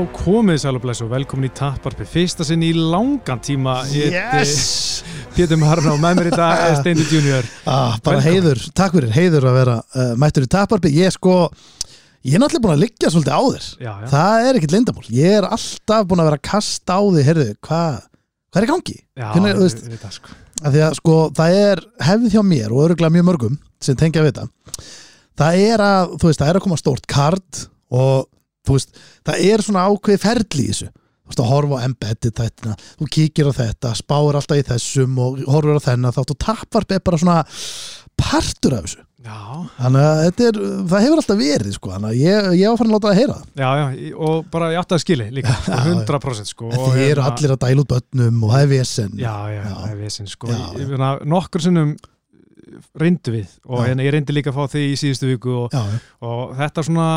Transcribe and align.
Já, 0.00 0.06
komið 0.16 0.58
sælubleis 0.62 1.00
og 1.04 1.10
velkomin 1.12 1.50
í 1.50 1.52
Tapparpi 1.52 2.06
Fyrsta 2.08 2.44
sinn 2.46 2.62
í 2.64 2.70
langan 2.72 3.40
tíma 3.44 3.74
Yes! 3.92 5.02
Pétur 5.34 5.58
Marno 5.60 5.92
og 5.92 6.00
með 6.00 6.16
mér 6.22 6.28
í 6.30 6.32
dag 6.32 6.62
er 6.70 6.76
Steindi 6.78 7.04
Junior 7.10 7.44
Ah, 7.68 7.98
bara 8.00 8.16
Velkomin. 8.16 8.24
heiður, 8.30 8.62
takk 8.80 8.94
fyrir, 8.96 9.12
heiður 9.12 9.46
að 9.50 9.58
vera 9.58 9.74
uh, 9.82 10.14
mættur 10.22 10.46
í 10.46 10.48
taparbi. 10.54 10.92
Ég 10.96 11.10
er 11.10 11.14
sko, 11.18 11.34
ég 12.24 12.38
er 12.38 12.40
náttúrulega 12.40 12.64
búin 12.64 12.74
að 12.78 12.82
liggja 12.86 13.12
svolítið 13.12 13.36
á 13.36 13.42
þér. 13.44 13.68
Já, 13.84 13.90
já, 13.90 14.08
Það 14.14 14.46
er 14.48 14.60
ekkit 14.62 14.74
lindamál. 14.78 15.06
Ég 15.20 15.36
er 15.42 15.48
alltaf 15.50 16.08
búin 16.08 16.24
að 16.24 16.30
vera 16.30 16.40
að 16.40 16.46
kasta 16.48 16.96
á 16.96 17.00
því, 17.04 17.26
heyrðu, 17.28 17.46
hvað 17.68 18.00
hva 18.00 18.58
er 18.62 18.64
í 18.66 18.72
gangi? 18.72 18.96
já 19.20 19.28
Hvernig, 19.34 19.52
við, 19.52 19.62
veist- 19.66 19.86
við 19.92 20.00
það 20.06 20.16
sko 20.16 20.38
því 20.70 20.80
að 20.88 20.96
sko, 21.02 21.18
það 21.36 21.58
er 21.60 21.84
hefð 22.08 22.32
hjá 22.38 22.40
mér 22.44 22.72
og 22.72 22.86
öruglega 22.88 23.12
mjög 23.20 23.28
mörgum 23.34 23.60
sem 23.84 23.96
tengja 24.00 24.24
við 24.24 24.32
þetta. 24.32 24.82
Það 25.40 25.60
er 25.68 25.84
að, 25.84 26.16
veist, 26.24 26.40
það 26.40 26.50
er 26.54 26.58
að 26.58 26.64
koma 26.70 26.80
stórt 26.80 27.06
kard 27.08 27.62
og 27.96 28.26
þú 28.66 28.76
veist, 28.78 28.96
það 29.26 29.44
er 29.50 29.64
svona 29.66 29.86
ákveði 29.90 30.22
ferli 30.24 30.64
í 30.66 30.72
þessu. 30.72 30.90
Þú 30.90 31.30
veist, 31.30 31.42
að 31.44 31.50
horfa 31.52 31.78
á 31.78 31.84
embedded 31.86 32.34
þetta, 32.40 32.72
þú 32.98 33.10
kíkir 33.14 33.50
á 33.50 33.52
þetta, 33.60 33.92
spáir 34.00 34.38
alltaf 34.40 34.58
í 34.58 34.66
þessum 34.72 35.20
og 35.22 35.38
horfur 35.46 35.78
á 35.78 35.86
þennan 35.90 36.16
þátt 36.16 36.34
og 36.34 36.40
tapvarp 36.42 36.96
er 36.96 37.04
bara 37.06 37.20
svona 37.22 37.36
partur 38.20 38.74
af 38.80 38.88
þessu. 38.88 39.04
Já, 39.20 39.36
Þannig 39.76 40.04
að 40.08 40.18
þetta 40.24 40.44
er, 40.48 40.58
það 40.88 41.02
hefur 41.04 41.18
alltaf 41.20 41.36
verið 41.36 41.74
sko, 41.76 41.90
þannig 41.92 42.08
að 42.08 42.20
ég, 42.22 42.46
ég 42.56 42.78
farin 42.80 42.88
að 42.88 42.94
láta 42.94 43.10
það 43.10 43.18
heyra 43.18 43.34
já, 43.60 43.68
já, 43.76 44.12
og 44.16 44.46
bara 44.54 44.70
ég 44.72 44.80
átti 44.80 44.96
að 44.96 45.02
skili 45.02 45.26
líka 45.36 45.52
Já, 45.68 45.74
já. 45.76 45.90
100% 45.90 46.48
sko 46.48 46.70
þið 46.72 46.86
eru 46.86 46.94
hérna- 47.04 47.26
allir 47.28 47.52
að 47.52 47.58
dæla 47.66 47.82
út 47.84 47.90
börnum 47.90 48.38
og 48.46 48.54
það 48.54 48.64
er 48.64 48.70
vesen. 48.72 49.12
Já, 49.20 49.34
já, 49.52 49.60
það 49.68 49.90
er 49.90 49.98
vissin 50.00 50.30
sko 50.32 50.56
Nokkur 51.34 51.66
sinnum 51.66 51.92
reyndu 52.96 53.34
við 53.36 53.52
og 53.68 53.84
hérna 53.84 54.08
ég 54.08 54.16
reyndi 54.16 54.38
líka 54.38 54.54
að 54.54 54.56
fá 54.56 54.72
þig 54.72 54.88
í 54.88 54.96
síðustu 55.04 55.28
viku 55.34 55.56
og, 55.66 55.76
og 56.24 56.56
þetta 56.56 56.86
svona 56.88 57.08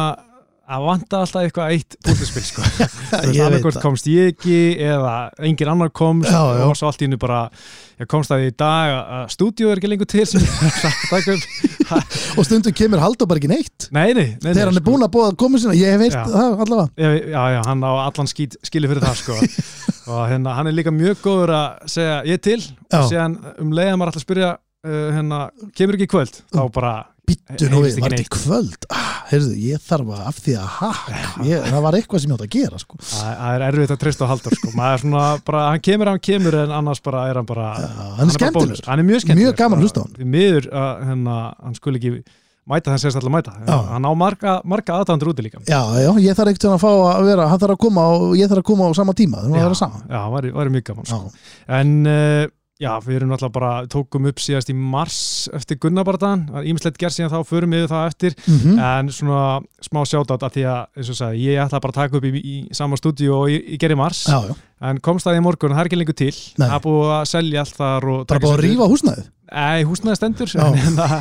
að 0.64 0.84
vanta 0.88 1.20
alltaf 1.20 1.44
eitthvað 1.44 1.74
eitt 1.76 1.96
búltaspil 2.06 2.44
sko. 2.48 2.64
Það. 3.14 3.80
komst 3.84 4.08
ég 4.08 4.32
ekki 4.32 4.60
eða 4.80 5.16
engin 5.44 5.72
annar 5.74 5.92
komst. 5.96 6.30
Já, 6.32 6.40
já. 6.56 6.64
og 6.70 6.78
svo 6.80 6.88
allt 6.90 7.04
í 7.04 7.08
hennu 7.08 7.20
bara 7.20 7.42
ég 8.00 8.10
komst 8.10 8.32
að 8.34 8.46
í 8.48 8.54
dag 8.58 8.94
að 9.02 9.26
stúdíu 9.36 9.70
er 9.72 9.82
ekki 9.82 9.92
lengur 9.92 10.10
til 10.10 10.24
að 10.24 11.44
Og 12.40 12.48
stundum 12.48 12.76
kemur 12.76 13.04
Haldur 13.04 13.30
bara 13.30 13.42
ekki 13.42 13.52
neitt. 13.52 13.90
nei, 13.92 14.14
nei, 14.16 14.34
nei, 14.40 14.52
Þegar 14.54 14.72
hann 14.72 14.80
er 14.80 14.88
búinn 14.88 15.06
að 15.06 15.14
búa 15.14 15.30
að 15.30 15.40
koma 15.44 15.62
sinna, 15.62 15.76
ég 15.78 16.00
veit 16.02 16.16
það 16.16 16.64
allavega. 16.66 17.14
já, 17.36 17.62
hann 17.68 17.84
á 17.84 17.92
allan 18.08 18.32
skýt 18.32 18.58
skili 18.66 18.90
fyrir 18.92 19.04
það 19.04 19.20
sko. 19.20 19.40
Og 20.14 20.26
hérna, 20.32 20.56
hann 20.58 20.70
er 20.72 20.76
líka 20.76 20.94
mjög 20.96 21.22
góður 21.24 21.56
að 21.58 21.90
segja 21.92 22.20
ég 22.28 22.44
til. 22.44 22.60
Og 22.94 23.10
síðan 23.12 23.38
um 23.60 23.76
leiða 23.76 23.98
maður 23.98 24.14
alltaf 24.14 24.24
að 24.24 24.28
spyrja 24.28 24.52
uh, 24.88 25.10
hérna, 25.16 25.42
kemur 25.78 26.00
ekki 26.00 26.10
kvöld? 26.12 26.40
Þá 26.54 26.64
bara, 26.76 26.94
Býttu 27.24 27.70
nú 27.72 27.80
við, 27.86 27.98
var 28.04 28.12
þetta 28.12 28.26
í 28.26 28.32
kvöld? 28.34 28.86
Ah, 28.92 29.12
heyrðu, 29.30 29.54
ég 29.64 29.84
þarf 29.86 30.10
að 30.12 30.24
af 30.28 30.40
því 30.44 30.56
að 30.60 30.66
ha, 30.76 30.90
ég, 31.48 31.68
það 31.70 31.86
var 31.86 31.98
eitthvað 32.00 32.24
sem 32.24 32.32
ég 32.34 32.36
átt 32.36 32.44
að 32.44 32.52
gera 32.58 32.82
sko. 32.82 32.98
það 33.00 33.30
það 33.40 33.54
er 33.56 33.64
erfitt 33.70 33.94
að 33.96 34.00
treysta 34.02 34.28
á 34.28 34.32
haldur 34.34 34.56
sko, 34.60 34.72
maður 34.76 34.96
er 34.98 35.04
svona 35.06 35.24
bara, 35.48 35.62
hann 35.72 35.84
kemur 35.88 36.12
hann 36.12 36.24
kemur 36.28 36.58
en 36.60 36.74
annars 36.82 37.04
bara 37.06 37.22
er 37.32 37.40
hann 37.40 37.48
bara 37.48 37.68
Já, 37.80 37.88
hann 37.88 38.12
er 38.12 38.18
bara 38.20 38.36
skemmtilegur. 38.36 38.74
bónus. 38.74 38.84
hann 38.90 39.04
er 39.04 39.08
mjög 39.08 39.24
skemmtilegur 39.24 39.54
Mjög 39.54 39.60
gaman 39.62 39.80
að 39.80 39.86
hlusta 39.88 40.00
á 40.00 40.04
hann. 40.04 40.16
Því 40.18 40.28
miður 40.34 40.68
að 40.84 41.06
hérna, 41.08 41.38
hann 41.64 41.78
skul 41.80 41.94
ekki 42.00 42.12
mæta 42.74 42.92
þannig 42.92 43.04
sést 43.04 43.20
alltaf 43.20 43.34
mæta 43.38 43.54
Já. 43.64 43.78
hann 43.94 44.08
á 44.08 44.12
marga, 44.16 44.56
marga 44.68 44.98
aðdæmandur 45.00 45.32
úti 45.32 45.46
líka 45.48 45.64
Já, 45.68 45.80
já, 46.04 46.12
ég 46.28 46.36
þarf 46.36 46.52
ekkert 46.52 46.68
að 46.72 46.84
fá 46.84 46.92
að 46.92 47.30
vera, 47.32 47.48
hann 47.52 47.64
þarf 47.64 47.76
að 47.78 47.82
koma 47.88 48.06
og 48.18 48.36
ég 48.40 48.52
þarf 48.52 48.64
að 48.64 48.68
koma 48.72 48.88
á 48.88 48.92
sama 49.00 49.16
tíma, 49.16 49.48
það 49.48 49.64
er 49.64 50.52
að 50.68 50.76
mjög 50.76 50.86
gaman 50.92 51.08
sko. 51.08 51.20
Já, 51.24 51.56
en 51.80 51.96
uh, 52.04 52.46
já, 52.84 52.92
við 53.06 53.16
erum 53.18 53.32
alltaf 53.36 53.52
bara 53.56 53.72
tókum 53.92 54.28
upp 54.30 54.42
síðast 54.44 54.70
í 54.72 54.76
mars 54.76 55.18
eftir 55.56 55.80
Gunnabardan 55.82 56.44
ímislegt 56.68 57.00
gerð 57.02 57.16
síðan 57.16 57.32
þá, 57.32 57.40
förum 57.48 57.76
við 57.76 57.88
það 57.92 58.10
eftir. 58.12 58.36
Mhm. 58.44 58.76
en 58.84 59.12
svona 59.16 59.42
smá 59.84 60.02
sjátátt 60.10 60.44
að 60.44 60.58
því 60.58 60.66
að, 60.74 60.82
eins 61.00 61.10
og 61.14 61.20
sagði, 61.20 61.42
ég 61.48 61.64
ætla 61.64 61.82
bara 61.84 61.96
að 61.96 62.00
taka 62.02 62.20
upp 62.20 62.28
í, 62.30 62.44
í 62.44 62.56
sama 62.76 63.00
stúdíu 63.00 63.34
og 63.38 63.50
ég, 63.54 63.74
gerði 63.82 64.00
mars. 64.00 64.26
Já, 64.28 64.40
já, 64.52 64.56
en 64.90 65.02
komst 65.04 65.28
það 65.28 65.40
í 65.40 65.44
morgun, 65.48 65.76
það 65.76 65.84
er 65.86 65.92
ekki 65.92 66.02
lengur 66.02 66.20
til. 66.20 66.36
Það 66.60 66.78
er 66.78 66.86
búið 66.86 67.16
að 67.18 67.26
selja 67.34 67.64
allt 67.66 67.80
þar 67.82 68.08
og 68.14 68.22
bara 68.22 68.32
taka 68.36 68.46
búið 68.46 68.56
að 68.58 68.64
rífa 68.68 68.92
húsnæðið. 68.94 69.28
Nei, 69.54 69.84
húsnæði 69.90 70.20
stendur. 70.22 70.56
En 70.64 70.96
það, 71.02 71.20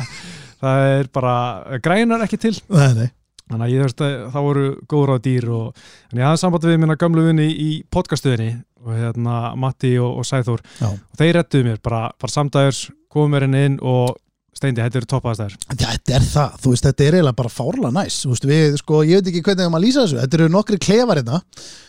það 0.63 0.87
er 0.93 1.11
bara 1.13 1.35
grænar 1.83 2.25
ekki 2.27 2.39
til. 2.47 2.55
Nei, 2.73 2.89
nei, 2.97 3.09
þannig 3.51 3.65
að 3.67 3.73
ég 3.73 3.87
veist 3.87 4.03
að 4.03 4.13
það 4.33 4.47
voru 4.47 4.65
góður 4.89 5.13
á 5.13 5.17
dýr 5.27 5.49
og 5.53 5.81
en 6.11 6.21
ég 6.21 6.27
hafði 6.27 6.41
samband 6.43 6.67
við 6.69 6.79
minna 6.83 6.95
gamlu 6.99 7.25
vinni 7.27 7.49
í 7.51 7.69
podcastuðinni 7.93 8.51
og 8.83 8.97
hérna 8.97 9.37
Matti 9.59 9.95
og, 10.01 10.19
og 10.19 10.27
Sæþór. 10.27 10.61
Já. 10.81 10.89
og 10.91 11.19
þeir 11.19 11.39
rettuðu 11.39 11.69
mér 11.69 11.81
bara, 11.83 12.03
bara 12.19 12.35
samdægurs 12.35 12.85
komum 13.13 13.35
mér 13.35 13.47
inn 13.47 13.57
inn 13.59 13.79
og 13.81 14.15
steindi, 14.53 14.83
þetta 14.83 15.01
eru 15.01 15.09
toppaðastæður 15.09 15.57
Þetta 15.73 16.15
er 16.17 16.25
það, 16.27 16.57
þú 16.61 16.73
veist, 16.73 16.87
þetta 16.87 17.05
er 17.05 17.17
eiginlega 17.17 17.39
bara 17.41 17.53
fárlega 17.53 17.93
næs, 17.95 18.19
veist, 18.29 18.47
við, 18.49 18.77
sko, 18.81 19.01
ég 19.07 19.21
veit 19.21 19.29
ekki 19.31 19.43
hvernig 19.47 19.73
maður 19.73 19.85
lýsa 19.87 20.03
þessu, 20.05 20.19
þetta 20.21 20.39
eru 20.39 20.49
nokkri 20.53 20.79
klefar 20.83 21.21
hérna, 21.21 21.41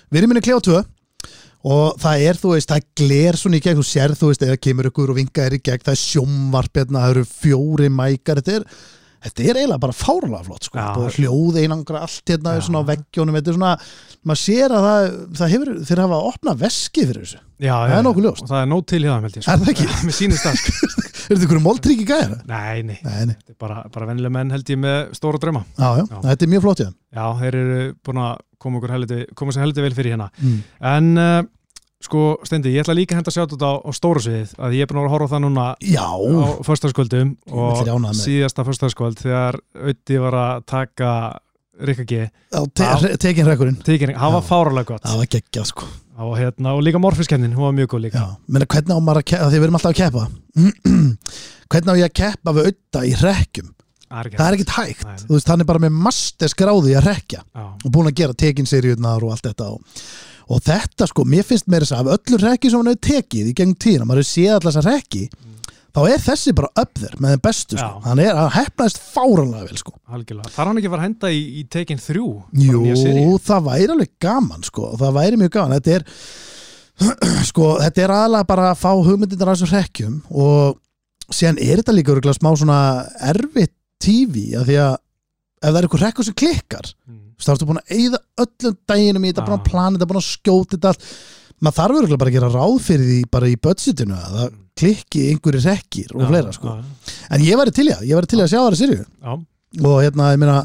við 0.09 0.21
erum 0.21 0.33
minni 0.33 0.45
klefa 0.45 0.65
tvö 0.69 0.83
og 1.75 2.01
það 2.01 2.25
er, 2.29 2.41
þú 2.41 2.51
veist, 2.53 2.73
það 2.73 2.89
gler 3.01 3.39
svona 3.41 3.57
í 3.59 3.63
gegn, 3.65 3.79
þú 3.81 3.87
sér, 3.89 4.17
þú 4.19 4.31
veist, 4.31 4.45
eða 4.45 4.61
kemur 4.67 4.91
ykkur 4.91 5.13
og 5.15 5.21
vinga 5.21 5.47
er 5.47 5.57
í 5.57 5.63
gegn, 5.65 5.85
það 5.87 5.95
er 5.95 6.03
sjómvarp 6.03 6.81
hérna, 6.81 7.05
það 7.05 7.15
eru 7.15 7.25
fjóri 7.31 7.89
mækar, 7.93 8.41
þetta 8.43 8.59
er 8.59 8.67
þetta 9.25 9.45
er 9.45 9.59
eiginlega 9.61 9.81
bara 9.83 9.97
fárlega 9.97 10.43
flott, 10.47 10.69
sko. 10.69 10.85
Og 11.01 11.17
hljóð 11.19 11.59
einangra 11.63 12.03
allt 12.07 12.33
hérna, 12.33 12.55
svona 12.65 12.83
á 12.85 12.89
veggjónum, 12.93 13.39
þetta 13.39 13.53
er 13.53 13.59
svona, 13.59 13.73
maður 14.25 14.43
sér 14.43 14.75
að 14.77 14.87
það, 14.89 15.09
það 15.41 15.55
hefur, 15.55 15.73
þeir 15.89 16.03
hafa 16.05 16.19
að 16.21 16.29
opna 16.31 16.57
veski 16.65 17.09
fyrir 17.09 17.25
þessu, 17.25 17.43
Já, 17.65 17.75
Það 17.87 17.97
er 17.97 18.05
nokkuð 18.05 18.25
ljóst. 18.27 18.43
og 18.43 18.51
það 18.51 18.61
er 18.61 18.71
nóg 18.73 18.81
til 18.91 18.99
hjá 19.05 19.11
það, 19.15 19.27
ég 19.39 19.49
Er 19.49 19.61
það 19.61 19.69
ekki? 19.73 19.85
Mér 20.09 20.17
sýnist 20.19 20.45
það, 20.45 20.57
sko. 20.61 20.89
Er 21.25 21.39
þetta 21.39 21.47
ykkur 21.47 21.61
moldríki 21.65 22.05
gæðir? 22.09 22.33
Nei, 22.51 22.83
nei, 22.85 22.97
Nei, 23.01 23.21
nei, 23.31 23.37
þetta 23.39 23.55
er 23.55 23.59
bara, 23.63 23.77
bara 23.95 24.09
vennileg 24.11 24.33
menn 24.35 24.51
held 24.53 24.73
ég 24.75 24.81
með 24.83 25.15
stóra 25.17 25.41
drauma. 25.41 25.63
Já, 25.79 26.03
já, 26.03 26.05
þetta 26.27 26.45
er 26.45 26.51
mjög 26.53 26.65
flott 26.67 26.83
í 26.83 26.87
þeim 26.89 26.97
Já, 27.15 27.25
þeir 27.41 27.57
eru 27.63 27.79
búin 28.05 28.21
að 28.21 28.35
koma, 28.61 28.83
koma 29.39 29.55
sér 29.55 29.65
heldur 29.65 29.87
vel 29.87 29.95
fyrir 29.97 30.17
hérna. 30.17 30.29
Mm. 30.43 30.59
En 30.91 31.09
uh, 31.23 31.39
sko, 32.05 32.25
Steindi, 32.47 32.73
ég 32.75 32.85
ætla 32.85 32.97
líka 32.97 33.15
að 33.15 33.23
henda 33.23 33.35
sjátt 33.35 33.57
á, 33.65 33.73
á 33.81 33.91
stóra 33.97 34.23
sviðið 34.25 34.53
að 34.61 34.77
ég 34.77 34.85
er 34.85 34.91
búin 34.91 35.01
að 35.03 35.15
horfa 35.15 35.31
það 35.35 35.43
núna 35.47 35.65
Já, 35.85 36.05
á 36.05 36.47
föstaskvöldum 36.67 37.35
Ég 37.35 37.91
og 37.91 38.07
síðasta 38.19 38.67
föstaskvöld 38.69 39.21
þegar 39.23 39.61
Ötti 39.93 40.21
var 40.23 40.39
að 40.41 40.65
taka 40.71 41.11
Rikka 41.85 42.05
G, 42.07 42.29
te 42.79 43.17
tekin 43.19 43.49
rekkurinn 43.49 43.81
tekinning, 43.83 44.15
það 44.15 44.35
var 44.37 44.45
fáralega 44.47 44.93
gott. 44.93 45.03
Það 45.03 45.23
var 45.25 45.31
geggjað 45.33 45.65
sko. 45.73 45.89
Og, 46.23 46.37
hérna, 46.39 46.77
og 46.79 46.85
líka 46.87 47.01
morfiskennin, 47.03 47.51
hún 47.57 47.67
var 47.67 47.75
mjög 47.75 47.97
góð 47.97 48.05
líka. 48.05 48.21
Já, 48.23 48.37
menna 48.47 48.69
hvernig 48.71 48.95
á 48.95 49.01
maður 49.03 49.21
að 49.25 49.27
keppa 49.33 49.49
því 49.49 49.59
við 49.59 49.67
erum 49.67 49.79
alltaf 49.81 49.91
að 49.91 49.99
keppa. 49.99 50.27
Hvernig 51.75 51.91
á 51.91 51.99
ég 51.99 52.07
að 52.07 52.19
keppa 52.21 52.55
við 52.55 52.69
auða 52.71 53.03
í 53.09 53.15
rekkjum 53.19 53.73
Það 54.15 54.29
er 54.29 54.45
er 54.45 54.55
ekkit 54.55 54.75
hægt, 54.77 55.07
Nei, 55.09 55.23
þú 55.25 55.33
veist, 55.35 55.49
hann 55.51 55.65
er 55.65 55.67
bara 55.67 55.81
með 55.83 55.97
master 56.05 56.51
skráði 56.53 56.93
að 56.95 57.09
rekja 57.09 57.41
Já, 57.43 57.65
og 57.73 57.89
búin 57.91 58.11
að 58.11 58.19
gera 58.21 58.37
tekin 58.39 58.69
seriurnar 58.69 59.25
og 59.27 59.33
allt 59.35 59.49
þetta 59.49 59.71
og, 59.75 60.03
og 60.49 60.61
þetta 60.67 61.09
sko, 61.11 61.25
mér 61.29 61.47
finnst 61.49 61.69
meira 61.71 61.87
þess 61.87 61.97
að 61.97 62.11
af 62.13 62.19
öllur 62.19 62.45
rekki 62.49 62.71
sem 62.71 62.83
hann 62.83 62.93
hefur 62.93 63.07
tekið 63.09 63.51
í 63.51 63.57
gegn 63.61 63.75
tíðina, 63.81 64.07
maður 64.09 64.23
hefur 64.25 64.31
séð 64.33 64.55
allar 64.59 64.75
þessar 64.75 64.89
rekki 64.91 65.25
þá 65.95 66.01
er 66.11 66.23
þessi 66.25 66.55
bara 66.59 66.85
þér 66.99 67.13
með 67.23 67.35
þeim 67.35 67.43
bestu 67.45 67.79
sko, 67.79 67.91
hann 68.05 68.23
er, 68.25 68.33
hann 68.35 68.55
hefnaðist 68.57 69.03
fáranlega 69.15 69.69
vel 69.69 69.79
sko. 69.79 69.93
Þar 70.57 70.71
hann 70.71 70.81
ekki 70.81 70.91
var 70.91 71.01
að 71.03 71.07
henda 71.07 71.31
í, 71.31 71.43
í 71.61 71.63
tekin 71.71 72.03
þrjú 72.03 72.27
Jú, 72.59 73.37
það 73.47 73.69
væri 73.69 73.93
alveg 73.95 74.11
gaman 74.25 74.67
sko, 74.67 74.89
það 74.99 75.15
væri 75.21 75.39
mjög 75.39 75.53
gaman. 75.55 75.77
Þetta 75.79 75.95
er, 75.95 76.07
sko, 77.51 77.69
þetta 77.85 78.05
er 78.05 78.15
aðalega 78.17 78.49
bara 78.51 78.67
að 78.73 78.81
fá 78.83 78.91
hugmyndindar 78.91 79.53
af 79.53 79.61
þessum 79.61 79.75
rekkjum 79.79 80.19
og 80.35 80.81
síðan 81.31 81.63
er 81.63 81.81
þetta 81.81 81.97
líka 81.97 82.37
smá 82.37 82.51
svona 82.59 82.81
erfitt 83.31 83.75
tífi 84.03 84.51
að 84.59 84.69
því 84.73 84.81
að 84.83 84.95
ef 84.99 85.71
það 85.71 85.79
er 85.79 85.87
eitthvað 85.87 86.05
rekkur 86.09 86.29
sem 86.29 86.37
klikkar 86.43 86.91
Mm. 87.05 87.24
Þá 87.41 87.51
ertu 87.55 87.69
búin 87.71 87.81
að 87.83 87.95
eyða 87.99 88.21
öllum 88.45 88.77
deginum 88.93 89.25
í 89.25 89.33
þetta, 89.33 89.47
búin 89.49 89.59
að 89.59 89.65
plana 89.71 89.97
þetta, 89.99 90.09
búin 90.13 90.21
að 90.21 90.29
skjóta 90.29 90.77
þetta 90.77 90.93
allt. 90.95 91.09
Maður 91.65 91.77
þarf 91.79 91.99
örugglega 92.01 92.21
bara 92.21 92.31
að 92.33 92.37
gera 92.39 92.53
ráð 92.55 92.77
fyrir 92.85 93.07
því 93.09 93.19
bara 93.35 93.49
í 93.49 93.57
budgetinu 93.65 94.15
að 94.19 94.39
það 94.39 94.55
klikki 94.75 95.21
einhverju 95.31 95.61
rekkir 95.65 96.15
og 96.19 96.25
fleira 96.29 96.53
sko. 96.53 96.73
en 97.31 97.45
ég 97.47 97.57
væri 97.61 97.73
til 97.77 97.87
það, 97.93 98.03
ég 98.11 98.19
væri 98.19 98.31
til 98.33 98.41
í 98.41 98.43
að 98.43 98.51
sjá 98.51 98.59
það 98.59 98.75
í 98.75 98.81
sirju 98.81 99.05
og 99.85 99.95
hérna, 100.03 100.33
ég 100.35 100.41
meina 100.43 100.57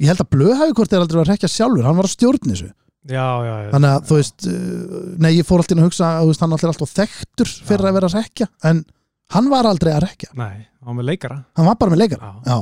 ég 0.00 0.08
held 0.10 0.22
að 0.24 0.30
Blöðhæfikort 0.32 0.92
er 0.96 1.04
aldrei 1.04 1.20
að 1.22 1.28
rekja 1.28 1.50
sjálfur 1.52 1.84
hann 1.86 1.96
var 2.00 2.08
að 2.08 2.14
stjórn 2.16 2.48
þessu. 2.50 2.70
Þannig 3.74 3.90
að 3.92 4.08
þú 4.08 4.16
veist, 4.18 4.46
uh, 4.48 5.02
nei 5.20 5.30
ég 5.36 5.44
fór 5.46 5.60
alltaf 5.60 5.76
að 5.78 5.84
hugsa 5.84 6.08
að 6.08 6.22
þú 6.24 6.30
veist, 6.32 6.40
hann 6.46 6.56
allir 6.56 6.70
alltaf 6.72 6.94
þekktur 6.96 7.52
fyrir 7.68 7.88
að 7.90 7.96
vera 7.98 8.08
að 8.08 8.16
rekja, 8.16 8.48
en 8.64 8.80
hann 9.36 9.50
var 9.52 9.68
aldrei 9.68 9.92
að 9.92 10.02
rekja, 10.08 10.30
Nei, 10.40 10.64
hann 10.80 10.88
var 10.88 10.96
með 11.02 11.08
leikara. 11.12 11.36
Hann 11.60 11.68
var 11.68 11.76
bara 11.84 11.92
með 11.94 12.00
leikara 12.00 12.32
Já. 12.32 12.32
já, 12.48 12.58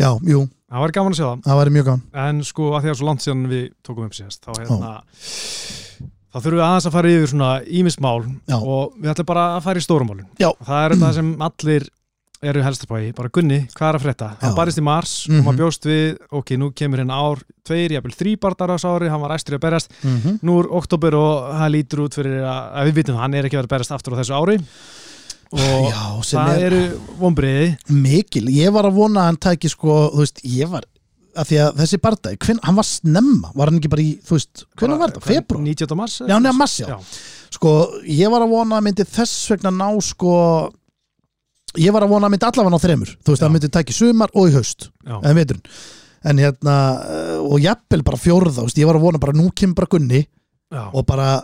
já, 0.00 0.10
jú, 0.32 0.40
Það 0.74 0.82
var 0.82 0.94
gaman 0.96 1.14
að 1.14 1.18
sjá 1.20 1.26
það. 1.28 1.42
Það 1.46 1.58
væri 1.60 1.72
mjög 1.76 1.84
gaman. 1.88 2.04
En 2.24 2.44
sko 2.48 2.68
að 2.74 2.80
því 2.82 2.90
að 2.90 2.96
svo 2.98 3.06
langt 3.06 3.22
síðan 3.24 3.42
við 3.52 3.66
tókum 3.86 4.06
upp 4.08 4.16
síðast 4.18 4.40
þá 4.42 4.52
hérna 4.58 4.92
þá 6.34 6.38
þurfum 6.42 6.56
við 6.58 6.64
aðeins 6.66 6.88
að 6.88 6.94
fara 6.96 7.12
yfir 7.14 7.30
svona 7.30 7.50
ímismál 7.70 8.22
og 8.58 8.96
við 8.98 9.12
ætlum 9.12 9.28
bara 9.28 9.44
að 9.54 9.66
fara 9.68 9.78
í 9.78 9.84
stórumálun 9.86 10.24
Já. 10.42 10.48
Það 10.66 10.80
er 10.80 10.94
þetta 10.96 11.12
sem 11.20 11.28
allir 11.46 11.86
eru 12.44 12.60
helst 12.64 12.82
að 12.84 12.90
bæði, 12.90 13.12
bara 13.16 13.30
Gunni, 13.32 13.58
hvað 13.72 13.88
er 13.88 13.96
að 13.98 14.02
frétta? 14.04 14.26
Hann 14.42 14.56
barist 14.58 14.80
í 14.80 14.84
mars 14.84 15.12
Mhm. 15.28 15.38
og 15.38 15.44
maður 15.46 15.60
bjóst 15.62 15.86
við, 15.88 16.18
ok, 16.30 16.50
nú 16.60 16.72
kemur 16.76 17.00
hérna 17.00 17.16
ár 17.22 17.40
tveir, 17.64 17.94
jafnvel 17.94 18.16
þrýbardar 18.18 18.74
á 18.74 18.76
ári, 18.76 19.08
hann 19.08 19.22
var 19.22 19.32
æstur 19.38 19.54
í 19.54 19.58
að 19.58 19.64
berast, 19.64 19.88
mm 20.02 20.18
-hmm. 20.20 20.38
nú 20.42 20.58
er 20.60 20.68
oktober 20.68 21.14
og 21.14 21.54
það 21.54 21.72
lítur 21.72 22.04
út 22.04 22.14
fyrir 22.18 22.42
að, 22.44 22.60
að 22.74 22.84
við 22.90 22.94
vitum, 22.94 23.16
hann 23.16 23.34
er 23.34 23.44
ekki 23.44 23.56
vera 23.56 23.64
að 23.64 23.74
berast 23.74 23.92
aftur 23.92 24.12
á 24.12 24.20
þessu 24.20 24.34
ári 24.36 24.58
og 25.54 25.86
já, 25.88 26.02
það 26.30 26.50
er 26.54 26.66
eru 26.68 26.82
vonbriði 27.20 27.68
mikil, 27.94 28.48
ég 28.54 28.74
var 28.74 28.88
að 28.88 28.98
vona 28.98 29.22
að 29.24 29.30
hann 29.30 29.40
tæki 29.48 29.70
sko, 29.72 29.98
þú 30.14 30.24
veist, 30.24 30.42
ég 30.50 30.70
var 30.72 30.86
að 31.34 31.48
því 31.50 31.58
að 31.64 31.80
þessi 31.82 31.98
bardagi, 32.02 32.40
hvern, 32.44 32.60
hann 32.62 32.78
var 32.78 32.86
snemma 32.86 33.50
var 33.58 33.70
hann 33.70 33.80
ekki 33.80 33.90
bara 33.90 34.04
í, 34.04 34.12
þú 34.22 34.36
veist, 34.36 34.64
hvernig 34.78 35.02
var 35.02 35.14
þetta? 35.14 35.26
Februar? 35.26 35.64
19. 35.66 35.98
mars? 35.98 36.16
Já, 36.22 36.36
neða 36.38 36.56
mars, 36.58 36.76
já. 36.82 36.94
Sko, 37.54 37.74
ég 38.06 38.30
var 38.30 38.44
að 38.44 38.54
vona 38.54 38.78
að 38.78 38.86
myndi 38.88 39.06
þess 39.16 39.50
vegna 39.54 39.72
ná, 39.74 39.88
sko 40.04 40.34
ég 41.80 41.94
var 41.94 42.06
að 42.06 42.14
vona 42.14 42.28
að 42.28 42.34
myndi 42.34 42.48
allavega 42.48 42.74
ná 42.74 42.82
þremur 42.82 43.12
þú 43.16 43.32
veist, 43.32 43.40
Já. 43.40 43.44
það 43.46 43.54
myndi 43.54 43.70
í 43.94 43.96
sumar 43.96 44.34
og 44.34 44.48
í 44.48 44.54
haust 44.54 44.88
já, 44.90 45.16
en 45.22 45.60
en 46.24 46.40
hérna, 46.40 46.74
og 47.44 47.58
jafnvel 47.60 48.04
bara 48.06 48.16
fjórða 48.20 48.64
ég 48.72 48.86
var 48.88 48.96
að 48.96 49.04
vona 49.04 49.20
bara 49.20 49.36
nú 49.36 49.50
kemur 49.52 49.76
bara 49.76 49.90
Gunni 49.92 50.22
já, 50.72 50.84
og 50.92 51.04
bara, 51.06 51.42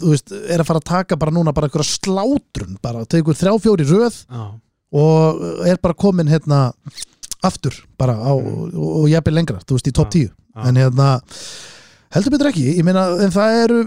þú 0.00 0.12
veist, 0.14 0.32
er 0.32 0.60
að 0.62 0.66
fara 0.70 0.82
að 0.82 0.88
taka 0.90 1.16
bara 1.20 1.34
núna 1.34 1.54
bara 1.54 1.68
einhverja 1.68 1.98
slátrun 1.98 2.78
bara 2.82 3.04
tegur 3.06 3.36
þrjá 3.38 3.54
fjóri 3.62 3.86
röð 3.88 4.22
já, 4.24 4.44
og 4.98 5.42
er 5.68 5.78
bara 5.82 5.94
komin 5.94 6.28
hérna 6.30 6.72
aftur 7.44 7.74
bara 7.98 8.16
á, 8.18 8.32
og, 8.34 8.74
og 8.74 9.08
jafnvel 9.12 9.38
lengra, 9.38 9.60
þú 9.62 9.78
veist, 9.78 9.90
í 9.90 9.94
topp 9.94 10.10
Já. 10.14 10.26
10 10.26 10.30
já. 10.30 10.68
en 10.68 10.80
hérna 10.82 11.08
heldur 12.14 12.32
betur 12.32 12.48
ekki, 12.50 12.62
ég 12.78 12.84
meina 12.86 13.02
en 13.24 13.32
það 13.34 13.56
eru, 13.64 13.78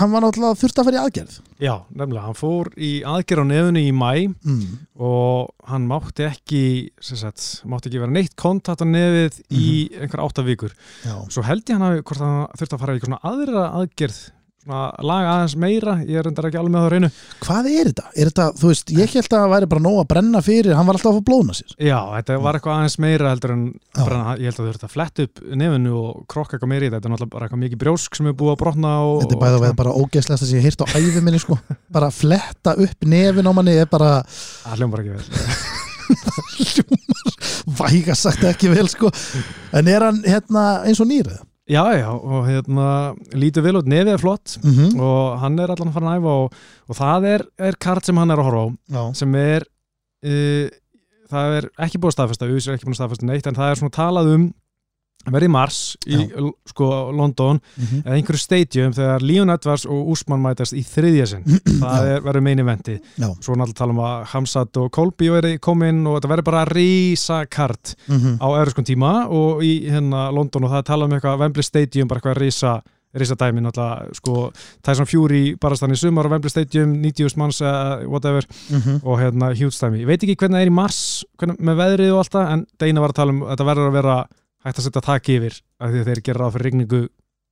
hann 0.00 0.10
var 0.14 0.24
náttúrulega 0.24 0.58
þurft 0.58 0.80
að 0.82 0.88
fara 0.88 0.98
í 0.98 1.02
aðgerð 1.04 1.36
já, 1.62 1.74
nefnilega, 1.94 2.24
hann 2.26 2.38
fór 2.40 2.70
í 2.74 2.90
aðgerð 3.06 3.44
á 3.44 3.46
nefnu 3.50 3.82
í 3.84 3.92
mæ 3.94 4.10
mm. 4.26 4.64
og 5.06 5.52
hann 5.70 5.86
mátti 5.90 6.26
ekki 6.26 6.62
sem 7.04 7.20
sagt, 7.20 7.44
mátti 7.70 7.90
ekki 7.92 8.02
vera 8.02 8.14
neitt 8.16 8.34
kontakt 8.40 8.82
á 8.82 8.86
nefið 8.88 9.40
í 9.54 9.64
Mhm. 9.90 10.02
einhver 10.02 10.24
átta 10.26 10.42
vikur 10.46 10.74
já, 11.06 11.14
svo 11.30 11.44
held 11.46 11.62
ég 11.70 11.78
hann 11.78 11.86
að 11.90 12.02
hvort 12.02 12.24
hann 12.24 12.46
þurfti 12.58 12.74
að 12.76 12.82
fara 12.82 12.92
í 12.92 12.98
eitthvað 12.98 13.12
svona 13.12 13.24
aðra 13.30 13.64
aðgerð 13.80 14.20
laga 14.68 15.30
aðeins 15.38 15.54
meira 15.56 15.94
ég 16.04 16.18
er 16.20 16.26
reyndar 16.26 16.50
ekki 16.50 16.58
alveg 16.60 16.74
með 16.74 16.82
það 16.84 16.90
reynu 16.92 17.08
hvað 17.40 17.68
er 17.70 17.88
þetta? 17.88 18.04
Er 18.12 18.28
þetta, 18.28 18.46
þú 18.60 18.68
veist, 18.68 18.90
ég 18.92 19.14
held 19.14 19.24
að 19.24 19.32
það 19.32 19.52
væri 19.54 19.68
bara 19.70 19.82
nóg 19.86 19.96
að 20.02 20.08
brenna 20.10 20.42
fyrir, 20.44 20.74
hann 20.76 20.88
var 20.88 20.98
alltaf 20.98 21.10
að 21.10 21.16
fá 21.16 21.26
blóna 21.30 21.56
sér. 21.56 21.70
Já, 21.80 21.96
þetta 22.18 22.36
var 22.44 22.58
eitthvað 22.58 22.76
aðeins 22.76 22.98
meira 23.00 23.32
heldur 23.32 23.54
en 23.54 23.64
bara, 23.96 24.20
ég 24.36 24.50
held 24.50 24.58
að 24.58 24.60
þau 24.60 24.68
þurfti 24.68 24.88
að 24.88 24.94
fletta 24.94 25.26
upp 25.26 25.42
nefinu 25.62 25.96
og 25.96 26.20
krokka 26.30 26.56
eitthvað 26.56 26.72
meira 26.74 26.84
í 26.84 26.90
þetta. 26.90 27.00
Þetta 27.00 27.08
er 27.08 27.14
náttúrulega 27.14 27.34
bara 27.34 27.48
eitthvað 27.48 27.62
mikið 27.64 27.82
brjósk 27.84 28.20
sem 28.20 28.30
er 28.30 28.36
búið 28.36 28.52
að 28.52 28.60
brotna 28.60 28.94
og, 29.06 29.16
þetta 29.24 29.36
er 29.38 29.42
bæða 29.44 29.56
og, 29.56 29.64
veið 29.64 29.76
bara 29.80 29.96
ógeðslegast 29.96 30.44
að 30.44 30.54
ég 30.58 30.66
heirt 30.68 30.84
á 30.84 30.86
æfi 30.92 31.24
minni 31.24 31.40
sko, 31.40 31.56
bara 31.96 32.10
að 32.12 32.18
fletta 32.20 32.76
upp 32.84 33.08
nefin 33.08 33.48
á 33.48 33.52
manni 33.56 33.76
er 33.80 33.88
bara 33.90 34.10
það 34.28 34.82
hljómar 34.82 35.04
ekki 35.04 35.16
vel. 35.16 35.24
Væga 37.80 38.16
sagt 38.18 38.44
ekki 38.44 38.68
vel 38.72 38.88
sko. 38.90 39.12
En 39.76 39.88
er 39.88 40.04
hann 40.04 40.20
hérna 40.26 40.82
eins 40.84 41.00
og 41.00 41.08
nýrið? 41.08 41.38
Já, 41.70 41.84
já, 41.96 42.08
og 42.10 42.48
hérna 42.48 42.88
lítur 43.32 43.64
vel 43.66 43.78
út, 43.80 43.88
nefið 43.90 44.12
er 44.16 44.22
flott 44.22 44.58
Mm 44.64 44.74
-hmm. 44.74 45.00
og 45.00 45.38
hann 45.40 45.58
er 45.58 45.70
allan 45.70 45.88
að 45.88 45.96
fara 45.96 46.06
að 46.10 46.20
æfa 46.20 46.34
og, 46.44 46.52
og 46.88 46.96
það 46.96 47.26
er, 47.34 47.46
er 47.58 47.74
kart 47.80 48.04
sem 48.06 48.16
hann 48.16 48.30
er 48.30 48.38
að 48.38 48.44
horfa 48.48 48.64
á 48.64 48.68
Já, 48.90 49.14
sem 49.14 49.34
er 49.34 49.62
uh, 50.26 50.68
það 51.30 51.56
er 51.58 51.68
ekki 51.78 51.98
búið 51.98 52.10
að 52.10 52.16
staðfesta 52.18 52.50
US 52.50 52.66
er 52.66 52.74
ekki 52.74 52.86
búið 52.88 52.96
að 52.96 53.00
staðfesta 53.00 53.26
neitt 53.26 53.46
en 53.46 53.54
það 53.54 53.70
er 53.70 53.78
svona 53.78 53.96
talað 53.96 54.34
um 54.34 54.52
vera 55.28 55.44
í 55.44 55.50
mars 55.52 55.96
í 56.08 56.16
sko 56.70 56.86
London 57.12 57.58
mm 57.76 57.98
eða 58.00 58.14
einhverju 58.16 58.40
stadium 58.40 58.92
þegar 58.96 59.20
Leon 59.22 59.50
Edwards 59.52 59.84
og 59.86 60.08
Úsmann 60.14 60.40
mætast 60.40 60.72
í 60.72 60.80
þriðja 60.86 61.26
sinn 61.34 61.44
það 61.82 62.06
er, 62.14 62.22
verður 62.24 62.44
meini 62.46 62.64
venti 62.64 62.94
Já. 63.20 63.28
svo 63.40 63.54
náttúrulega 63.58 63.78
tala 63.82 63.92
um 63.92 64.00
að 64.06 64.24
Hamzat 64.32 64.76
og 64.80 64.88
Kolby 64.96 65.28
verið 65.30 65.58
komin 65.60 66.06
og 66.06 66.16
þetta 66.16 66.30
verður 66.32 66.48
bara 66.48 66.64
rísa 66.70 67.42
kart 67.50 67.94
-hmm. 68.08 68.38
á 68.40 68.48
öðru 68.48 68.84
tíma 68.84 69.12
og 69.28 69.60
í 69.62 69.74
hérna 69.90 70.30
London 70.32 70.64
og 70.64 70.70
það 70.70 70.86
talað 70.88 71.04
um 71.10 71.12
eitthvað 71.18 71.38
Wembley 71.44 71.62
Stadium 71.62 72.08
bara 72.08 72.20
eitthvað 72.20 72.40
rísa 72.40 72.80
risa 73.12 73.34
dæmi 73.34 73.60
náttúrulega 73.60 74.14
sko 74.14 74.52
Tyson 74.82 75.06
Fury 75.06 75.56
barast 75.60 75.82
hann 75.82 75.90
í 75.92 75.98
sumar 75.98 76.26
á 76.26 76.30
Wembley 76.30 76.50
Stadium 76.50 76.92
90 77.02 77.36
manns 77.36 77.60
eða 77.60 78.06
whatever 78.08 78.46
Mhm. 78.70 79.00
og 79.04 79.18
hérna 79.18 79.50
huge 79.52 79.76
dæmi. 79.80 80.00
Ég 80.02 80.06
veit 80.06 80.22
ekki 80.22 80.36
hvernig 80.36 80.56
það 80.56 80.62
er 80.62 80.70
í 80.70 80.74
mars 80.74 81.24
hvernig, 81.38 81.58
með 81.58 81.76
veðrið 81.76 82.12
og 82.12 82.18
allt 82.18 82.32
það 82.32 82.52
en 82.52 82.66
Deina 82.78 83.00
var 83.00 83.10
að 83.10 83.14
tala 83.18 83.32
um 83.32 83.42
að 83.42 83.50
þetta 83.50 83.66
verður 83.66 83.88
að 83.88 83.92
vera 83.92 84.26
hægt 84.64 84.78
að 84.80 84.86
setja 84.88 85.02
þak 85.06 85.28
yfir 85.36 85.56
af 85.80 85.90
því 85.92 86.00
að 86.02 86.10
þeir 86.10 86.22
gera 86.28 86.42
ráð 86.44 86.52
fyrir 86.56 86.66
rigningu 86.70 87.02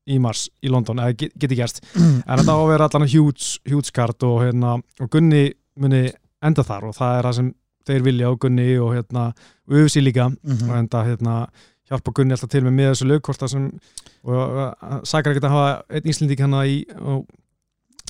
í 0.09 0.19
mars 0.25 0.47
í 0.65 0.71
London, 0.73 1.01
eða 1.05 1.17
get, 1.21 1.33
geti 1.41 1.57
gerst. 1.59 1.83
En 2.29 2.39
þetta 2.41 2.55
á 2.55 2.59
að 2.59 2.69
vera 2.73 2.89
allan 2.89 3.09
huge, 3.13 3.59
huge 3.69 3.93
kart 3.97 4.23
og, 4.29 4.39
hérna, 4.47 4.77
og 5.01 5.11
Gunni 5.13 5.47
muni 5.79 6.07
enda 6.45 6.63
þar 6.65 6.89
og 6.91 6.95
það 6.97 7.19
er 7.19 7.29
það 7.29 7.37
sem 7.41 7.51
þeir 7.89 8.05
vilja 8.05 8.31
og 8.33 8.39
Gunni 8.45 8.69
og 8.83 8.95
hérna 8.97 9.27
og 9.69 9.75
UFC 9.83 10.01
líka. 10.05 10.29
Og 10.29 10.39
Mhm. 10.49 10.71
enda 10.79 11.03
hérna 11.07 11.35
hjálpa 11.89 12.13
Gunni 12.17 12.35
alltaf 12.37 12.51
til 12.53 12.63
með 12.67 12.75
með 12.77 12.91
þessu 12.93 13.07
lög 13.09 13.21
hvort 13.25 13.41
það 13.41 13.53
sem 13.55 13.69
og 14.29 15.05
sakar 15.09 15.33
ekki 15.33 15.45
að 15.47 15.55
hafa 15.55 15.85
einn 15.97 16.09
íslendík 16.13 16.41
hérna 16.43 16.65
í 16.69 16.83
og, 17.01 17.23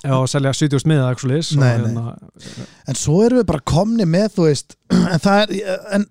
að 0.06 0.24
selja 0.30 0.52
70 0.54 0.82
smiða 0.82 1.10
og, 1.12 1.62
hérna, 1.62 2.04
En 2.88 2.94
svo 2.98 3.20
erum 3.26 3.38
við 3.42 3.46
bara 3.50 3.60
komni 3.66 4.06
með, 4.06 4.28
þú 4.34 4.46
veist 4.48 4.76
en 5.12 5.22
það 5.22 5.42
er, 5.44 5.78
en 5.98 6.06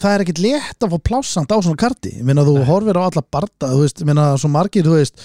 það 0.00 0.12
er 0.12 0.24
ekkit 0.24 0.42
létt 0.44 0.84
að 0.86 0.94
fá 0.94 1.04
plássamt 1.10 1.52
á 1.52 1.56
svona 1.58 1.80
karti 1.80 2.12
meina 2.26 2.44
þú 2.46 2.58
Nei. 2.58 2.66
horfir 2.68 3.00
á 3.00 3.02
alla 3.06 3.24
barda 3.36 3.72
þú 3.72 3.82
veist, 3.84 4.02
ég 4.02 4.10
meina 4.10 4.28
svo 4.40 4.50
margir, 4.52 4.86
þú 4.86 4.98
veist 4.98 5.24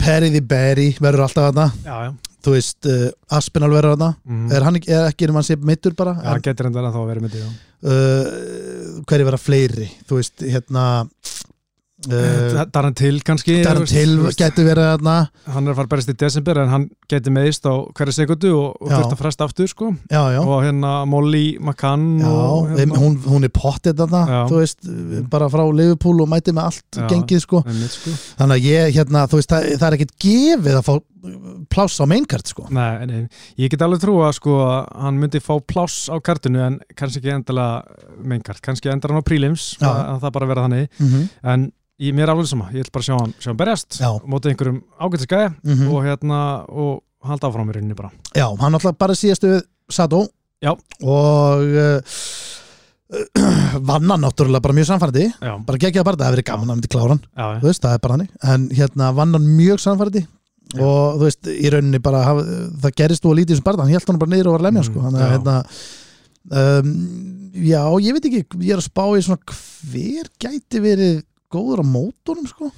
Perry 0.00 0.30
the 0.34 0.42
Berry 0.44 0.92
verður 1.00 1.26
alltaf 1.26 1.48
þarna 1.48 1.66
já, 1.84 1.94
já, 2.08 2.36
þú 2.44 2.56
veist, 2.56 2.90
uh, 2.90 3.36
Aspinall 3.38 3.72
verður 3.72 3.94
þarna 3.94 4.10
mm. 4.24 4.46
er 4.56 4.68
hann 4.68 4.80
er 4.82 5.08
ekki 5.08 5.30
um 5.30 5.40
hann 5.40 5.48
sé 5.48 5.58
mittur 5.60 5.96
bara 5.98 6.16
já, 6.18 6.30
en, 6.34 6.44
getur 6.44 6.70
enda 6.70 6.90
þá 6.90 7.00
að 7.02 7.10
vera 7.12 7.24
með 7.24 7.36
því 7.36 7.44
já. 7.44 7.50
uh, 7.92 9.02
hverju 9.08 9.30
verða 9.30 9.42
fleiri 9.44 9.90
þú 10.04 10.20
veist, 10.20 10.44
hérna 10.44 10.86
uh, 12.10 12.64
Darren 12.74 12.96
Till 12.98 13.20
kannski 13.26 13.60
Darren 13.64 13.84
þú 13.84 13.86
veist, 13.86 13.96
Till 13.96 14.16
þú 14.18 14.28
veist, 14.28 14.40
gæti 14.40 14.66
verið 14.66 14.88
þarna. 14.92 15.16
Hann 15.54 15.66
er 15.66 15.74
að 15.74 15.80
fara 15.80 15.92
berist 15.94 16.12
í 16.12 16.16
desember 16.24 16.60
en 16.62 16.72
hann 16.72 16.86
geti 17.10 17.32
meðist 17.34 17.68
á 17.68 17.74
hverja 17.96 18.16
sekundu 18.20 18.52
og, 18.58 18.76
og 18.80 18.92
þurft 18.92 19.16
að 19.16 19.22
fresta 19.22 19.48
aftur 19.48 19.70
sko. 19.70 19.92
Já, 20.10 20.22
já, 20.34 20.40
og 20.42 20.64
hérna 20.64 20.94
Molly 21.08 21.44
McCann 21.60 22.06
já 22.22 22.30
og, 22.30 22.70
hérna, 22.74 23.00
hún, 23.00 23.16
hún 23.24 23.46
er 23.46 23.52
pottið 23.54 23.98
þarna 24.02 24.22
Já. 24.28 24.38
þú 24.50 24.60
veist, 24.60 24.92
bara 25.32 25.48
frá 25.52 25.64
Liverpool 25.70 26.22
og 26.24 26.30
mæti 26.30 26.54
með 26.54 26.70
allt 26.70 27.00
gengið 27.10 27.42
sko. 27.44 27.62
einmitt, 27.64 27.96
sko. 27.96 28.14
þannig 28.40 28.60
að 28.60 28.68
ég, 28.70 28.94
hérna, 28.98 29.26
þú 29.30 29.40
veist, 29.40 29.52
það, 29.52 29.68
það 29.80 29.88
er 29.88 29.98
ekkit 29.98 30.14
gefið 30.24 30.78
að 30.78 30.88
fá 30.88 30.94
pláss 31.72 32.00
á 32.00 32.04
mainkart 32.08 32.50
sko. 32.50 32.66
Nei, 32.74 33.06
nei, 33.08 33.22
ég 33.60 33.72
get 33.72 33.84
alveg 33.84 34.02
trú 34.02 34.18
að 34.24 34.34
sko 34.38 34.58
að 34.66 34.90
hann 35.06 35.20
myndi 35.22 35.40
fá 35.42 35.54
pláss 35.64 36.10
á 36.12 36.16
kartinu 36.24 36.60
en 36.64 36.76
kannski 36.98 37.22
ekki 37.22 37.32
endilega 37.32 38.04
meinkart, 38.20 38.60
kannski 38.64 38.92
endar 38.92 39.14
hann 39.14 39.24
á 39.24 39.26
prílims 39.26 39.72
að, 39.80 40.02
að 40.14 40.20
það 40.26 40.36
bara 40.36 40.50
vera 40.52 40.66
þannig. 40.66 40.90
Mm 40.98 41.08
-hmm. 41.08 41.32
en 41.54 41.66
ég, 42.04 42.14
mér 42.16 42.32
alveg 42.34 42.46
sama, 42.50 42.68
ég 42.74 42.82
vil 42.84 42.92
bara 42.94 43.06
sjá 43.06 43.16
hann, 43.18 43.34
sjá 43.40 43.50
hann 43.52 43.60
berjast 43.60 43.98
mótið 44.28 44.52
einhverjum 44.54 44.80
ágættisgæði 45.00 45.48
Mhm. 45.64 45.88
og 45.94 46.04
hérna 46.06 46.38
og 46.68 47.02
halda 47.24 47.48
áfram 47.48 47.70
í 47.70 47.76
rauninni 47.78 47.96
bara. 47.96 48.10
Já, 48.36 48.46
hann 48.60 48.74
alltaf 48.76 48.98
bara 49.00 49.14
síðastu 49.16 49.62
Sato. 49.90 50.26
Og 50.64 51.60
uh, 51.76 52.00
vann 53.88 54.08
hann 54.10 54.22
náttúrulega 54.24 54.62
bara 54.64 54.74
mjög 54.74 54.88
samfærdi 54.88 55.26
bara 55.68 55.78
geggjaði 55.78 56.04
bara, 56.08 56.16
það 56.18 56.24
hefur 56.26 56.36
verið 56.38 56.46
gaman 56.48 56.70
að 56.72 56.78
myndi 56.78 56.90
klára 56.94 57.12
hann. 57.14 57.20
Já, 57.36 57.46
þú 57.60 57.68
veist, 57.68 57.82
það 57.84 57.96
er 57.98 58.02
bara 58.06 58.16
hannig 58.16 58.30
en 58.54 58.64
hérna 58.78 59.10
vann 59.18 59.36
hann 59.36 59.50
mjög 59.58 59.82
samfærdi 59.84 60.22
og 60.74 61.18
þú 61.20 61.26
veist, 61.28 61.50
í 61.52 61.70
rauninni 61.70 62.00
bara 62.02 62.22
haf, 62.26 62.40
það 62.82 62.96
gerist 62.98 63.28
að 63.28 63.36
lítið 63.38 63.60
sem 63.60 63.66
bara, 63.68 63.84
hann 63.84 63.92
held 63.94 64.08
hann 64.10 64.18
bara 64.22 64.32
niður 64.32 64.48
og 64.50 64.56
var 64.56 64.64
lemja 64.66 64.82
Mm, 64.82 64.88
sko, 64.88 65.04
þannig 65.04 65.22
að 65.26 65.34
hérna 65.34 65.56
um, 66.50 66.90
já, 67.54 67.82
ég 68.08 68.16
veit 68.16 68.26
ekki. 68.30 68.42
Ég 68.64 68.74
er 68.74 68.80
að 68.82 68.88
spá 68.88 69.04
í 69.14 69.22
svona 69.22 69.54
hver 69.92 70.32
gæti 70.42 70.80
verið 70.82 71.22
góður 71.54 71.82
á 71.82 71.86
mótunum 71.86 72.48
sko. 72.50 72.70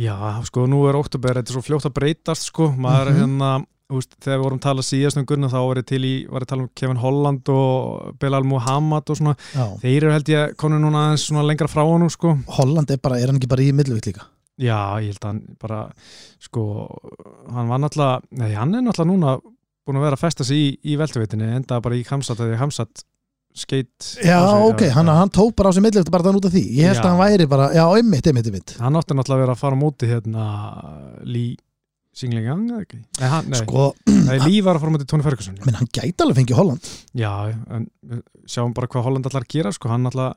Já, 0.00 0.16
sko 0.50 0.66
nú 0.70 0.82
er 0.90 0.98
óttubæður, 0.98 1.40
þetta 1.40 1.54
er 1.54 1.56
svo 1.58 1.62
fljótt 1.68 1.86
að 1.88 1.94
breytast 2.00 2.50
sko, 2.50 2.68
maður 2.74 3.12
Mhm. 3.14 3.20
hérna 3.22 3.52
þú 3.84 3.98
veist, 4.00 4.14
þegar 4.24 4.38
við 4.38 4.44
vorum 4.44 4.58
að 4.58 4.64
tala 4.64 4.82
síðast 4.82 5.18
um 5.20 5.24
Gunnar 5.28 5.50
þá 5.52 5.60
var 5.68 5.76
ég 5.76 5.86
til 5.86 6.02
í, 6.08 6.12
var 6.26 6.40
ég 6.40 6.46
að 6.46 6.52
tala 6.54 6.62
um 6.64 6.70
Kevin 6.74 6.96
Holland 7.02 7.48
og 7.52 8.18
Belal 8.18 8.42
Muhammad 8.48 9.10
og 9.12 9.16
svona. 9.18 9.34
Já. 9.54 9.66
þeir 9.82 9.96
eru 10.02 10.10
held 10.14 10.24
ég 10.32 10.54
konur 10.56 10.80
núna 10.80 11.02
aðeins 11.04 11.26
svona 11.28 11.44
lengra 11.46 11.68
frá 11.68 11.84
honum 11.84 12.08
sko. 12.10 12.32
Holland 12.56 12.90
er 12.90 12.96
bara, 12.96 13.18
er 13.20 13.26
hann 13.28 13.36
ekki 13.38 13.48
bara 13.52 13.62
í 13.62 13.72
milluvít 13.76 14.08
líka? 14.08 14.24
Já, 14.58 14.96
ég 15.02 15.12
held 15.12 15.20
að 15.20 15.28
hann 15.28 15.56
bara 15.60 15.92
sko, 16.40 16.64
hann 17.52 17.68
var 17.68 17.78
náttúrulega 17.82 18.22
nei, 18.40 18.52
hann 18.54 18.74
er 18.74 18.82
náttúrulega 18.86 19.10
núna 19.12 19.34
búin 19.86 19.98
að 20.00 20.06
vera 20.06 20.16
að 20.16 20.24
festa 20.24 20.44
sig 20.48 20.56
í, 20.56 20.94
í 20.94 20.96
veltuvitinni, 20.96 21.48
enda 21.60 21.80
bara 21.84 21.94
í 21.98 22.04
Hamsat 22.08 22.38
þegar 22.40 22.60
Hamsat 22.62 23.04
skeitt 23.54 24.08
Já, 24.26 24.38
ok, 24.66 24.82
hann, 24.96 25.10
hann 25.14 25.30
tók 25.30 25.54
bara 25.58 25.70
á 25.70 25.72
sig 25.74 25.84
millivít 25.84 26.10
bara 26.10 26.26
þann 26.26 26.40
út 26.40 26.48
af 26.48 26.54
því, 26.54 26.62
ég 26.74 26.88
held 26.90 26.98
Já. 26.98 27.04
að 27.04 27.12
hann 27.12 27.20
væri 27.22 27.46
bara 27.50 27.68
já, 27.74 27.84
einmitt, 27.98 28.26
einmitt, 28.26 28.48
einmitt. 28.50 28.74
Hann 28.82 28.98
átti 28.98 29.14
náttúrulega 29.14 29.38
að 29.38 29.44
vera 29.44 29.54
að 29.54 29.62
fara 29.62 29.78
á 29.78 29.82
móti 29.84 30.10
hérna 30.10 30.46
Lý 31.22 31.44
Singlingang 32.14 32.64
eða 32.70 32.82
ekki? 32.84 32.98
Nei, 33.20 33.28
hann, 33.30 33.46
nei, 33.50 33.60
sko, 33.62 33.86
nei 34.10 34.36
Lý 34.42 34.58
var 34.66 34.78
að 34.78 34.84
fara 34.84 34.90
á 34.90 34.94
móti 34.96 35.06
Tony 35.10 35.26
Ferguson 35.26 35.56
menn 35.66 35.78
hann 35.78 35.90
gæti 35.94 36.26
alveg 36.26 36.40
fengið 36.42 36.58
Holland. 36.60 36.90
Já, 37.18 37.30
en 37.78 37.86
sjáum 38.50 38.74
bara 38.74 38.90
hvað 38.90 39.06
Holland 39.08 39.30
allar 39.30 39.46
gera 39.50 39.72
sko, 39.74 39.90
hann 39.90 40.10
alltaf 40.10 40.34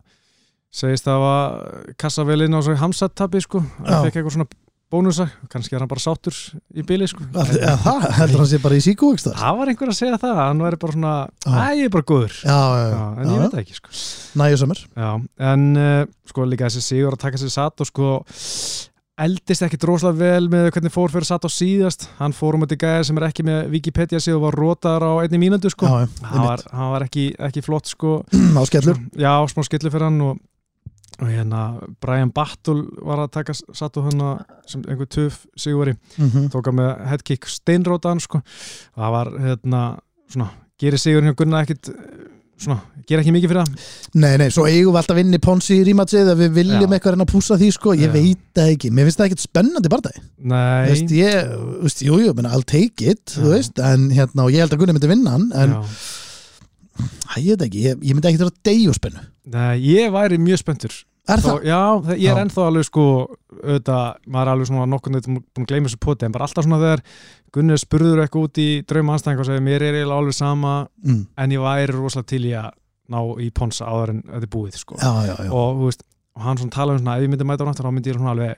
segist 0.78 1.08
að 1.10 1.22
var 1.24 1.92
kassavelin 1.98 2.54
á 2.54 2.62
svo 2.62 2.78
Hamsat 2.78 3.14
tabi 3.18 3.42
sko, 3.42 3.62
hann 3.82 4.06
fekk 4.08 4.20
eitthvað 4.20 4.36
svona 4.38 4.50
bónusa, 4.92 5.26
kannski 5.52 5.76
er 5.76 5.84
hann 5.84 5.90
bara 5.92 6.00
sáttur 6.04 6.36
í 6.74 6.84
bili 6.88 7.08
sko. 7.12 7.26
Að- 7.34 7.54
að 7.60 7.82
það, 7.84 8.06
heldur 8.22 8.42
hann 8.44 8.50
sé 8.54 8.60
bara 8.64 8.76
í 8.80 8.84
þar? 8.88 9.38
Það 9.42 9.58
var 9.60 9.72
einhver 9.74 9.92
að 9.92 9.98
segja 10.00 10.20
það, 10.22 10.36
hann 10.42 10.64
væri 10.64 10.80
bara 10.84 10.96
svona. 10.98 11.14
Æ, 11.48 11.68
ég 11.82 11.86
er 11.90 11.94
bara 11.98 12.08
góður. 12.14 12.36
Já, 12.44 12.60
já, 12.80 12.86
Já, 12.92 13.02
En 13.22 13.32
ég 13.34 13.40
veit 13.42 13.52
það 13.56 13.64
ekki 13.64 13.76
sko. 13.82 13.96
næju 14.42 14.58
sömur 14.64 14.84
Já, 14.96 15.10
en 15.52 15.66
uh, 15.78 16.06
sko 16.30 16.46
líka 16.48 16.70
þessi 16.70 16.82
sigur 16.88 17.18
að 17.18 17.24
taka 17.26 17.38
sér 17.42 17.52
satt 17.52 17.82
og 17.84 17.88
sko 17.92 18.12
eldist 19.18 19.64
ekki 19.66 19.80
droslega 19.82 20.14
vel 20.20 20.48
með 20.54 20.68
hvernig 20.76 20.94
fór 20.94 21.10
fyrir 21.10 21.26
satt 21.26 21.46
á 21.48 21.50
síðast. 21.50 22.04
Hann 22.20 22.36
fór 22.38 22.54
um 22.54 22.62
þetta 22.68 22.78
gæði 22.84 23.08
sem 23.10 23.18
er 23.18 23.26
ekki 23.32 23.46
með 23.48 23.72
Wikipedia 23.74 24.20
síðu 24.22 24.38
og 24.38 24.44
var 24.46 24.58
rótar 24.62 25.02
á 25.02 25.12
einni 25.24 25.40
mínútu 25.42 25.72
sko. 25.74 25.90
Já, 25.90 26.06
hann 26.30 26.44
var, 26.46 26.62
hann 26.72 26.92
var 26.94 27.06
ekki, 27.08 27.32
ekki 27.50 27.64
flott 27.66 27.90
sko. 27.90 28.20
Á 28.58 28.62
skellur. 28.70 29.00
Já, 29.18 29.34
smá 29.50 29.66
skillu 29.66 29.90
fyrir 29.90 30.06
hann 30.12 30.22
og 30.22 30.38
og 31.18 31.32
hérna 31.32 31.62
Brian 32.04 32.32
Battle 32.34 32.86
var 33.02 33.24
að 33.24 33.34
taka 33.40 33.56
satt 33.58 33.98
og 33.98 34.10
hann 34.10 34.24
sem 34.70 34.84
einhver 34.86 35.10
töf 35.10 35.46
sigurveri 35.58 35.96
mm 36.18 36.50
tóka 36.54 36.74
með 36.76 37.06
headkick 37.10 37.48
steinrótaðan 37.50 38.22
sko. 38.22 38.42
það 38.96 39.14
var 39.18 39.32
hérna 39.42 39.84
svona, 40.30 40.52
gerir 40.80 41.02
sigur 41.02 41.26
hjá 41.26 41.36
Gunna 41.36 41.64
ekkit 41.66 41.92
svona, 42.58 42.78
gerir 43.08 43.22
ekki 43.22 43.34
mikið 43.36 43.52
fyrir 43.52 43.64
það? 43.64 43.88
Nei, 44.18 44.32
nei, 44.42 44.48
svo 44.54 44.66
eigum 44.70 44.96
við 44.96 45.02
alltaf 45.02 45.20
í 45.22 45.42
Ponsi 45.44 45.78
í 45.78 45.84
rímatsið 45.88 46.32
að 46.34 46.44
við 46.44 46.56
viljum 46.58 46.94
eitthvað 46.96 47.16
reyna 47.16 47.28
að 47.28 47.34
púsa 47.34 47.58
því 47.60 47.72
sko, 47.76 47.94
ég 47.98 48.10
Já. 48.10 48.14
veit 48.16 48.46
það 48.58 48.72
ekki. 48.74 48.92
Mér 48.94 49.08
finnst 49.08 49.22
það 49.22 49.30
ekkert 49.30 49.46
spennandi 49.46 49.92
bardagi 49.94 50.24
nei, 50.38 50.88
veist, 50.90 51.14
ég, 51.18 51.52
veist, 51.84 52.06
jú, 52.06 52.22
jú, 52.24 52.34
menna, 52.38 52.54
I'll 52.54 52.66
take 52.68 53.14
it 53.14 53.36
veist, 53.42 53.82
en 53.82 54.10
hérna, 54.14 54.48
og 54.48 54.56
ég 54.56 54.66
held 54.66 54.74
að 54.74 54.84
Gunni 54.84 54.98
myndi 54.98 55.12
vinna 55.12 55.36
hann 55.38 55.52
en, 55.54 55.78
já. 55.78 56.02
Hæ, 56.98 57.36
ég 57.44 57.52
veit 57.56 57.66
ekki, 57.68 57.84
ég, 57.88 58.00
ég 58.02 58.16
myndi 58.18 58.30
ekki 58.32 58.42
vera 58.44 58.56
deyju 58.70 58.94
spennu 58.98 59.22
nei, 59.54 59.76
ég 59.84 60.12
væri 60.16 60.40
mjög 60.42 60.64
spenntur 60.64 60.98
Er 61.28 61.42
Þó, 61.44 61.48
það? 61.58 61.64
já, 61.68 61.78
það, 62.06 62.20
ég 62.24 62.30
er 62.32 62.38
Já. 62.38 62.42
ennþá 62.46 62.66
alveg 62.70 62.86
sko 62.88 63.02
auðvitað, 63.52 64.04
maður 64.32 64.48
er 64.48 64.52
alveg 64.54 64.68
svona 64.70 64.86
nokkur 64.88 65.12
neitt 65.12 65.26
búin 65.28 65.42
að 65.60 65.66
gleyma 65.74 65.90
þessu 65.90 65.98
poti, 66.06 66.24
en 66.24 66.32
bara 66.32 66.46
alltaf 66.48 66.64
svona 66.64 66.78
þegar 66.80 67.02
Gunni 67.58 67.78
spurður 67.82 68.22
eitthvað 68.24 68.46
út 68.48 68.60
í 68.64 68.68
drauma 68.88 69.18
anstæðing 69.18 69.42
og 69.44 69.48
segir 69.50 69.66
mér 69.66 69.84
er 69.90 69.98
eiginlega 69.98 70.22
alveg 70.22 70.38
sama 70.38 70.76
Mm. 71.04 71.26
en 71.44 71.52
ég 71.58 71.60
væri 71.66 71.92
rosalega 71.98 72.30
til 72.32 72.40
í 72.48 72.54
að 72.56 72.70
ná 73.12 73.20
í 73.44 73.50
ponsa 73.60 73.90
áður 73.92 74.14
en 74.14 74.22
þetta 74.24 74.48
er 74.48 74.54
búið 74.56 74.78
sko. 74.80 74.96
Já, 75.04 75.12
já, 75.28 75.36
já 75.44 75.52
og, 75.52 75.76
þú 75.82 75.90
veist, 75.92 76.04
og 76.38 76.42
hann 76.48 76.58
svona 76.64 76.76
tala 76.78 76.96
um 76.96 77.00
svona 77.04 77.18
ef 77.20 77.28
ég 77.28 77.34
myndi 77.36 77.48
mæta 77.52 77.64
á 77.64 77.68
náttúrulega 77.68 77.92
þá 77.92 77.98
myndi 77.98 78.12
ég 78.14 78.18
svona 78.22 78.32
alveg 78.38 78.56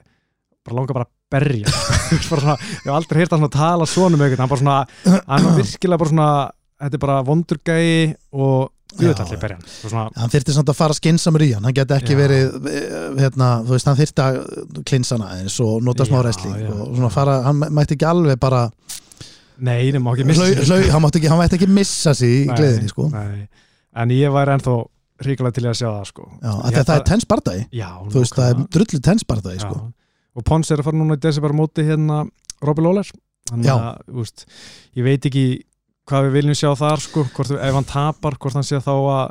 bara 0.62 0.78
langa 0.78 0.94
bara 1.00 1.08
að 1.08 1.12
berja 1.34 1.74
bara 2.30 2.40
svona, 2.46 2.54
ég 2.54 2.86
hef 2.86 2.94
aldrei 3.00 3.18
heyrt 3.24 3.34
hann 3.34 3.42
svona 3.42 3.56
tala 3.58 3.86
svona 3.90 4.14
um 4.14 4.22
eitthvað 4.26 4.44
hann 4.46 4.54
bara 4.54 4.62
svona, 4.62 4.78
hann 5.26 5.46
var 5.50 5.58
virkilega 5.64 5.98
bara 6.04 6.14
svona 6.14 6.30
þetta 6.80 6.98
er 6.98 7.02
bara 7.06 7.22
vondurgæi 7.26 8.14
og 8.32 8.70
Já, 8.90 9.04
við 9.04 9.20
allir 9.22 9.36
já. 9.36 9.40
berja 9.44 9.56
hann 9.56 9.66
Og 9.70 9.92
svona, 9.92 10.04
hann 10.18 10.32
þyrfti 10.32 10.54
samt 10.56 10.70
að 10.72 10.78
fara 10.80 10.94
skinsamur 10.98 11.44
í 11.46 11.50
hann 11.54 11.66
hann 11.68 11.76
geti 11.76 11.94
ekki 11.94 12.16
Já. 12.16 12.18
verið 12.18 12.70
eh, 12.72 12.94
hérna, 13.20 13.50
þú 13.66 13.74
veist, 13.76 13.86
hann 13.86 13.98
þyrfti 14.00 14.24
að 14.24 14.38
klinsa 14.88 15.18
hana 15.18 15.28
eins 15.38 15.58
og 15.62 15.84
nota 15.86 16.06
smá 16.08 16.18
wrestling 16.24 16.56
já. 16.58 16.72
og 16.74 16.96
svona 16.96 17.12
fara, 17.14 17.36
hann 17.46 17.62
mætti 17.70 17.94
ekki 17.94 18.08
alveg 18.10 18.40
bara 18.42 18.64
nei, 19.60 19.92
hann, 19.92 20.02
mátti 20.02 21.20
ekki, 21.20 21.30
ekki 21.60 21.70
missa 21.70 22.16
sig 22.18 22.40
í 22.40 22.42
gleðinni 22.50 22.90
sko. 22.90 23.06
nei. 23.14 23.46
en 24.02 24.16
ég 24.16 24.34
væri 24.34 24.56
ennþá 24.56 24.76
ríkulega 25.26 25.58
til 25.60 25.66
að 25.68 25.78
sjá 25.78 25.88
það 25.88 26.04
sko. 26.10 26.28
já, 26.40 26.50
að 26.50 26.76
held 26.80 26.90
það 26.90 26.94
er 26.98 27.08
tens 27.12 27.30
bardagi 27.30 27.64
já, 27.76 27.88
þú 28.10 28.24
veist, 28.24 28.36
það 28.36 28.52
er 28.52 28.68
drullu 28.74 29.02
tens 29.06 29.26
bardagi 29.28 29.60
Já. 29.60 29.66
sko. 29.68 29.80
og 30.34 30.46
Pons 30.50 30.70
er 30.70 30.82
að 30.82 30.90
fara 30.90 31.00
núna 31.00 31.18
í 31.18 31.22
desember 31.22 31.54
á 31.54 31.60
móti 31.60 31.86
hérna 31.86 32.22
Robbie 32.64 32.86
Lawler 32.86 33.10
þannig 33.50 33.70
að, 33.74 34.06
þú 34.08 34.24
veist, 34.24 34.46
ég 34.98 35.06
veit 35.06 35.28
ekki 35.30 35.44
hvað 36.10 36.26
við 36.26 36.38
viljum 36.38 36.58
sjá 36.58 36.70
þar 36.78 37.04
sko, 37.04 37.26
hvort, 37.36 37.52
ef 37.56 37.76
hann 37.78 37.88
tapar, 37.88 38.38
hvort 38.40 38.58
hann 38.58 38.66
sé 38.66 38.80
þá 38.82 38.92
að 38.94 39.22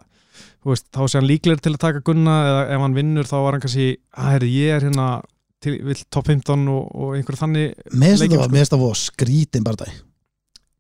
veist, 0.68 0.88
þá 0.96 1.02
sé 1.06 1.20
hann 1.20 1.30
líklegir 1.30 1.64
til 1.64 1.76
að 1.76 1.84
taka 1.86 2.04
gunna 2.06 2.38
eða 2.48 2.62
ef 2.76 2.86
hann 2.86 2.98
vinnur 2.98 3.30
þá 3.30 3.36
var 3.38 3.56
hann 3.56 3.64
kannski 3.66 3.90
að 4.16 4.32
herri, 4.34 4.52
ég 4.60 4.78
er 4.78 4.88
hérna 4.88 5.10
til, 5.64 5.76
top 6.12 6.30
15 6.32 6.68
og, 6.72 6.92
og 6.96 7.18
einhverju 7.18 7.42
þannig 7.44 7.74
mér 7.92 8.16
finnst 8.16 8.26
það 8.26 8.46
sko. 8.46 8.54
finnst 8.56 8.76
það 8.76 8.86
voru 8.86 9.02
skrítin 9.02 9.68
bardagi 9.68 9.98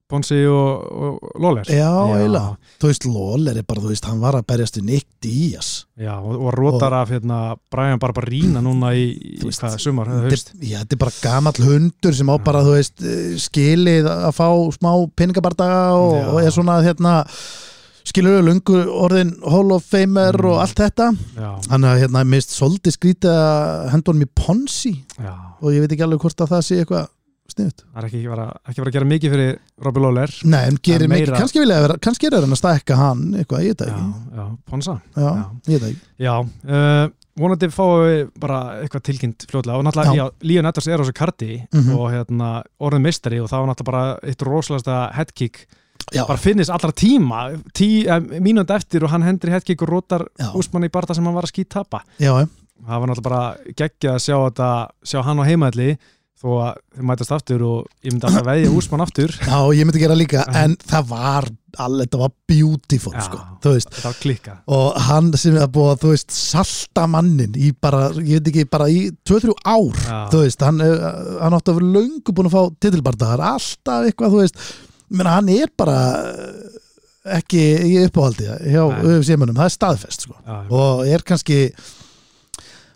Ponsi 0.09 0.39
og, 0.49 0.85
og 0.89 1.35
Lawler 1.43 1.67
já, 1.69 1.85
eiginlega, 1.85 2.55
þú 2.81 2.89
veist, 2.89 3.05
Lawler 3.05 3.59
er 3.61 3.65
bara, 3.69 3.83
þú 3.83 3.91
veist, 3.91 4.07
hann 4.09 4.21
var 4.23 4.37
að 4.39 4.47
berjast 4.49 4.79
í 4.79 4.83
Nick 4.87 5.05
Diaz. 5.21 5.67
Já, 6.01 6.15
og, 6.17 6.33
og 6.47 6.55
rótar 6.57 6.95
af 6.97 7.11
hérna 7.13 7.37
Brian 7.69 8.01
Barbarína 8.01 8.63
núna 8.65 8.89
í, 8.97 9.03
í 9.13 9.37
Þú 9.43 9.51
veist, 9.51 9.61
hvað, 9.61 9.77
sumar, 9.83 10.09
eða 10.09 10.23
Þetta 10.25 10.33
haust? 10.33 10.49
er- 10.55 10.67
já, 10.71 10.77
þetta 10.81 10.97
er 10.97 11.01
bara 11.03 11.17
gamall 11.21 11.61
hundur 11.67 12.17
sem 12.17 12.31
á 12.33 12.35
Já. 12.39 12.43
bara, 12.49 12.63
þú 12.65 12.73
veist, 12.79 13.03
eh, 13.05 13.35
skilið 13.45 14.09
að 14.15 14.31
fá 14.39 14.47
smá 14.79 14.91
pinningabardaga 15.13 15.81
og, 16.01 16.15
og 16.33 16.41
er 16.41 16.55
svona, 16.57 16.79
hérna 16.87 17.13
skilur 18.09 18.39
við 18.39 18.47
lungu 18.49 18.79
orðin 19.05 19.35
Hall 19.45 19.71
of 19.75 19.85
Famer 19.85 20.33
Mm. 20.33 20.49
og 20.49 20.57
allt 20.63 20.79
þetta. 20.81 21.11
Já, 21.37 21.51
þannig 21.69 21.89
að 21.91 22.01
hérna, 22.01 22.23
mist 22.25 22.55
svolítið 22.57 22.95
skrítið 22.97 23.37
að 23.37 23.89
henda 23.93 24.09
honum 24.11 24.25
í 24.25 24.31
Ponsi 24.33 24.95
já. 25.19 25.35
Og 25.61 25.69
ég 25.75 25.83
veit 25.85 25.91
ekki 25.93 26.05
alveg 26.07 26.23
hvort 26.23 26.41
að 26.41 26.49
það 26.55 26.65
sé 26.65 26.79
eitthvað 26.81 27.07
sniðut. 27.59 27.83
Það 27.93 28.01
er 28.01 28.07
ekki 28.09 28.23
vera, 28.31 28.47
ekki 28.65 28.81
vera 28.81 28.89
að 28.89 28.97
gera 28.97 29.09
mikið 29.11 29.33
fyrir 29.35 29.53
Robbie 29.85 30.03
Lawler. 30.07 30.33
Nei, 30.49 30.61
en 30.71 30.77
gerir 30.89 31.11
mikið, 31.11 31.31
kannski 31.37 31.59
vilja 31.63 31.79
vera, 31.85 31.97
kannski 32.07 32.29
er 32.31 32.37
hann 32.39 32.55
að 32.57 32.61
stækka 32.63 32.97
hann 32.99 33.23
eitthvað, 33.39 33.63
ég 33.67 33.73
veit 33.75 33.81
það 33.83 33.89
Já, 33.93 33.95
ekki. 33.99 34.35
já, 34.39 34.45
Ponsa. 34.71 34.95
Já, 35.15 35.23
Já. 35.29 35.45
ég 35.67 35.73
veit 35.73 35.81
það 35.83 35.89
ekki. 35.89 36.07
Já, 36.25 36.35
uh, 36.73 37.09
vonandi 37.39 37.69
fáum 37.71 38.01
við 38.03 38.21
bara 38.43 38.59
eitthvað 38.83 39.03
tilkynnt 39.07 39.45
fljóðlega 39.47 39.77
og 39.79 39.85
náttúrulega, 39.87 40.29
Líon 40.43 40.67
Eddars 40.71 40.87
er 40.91 40.99
á 40.99 41.03
þessu 41.05 41.13
karti 41.15 41.51
Mhm. 41.71 41.93
og 41.95 42.07
hérna 42.11 42.49
orðin 42.83 43.05
mistari 43.05 43.39
og 43.39 43.47
það 43.47 43.59
var 43.63 43.69
náttúrulega 43.69 43.91
bara 43.91 44.19
eitt 44.23 44.41
rosalegasta 44.43 44.97
headkick, 45.15 45.65
Já, 46.11 46.25
bara 46.25 46.39
finnist 46.41 46.69
allra 46.71 46.91
tíma 46.91 47.61
tí, 47.71 48.07
uh, 48.09 48.19
mínúnd 48.41 48.69
eftir 48.73 49.03
og 49.03 49.09
hann 49.11 49.21
hendur 49.23 49.49
í 49.49 49.53
headkick 49.53 49.81
og 49.83 49.89
rótar 49.89 50.25
úsmann 50.55 50.83
í 50.87 50.89
barða 50.89 51.13
sem 51.15 51.23
hann 51.23 51.35
var 51.35 51.43
að 51.43 51.53
skýt 51.53 51.69
tapa. 51.69 52.01
Já, 52.19 52.33
það 52.87 52.99
var 52.99 53.07
náttúrulega 53.07 53.29
bara 53.29 53.57
geggjað 53.75 54.15
að 54.15 54.23
sjá 54.25 54.35
þetta, 54.49 54.69
sjá 55.05 55.21
hann 55.23 55.39
á 55.39 55.43
heimaðli 55.45 55.97
þó 56.39 56.49
að 56.63 56.77
þau 56.95 57.05
mætast 57.09 57.33
aftur 57.35 57.63
og 57.67 58.05
ég 58.05 58.13
myndi 58.13 58.27
alltaf 58.29 58.45
veðja 58.47 58.69
úsmann 58.79 59.03
aftur 59.03 59.33
já, 59.35 59.57
ég 59.75 59.87
myndi 59.87 59.99
gera 59.99 60.15
líka 60.15 60.45
en 60.55 60.75
það 60.87 61.09
var, 61.09 61.47
alveg, 61.83 62.07
þetta 62.07 62.21
var 62.21 62.33
beautiful 62.47 63.13
Já. 63.17 63.25
sko, 63.27 63.39
þú 63.65 63.73
veist 63.75 63.91
þetta 63.91 64.07
var 64.07 64.19
klikkað 64.23 64.75
og 64.77 64.99
hann 65.09 65.29
sem 65.41 65.57
er 65.57 65.65
að, 65.67 65.81
þú 66.05 66.13
veist, 66.13 66.31
salta 66.35 67.05
mannin 67.11 67.57
í 67.59 67.73
bara, 67.75 68.05
ég 68.23 68.39
veit 68.39 68.51
ekki, 68.53 68.65
bara 68.71 68.87
í 68.87 69.01
2-3 69.27 69.57
ár, 69.67 69.99
Já. 70.05 70.19
þú 70.31 70.43
veist 70.45 70.63
hann, 70.63 70.79
eh, 70.85 71.07
hann 71.43 71.59
átti 71.59 71.73
að 71.73 71.81
vera 71.81 71.93
löngu 71.99 72.35
búin 72.39 72.51
að 72.51 72.55
fá 72.55 72.63
titilbardagar, 72.87 73.45
alltaf 73.53 74.07
eitthvað, 74.07 74.35
þú 74.37 74.43
veist 74.45 74.63
menna, 75.09 75.37
hann 75.41 75.51
er 75.59 75.71
bara 75.75 75.99
eh, 76.23 76.79
ekki 77.39 77.63
í 77.83 77.95
uppáhaldi 78.07 78.47
hjá 78.47 78.83
Nei. 78.87 78.99
öfisímanum, 79.11 79.57
það 79.59 79.67
er 79.67 79.75
staðfest 79.75 80.23
sko. 80.29 80.39
Já. 80.39 80.59
og 80.71 81.03
er 81.11 81.25
kannski 81.27 81.65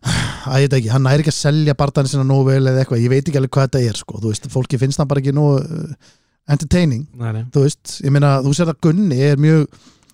að 0.04 0.64
ég 0.64 0.68
veit 0.68 0.76
ekki, 0.80 0.92
hann 0.94 1.06
næri 1.08 1.24
ekki 1.24 1.32
að 1.34 1.40
selja 1.40 1.76
bardaðin 1.80 2.12
sinna 2.12 2.26
nógu 2.28 2.50
vel 2.50 2.62
eða 2.68 2.84
eitthvað, 2.84 3.04
ég 3.04 3.14
veit 3.14 3.24
ekki 3.24 3.40
alveg 3.40 3.54
hvað 3.56 3.70
þetta 3.70 3.84
er 3.90 4.00
sko. 4.00 4.20
þú 4.20 4.34
veist, 4.34 4.50
fólki 4.52 4.80
finnst 4.82 5.00
hann 5.02 5.10
bara 5.12 5.24
ekki 5.24 5.36
nógu 5.36 5.62
uh, 5.64 6.12
entertaining, 6.54 7.06
Nei, 7.20 7.30
nei. 7.38 7.44
þú 7.56 7.64
veist 7.66 7.98
ég 8.04 8.14
meina, 8.16 8.34
þú 8.44 8.56
sér 8.58 8.74
að 8.74 8.82
Gunni 8.84 9.20
er 9.24 9.40
mjög 9.40 9.64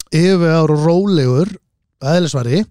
yfirvegar 0.09 0.73
og 0.75 0.85
rólegur 0.85 1.53
aðeinsvari 1.99 2.63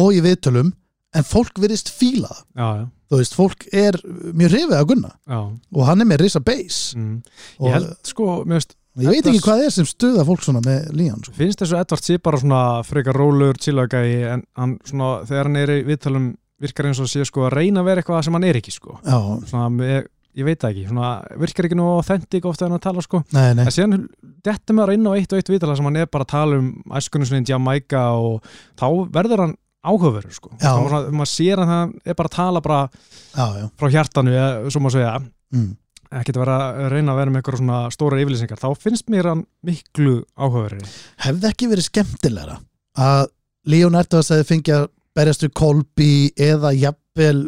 og 0.00 0.16
í 0.16 0.22
viðtölum 0.24 0.72
en 1.14 1.26
fólk 1.28 1.60
virðist 1.62 1.92
fíla 1.94 2.30
það 2.32 2.46
Já, 2.56 2.68
já, 2.80 2.86
þú 3.12 3.20
veist, 3.20 3.36
fólk 3.38 3.66
er 3.72 3.98
mjög 4.32 4.56
hrifið 4.56 4.78
að 4.78 4.88
Gunna 4.92 5.12
já 5.12 5.42
og 5.44 5.84
hann 5.90 6.04
er 6.04 6.08
með 6.08 6.24
risa 6.24 6.40
base 6.44 6.96
mm. 6.98 7.20
Ég 7.60 7.76
held 7.76 7.92
sko, 8.08 8.30
mér 8.48 8.62
veist 8.62 8.74
ég 9.02 9.10
veit 9.10 9.26
ekki 9.26 9.42
hvað 9.42 9.64
er 9.66 9.72
sem 9.74 9.86
stuða 9.88 10.24
fólk 10.26 10.44
svona 10.46 10.62
með 10.64 10.88
Líán 10.94 11.22
sko. 11.24 11.34
finnst 11.34 11.60
þessu 11.62 11.78
Edvard 11.80 12.06
sé 12.06 12.18
bara 12.22 12.38
svona 12.38 12.62
frekar 12.86 13.16
rólur, 13.18 13.58
chillagægi 13.58 14.20
en 14.30 14.44
hann 14.58 14.76
svona, 14.86 15.24
þegar 15.26 15.50
hann 15.50 15.60
er 15.60 15.72
í 15.74 15.78
viðtalum 15.88 16.28
virkar 16.62 16.88
eins 16.90 17.00
og 17.02 17.10
sé 17.10 17.24
sko 17.26 17.48
að 17.48 17.56
reyna 17.58 17.82
að 17.82 17.88
vera 17.90 18.02
eitthvað 18.02 18.26
sem 18.26 18.36
hann 18.36 18.46
er 18.48 18.58
ekki 18.60 18.74
sko. 18.74 18.98
Svona, 19.04 19.88
ég, 19.88 20.06
ég 20.38 20.46
veit 20.46 20.66
ekki, 20.68 20.86
svona 20.88 21.10
virkar 21.40 21.68
ekki 21.68 21.78
nú 21.78 21.88
authentic 21.96 22.46
ofta 22.48 22.68
en 22.68 22.76
að 22.76 22.84
tala 22.86 23.04
sko. 23.04 23.22
Nei, 23.34 23.50
nei, 23.58 23.66
en 23.66 23.74
síðan 23.74 24.06
dettum 24.46 24.78
maður 24.80 24.96
inn 24.96 25.10
á 25.10 25.12
eitt 25.16 25.34
og 25.34 25.40
eitt 25.40 25.52
viðtala 25.52 25.76
sem 25.78 25.88
hann 25.88 26.00
er 26.02 26.10
bara 26.10 26.26
að 26.26 26.34
tala 26.34 26.58
um 26.62 26.72
æskunum 26.98 27.28
svona 27.28 27.44
í 27.44 27.50
Jamaica 27.50 28.04
og 28.18 28.50
þá 28.80 28.86
verður 29.14 29.46
hann 29.46 29.56
áhugaverður 29.84 30.36
sko. 30.38 30.52
Svona, 30.62 31.04
maður 31.12 31.32
sér 31.34 31.62
að 31.64 31.72
hann 31.72 31.94
er 32.04 32.18
bara 32.18 32.30
að 32.30 32.36
tala 32.38 32.62
bara 32.64 32.82
já, 32.88 33.46
já. 33.60 33.66
frá 33.80 33.96
hjartanu, 33.98 34.36
svo 34.72 34.84
maður 34.84 34.98
segja. 34.98 35.16
Mm. 35.54 35.72
ekkert 36.14 36.38
að 36.38 36.44
vera 36.44 36.56
að 36.70 36.88
reyna 36.92 37.12
að 37.12 37.18
vera 37.20 37.32
með 37.32 37.40
eitthvað 37.40 37.60
svona 37.60 37.78
stóra 37.94 38.18
yfirlýsingar, 38.22 38.58
þá 38.58 38.80
finnst 38.80 39.10
mér 39.12 39.28
hann 39.30 39.44
miklu 39.66 40.16
áhugaverður 40.34 40.88
hefði 41.24 41.48
ekki 41.50 41.68
verið 41.70 41.86
skemmtilegra 41.88 42.56
að 42.98 43.28
Líón 43.70 43.96
Erdoðs 43.98 44.32
hefði 44.34 44.46
fengið 44.48 44.88
að 45.14 45.20
berjast 45.20 45.44
við 45.46 45.52
Kolby 45.54 46.12
eða 46.36 46.72
jafnvel 46.74 47.42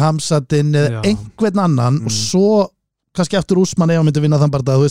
Hamsadin 0.00 0.72
eða 0.74 1.02
einhvern 1.06 1.60
annan 1.62 2.00
Mm. 2.00 2.06
og 2.06 2.12
svo 2.12 2.70
kannski 3.16 3.38
aftur 3.38 3.56
Úsmann 3.62 3.88
hann 3.96 4.04
myndi 4.04 4.20
vinna 4.20 4.36
þann 4.38 4.50
barndað, 4.52 4.82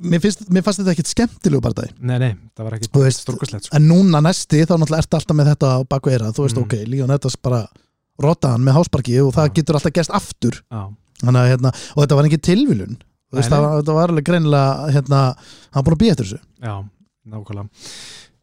mér, 0.00 0.20
finnst, 0.22 0.44
mér 0.48 0.62
fannst 0.62 0.78
þetta 0.78 0.92
ekkit 0.94 1.10
skemmtilegu 1.10 1.60
barndað 1.64 1.88
nei, 1.98 2.18
nei, 2.22 2.32
það 2.54 2.64
var 2.68 2.76
ekki 2.76 2.90
Þú 2.92 3.02
veist, 3.02 3.24
stórkuslegt 3.24 3.64
sko. 3.66 3.76
en 3.76 3.88
núna 3.88 4.20
næsti 4.22 4.60
þá 4.62 4.76
náttúrulega 4.78 5.02
ertu 5.02 5.18
alltaf 5.18 5.36
með 5.40 5.50
þetta 5.54 5.70
baku 5.88 6.10
eira 6.12 6.30
þú 6.36 6.44
veist, 6.46 6.56
Mm. 6.56 6.62
ok, 6.62 6.74
Líón 6.86 7.10
Erdoðs 7.16 7.36
bara 7.42 7.66
rota 8.20 8.48
hann 8.52 8.62
með 8.62 8.76
hásparki 8.78 9.16
og 9.26 9.32
það 9.34 9.48
Já. 9.48 9.54
getur 9.54 9.74
alltaf 9.74 9.92
gerst 9.92 10.10
aftur. 10.12 10.62
Að, 10.70 10.94
hérna, 11.50 11.72
og 11.96 12.04
þetta 12.04 12.14
var 12.16 12.24
ekki 12.28 12.40
var, 13.62 13.82
þetta 13.82 13.94
var 13.94 14.08
alveg 14.10 14.24
greinilega 14.24 14.92
hérna, 14.92 15.20
hann 15.72 15.84
búin 15.84 15.94
að 15.96 16.02
býja 16.04 16.10
eftir 16.14 16.26
þessu. 16.26 16.40
Já, 16.62 16.74
nákvæmlega 17.26 17.68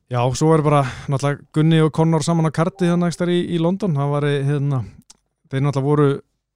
Já, 0.08 0.22
svo 0.40 0.54
er 0.56 0.64
bara 0.64 0.86
náttúrulega 1.12 1.44
Gunni 1.56 1.82
og 1.84 1.92
Connor 1.96 2.24
saman 2.24 2.48
á 2.48 2.52
karti 2.56 2.88
þannig 2.88 3.12
ekstar 3.12 3.32
í, 3.34 3.42
í 3.52 3.58
London. 3.60 3.98
Það 3.98 4.14
var 4.14 4.28
hérna, 4.32 4.84
þeir 5.52 5.66
náttúrulega 5.66 5.88
voru 5.90 6.08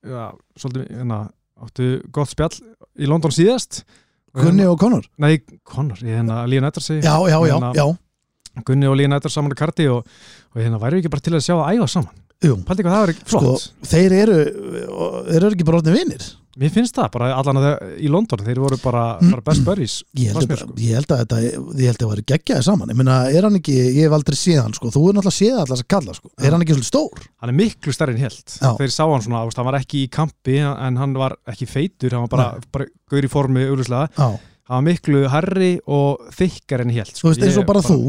já, 0.07 0.23
svolítið, 0.61 0.85
hérna 0.95 1.17
áttu 1.61 1.89
gott 2.15 2.31
spjall 2.31 2.55
í 2.95 3.09
London 3.11 3.35
síðast. 3.35 3.83
Gunni 4.31 4.63
og 4.63 4.77
Conor 4.79 5.03
Nei, 5.19 5.41
Connor, 5.67 5.99
ég 6.05 6.15
hérna 6.21 6.45
Líon 6.47 6.67
Eddars 6.67 6.87
segi 6.87 7.03
já, 7.03 7.15
já, 7.27 7.35
já, 7.35 7.55
Hérna, 7.57 7.71
já, 7.75 8.63
Gunni 8.67 8.87
og 8.87 8.95
Líon 8.95 9.15
Eddars 9.17 9.35
saman 9.35 9.51
á 9.51 9.57
karti 9.59 9.87
og, 9.91 10.07
og 10.55 10.61
hérna 10.61 10.79
væri 10.79 11.01
ekki 11.01 11.11
bara 11.11 11.25
til 11.25 11.35
að 11.35 11.43
sjá 11.43 11.55
að 11.57 11.75
æfa 11.75 11.87
saman 11.91 12.20
jú 12.41 12.59
Paldi 12.67 12.85
hvað 12.85 12.95
það 12.97 13.03
var 13.05 13.15
sko, 13.17 13.41
flott 13.41 13.89
þeir 13.91 14.15
eru 14.23 14.37
þeir 14.45 15.41
eru 15.41 15.51
ekki 15.55 15.67
bara 15.67 15.81
orðin 15.81 15.99
vinnir 15.99 16.29
Mér 16.59 16.67
finnst 16.67 16.97
það, 16.97 17.05
bara 17.13 17.27
allan 17.31 17.57
að 17.61 17.63
það 17.63 17.91
í 18.03 18.09
London 18.11 18.41
þeir 18.43 18.59
voru 18.59 18.77
bara, 18.81 19.03
bara 19.23 19.43
best 19.45 19.61
buddies 19.63 19.93
Ég 20.19 20.33
held, 20.35 20.51
sko. 20.59 20.73
ég 20.83 20.97
held 20.99 21.13
að 21.15 21.21
þetta 21.21 21.37
ég 21.45 21.85
held 21.87 21.95
að 21.95 22.01
það 22.01 22.09
var 22.09 22.21
geggjaði 22.33 22.65
saman 22.65 22.91
ég 22.91 22.97
meina, 22.99 23.15
er 23.31 23.47
hann 23.47 23.55
ekki, 23.61 23.75
ég 23.85 23.99
hef 24.03 24.15
aldrei 24.17 24.35
séð 24.35 24.59
hann 24.59 24.75
sko. 24.75 24.91
þú 24.91 25.03
er 25.07 25.15
náttúrulega 25.15 25.37
séð 25.37 25.61
allar 25.61 25.71
þess 25.71 25.85
að 25.85 25.91
kalla 25.95 26.15
sko. 26.17 26.31
er 26.35 26.51
hann 26.51 26.65
ekki 26.65 26.75
svolítið 26.75 26.89
stór? 26.89 27.23
Hann 27.39 27.53
er 27.53 27.57
miklu 27.61 27.95
stærri 27.95 28.17
en 28.17 28.23
helt 28.25 28.57
Já. 28.57 28.67
Þeir 28.81 28.93
sá 28.97 29.01
hann 29.05 29.23
svona, 29.23 29.45
hann 29.47 29.69
var 29.69 29.79
ekki 29.79 30.01
í 30.03 30.11
kampi 30.11 30.57
en 30.65 30.99
hann 30.99 31.15
var 31.23 31.37
ekki 31.55 31.69
feitur, 31.71 32.17
hann 32.17 32.27
var 32.27 32.33
bara, 32.35 32.49
bara 32.75 32.89
gaur 33.15 33.29
í 33.29 33.31
formi 33.31 33.63
auðvitað, 33.69 34.11
Já, 34.19 34.27
hann 34.27 34.75
var 34.75 34.85
miklu 34.89 35.23
herri 35.31 35.71
og 35.87 36.27
þykkar 36.35 36.83
en 36.83 36.93
helt 36.99 37.15
þú 37.15 37.31
veist 37.31 37.47
eins 37.47 37.63
og 37.63 37.71
bara 37.71 37.87
þú 37.87 37.99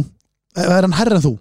er 0.59 0.83
hann 0.83 0.99
herri 0.99 1.21
en 1.21 1.27
þú? 1.31 1.37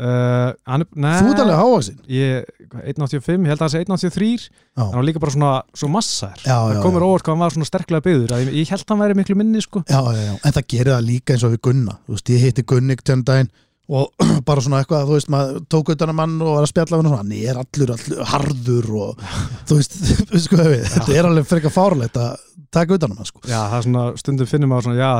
Uh, 0.00 0.50
hann, 0.70 0.84
nei, 0.96 1.14
Þú 1.20 1.30
ert 1.34 1.42
alveg 1.44 1.60
hávaxinn. 1.60 2.02
Ég, 2.10 2.50
1.85, 2.70 3.46
ég 3.46 3.52
held 3.52 3.60
að 3.60 3.64
það 3.64 3.72
sé 3.74 3.82
1.83 3.84 4.28
Já. 4.44 4.84
hann 4.84 5.06
líka 5.06 5.22
bara 5.22 5.34
svona, 5.34 5.54
svo 5.76 5.90
massar 5.92 6.36
Já, 6.44 6.56
það 6.56 6.82
komur 6.84 7.06
óvart 7.06 7.26
hvað 7.26 7.36
hann 7.36 7.44
var 7.44 7.56
svona 7.56 7.70
sterklega 7.70 8.06
byggður 8.06 8.36
að 8.36 8.44
ég, 8.44 8.52
ég 8.60 8.70
held 8.74 8.84
að 8.84 8.94
hann 8.94 9.02
væri 9.04 9.18
miklu 9.20 9.38
minni 9.40 9.64
sko. 9.64 9.82
Já, 9.90 10.00
já, 10.16 10.36
en 10.36 10.56
það 10.56 10.70
gerir 10.74 10.94
það 10.94 11.08
líka 11.08 11.34
eins 11.36 11.46
og 11.46 11.54
við 11.56 11.64
Gunna. 11.68 11.98
Veist, 12.10 12.32
ég 12.32 12.46
hitti 12.46 12.66
Gunnik 12.72 13.04
tjörn 13.04 13.26
daginn 13.28 13.52
og 13.90 14.12
bara 14.48 14.62
svona 14.62 14.82
eitthvað, 14.82 15.08
þú 15.08 15.16
veist, 15.18 15.32
maður 15.34 15.62
tók 15.72 15.94
að 15.96 16.12
mann 16.14 16.36
og 16.38 16.54
var 16.54 16.66
að 16.66 16.72
spjalla 16.72 17.00
hann 17.00 17.08
og 17.08 17.14
svona, 17.14 17.24
hann 17.24 17.36
er 17.40 17.62
allur, 17.64 17.94
allur 17.96 18.28
harður 18.34 18.90
og 19.00 19.24
þú 19.68 19.80
veist, 19.80 19.98
sko 20.46 20.60
þetta 20.60 21.16
er 21.16 21.30
alveg 21.30 21.48
frekar 21.50 21.74
fárlegt 21.74 22.20
að 22.20 22.36
taka 22.70 22.94
að 22.94 23.08
mann, 23.10 23.26
sko. 23.26 23.42
Já, 23.50 23.58
það 23.64 23.78
er 23.80 23.88
svona, 23.88 24.04
stundum 24.20 24.50
finnum 24.50 24.70
maður 24.70 24.88
svona, 24.88 25.00
já, 25.02 25.10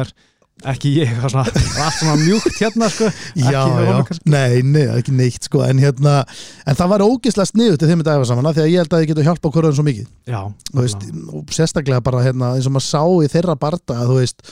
er 0.00 0.16
ekki 0.64 0.92
ég, 0.96 1.10
það 1.20 1.26
er 1.26 1.32
svona, 1.34 1.88
svona 1.98 2.14
mjúkt 2.22 2.54
hérna 2.62 2.88
sko, 2.88 3.10
Já, 3.36 3.60
já, 3.84 3.96
nei, 4.32 4.62
nei, 4.64 4.86
ekki 4.96 5.12
neitt 5.12 5.44
sko. 5.44 5.60
En 5.66 5.78
hérna, 5.82 6.14
en 6.66 6.78
það 6.78 6.88
var 6.94 7.04
ógislega 7.04 7.50
sniðut 7.50 7.84
þeim 7.84 8.00
að 8.00 8.08
dæfa 8.08 8.28
saman, 8.30 8.48
að 8.48 8.62
ég 8.64 8.80
held 8.80 8.94
að 8.96 9.02
þið 9.04 9.10
getur 9.12 9.28
hjálpa 9.28 9.50
okkur 9.50 9.68
svo 9.76 9.84
mikið, 9.86 10.08
já, 10.32 10.40
veist 10.80 11.04
og 11.28 11.52
sérstaklega 11.52 12.00
bara 12.08 12.24
hérna, 12.24 12.54
eins 12.56 12.66
og 12.70 12.76
maður 12.78 12.88
sá 12.88 13.02
í 13.26 13.28
þeirra 13.36 13.58
barda, 13.60 13.98
þú 14.08 14.16
veist, 14.22 14.42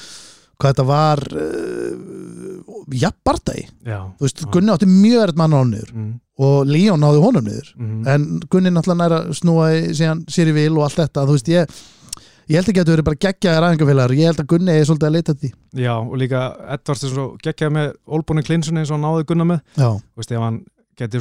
hvað 0.61 0.75
þetta 0.75 0.87
var 0.93 1.25
uh, 1.33 2.93
ja, 3.01 3.11
bardagi, 3.27 3.65
já, 3.89 3.99
þú 4.19 4.29
veist, 4.29 4.45
Já. 4.45 4.51
Gunni 4.55 4.75
átti 4.75 4.91
mjög 4.91 5.25
verið 5.25 5.41
mann 5.41 5.57
á 5.57 5.59
hann 5.63 5.73
niður 5.73 5.91
mm, 5.97 6.13
og 6.45 6.69
Leon 6.69 7.01
náði 7.03 7.21
honum 7.25 7.49
niður. 7.49 7.73
Mm, 7.81 7.99
en 8.13 8.25
Gunni 8.53 8.71
náttúrulega 8.75 9.01
næra 9.09 9.19
snúa 9.39 9.69
í- 9.79 9.93
síðan 9.97 10.23
sér 10.31 10.51
í 10.53 10.55
vil 10.57 10.73
og 10.77 10.85
allt 10.87 11.01
þetta, 11.01 11.25
þú 11.29 11.37
veist, 11.39 11.51
ég 11.53 11.77
ég 12.49 12.59
held 12.59 12.69
ekki 12.69 12.81
að 12.81 12.85
þetta 12.85 12.95
verið 12.95 13.09
bara 13.09 13.21
geggjaðir 13.25 13.67
aðingafélagar 13.69 14.15
ég 14.19 14.29
held 14.31 14.43
að 14.45 14.49
Gunni 14.53 14.75
er 14.75 14.87
svolítið 14.89 15.09
að 15.09 15.17
leita 15.17 15.35
því. 15.41 15.51
Já, 15.85 15.95
og 15.97 16.15
líka 16.21 16.43
Edvards 16.77 17.05
er 17.09 17.13
svo 17.15 17.27
geggjaði 17.45 17.75
með 17.79 17.91
Olbúni 18.19 18.45
Klinsun 18.47 18.79
eins 18.81 18.91
og 18.93 18.99
hann 18.99 19.07
náði 19.09 19.27
Gunna 19.31 19.49
með, 19.49 19.61
Já, 19.79 19.89
þú 19.97 20.23
veist, 20.23 20.33
ef 20.37 20.45
hann 20.45 20.61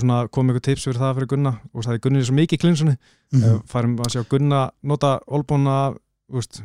svona 0.03 0.19
komið 0.29 0.53
ykkur 0.57 0.65
tips 0.69 0.85
fyrir 0.89 1.01
það 1.01 1.15
fyrir 1.17 1.31
Gunna 1.33 1.55
og 1.73 1.83
það 1.87 1.95
er 1.95 2.03
Gunni 2.05 2.23
svo 2.27 2.35
mikið 2.37 2.59
í 2.59 2.61
Klinsunni 2.61 2.95
mm 3.33 3.43
ef 3.43 3.71
færum 3.73 3.95
að 4.05 4.11
sjá 4.13 4.23
Gunna 4.29 4.59
nota 4.83 5.13
þú 6.29 6.37
veist 6.37 6.59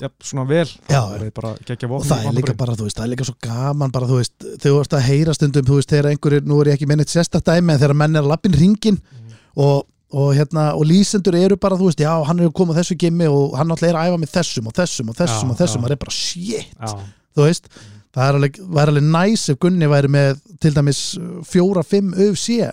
ja, 0.00 0.08
svona 0.24 0.44
vel, 0.48 0.64
Já, 0.90 1.00
það 1.04 1.14
er 1.14 1.24
og 2.00 2.06
það 2.08 2.24
er 2.26 2.34
líka 2.38 2.54
bara, 2.58 2.74
þú 2.74 2.86
veist, 2.88 2.96
það 2.98 3.04
er 3.04 3.10
líka 3.12 3.26
svo 3.28 3.34
gaman 3.44 3.92
bara, 3.94 4.08
þú 4.10 4.16
veist, 4.18 4.34
þegar 4.42 4.64
þú 4.72 4.78
veist 4.80 4.96
að 4.96 5.04
heyra 5.10 5.34
stundum 5.36 5.68
þú 5.68 5.76
veist, 5.78 5.90
þegar 5.92 6.08
einhverjir, 6.10 6.46
nú 6.48 6.60
er 6.62 6.70
ég 6.72 6.78
ekki 6.78 6.88
minnit 6.90 7.12
sérstakdæmi 7.12 7.74
en 7.76 7.82
þegar 7.82 7.94
menn 8.00 8.16
er 8.16 8.26
lappin 8.26 8.56
ringin 8.58 8.98
Mhm. 8.98 9.36
og, 9.56 9.84
og 10.14 10.30
hérna, 10.36 10.68
og 10.78 10.86
lýsendur 10.86 11.34
eru 11.38 11.56
bara, 11.60 11.76
þú 11.80 11.88
veist, 11.90 12.00
já, 12.04 12.12
hann 12.28 12.40
er 12.40 12.52
koma 12.54 12.74
á 12.74 12.78
þessu 12.78 12.96
gimmi 13.00 13.26
og 13.30 13.56
hann 13.58 13.68
náttúrulega 13.70 13.92
er 13.92 13.98
að 14.00 14.12
æfa 14.12 14.20
með 14.22 14.32
þessum 14.36 14.70
og 14.70 14.76
þessum 14.78 15.10
og 15.10 15.18
þessum 15.18 15.50
Já, 15.50 15.54
og 15.54 15.60
þessum, 15.60 15.84
það 15.86 15.94
er 15.96 16.00
bara 16.04 16.14
shit. 16.14 16.94
Þú 17.34 17.46
veist, 17.48 17.68
það 18.14 18.28
er 18.28 18.38
alveg, 18.38 18.60
alveg 18.84 19.06
næs 19.16 19.46
ef 19.50 19.58
Gunni 19.64 19.88
væri 19.90 20.10
með 20.14 20.42
til 20.62 20.74
dæmis 20.76 21.00
fjóra, 21.50 21.82
fimm 21.86 22.12
UFC 22.14 22.60
já, 22.60 22.70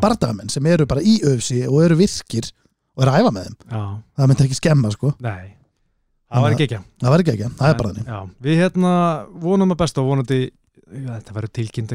bardagamenn 0.00 0.52
sem 0.52 0.66
eru 0.72 0.86
bara 0.88 1.04
í 1.04 1.18
UFC 1.20 1.62
og 1.68 1.82
eru 1.84 1.98
virkir 2.00 2.48
og 2.96 3.04
eru 3.04 3.12
að 3.12 3.20
æfa 3.20 3.34
með 3.36 3.50
þeim. 3.50 3.58
Já, 3.68 3.82
það 4.16 4.32
myndir 4.32 4.48
ekki 4.48 4.60
skemma, 4.62 4.94
sko, 4.96 5.12
nei. 5.24 5.52
Það 6.32 6.46
var 6.46 6.54
geggja 6.56 6.80
það 7.02 7.12
var 7.12 7.22
ekki 7.22 7.32
ekki, 7.34 7.52
það 7.58 7.68
er 7.68 7.78
bara 7.82 7.92
þannig. 7.92 8.10
við 8.40 8.60
hérna 8.62 8.92
vonum 9.42 9.74
að 9.74 9.80
besta 9.82 10.00
og 10.00 10.06
vonandi 10.08 10.38
já, 10.48 11.10
þetta 11.18 11.34
verður 11.36 11.52
tilkynnt 11.58 11.92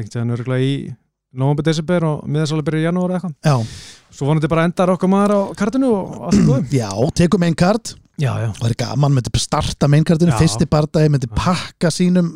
í 1.28 1.38
november, 1.42 1.64
desember 1.66 2.04
og 2.08 2.26
miðasálega 2.28 2.68
byrja 2.68 2.80
í 2.82 2.86
janúar 2.88 3.12
eða 3.14 3.18
eitthvað. 3.20 3.38
Já, 3.44 3.96
Svo 4.18 4.26
vonandi 4.30 4.48
bara 4.50 4.64
endar 4.64 4.90
okkar 4.94 5.10
maður 5.12 5.34
á 5.36 5.40
kartinu 5.58 5.88
og 5.92 6.28
allt 6.30 6.44
góð. 6.46 6.70
já, 6.80 6.88
tekum 7.20 7.44
einn 7.44 7.56
kart 7.58 7.92
Já, 8.18 8.32
já. 8.42 8.48
og 8.50 8.62
það 8.64 8.70
er 8.72 8.78
gaman, 8.80 9.12
myndi 9.14 9.42
starta 9.42 9.86
mainkartinu, 9.92 10.32
Já. 10.32 10.38
fyrsti 10.40 10.66
bardagi 10.66 11.10
myndi 11.12 11.28
Já. 11.28 11.34
pakka 11.38 11.90
sínum 11.94 12.30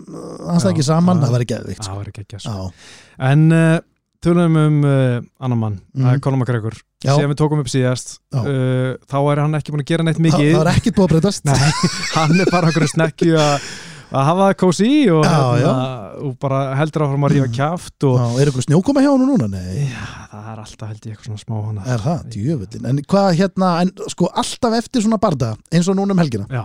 hans 0.47 0.63
Já, 0.67 0.71
ekki 0.71 0.85
saman, 0.87 1.23
það 1.25 1.33
var 1.35 1.45
ekki 1.47 1.57
eðvikt 1.57 1.89
Það 1.89 1.97
verður 2.03 2.17
geggja. 2.21 2.43
Sko. 2.45 2.53
Já, 2.53 3.31
En 3.33 3.47
uh, 3.57 3.79
tölum 4.23 4.59
um 4.61 4.77
uh, 4.87 5.17
annan 5.43 5.59
mann, 5.59 5.79
það 5.97 6.13
er 6.13 6.21
Conor 6.23 6.39
McGregor. 6.39 6.77
Síðan 7.03 7.33
við 7.33 7.41
tókum 7.41 7.63
upp 7.65 7.73
síðast, 7.73 8.13
uh, 8.37 8.93
þá 9.11 9.17
er 9.33 9.43
hann 9.43 9.59
ekki 9.59 9.75
búin 9.75 9.83
að 9.83 9.89
gera 9.91 10.07
neitt 10.07 10.21
það, 10.21 10.27
mikið. 10.29 10.53
það 10.55 10.63
er 10.69 10.71
ekkert 10.77 11.01
búið 11.01 11.09
að 11.09 11.17
breytast 11.17 11.45
Nei, 11.49 11.57
hann 12.15 12.37
er 12.45 12.53
bara 12.53 12.71
okkur 12.71 12.87
snekkju 12.93 13.41
að 13.43 13.67
að 14.13 14.27
hafa 14.29 14.47
það 14.49 14.55
kósi 14.63 14.89
í 14.89 15.01
og, 15.13 15.25
Já, 15.25 15.39
hérna, 15.57 15.87
og 16.29 16.35
bara 16.43 16.61
heldur 16.79 17.05
áfram 17.07 17.27
að 17.29 17.35
rífa 17.37 17.49
kjáft 17.57 18.07
og 18.09 18.17
Já, 18.21 18.27
er 18.43 18.51
ykkur 18.53 18.67
snjókoma 18.69 19.03
hjá 19.05 19.11
hann 19.15 19.27
núna? 19.33 19.49
Nei, 19.53 19.89
Já, 19.89 20.07
það 20.31 20.49
er 20.53 20.63
alltaf 20.67 20.93
held 20.93 21.03
ég 21.09 21.15
eitthvað 21.17 21.29
svona 21.31 21.43
smá 21.43 21.59
hana. 21.67 21.87
er 21.97 22.05
það, 22.07 22.23
djöfullin 22.37 22.89
En 22.93 23.03
hvað 23.15 23.29
hérna, 23.41 23.73
en 23.87 23.93
sko 24.13 24.31
alltaf 24.45 24.79
eftir 24.83 25.07
svona 25.07 25.21
barda 25.23 25.55
eins 25.73 25.89
og 25.89 25.99
núna 25.99 26.17
um 26.17 26.23
helgina, 26.23 26.47
Já, 26.53 26.65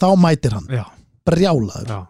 þá 0.00 0.08
mætir 0.20 0.56
hann. 0.56 0.68
Já, 0.72 0.84
brjálaður. 1.28 1.88
Já. 1.92 2.00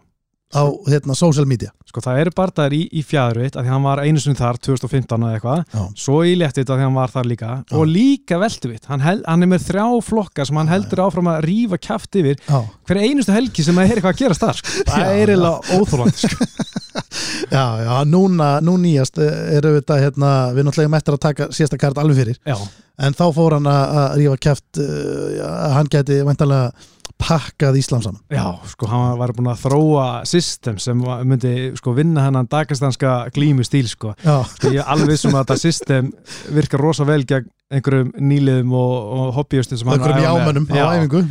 Á 0.55 0.63
hérna 0.87 1.15
social 1.17 1.45
media. 1.47 1.73
Sko 1.87 2.01
það 2.03 2.21
eru 2.21 2.31
bardaðir 2.35 2.75
í, 2.77 2.81
í 2.99 3.01
fjæðruvitt 3.03 3.57
að 3.57 3.65
því 3.65 3.71
hann 3.73 3.85
var 3.87 4.01
einu 4.03 4.21
sinni 4.21 4.39
þar 4.39 4.59
2015 4.63 5.25
eða 5.27 5.35
eitthvað. 5.35 5.75
Svo 5.99 6.21
í 6.27 6.35
léttivitt 6.39 6.71
að 6.71 6.79
því 6.79 6.87
hann 6.87 6.97
var 6.97 7.13
þar 7.13 7.29
líka. 7.31 7.49
Já. 7.67 7.75
og 7.79 7.89
líka 7.91 8.39
veltuvitt, 8.41 8.87
hann, 8.91 9.03
hann 9.03 9.43
er 9.43 9.51
með 9.51 9.65
þrjá 9.67 9.85
flokka 10.07 10.45
sem 10.47 10.59
hann 10.59 10.71
heldur 10.71 11.03
áfram 11.03 11.31
að 11.31 11.41
rífa 11.47 11.79
kjaft 11.81 12.19
yfir 12.21 12.39
já, 12.39 12.57
hver 12.87 13.01
einustu 13.03 13.35
helgi 13.35 13.65
sem 13.65 13.77
það 13.77 13.91
er 13.91 13.99
eitthvað 13.99 14.15
að 14.15 14.21
gerast 14.23 14.45
þar 14.45 14.59
sko. 14.61 14.75
það 14.91 15.11
er 15.11 15.31
eiginlega 15.33 15.77
óþólandi 15.77 16.23
sko. 16.23 16.49
já, 17.57 17.65
já 17.83 17.93
núna, 18.07 18.49
nú 18.63 18.75
nýjast 18.81 19.21
eru 19.21 19.77
þetta 19.77 20.01
hérna, 20.01 20.33
við 20.55 20.67
náttúrulega 20.67 20.87
eigum 20.87 20.99
eftir 20.99 21.17
að 21.17 21.23
taka 21.27 21.49
síðasta 21.55 21.81
kart 21.81 22.01
alveg 22.01 22.21
fyrir, 22.21 22.41
Já, 22.47 22.57
en 23.03 23.17
þá 23.17 23.25
fór 23.35 23.57
hann 23.57 23.71
að 23.71 24.13
rífa 24.21 24.37
kæft 24.47 24.81
uh, 24.83 25.41
að 25.47 25.75
hann 25.77 25.91
geti 25.93 26.21
væntalega 26.27 26.87
pakkað 27.17 27.77
Íslam 27.79 28.01
saman. 28.05 28.21
Já, 28.29 28.45
sko 28.69 28.87
hann 28.91 29.17
var 29.19 29.31
búin 29.33 29.49
að 29.49 29.61
þróa 29.65 30.05
system 30.29 30.77
sem 30.79 30.99
var- 31.01 31.23
myndi 31.25 31.53
sko 31.79 31.93
vinna 31.97 32.21
hennan 32.27 32.47
dagastanska 32.47 33.29
glímu 33.33 33.65
stíl 33.65 33.87
sko. 33.89 34.13
Já, 34.23 34.43
Sko, 34.45 34.69
ég 34.69 34.79
er 34.83 34.89
alveg 34.93 35.09
vissum 35.15 35.33
að 35.33 35.45
þetta 35.45 35.57
system 35.59 36.11
virkar 36.53 36.79
rosa 36.79 37.03
vel 37.09 37.23
gegn 37.25 37.49
einhverjum 37.73 38.11
nýliðum 38.21 38.71
og, 38.77 38.95
og 39.17 39.33
hobbyustum 39.39 39.77
sem 39.81 39.87
hann 39.89 39.99
að 39.99 40.05
einhverjum 40.07 40.27
jámönnum 40.29 40.67
á 40.71 40.93
æfingu. 40.97 41.23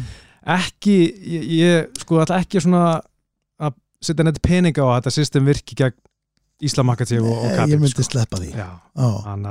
Ekki, 0.47 0.97
ég, 1.27 1.47
ég 1.61 2.03
sko 2.03 2.21
ætla 2.23 2.41
ekki 2.43 2.61
svona 2.63 2.83
að 3.63 3.73
setja 4.03 4.25
neitt 4.27 4.43
peninga 4.43 4.83
á 4.83 4.89
að 4.91 4.99
þetta 5.01 5.15
system 5.21 5.47
virki 5.49 5.79
gegn 5.79 5.97
Íslamakati 6.67 7.19
og, 7.21 7.27
og 7.29 7.43
Nei, 7.51 7.57
Kapin 7.59 7.73
Ég 7.75 7.81
myndi 7.83 7.93
sko. 7.93 8.03
sleppa 8.07 8.39
því. 8.41 8.47
Já, 8.57 8.69
hann, 9.27 9.43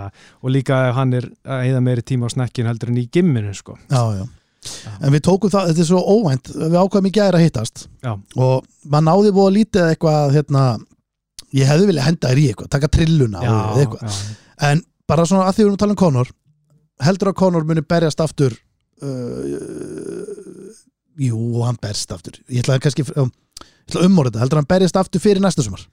og 0.42 0.50
líka 0.50 0.88
ef 0.90 0.96
hann 0.98 1.12
er 1.14 1.28
að 1.46 1.68
eða 1.70 1.82
meiri 1.86 2.02
tíma 2.02 2.26
á 2.26 2.34
snekkin 2.34 2.66
heldur 2.66 2.90
en 2.90 2.98
í 2.98 3.04
gimminu 3.14 3.54
sko. 3.54 3.76
já, 3.92 4.02
já 4.18 4.26
En 5.02 5.14
við 5.14 5.24
tókum 5.28 5.52
það, 5.54 5.70
þetta 5.72 5.84
er 5.84 5.90
svo 5.90 6.02
óvænt 6.02 6.52
við 6.56 6.78
ákvæðum 6.80 7.10
ekki 7.12 7.24
að 7.26 7.40
hittast. 7.44 7.86
Já. 8.06 8.12
og 8.36 8.66
maður 8.86 9.08
náði 9.10 9.34
búið 9.36 9.50
að 9.50 9.56
lítið 9.60 9.92
eitthvað 9.92 10.36
hérna, 10.36 10.64
ég 11.56 11.72
hefði 11.72 11.90
viljað 11.92 12.10
henda 12.10 12.32
þér 12.32 12.42
í 12.42 12.48
eitthvað 12.52 12.74
taka 12.76 12.92
trilluna 12.98 13.44
já, 13.46 13.54
og 13.56 13.80
eitthvað. 13.84 14.20
en 14.70 14.84
bara 15.10 15.26
svona 15.30 15.48
að 15.50 15.56
því 15.56 15.64
við 15.64 15.68
erum 15.68 15.78
að 15.78 15.84
tala 15.84 15.96
um 15.96 16.02
Conor 16.02 16.34
heldur 17.06 17.32
að 17.32 17.40
Conor 17.42 17.68
muni 17.68 17.84
berjast 17.86 18.24
aftur 18.24 18.56
uh, 19.04 19.44
jú, 21.20 21.40
hann 21.64 21.80
berst 21.82 22.12
aftur. 22.16 22.40
Ég 22.50 22.64
ætla 22.64 22.78
að 22.78 22.86
kannski 22.86 23.06
um, 23.16 23.32
ég 23.62 23.90
ætla 23.90 24.02
að 24.02 24.10
umorða 24.10 24.32
þetta, 24.32 24.44
heldur 24.44 24.60
að 24.60 24.64
hann 24.64 24.74
berjast 24.74 25.00
aftur 25.02 25.24
fyrir 25.24 25.44
næsta 25.44 25.66
sumar 25.66 25.86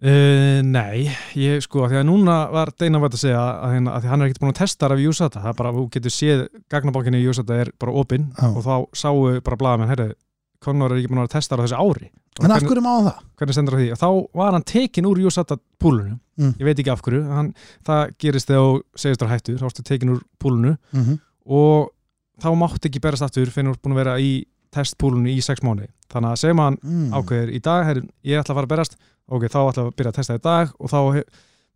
Uh, 0.00 0.62
nei, 0.64 1.10
ég 1.36 1.60
sko 1.60 1.82
að 1.84 1.90
því 1.92 1.98
að 2.00 2.06
núna 2.08 2.34
var 2.54 2.70
Deina 2.80 3.00
vært 3.02 3.18
að 3.18 3.20
segja 3.26 3.40
að, 3.40 3.72
hérna, 3.74 3.92
að 3.98 4.06
hann 4.08 4.22
er 4.24 4.30
ekkert 4.30 4.40
búin 4.40 4.52
að 4.54 4.60
testa 4.62 4.86
það 4.88 4.94
af 4.94 5.02
Júsata, 5.04 5.42
það 5.44 5.50
er 5.50 5.58
bara, 5.58 5.72
þú 5.76 5.82
getur 5.92 6.14
séð 6.14 6.44
gagnabókinni 6.72 7.20
í 7.20 7.26
Júsata 7.26 7.58
er 7.60 7.70
bara 7.76 7.92
opinn 8.00 8.30
Já. 8.32 8.46
og 8.48 8.62
þá 8.64 8.74
sáu 8.96 9.40
bara 9.44 9.58
blaðamenn, 9.60 9.90
herri 9.92 10.06
Conor 10.64 10.92
er 10.94 11.00
ekki 11.02 11.10
búin 11.12 11.20
að 11.24 11.30
testa 11.34 11.56
það 11.56 11.60
á 11.60 11.64
þessu 11.66 11.80
ári 11.84 12.08
Og 12.40 12.44
en 12.46 12.54
af 12.54 12.64
hverju 12.64 12.84
má 12.84 12.90
það? 13.04 13.20
hvernig 13.36 13.56
stendur 13.58 13.76
á 13.76 13.80
því? 13.80 13.88
Og 13.92 14.00
þá 14.00 14.08
var 14.40 14.56
hann 14.56 14.64
tekin 14.72 15.08
úr 15.10 15.20
Júsata 15.26 15.58
púlunu, 15.80 16.16
Mm. 16.40 16.54
ég 16.56 16.64
veit 16.64 16.78
ekki 16.80 16.92
af 16.94 17.02
hverju 17.04 17.20
hann, 17.28 17.48
það 17.84 18.12
gerist 18.24 18.48
þegar 18.48 18.62
þú 18.64 18.76
segist 18.96 19.20
þér 19.20 19.28
hættu 19.34 19.56
þá 19.60 19.64
ertu 19.68 19.82
tekin 19.84 20.12
úr 20.14 20.22
púlunu 20.40 20.76
Mm 20.96 21.02
-hmm. 21.04 21.18
og 21.44 21.90
þá 22.40 22.48
mátt 22.56 22.86
ekki 22.88 23.00
berast 23.04 23.22
aftur 23.22 23.50
fyrir 23.52 23.76
að 23.76 23.94
vera 23.94 24.16
í 24.16 24.46
testpúlunu 24.74 25.30
í 25.32 25.40
sex 25.44 25.62
mánu 25.66 25.88
þannig 26.10 26.30
að 26.30 26.40
segjum 26.42 26.62
hann 26.64 26.78
mm. 26.82 27.12
ákveður 27.14 27.54
í 27.54 27.60
dag, 27.64 27.84
herri, 27.86 28.02
ég 28.26 28.40
ætla 28.40 28.54
að 28.54 28.60
fara 28.60 28.68
að 28.68 28.74
berast 28.74 28.96
ok, 29.30 29.46
þá 29.46 29.60
ætla 29.62 29.84
að 29.86 29.94
byrja 29.96 30.12
að 30.12 30.18
testa 30.18 30.38
í 30.38 30.42
dag 30.44 30.74
og 30.78 30.90
þá 30.90 31.00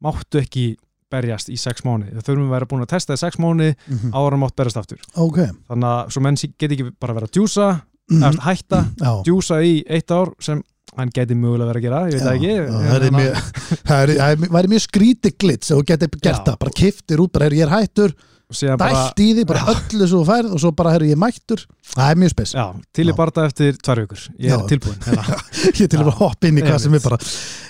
máttu 0.05 0.43
ekki 0.43 0.67
berjast 1.15 1.51
í 1.53 1.57
sex 1.61 1.85
mánu, 1.87 2.11
það 2.11 2.29
þurfum 2.29 2.49
að 2.49 2.55
vera 2.57 2.69
búin 2.71 2.85
að 2.85 2.93
testa 2.95 3.17
í 3.17 3.21
sex 3.21 3.39
mánu 3.43 3.71
mm 3.71 3.97
-hmm. 3.97 4.15
ára 4.19 4.39
mátt 4.41 4.57
berast 4.59 4.81
aftur. 4.81 5.01
Ok. 5.15 5.41
Þannig 5.71 5.91
að 5.91 6.15
svo 6.15 6.23
menn 6.25 6.39
geti 6.41 6.73
ekki 6.75 6.91
bara 6.99 7.15
að 7.15 7.19
vera 7.21 7.29
að 7.31 7.37
djúsa 7.39 7.69
mm 8.11 8.23
eða 8.25 8.45
hætta, 8.45 8.79
já. 9.01 9.13
djúsa 9.25 9.63
í 9.65 9.75
eitt 9.89 10.11
ár 10.13 10.35
sem 10.41 10.63
hann 10.95 11.11
geti 11.11 11.35
mögulega 11.35 11.73
verið 11.73 11.81
að 11.81 11.87
gera, 11.87 12.01
ég 12.05 12.13
veit 12.13 12.25
það 12.25 12.35
ekki. 12.35 12.55
Já, 12.55 12.91
það 12.91 13.07
er 13.07 13.15
mjög- 13.17 13.39
það 13.89 14.03
er- 14.03 14.17
það 14.19 14.61
er- 14.61 14.73
mjög 14.75 14.85
skríti 14.85 15.31
glits 15.39 15.71
ef 15.71 15.79
þú 15.79 15.85
getur 15.89 16.11
gert 16.21 16.37
Já. 16.37 16.45
það, 16.45 16.59
bara 16.59 16.71
kiftir 16.71 17.23
út 17.25 17.33
bara, 17.33 17.45
"Heyrðu, 17.45 17.59
ég 17.59 17.67
er 17.67 17.75
hættur, 17.75 18.15
dælt 18.53 19.23
í 19.25 19.29
því, 19.33 19.45
bara 19.49 19.65
öllu 19.73 20.09
svo 20.11 20.21
færð 20.29 20.55
og 20.57 20.63
svo 20.63 20.73
bara, 20.77 20.93
herru, 20.95 21.09
ég 21.11 21.21
mættur. 21.21 21.65
Það 21.95 22.13
er 22.13 22.21
mjög 22.23 22.35
spes, 22.35 22.55
já, 22.57 22.65
til 22.95 23.09
í 23.09 23.17
barða 23.17 23.47
eftir 23.49 23.81
tvær 23.81 24.03
vikur. 24.05 24.23
Ég 24.43 24.55
er 24.55 24.69
tilbúin 24.71 25.01
hérna. 25.07 25.41
ég 25.81 25.91
til 25.91 26.01
að 26.03 26.13
hoppa 26.21 26.51
inn 26.51 26.61
í 26.61 26.65
hvað 26.67 26.81
sem 26.85 26.97
er 26.99 27.05
bara, 27.05 27.19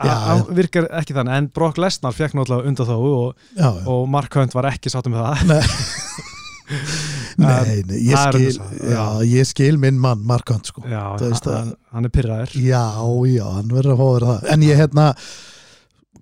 hann 0.02 0.44
virkar 0.58 0.90
ekki 1.00 1.16
þannig 1.16 1.38
en 1.38 1.50
Brock 1.54 1.80
Lesnar 1.82 2.16
fekk 2.16 2.36
náttúrulega 2.38 2.72
undan 2.72 2.90
þá 2.90 2.96
og, 2.98 3.48
og 3.94 4.06
Mark 4.10 4.40
Hunt 4.40 4.56
var 4.56 4.70
ekki 4.72 4.92
sátt 4.92 5.10
með 5.12 5.24
það. 5.24 5.58
Nei, 7.36 7.82
nei, 7.84 7.98
ég 8.06 8.14
það 8.16 8.36
er 8.38 8.52
skil 8.54 8.92
já, 8.94 9.02
ég 9.28 9.48
skil 9.48 9.74
minn 9.80 9.98
mann, 10.00 10.22
Markant 10.24 10.70
sko. 10.70 10.84
Já, 10.88 11.02
hann, 11.20 11.74
hann 11.92 12.08
er 12.08 12.12
pyrraður 12.14 12.54
já, 12.56 12.84
já, 13.28 13.44
hann 13.58 13.74
verður 13.74 13.94
að 13.94 14.14
vera 14.14 14.30
það. 14.30 14.46
En 14.54 14.64
ég 14.64 14.80
hérna 14.80 15.08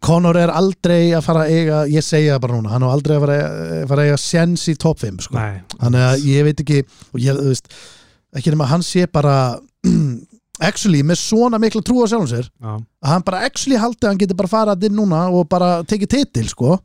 Conor 0.02 0.36
er 0.40 0.50
aldrei 0.50 1.12
að 1.14 1.24
fara 1.26 1.44
að 1.46 1.52
eiga 1.56 1.80
ég 1.92 2.02
segja 2.06 2.34
það 2.36 2.42
bara 2.46 2.56
núna, 2.58 2.72
hann 2.74 2.82
er 2.86 2.92
aldrei 2.94 3.16
að 3.16 3.24
fara 3.26 3.36
að, 3.38 3.72
fara 3.90 4.02
að 4.04 4.08
eiga 4.10 4.20
sens 4.22 4.64
í 4.72 4.74
top 4.82 4.98
5 5.02 5.20
sko. 5.28 5.38
þannig 5.78 6.06
að 6.08 6.24
ég 6.26 6.46
veit 6.48 6.62
ekki 6.64 6.78
ég, 7.22 7.42
veist, 7.46 7.68
ekki 8.34 8.54
nema 8.54 8.66
hann 8.72 8.82
sé 8.86 9.06
bara 9.06 9.34
actually 10.68 11.02
með 11.06 11.20
svona 11.22 11.58
mikla 11.62 11.82
trú 11.86 12.02
á 12.02 12.06
sjálfum 12.10 12.30
sér 12.30 12.46
já, 12.48 12.72
að 12.78 13.12
hann 13.12 13.26
bara 13.26 13.44
actually 13.46 13.78
haldi 13.82 14.02
að 14.06 14.10
hann 14.12 14.22
geti 14.24 14.38
bara 14.38 14.50
farað 14.52 14.88
inn 14.88 14.98
núna 14.98 15.26
og 15.30 15.46
bara 15.50 15.82
tekið 15.88 16.12
titil 16.16 16.48
sko. 16.50 16.78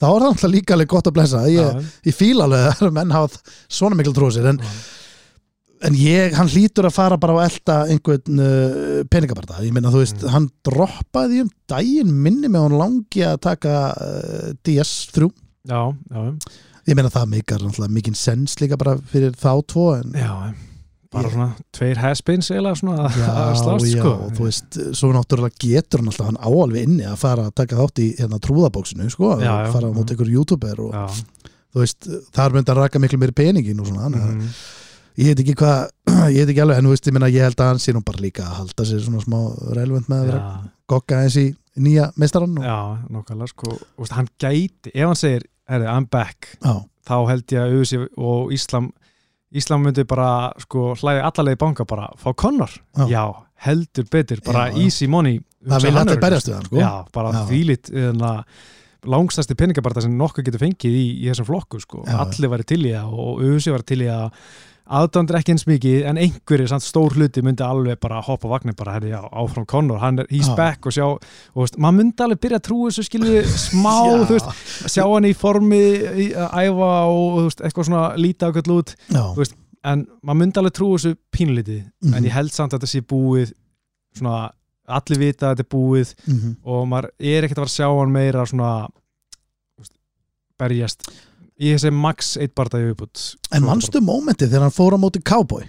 Þá 0.00 0.08
er 0.10 0.20
það 0.20 0.28
alltaf 0.28 0.50
líka 0.52 0.74
alveg 0.74 0.88
gott 0.90 1.06
að 1.08 1.14
blessa. 1.16 1.40
Ég, 1.48 1.84
ég 2.04 2.16
fíla 2.16 2.44
alveg 2.48 2.82
að 2.82 2.92
menn 2.96 3.12
hafa 3.14 3.38
svona 3.72 3.96
mikla 3.96 4.12
trú 4.16 4.26
á 4.28 4.32
sér 4.34 4.48
en, 4.50 4.58
já. 4.60 4.72
En 5.84 5.96
ég, 6.00 6.32
hann 6.38 6.48
hlýtur 6.48 6.88
að 6.88 6.94
fara 6.96 7.18
bara 7.20 7.36
á 7.36 7.46
elda 7.46 7.78
einhvern 7.92 8.40
uh, 8.40 9.00
peningabarta 9.12 9.60
ég 9.64 9.72
minna 9.76 9.92
þú 9.94 10.02
veist, 10.04 10.20
Mm. 10.24 10.30
hann 10.34 10.50
droppaði 10.64 11.42
um 11.44 11.50
daginn 11.70 12.12
minni 12.24 12.48
með 12.48 12.68
hann 12.68 12.78
langi 12.80 13.24
að 13.26 13.40
taka 13.48 13.74
uh, 13.92 14.52
DS3 14.64 15.28
já, 15.68 15.80
já, 15.92 16.22
ég 16.88 16.96
meina 16.98 17.10
það 17.12 17.30
meikar 17.34 17.66
mikinn 17.88 18.16
sens 18.16 18.56
líka 18.60 18.76
bara 18.80 18.96
fyrir 19.12 19.32
þá 19.36 19.50
tvo 19.72 19.90
en 19.98 20.12
já 20.16 20.32
bara 21.14 21.28
Ég- 21.28 21.34
svona 21.36 21.50
tveir 21.70 21.98
haspins 22.02 22.48
eða 22.50 22.72
svona 22.74 23.04
Já, 23.14 23.28
að 23.44 23.52
slást 23.60 23.86
já, 23.86 24.00
sko. 24.00 24.12
þú 24.34 24.46
veist, 24.48 24.78
svo 24.98 25.12
náttúrulega 25.14 25.60
getur 25.62 26.00
hann 26.02 26.10
alltaf 26.10 26.26
hann 26.32 26.40
áalveg 26.42 26.88
inni 26.88 27.04
að 27.06 27.20
fara 27.20 27.44
að 27.46 27.54
taka 27.60 27.76
þátt 27.78 28.00
í 28.02 28.08
hérna 28.18 28.40
trúðabóksinu, 28.42 29.06
sko, 29.14 29.36
Já, 29.38 29.52
fara 29.70 29.92
á 29.92 29.94
móti 29.94 30.16
ykkur 30.16 30.32
youtuber 30.32 30.80
og 30.88 31.20
þú 31.74 31.84
veist, 31.84 32.08
þar 32.34 32.56
myndi 32.56 32.74
að 32.74 32.80
raka 32.82 32.98
miklu 33.04 33.20
meiri 33.22 33.36
peningin 33.38 33.78
og 33.84 33.92
svona, 33.92 34.08
þannig 34.08 34.24
að 34.26 34.32
mm, 34.34 34.50
ég 35.20 35.30
veit 35.30 35.42
ekki 35.44 35.54
hvað, 35.60 35.84
ég 36.34 36.40
veit 36.42 36.52
ekki 36.54 36.64
alveg, 36.64 36.80
en 36.80 36.88
þú 36.88 36.94
veist, 36.94 37.08
ég 37.10 37.16
minna, 37.16 37.30
ég 37.32 37.46
held 37.46 37.60
að 37.62 37.70
hann 37.72 37.82
sé 37.84 37.94
nú 37.94 38.02
bara 38.06 38.22
líka 38.24 38.46
að 38.48 38.56
halda 38.62 38.86
sér 38.88 39.04
svona 39.04 39.22
smá 39.24 39.38
relevant 39.76 40.10
með 40.10 40.18
að 40.22 40.26
vera 40.30 40.40
já, 40.42 40.72
gogga 40.94 41.20
eins 41.24 41.38
í 41.40 41.46
nýja 41.84 42.10
meistarann 42.20 42.58
og, 42.60 42.66
já, 42.66 42.78
nokkulega 43.14 43.50
sko 43.52 43.72
veist, 44.00 44.16
hann 44.18 44.28
gæti, 44.42 44.92
ef 44.94 45.06
hann 45.08 45.18
segir 45.18 45.46
herri, 45.70 45.88
I'm 45.90 46.06
back, 46.10 46.50
já, 46.60 46.74
þá 47.08 47.16
held 47.30 47.56
ég 47.56 47.64
að 47.64 47.78
USA 47.80 48.04
og 48.16 48.52
Íslam 48.54 48.92
Íslam 49.54 49.84
myndi 49.86 50.02
bara 50.10 50.50
sko 50.58 50.92
hlæði 50.98 51.20
allarleið 51.28 51.58
banka 51.62 51.84
bara 51.86 52.08
fá 52.18 52.32
Conor, 52.34 52.72
Já. 52.98 53.04
já, 53.06 53.20
heldur 53.68 54.08
betur 54.10 54.40
bara 54.42 54.64
Já, 54.72 54.80
easy 54.82 55.06
money 55.06 55.36
það 55.62 55.84
vil 55.84 55.92
allir 55.92 56.00
örugglega, 56.00 56.22
berjast 56.24 56.48
við 56.48 56.56
hann, 56.56 56.64
sko. 56.66 56.80
Já, 56.80 56.88
bara 57.14 57.42
þvílitt 57.46 57.90
eðna, 57.94 58.32
langstæsti 59.14 59.54
peningabarta 59.60 60.02
sem 60.02 60.16
nokkuð 60.18 60.48
getur 60.48 60.64
fengið 60.64 60.96
í, 60.98 61.04
í 61.22 61.28
þessum 61.30 61.46
flokku 61.52 61.78
sko. 61.84 62.02
Allir 62.18 62.50
væri 62.50 62.66
til 62.66 62.80
í 62.82 62.92
það 62.96 63.14
og 63.14 63.44
USA 63.46 63.76
væri 63.76 63.86
til 63.92 64.00
í 64.02 64.08
það 64.10 64.50
aðdándur 64.84 65.38
ekki 65.38 65.54
eins 65.54 65.64
mikið 65.64 66.02
en 66.10 66.18
einhverjir 66.20 66.68
samt 66.68 66.84
stór 66.84 67.14
hluti 67.16 67.40
myndi 67.44 67.64
alveg 67.64 67.96
bara 68.02 68.18
hoppa 68.20 68.48
vagnir 68.50 68.74
bara 68.76 68.98
herri, 68.98 69.14
já, 69.14 69.20
áfram 69.32 69.64
Conor, 69.66 69.98
hann 70.02 70.18
er 70.20 70.26
he's 70.28 70.50
Já. 70.50 70.56
back 70.58 70.84
og 70.86 70.92
sjá, 70.92 71.04
og 71.08 71.60
veist, 71.62 71.78
maður 71.80 71.96
myndi 72.02 72.24
alveg 72.26 72.40
byrja 72.44 72.58
að 72.60 72.66
trúa 72.68 72.90
þessu 72.90 73.04
skilju 73.08 73.44
smá, 73.48 73.94
Já. 74.12 74.26
þú 74.28 74.36
veist, 74.36 74.50
sjá 74.92 75.04
hann 75.08 75.24
í 75.24 75.32
formi 75.34 75.80
í, 76.26 76.26
æfa 76.36 76.90
og 77.08 77.38
veist, 77.46 77.62
eitthvað 77.64 77.88
svona 77.88 78.04
líta 78.20 78.50
okkur 78.52 78.74
út, 78.76 78.92
já, 79.08 79.22
veist, 79.38 79.56
en 79.84 80.04
maður 80.20 80.40
myndi 80.42 80.60
alveg 80.60 80.76
trúa 80.76 80.98
þessu 81.00 81.16
pínlítið, 81.32 81.80
Mhm. 82.04 82.14
en 82.18 82.24
ég 82.28 82.36
held 82.36 82.52
samt 82.52 82.72
að 82.76 82.82
þetta 82.84 82.92
sé 82.92 83.00
búið 83.00 83.54
svona, 84.18 84.50
allir 84.84 85.18
vita 85.18 85.48
að 85.48 85.56
þetta 85.56 85.64
er 85.64 85.72
búið 85.72 86.14
mhm. 86.28 86.56
og 86.68 86.86
maður 86.92 87.08
er 87.18 87.42
ekkert 87.48 87.56
að 87.56 87.64
fara 87.64 87.72
að 87.72 87.78
sjá 87.78 87.88
hann 87.88 88.12
meira 88.12 88.44
svona 88.46 88.72
berjast 90.60 91.08
í 91.60 91.70
þessi 91.72 91.92
max 91.94 92.34
eitt 92.40 92.54
barða 92.58 92.80
í 92.82 92.88
viðbútt 92.88 93.24
En 93.54 93.66
mannstu 93.66 94.02
mómenti 94.02 94.48
þegar 94.48 94.66
hann 94.66 94.74
fór 94.74 94.96
á 94.96 94.98
móti 94.98 95.22
Cowboy? 95.22 95.68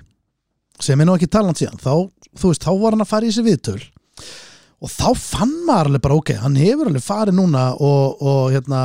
Sem 0.82 1.00
er 1.00 1.08
nú 1.08 1.16
ekki 1.16 1.30
taland 1.32 1.60
síðan. 1.60 1.80
Þá, 1.80 1.94
þú 2.36 2.52
veist, 2.52 2.66
þá 2.66 2.72
var 2.82 2.96
hann 2.96 3.06
að 3.06 3.12
fara 3.12 3.28
í 3.28 3.32
þessi 3.32 3.46
viðtöl. 3.46 3.84
Og 4.84 4.92
þá 4.92 5.06
fann 5.16 5.54
maður 5.68 5.92
alveg 5.92 6.04
bara 6.04 6.18
ok, 6.20 6.32
hann 6.42 6.58
hefur 6.60 6.90
alveg 6.90 7.06
farið 7.06 7.38
núna 7.38 7.68
og, 7.80 8.18
og 8.20 8.50
hérna, 8.52 8.82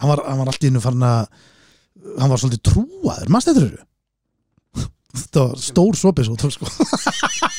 hann 0.00 0.12
var, 0.12 0.22
hann 0.24 0.40
var 0.40 0.52
allt 0.52 0.64
í 0.64 0.70
hennu 0.70 0.82
farin 0.82 1.04
að 1.04 1.26
hann 2.20 2.32
var 2.32 2.40
svolítið 2.40 2.64
trúaður, 2.70 3.32
mannstu 3.32 3.54
þetta 3.54 3.66
eru? 3.68 3.84
Þetta 5.14 5.44
var 5.44 5.60
stór 5.62 5.98
sopis 6.00 6.32
út 6.32 6.46
sko. 6.50 6.70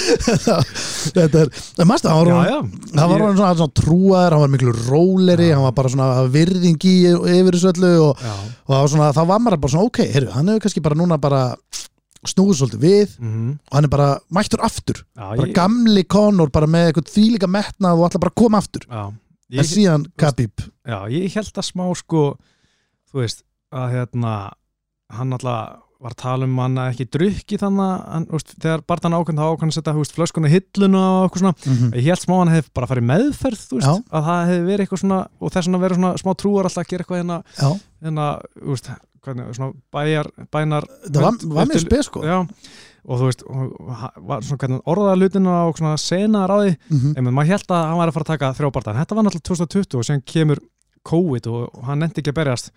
þetta, 1.16 1.42
er 1.80 1.88
mannstu, 1.88 2.10
hann 2.10 2.30
var, 2.30 2.46
já, 2.46 2.54
já, 2.54 2.58
hann 3.00 3.10
var 3.12 3.22
Ég- 3.24 3.36
svona, 3.38 3.52
svona 3.58 3.76
trúaður, 3.80 4.36
hann 4.36 4.44
var 4.44 4.52
miklu 4.54 4.74
róleri 4.88 5.48
Já. 5.50 5.54
hann 5.56 5.66
var 5.68 5.76
bara 5.76 5.92
svona 5.92 6.08
virðingi 6.34 6.94
yfir 7.10 7.56
þessu 7.56 7.72
öllu 7.74 7.92
og 8.08 8.10
og 8.10 8.74
það 8.74 8.80
var 8.84 8.92
svona, 8.94 9.08
þá 9.16 9.22
var 9.32 9.42
maður 9.44 9.62
bara 9.64 9.74
svona 9.74 9.88
ok, 9.90 10.00
heyrðu, 10.14 10.32
hann 10.36 10.52
hefur 10.52 10.64
kannski 10.66 10.84
bara 10.84 10.98
núna 11.00 11.18
bara 11.20 11.42
snúið 12.28 12.58
svolítið 12.60 12.82
við 12.84 13.12
mhm, 13.18 13.50
og 13.70 13.76
hann 13.78 13.86
er 13.88 13.92
bara 13.94 14.08
mættur 14.36 14.60
aftur. 14.66 14.98
Bara 15.16 15.46
ég, 15.48 15.54
gamli 15.56 16.02
Conor 16.04 16.50
bara 16.52 16.68
með 16.68 16.90
eitthvað 16.90 17.12
þvílíka 17.14 17.48
metnað 17.48 17.96
og 18.02 18.08
ætla 18.10 18.20
bara 18.26 18.36
koma 18.36 18.60
aftur. 18.60 18.84
Já, 18.90 19.06
en 19.08 19.62
ég, 19.62 19.68
síðan 19.70 20.04
Khabib. 20.20 20.66
Já, 20.84 20.98
ég 21.14 21.32
held 21.38 21.62
að 21.62 21.68
smá 21.70 21.86
sko 21.96 22.24
þú 23.10 23.22
veist, 23.22 23.40
að 23.72 23.94
hérna 23.96 24.34
hann 25.16 25.32
alltaf 25.38 25.80
var 26.00 26.14
að 26.14 26.20
tala 26.22 26.46
um 26.48 26.58
hann 26.62 26.78
að 26.80 26.90
ekki 26.94 27.06
drukki 27.12 27.58
þannig 27.60 27.84
að 27.84 28.04
hann, 28.14 28.26
veist, 28.30 28.54
þegar 28.62 28.82
barðan 28.88 29.16
ákvæmd 29.18 29.40
þá 29.42 29.46
ákvæmd 29.52 29.70
að 29.72 29.76
setja 29.76 29.94
veist, 29.98 30.14
flöskuna 30.16 30.48
hilluna 30.52 31.02
og 31.18 31.26
eitthvað 31.26 31.42
svona. 31.44 31.54
Mm 31.66 31.92
ég 32.00 32.06
held 32.08 32.22
smá 32.24 32.34
að 32.34 32.40
hann 32.40 32.52
hefði 32.54 32.72
bara 32.78 32.88
farið 32.90 33.06
meðferð 33.10 33.64
Já. 33.84 33.92
að 34.00 34.28
það 34.30 34.40
hefði 34.50 34.64
verið 34.70 34.84
eitthvað 34.86 35.02
svona 35.04 35.20
og 35.40 35.52
þess 35.52 35.66
vegna 35.68 35.82
verið 35.84 36.00
svona 36.00 36.12
smá 36.22 36.32
trúar 36.40 36.64
alltaf 36.70 36.84
að 36.84 36.90
gera 36.90 37.04
eitthvað 37.04 37.20
hérna, 37.20 37.38
hérna 38.00 38.26
hvernig, 39.20 39.50
svona 39.56 39.72
bæjar 39.92 40.30
bænar 40.50 40.86
það 41.04 41.20
var, 41.26 41.34
var 41.44 41.66
mér 41.68 41.76
eftir- 41.76 41.86
spes 41.90 42.06
sko. 42.08 42.22
Já, 42.24 42.38
og 43.04 43.20
þú 43.20 43.28
veist 43.28 43.42
var 44.30 44.40
svona 44.44 44.60
hvernig 44.62 44.82
orðaða 44.88 45.16
hlutina 45.20 45.56
og 45.68 45.76
svona 45.80 45.96
senaðar 46.00 46.50
á 46.52 46.58
því. 46.64 46.72
Mhm. 46.90 47.12
en 47.16 47.24
maður 47.34 47.50
held 47.52 47.66
að 47.76 47.84
hann 47.90 47.98
var 48.00 48.08
að 48.08 48.16
fara 48.16 48.24
að 48.24 48.32
taka 48.32 48.52
þrjóbarta 48.56 48.90
en 48.94 49.00
þetta 49.04 49.16
var 49.16 49.24
náttúrulega 49.24 49.48
2020 49.52 49.98
og 50.00 50.04
sem 50.08 50.20
kemur 50.24 50.58
COVID 51.04 51.46
og, 51.52 51.84
hann 51.84 51.98
nefndi 52.00 52.20
ekki 52.22 52.32
að 52.32 52.40
berjast. 52.40 52.70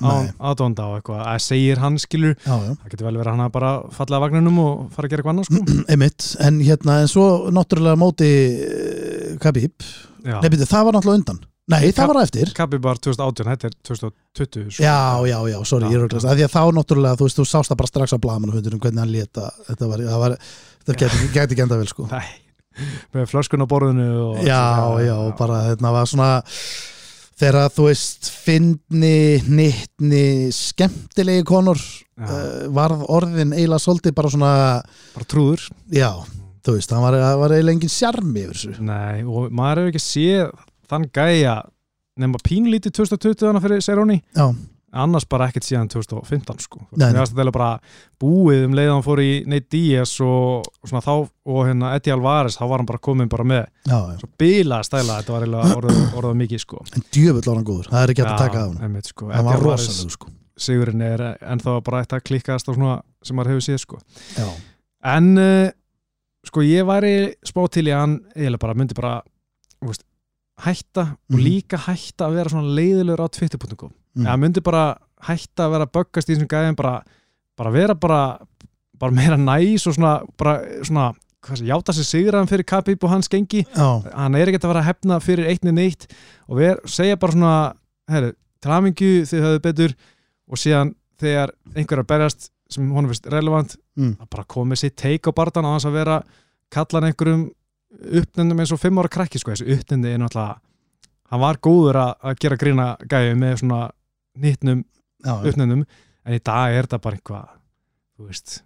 Aðdónda 0.00 0.88
og 0.88 0.98
eitthvað 0.98 1.22
að 1.28 1.38
segir 1.44 1.82
hann 1.82 2.00
skilur, 2.00 2.34
já, 2.40 2.54
já, 2.54 2.72
það 2.72 2.94
getur 2.94 3.08
vel 3.08 3.14
verið 3.18 3.32
að 3.32 3.38
hann 3.42 3.54
bara 3.54 3.72
fallið 3.92 4.18
að 4.18 4.24
vagninum 4.26 4.60
og 4.62 4.82
fara 4.94 5.08
að 5.08 5.12
gera 5.12 5.22
eitthvað 5.22 5.34
annað 5.36 5.48
sko. 5.50 5.78
emitt 5.96 6.28
en 6.48 6.60
hérna, 6.64 6.98
en 7.04 7.12
svo 7.12 7.28
náttúrulega 7.54 8.00
móti 8.00 8.32
uh, 8.66 9.32
Khabib, 9.42 9.88
nei 10.26 10.48
byrju, 10.48 10.68
það 10.70 10.86
var 10.88 10.98
náttúrulega 10.98 11.22
undan. 11.22 11.42
Nei, 11.70 11.92
það 11.94 12.08
var 12.10 12.18
á 12.18 12.22
eftir. 12.26 12.50
Kabi 12.56 12.78
var 12.82 12.98
2018, 12.98 13.48
þetta 13.52 13.68
er 13.68 13.74
2020 13.86 14.72
sko. 14.74 14.82
Já, 14.82 14.96
já, 15.30 15.36
já, 15.52 15.58
sorry, 15.68 15.86
Já, 15.86 15.92
ég 15.94 16.00
er 16.00 16.06
auðvitað 16.08 16.26
að 16.32 16.40
því 16.40 16.46
að 16.46 16.54
þá 16.56 16.62
náttúrulega, 16.78 17.18
þú 17.20 17.28
veist, 17.28 17.38
þú 17.38 17.44
sást 17.46 17.70
það 17.70 17.78
bara 17.82 17.90
strax 17.92 18.14
á 18.14 18.24
blamanum 18.24 18.56
hvernig 18.58 18.98
hann 18.98 19.12
leta, 19.12 19.44
þetta 19.68 19.90
var, 19.92 20.02
það 20.08 20.24
var 20.24 20.34
þetta 20.42 20.96
gæti, 20.98 21.28
gæti 21.36 21.54
ekki 21.54 21.64
enda 21.64 21.78
vel, 21.78 21.90
sko. 21.92 22.08
Nei, 22.10 22.26
með 23.14 23.28
flöskun 23.30 23.62
á 23.62 23.66
borðinu 23.70 24.08
og, 24.24 24.42
já, 24.42 24.62
já, 25.06 25.14
bara 25.38 25.60
þetta 25.70 25.94
var 25.94 26.10
svona 26.10 26.30
þegar 27.42 27.72
þú 27.74 27.88
veist 27.88 28.30
fyndni, 28.30 29.16
hnittni 29.48 30.26
skemmtilegi 30.54 31.46
konur 31.48 31.80
já, 31.80 32.22
uh, 32.22 32.68
varð 32.74 33.02
orðin 33.10 33.56
eiginlega 33.56 33.82
svolítið 33.82 34.14
bara 34.18 34.30
svona, 34.30 34.54
bara 35.16 35.28
trúður. 35.28 35.66
Já 35.90 36.12
þú 36.62 36.76
veist, 36.76 36.92
hann 36.94 37.02
var, 37.02 37.18
það 37.18 37.40
var 37.40 37.54
eiginlega 37.56 37.78
engin 37.78 37.92
sjarmi 37.92 38.44
yfir 38.44 38.58
þessu. 38.58 38.74
Nei, 38.86 39.22
og 39.26 39.54
maður 39.54 39.82
hefur 39.82 39.92
ekki 39.92 40.04
séð 40.04 40.52
þann 40.92 41.08
gæja 41.16 41.56
nema 42.22 42.40
pínlítið 42.44 42.94
2020 43.00 43.48
hana 43.48 43.62
fyrir 43.64 43.82
Seróni 43.84 44.20
annars 44.92 45.24
bara 45.28 45.46
ekkert 45.48 45.64
síðan 45.64 45.88
2015 45.92 46.60
sko. 46.60 46.82
Finnst 46.92 47.32
þetta 47.36 47.52
bara 47.54 47.68
búið 48.20 48.66
um 48.66 48.74
leið 48.76 48.90
að 48.90 48.94
hann 48.96 49.04
fór 49.06 49.22
í 49.24 49.30
Nate 49.48 49.68
Diaz 49.72 50.12
og, 50.24 50.68
og 50.82 50.90
svona 50.90 51.02
þá 51.04 51.12
og 51.48 51.60
hérna 51.68 51.94
Eddie 51.96 52.12
Alvarez, 52.14 52.58
þá 52.60 52.64
var 52.68 52.82
hann 52.82 52.90
bara 52.90 53.02
komin 53.02 53.30
bara 53.32 53.46
með 53.48 53.62
já, 53.88 53.98
já, 54.12 54.28
bila 54.38 54.82
stæla, 54.86 55.16
þetta 55.22 55.32
var 55.36 55.46
orðað, 55.78 56.02
orðað 56.20 56.36
mikið 56.42 56.62
sko. 56.66 56.82
en 56.96 57.06
djöfull 57.14 57.46
var 57.48 57.56
hann 57.60 57.66
góður 57.70 57.88
það 57.90 58.02
er 58.04 58.12
ekki 58.14 58.22
hægt 58.26 58.34
að 58.34 58.44
taka 58.44 58.62
af 58.66 58.76
hann, 58.82 59.00
sko. 59.08 59.30
hann 59.32 59.48
var 59.48 59.64
rosalega 59.64 60.16
sko 60.18 60.32
sigurinn 60.62 61.00
er 61.02 61.22
ennþá 61.40 61.78
bara 61.82 62.02
eitt 62.04 62.12
að 62.12 62.24
klikkast 62.28 62.68
og 62.68 62.76
svona 62.76 62.98
sem 63.24 63.36
maður 63.38 63.54
hefur 63.54 63.64
séð 63.66 63.80
sko. 63.82 63.98
já, 64.36 64.48
en 65.16 65.32
uh, 65.40 65.70
sko 66.46 66.62
ég 66.68 66.84
væri 66.86 67.14
spá 67.48 67.64
til 67.72 67.88
í 67.88 67.94
hann 67.96 68.18
eiginlega 68.36 68.62
bara 68.66 68.76
myndi 68.78 68.94
bara 68.98 69.14
veist, 69.82 70.04
hætta 70.62 71.08
og 71.16 71.34
Mhm. 71.38 71.42
líka 71.42 71.80
hætta 71.88 72.28
að 72.28 72.36
vera 72.38 72.52
svona 72.52 72.76
leiðilegur 72.76 73.24
á 73.24 73.28
twitter.com 73.32 73.90
mm. 74.16 74.26
Já, 74.26 74.36
myndi 74.40 74.62
bara 74.64 74.84
hætta 75.26 75.66
að 75.66 75.74
vera 75.76 75.86
að 75.88 75.92
böggast 75.98 76.30
í 76.30 76.34
þessum 76.34 76.50
gæðin 76.50 76.78
bara, 76.78 76.94
bara 77.58 77.70
vera 77.74 77.94
bara, 77.94 78.22
bara 78.98 79.14
meira 79.14 79.36
næs 79.38 79.86
og 79.86 79.94
svona, 79.96 80.14
bara, 80.38 80.56
svona 80.82 81.10
sé, 81.52 81.66
játa 81.66 81.94
sér 81.94 82.06
sigraðan 82.08 82.50
fyrir 82.50 82.66
Khabib 82.68 83.04
og 83.04 83.10
hans 83.10 83.30
gengi 83.30 83.64
já, 83.66 83.88
hann 84.14 84.34
er 84.38 84.50
ekkert 84.50 84.66
að 84.66 84.72
vera 84.74 84.82
að 84.82 84.90
hefna 84.90 85.20
fyrir 85.22 85.48
eitt 85.50 85.62
niður 85.66 85.78
neitt 85.78 86.08
og 86.48 86.58
ver, 86.58 86.82
segja 86.86 87.18
bara 87.18 87.36
svona 87.36 87.54
herru, 88.10 88.32
til 88.62 88.74
hamingju 88.74 89.12
þið 89.30 89.46
höfðu 89.46 89.62
betur 89.68 89.94
og 90.48 90.58
síðan 90.60 90.94
þegar 91.22 91.54
einhver 91.76 91.98
er 92.00 92.02
að 92.04 92.10
berjast 92.12 92.50
sem 92.72 92.90
honum 92.90 93.10
finnst 93.12 93.30
relevant 93.30 93.78
Mm. 93.92 94.14
að 94.16 94.28
bara 94.32 94.46
komið 94.48 94.78
sitt 94.80 94.94
take 94.96 95.28
á 95.28 95.36
bardan 95.36 95.66
á 95.68 95.76
þess 95.76 95.84
að 95.90 95.96
vera 95.98 96.14
kallan 96.72 97.04
einhverjum 97.10 97.42
uppnendum 98.22 98.60
eins 98.62 98.70
og 98.72 98.80
fimm 98.80 98.96
ára 99.02 99.10
krakki 99.12 99.36
sko, 99.36 99.52
þessu 99.52 99.66
uppnendi 99.74 100.08
er 100.14 100.22
náttúrulega 100.22 100.54
hann 101.28 101.42
var 101.42 101.58
góður 101.60 101.98
að, 102.00 102.38
gera 102.40 102.56
grína 102.56 102.86
gæju 103.04 103.34
með 103.36 103.58
svona 103.60 103.80
nýttnum 104.38 104.82
já, 104.82 105.32
já. 105.32 105.50
uppnendum 105.50 105.84
en 106.24 106.36
í 106.36 106.40
dag 106.42 106.72
er 106.72 106.86
þetta 106.86 107.02
bara 107.02 107.18
eitthvað 107.18 107.50
þú 108.16 108.28
veist, 108.30 108.60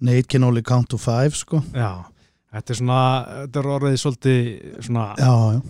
Nate 0.00 0.28
can 0.28 0.44
only 0.44 0.62
count 0.66 0.90
to 0.92 0.98
five 1.00 1.36
sko 1.36 1.62
já 1.72 2.04
þetta 2.56 2.72
er 2.72 2.80
svona, 2.80 3.02
þetta 3.42 3.60
er 3.60 3.70
orðið 3.76 4.00
svolítið 4.02 4.40
svona 4.86 5.06
já, 5.20 5.30
já, 5.30 5.60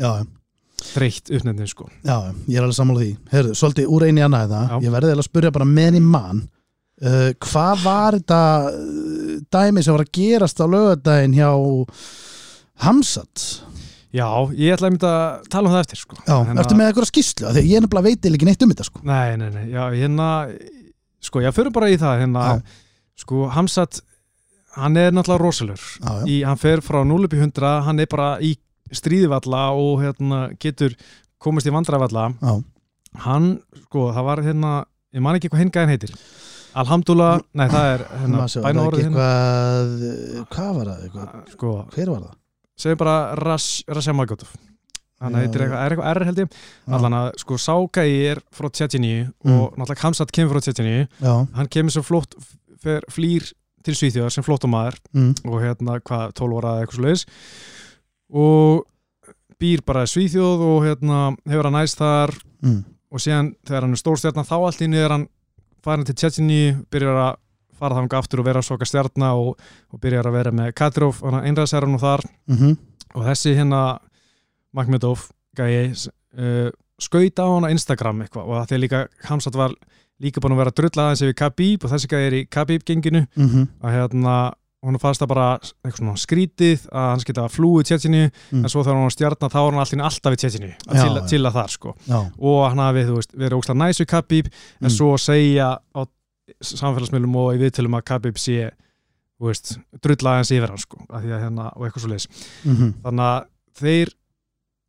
já, 0.00 0.10
já. 0.10 0.26
þreytt 0.92 1.32
uppnendum 1.38 1.70
sko 1.70 1.88
Já, 2.02 2.16
ég 2.46 2.58
er 2.58 2.66
alveg 2.66 2.78
sammála 2.78 3.04
því 3.04 3.10
Herðu, 3.32 3.56
svolítið 3.58 3.96
úr 3.96 4.06
einu 4.06 4.22
í 4.22 4.26
annað 4.26 4.44
Já. 4.44 4.52
þetta 4.52 4.84
Ég 4.86 4.94
verði 4.96 5.10
eiginlega 5.10 5.24
að 5.24 5.30
spyrja 5.30 5.54
bara 5.56 5.68
meðan 5.70 5.98
í 5.98 6.02
mann 6.04 6.42
uh, 6.44 7.30
Hvað 7.46 7.84
var 7.84 8.18
þetta 8.18 8.40
uh, 8.70 9.36
dæmi 9.56 9.84
sem 9.84 9.96
var 9.96 10.06
að 10.06 10.14
gerast 10.20 10.62
á 10.62 10.66
lögadaginn 10.66 11.36
hjá 11.36 11.50
Hamsat? 12.86 13.46
Já, 14.14 14.26
ég 14.54 14.74
ætla 14.76 14.88
að 14.88 14.94
mynda 14.94 15.12
að 15.12 15.48
tala 15.52 15.68
um 15.68 15.74
það 15.74 15.84
eftir 15.84 16.00
sko. 16.00 16.16
Já, 16.26 16.36
Hérna- 16.46 16.62
ertu 16.62 16.76
með 16.78 16.90
eitthvað 16.90 17.08
Því 17.56 17.62
að 17.62 17.70
ég 17.70 17.84
nefnilega 17.84 18.06
veit 18.06 18.28
ekki 18.36 18.48
neitt 18.48 18.62
um 18.62 18.70
þetta 18.74 18.86
sko. 18.88 19.00
Nei, 19.02 19.36
nei, 19.36 19.50
nei, 19.50 19.64
já, 19.72 19.82
hérna 19.96 20.28
sko, 21.20 21.40
ég 21.42 21.54
fyrir 21.56 21.72
bara 21.74 21.90
í 21.90 21.96
það 22.00 22.20
hérna, 22.22 22.44
sko, 23.16 23.48
Hamsat 23.50 24.00
hann 24.76 24.96
er 25.00 25.10
náttúrulega 25.16 25.42
rosalur. 25.42 25.84
Hann 26.46 26.60
fer 26.60 26.82
frá 26.84 27.02
0 27.04 27.24
upp 27.24 27.32
í 27.34 27.40
100 27.40 27.82
hann 27.86 28.00
er 28.00 28.06
bara 28.12 28.36
í 28.40 28.56
stríðivalla 28.92 29.70
og 29.74 30.02
hérna, 30.04 30.40
getur 30.62 30.94
komist 31.42 31.66
í 31.66 31.72
vandræðvalla 31.74 32.28
já, 32.40 32.62
hann, 33.26 33.60
sko, 33.86 34.10
það 34.14 34.24
var 34.30 34.42
hérna 34.46 34.72
ég 35.16 35.22
man 35.24 35.38
ekki 35.38 35.48
hvað 35.50 35.64
hinn 35.64 35.72
gæðin 35.74 35.94
heitir. 35.94 36.12
Alhamdulillah, 36.76 37.40
nei, 37.56 37.68
það 37.72 37.86
er 37.94 38.02
hérna, 38.20 38.46
bænaorðið 38.66 39.00
ekki 39.00 39.06
hérna. 39.06 39.28
eitthvað 39.30 40.50
Hvað 40.52 40.72
var 40.76 40.90
það? 40.90 41.04
Eitthvað? 41.06 41.52
sko, 41.54 41.70
Hver 41.94 42.10
var 42.12 42.20
það? 42.26 42.34
Segjum 42.76 42.98
bara 43.00 43.34
Rasha 43.38 44.12
Magotov 44.16 44.50
hann 45.20 45.32
heitir 45.40 45.62
eitthvað, 45.64 45.80
eitthvað 45.86 46.08
R 46.12 46.24
held 46.28 46.40
ég. 46.42 46.56
Allan 46.92 47.14
að, 47.16 47.28
sko, 47.40 47.56
Ságæi 47.56 48.10
er 48.34 48.40
frá 48.52 48.68
Tjetjini 48.68 49.14
Mm. 49.44 49.54
og 49.60 49.76
náttúrulega 49.78 50.04
Hamsat 50.04 50.32
kemur 50.32 50.52
frá 50.58 50.60
Tjetjini 50.66 51.06
hann 51.56 51.68
kemur 51.72 51.90
sem 51.94 52.02
flott 52.04 52.34
fer, 52.82 53.00
flýr 53.10 53.46
til 53.86 53.94
Svíþjóðar 53.94 54.34
sem 54.34 54.44
flottumæður 54.44 54.98
mm, 55.14 55.32
og 55.46 55.62
hérna 55.62 56.00
hvað 56.04 56.34
12 56.36 56.58
ára 56.60 56.74
eitthvað 56.82 56.98
svo 56.98 57.06
leiðis 57.06 57.26
og 58.34 58.84
býr 59.60 59.80
bara 59.86 60.04
í 60.04 60.10
Svíþjóð 60.10 60.64
og 60.66 60.84
hérna 60.84 61.20
hefur 61.48 61.68
hann 61.70 61.78
næst 61.78 61.96
þar. 62.00 62.34
Mm, 62.66 62.80
og 63.12 63.22
síðan 63.22 63.54
þegar 63.64 63.86
hann 63.86 63.94
er 63.96 64.00
stórstjarnar 64.02 64.48
þá 64.48 64.56
allt 64.58 64.82
í 64.82 64.88
einu 64.90 64.98
er 65.00 65.14
hann 65.14 65.26
farin 65.86 66.04
til 66.04 66.16
Tjetjini 66.18 66.60
byrjar 66.92 67.20
að 67.22 67.36
fara 67.78 67.98
þanga 68.00 68.18
aftur 68.18 68.40
og 68.42 68.46
vera 68.48 68.62
soka 68.62 68.84
stjarnar 68.88 69.36
og, 69.38 69.56
og 69.92 70.00
byrjar 70.02 70.26
að 70.30 70.36
vera 70.38 70.52
með 70.52 70.72
Katrov 70.78 71.22
einræðsæran 71.22 71.94
og 71.98 72.00
þar. 72.04 72.26
Mm 72.50 72.76
og 73.16 73.22
þessi 73.24 73.54
hérna 73.56 73.78
Magmedov 74.76 75.28
gæi 75.56 75.92
uh, 76.36 76.68
skaut 77.00 77.38
á 77.40 77.46
hann 77.48 77.64
á 77.64 77.72
Instagram 77.72 78.24
eitthvað. 78.26 78.44
Og 78.50 78.58
það 78.66 78.74
er 78.76 78.82
líka 78.82 79.00
Hamsat 79.30 79.56
var 79.56 79.72
líka 80.20 80.42
búin 80.42 80.52
að 80.56 80.60
vera 80.64 80.72
að 80.74 80.78
drulla 80.82 81.06
aðeins 81.06 81.22
yfir 81.24 81.36
Khabib 81.40 81.84
og 81.86 81.92
þessi 81.94 82.10
gæi 82.12 82.20
er 82.26 82.36
í 82.36 82.44
Khabib 82.52 82.84
genginu 82.88 83.22
mm, 83.36 83.66
að 83.84 83.94
hérna 83.96 84.36
hún 84.86 84.98
fannst 85.02 85.22
það 85.22 85.30
bara 85.32 85.46
skrítið 86.20 86.84
að 86.92 87.06
hans 87.14 87.24
geta 87.26 87.46
flúið 87.50 87.88
Tjetjini 87.88 88.20
Mm. 88.52 88.62
en 88.64 88.70
svo 88.70 88.82
þegar 88.84 88.94
hann 88.98 89.06
var 89.08 89.14
stjarnar 89.16 89.50
þá 89.50 89.56
var 89.58 89.72
hann 89.72 89.80
alltaf 89.82 90.04
alltaf 90.10 90.36
í 90.36 90.40
Tjetjini 90.42 90.68
að 90.86 91.00
chilla, 91.30 91.50
þar 91.56 91.72
sko. 91.72 91.94
Já, 92.06 92.18
og 92.38 92.60
hann 92.68 92.82
hafi 92.84 93.02
þú 93.08 93.16
veist, 93.16 93.32
verið 93.34 93.56
óslega 93.58 93.80
næs 93.80 94.00
við 94.02 94.10
Khabib 94.12 94.46
en 94.52 94.86
Mm. 94.86 94.92
svo 94.94 95.08
segja 95.18 95.70
á 95.80 96.00
samfélagsmiðlum 96.62 97.38
og 97.40 97.54
í 97.56 97.62
viðtölum 97.64 97.96
að 97.98 98.04
Khabib 98.10 98.38
sé 98.40 98.70
þú 99.36 99.50
veist, 99.50 99.72
drulla 100.02 100.36
aðeins 100.36 100.52
yfir 100.56 100.72
hann 100.72 100.80
sko 100.80 101.00
að 101.10 101.26
því 101.26 101.32
að 101.36 101.42
hérna 101.44 101.70
og 101.74 101.86
eitthvað 101.86 102.04
svo 102.06 102.12
leis 102.12 102.28
mm, 102.64 102.92
þannig 103.04 103.26
að 103.30 103.48
þeir 103.80 104.12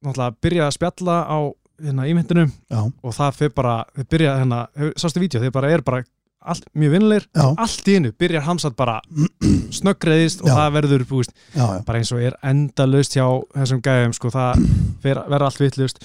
náttúrulega 0.07 0.37
byrja 0.45 0.67
að 0.67 0.75
spjalla 0.77 1.15
á 1.27 1.37
hérna 1.83 2.05
ímyndunum 2.09 2.51
já, 2.71 2.79
og 2.85 3.17
það 3.17 3.35
fyrir 3.41 3.55
bara, 3.57 3.73
þeir 3.97 4.07
byrja 4.13 4.37
hérna, 4.39 4.61
sástu 4.97 5.21
vídeo, 5.21 5.41
þeir 5.43 5.51
bara 5.57 5.71
er 5.75 5.83
bara 5.85 5.99
allt, 6.47 6.63
mjög 6.77 6.93
vinnilegir, 6.95 7.25
allt 7.59 7.89
í 7.91 7.97
einu 7.97 8.13
byrjar 8.17 8.45
Hamsat 8.47 8.77
bara 8.79 8.95
snöggreiðist 9.77 10.41
og 10.45 10.47
Já. 10.47 10.55
það 10.61 10.73
verður 10.77 11.03
búist, 11.09 11.33
já, 11.57 11.65
bara 11.85 11.99
eins 11.99 12.13
og 12.15 12.23
er 12.23 12.37
endalaust 12.47 13.17
hjá 13.17 13.25
þessum 13.57 13.81
gæðum, 13.83 14.15
sko, 14.15 14.31
það 14.31 14.63
verður 15.03 15.45
allt 15.49 15.61
vittlust, 15.61 15.99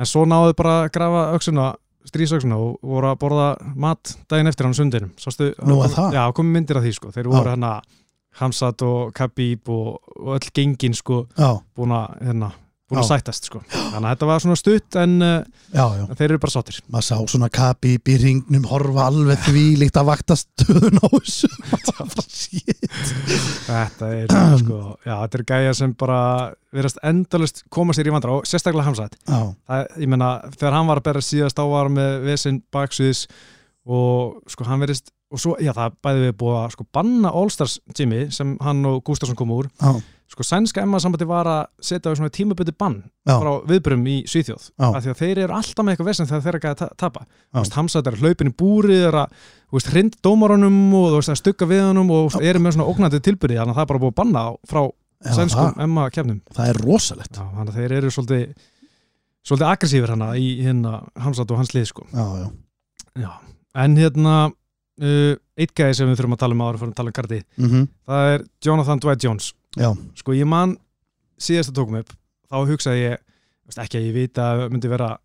en 0.00 0.08
svo 0.08 0.24
náðu 0.30 0.54
bara 0.58 0.76
að 0.86 0.92
grafa 0.96 1.24
öxuna, 1.36 1.66
strísöxuna 2.08 2.56
og 2.60 2.78
voru 2.84 3.10
að 3.10 3.20
borða 3.22 3.48
mat 3.80 4.14
daginn 4.30 4.50
eftir 4.50 4.68
hann 4.68 4.76
sundinum, 4.76 5.12
sástu, 5.20 5.52
Nú, 5.64 5.78
er 5.84 5.92
það? 5.94 6.16
já, 6.18 6.24
komið 6.36 6.56
myndir 6.58 6.80
af 6.80 6.84
því, 6.86 6.92
sko, 6.98 7.12
þeir 7.14 7.30
voru 7.32 7.52
hérna 7.54 7.74
Hamsat 8.40 8.82
og 8.82 9.12
Khabib 9.14 9.68
og, 9.70 10.00
og 10.18 10.34
öll 10.36 10.50
gengin, 10.54 10.94
sko, 10.98 11.24
já, 11.38 11.52
búin 11.76 11.94
að 11.94 12.16
hérna, 12.26 12.50
búin 12.90 13.00
að 13.00 13.06
Já. 13.06 13.14
sættast 13.14 13.46
sko. 13.48 13.60
þannig 13.72 14.04
að 14.04 14.10
þetta 14.10 14.26
var 14.28 14.42
svona 14.44 14.58
stutt 14.60 14.96
en 15.00 15.12
uh, 15.24 15.46
já, 15.72 15.84
já. 15.96 16.02
þeir 16.18 16.26
eru 16.26 16.40
bara 16.42 16.52
sáttir 16.52 16.80
maður 16.92 17.06
sá 17.06 17.16
svona 17.32 17.48
kapi 17.54 17.94
í 17.96 18.16
ringnum 18.20 18.66
horfa 18.68 19.06
alveg 19.08 19.40
því 19.46 19.62
líkt 19.80 20.00
að 20.00 20.10
vakta 20.10 20.36
stöðun 20.36 21.00
á 21.00 21.06
þessu 21.14 21.48
þetta 23.70 24.10
er 24.18 24.36
sko, 24.62 24.82
já, 25.00 25.14
þetta 25.14 25.40
er 25.40 25.46
gæja 25.48 25.72
sem 25.80 25.96
bara 26.04 26.20
verðast 26.74 27.00
endalust 27.06 27.64
koma 27.72 27.96
sér 27.96 28.10
í 28.10 28.14
vandra 28.14 28.36
og 28.36 28.48
sérstaklega 28.50 28.92
það, 28.92 29.16
ég 30.04 30.12
meina, 30.12 30.34
þegar 30.52 30.76
hann 30.76 30.92
var 30.92 31.00
að 31.00 31.08
berja 31.08 31.28
síðast 31.30 31.60
á 31.60 31.64
var 31.64 31.88
hann 31.88 31.96
með 31.96 32.12
vesinn 32.28 32.60
baksviðs 32.74 33.24
og 33.84 34.44
sko 34.52 34.68
hann 34.68 34.84
verðist 34.84 35.08
og 35.34 35.40
svo, 35.42 35.56
já 35.62 35.72
það 35.76 35.94
bæði 36.06 36.20
við 36.28 36.34
búið 36.40 36.58
að 36.62 36.72
sko 36.76 36.86
banna 36.94 37.30
Allstars 37.34 37.78
Jimmy 37.98 38.26
sem 38.34 38.54
hann 38.62 38.84
og 38.88 39.00
Gustafsson 39.06 39.36
kom 39.38 39.50
úr. 39.54 39.68
Já, 39.82 39.90
sko 40.34 40.46
sænska 40.46 40.82
Emma 40.82 40.98
sambandi 41.02 41.26
var 41.28 41.46
að 41.50 41.60
setja 41.84 42.10
á 42.10 42.16
svona 42.16 42.32
tímaböti 42.34 42.72
bann 42.78 42.96
Já. 43.28 43.34
frá 43.42 43.50
viðbrum 43.68 44.06
í 44.10 44.16
Svíþjóð. 44.30 44.70
Af 44.78 45.02
því 45.04 45.12
að 45.12 45.20
þeir 45.20 45.40
eru 45.44 45.56
alltaf 45.58 45.84
með 45.84 45.92
eitthvað 45.94 46.08
vesinn 46.10 46.30
þegar 46.30 46.42
þeir 46.46 46.52
eru 46.54 46.60
ekki 46.62 46.70
að 46.72 46.80
ta- 46.80 46.94
tapa 47.04 47.26
Hamsat 47.76 48.06
er 48.10 48.18
hlaupin 48.22 48.50
í 48.50 48.54
búri 48.56 48.96
er 49.10 49.18
að 49.24 49.88
hrind 49.90 50.16
dómarunum 50.24 50.78
og 50.94 51.16
veist, 51.18 51.34
stugga 51.42 51.66
við 51.70 51.82
honum 51.90 52.10
og 52.14 52.38
eru 52.40 52.62
með 52.62 52.76
svona 52.78 52.88
ógnandi 52.90 53.20
tilbyrði 53.26 53.58
þannig 53.60 53.74
að 53.74 53.80
það 53.80 53.84
er 53.86 53.90
bara 53.92 54.02
búið 54.04 54.14
að 54.14 54.20
banna 54.22 54.44
frá 54.70 54.82
sænskum 55.34 55.80
Emma 55.84 56.08
kefnum 56.14 56.40
það 56.54 56.68
er 56.72 56.80
rosalegt. 56.86 57.38
Þannig 57.38 57.70
að 57.74 57.78
þeir 57.80 57.96
eru 58.00 58.10
svolítið 58.14 58.54
svolítið 59.44 59.70
aggressífur 59.70 60.12
hana 60.14 60.28
í 60.40 60.48
hérna 60.64 61.02
Hamsat 61.20 61.50
og 61.52 61.58
hans 61.60 61.74
lið 61.76 61.90
sko. 61.90 62.06
En 63.74 63.96
hérna 63.98 64.34
uh, 65.02 65.34
eitt 65.58 65.74
gæði 65.74 65.96
sem 65.98 66.10
við 66.10 66.20
þurfum 66.20 66.36
að 66.36 66.42
tala 66.44 66.56
um 66.56 66.64
áður 66.64 66.80
fyrir 66.82 66.92
að 66.94 66.98
tala 67.00 67.12
um 67.12 67.18
karti 67.18 67.40
mm 67.58 67.86
það 68.06 68.32
er 68.34 68.44
Jonathan 68.66 69.02
Dwight 69.02 69.24
Jones. 69.24 69.52
Já, 69.74 69.90
sko 70.20 70.34
ég 70.36 70.46
man 70.46 70.76
síðast 71.40 71.72
að 71.72 71.78
tókum 71.80 71.98
upp 72.02 72.12
þá 72.50 72.56
hugsaði 72.70 73.00
ég, 73.02 73.22
ekki 73.74 73.98
að 73.98 74.06
ég 74.08 74.14
vita 74.14 74.50
að 74.52 74.66
myndi 74.70 74.90
vera 74.92 75.16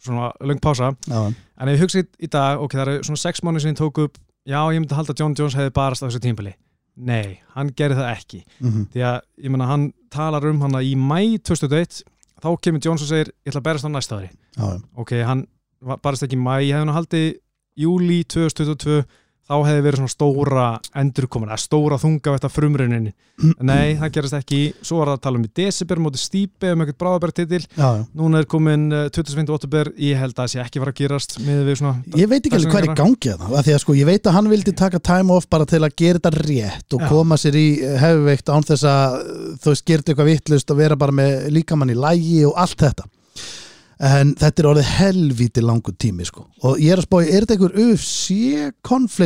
svona 0.00 0.30
löng 0.40 0.58
pása, 0.64 0.94
já, 1.06 1.20
en 1.60 1.68
ég 1.68 1.82
hugsaði 1.82 2.08
í 2.24 2.30
dag, 2.32 2.58
ok, 2.64 2.72
það 2.72 2.88
eru 2.88 3.04
svona 3.04 3.20
sex 3.20 3.42
mánu 3.44 3.60
sem 3.60 3.74
ég 3.74 3.78
tók 3.78 4.00
upp 4.00 4.16
já, 4.48 4.58
ég 4.72 4.80
myndi 4.80 4.96
halda 4.96 5.12
að 5.12 5.20
John 5.20 5.36
Jones 5.36 5.54
hefði 5.58 5.74
barast 5.76 6.02
á 6.02 6.08
þessu 6.08 6.22
tímpili 6.24 6.54
nei, 7.00 7.40
hann 7.54 7.70
gerði 7.76 8.00
það 8.00 8.10
ekki. 8.14 8.40
Mm 8.60 8.86
því 8.92 9.04
að, 9.06 9.20
ég 9.44 9.52
menna, 9.54 9.68
hann 9.70 9.86
talar 10.12 10.46
um 10.50 10.60
hann 10.64 10.80
í 10.82 10.94
mæ 10.98 11.38
2001 11.46 12.02
þá 12.40 12.48
kemur 12.64 12.82
Jones 12.84 13.04
og 13.04 13.10
segir, 13.10 13.30
ég 13.44 13.52
ætla 13.52 13.60
að 13.62 13.68
berast 13.68 13.86
á 13.86 13.90
næsta 13.92 14.18
ári. 14.18 14.30
Já, 14.56 14.66
ok, 14.96 15.14
hann 15.28 15.44
barast 16.02 16.24
ekki 16.26 16.38
í 16.38 16.42
mæ 16.42 16.54
ég 16.64 16.74
hefði 16.76 16.88
nú 16.88 16.96
haldið 16.96 17.28
júli 17.80 18.22
2022 18.28 19.02
þá 19.50 19.56
hefði 19.66 19.82
verið 19.82 19.98
svona 19.98 20.12
stóra 20.12 20.64
endurkomin, 21.00 21.50
eða 21.50 21.58
stóra 21.58 21.96
þunga 21.98 22.34
þetta 22.36 22.50
frumrunin, 22.52 23.08
nei, 23.70 23.96
það 23.98 24.12
gerist 24.14 24.36
ekki. 24.38 24.60
Svo 24.78 25.00
var 25.00 25.10
það 25.10 25.16
að 25.16 25.22
tala 25.24 25.40
um 25.40 25.46
í 25.46 25.50
desibir 25.58 26.02
móti 26.02 26.20
stípi 26.22 26.70
um 26.70 26.84
eitthvað 26.84 26.98
bráðabærtitil, 27.02 27.60
núna 28.20 28.42
er 28.42 28.48
komin 28.50 28.84
uh, 28.94 29.08
25. 29.10 29.50
oktober, 29.56 29.90
ég 29.98 30.20
held 30.20 30.36
að 30.36 30.42
það 30.44 30.52
sé 30.52 30.62
ekki 30.62 30.82
fara 30.84 30.94
að 30.94 31.00
gerast 31.02 31.36
með 31.42 31.62
við 31.66 31.80
svona 31.80 32.20
Ég 32.20 32.30
veit 32.30 32.38
ekki 32.44 32.60
alveg 32.60 32.74
hvað 32.76 32.84
er 32.84 32.88
í 32.92 32.98
gangi 33.00 33.32
að 33.34 33.42
það 33.46 33.64
Því 33.66 33.74
að 33.74 33.82
sko, 33.84 33.96
ég 33.98 34.10
veit 34.10 34.28
að 34.30 34.36
hann 34.38 34.50
vildi 34.52 34.76
taka 34.78 35.02
time 35.10 35.34
off 35.34 35.48
bara 35.50 35.66
til 35.68 35.82
að 35.82 35.96
gera 35.98 36.20
þetta 36.20 36.44
rétt 36.46 36.96
og 36.96 37.02
Já. 37.02 37.08
koma 37.10 37.40
sér 37.40 37.58
í 37.58 37.66
hefuveikt 38.04 38.52
án 38.54 38.68
þess 38.70 38.86
að 38.90 39.16
þú 39.64 39.74
veist, 39.74 39.86
gera 39.90 40.06
eitthvað 40.06 40.30
vittlust 40.30 40.70
og 40.70 40.78
vera 40.78 41.00
bara 41.00 41.16
með 41.16 41.50
líkamann 41.58 41.90
í 41.90 41.98
lægi 41.98 42.44
og 42.46 42.54
allt 42.60 42.86
þetta 42.86 43.08
en 44.00 44.30
þetta 44.40 44.62
er 44.62 44.68
orðið 44.70 44.92
helvíti 44.96 45.64
langur 45.64 45.96
tími 46.00 46.24
sko. 46.28 46.46
og 46.64 46.78
ég 46.80 46.94
er 46.94 47.02
að 47.02 47.08
spá, 47.08 47.18
er 47.20 47.44
þetta 47.44 47.56
einhver 47.56 47.74
er 47.76 47.98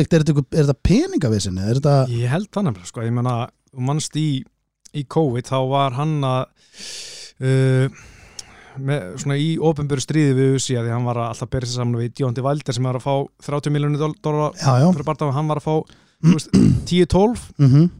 þetta, 0.03 0.33
einhver, 0.33 0.47
er 0.51 0.67
þetta 0.67 0.89
peningavissinni, 0.89 1.63
er 1.63 1.79
þetta 1.79 1.95
Ég 2.11 2.33
held 2.33 2.49
það 2.51 2.67
nefnilega, 2.67 2.91
sko, 2.91 3.05
ég 3.05 3.15
menna 3.15 3.37
mannst 3.75 4.19
í, 4.19 4.27
í 4.95 5.05
COVID 5.15 5.47
þá 5.47 5.57
var 5.71 5.95
hann 5.95 6.17
að 6.27 6.43
uh, 7.45 8.03
með, 8.75 9.03
svona 9.23 9.39
í 9.39 9.49
ofinböru 9.63 10.03
stríði 10.03 10.35
við 10.35 10.55
USA 10.57 10.83
því 10.83 10.95
hann 10.95 11.07
var 11.07 11.21
að 11.23 11.31
alltaf 11.33 11.51
berja 11.55 11.71
sér 11.71 11.81
saman 11.81 12.01
við 12.01 12.15
Djóndi 12.19 12.43
Valder 12.45 12.75
sem 12.75 12.87
var 12.87 12.99
að 12.99 13.05
fá 13.07 13.15
30 13.47 13.75
miljónu 13.75 14.11
dólar 14.23 14.57
hann 15.35 15.51
var 15.51 15.61
að 15.61 15.67
fá 15.67 15.75
þú 16.25 16.35
veist, 16.35 16.57
10-12 16.91 17.45
mm 17.61 17.93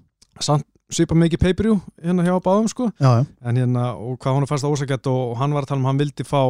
samt 0.44 0.68
svipa 0.94 1.18
mikið 1.18 1.42
pay-per-view 1.42 1.80
hérna 2.04 2.26
hjá 2.28 2.36
báðum 2.46 2.70
sko. 2.72 2.92
Já, 3.02 3.10
já, 3.22 3.26
en 3.50 3.62
hérna 3.62 3.88
og 3.96 4.20
hvað 4.22 4.40
hann 4.40 4.50
fannst 4.50 4.68
ósækjart 4.70 5.10
og, 5.12 5.22
og 5.32 5.40
hann 5.42 5.56
var 5.56 5.66
að 5.66 5.74
tala 5.74 5.82
um 5.82 5.88
að 5.88 5.94
hann 5.94 6.04
vildi 6.04 6.28
fá 6.28 6.42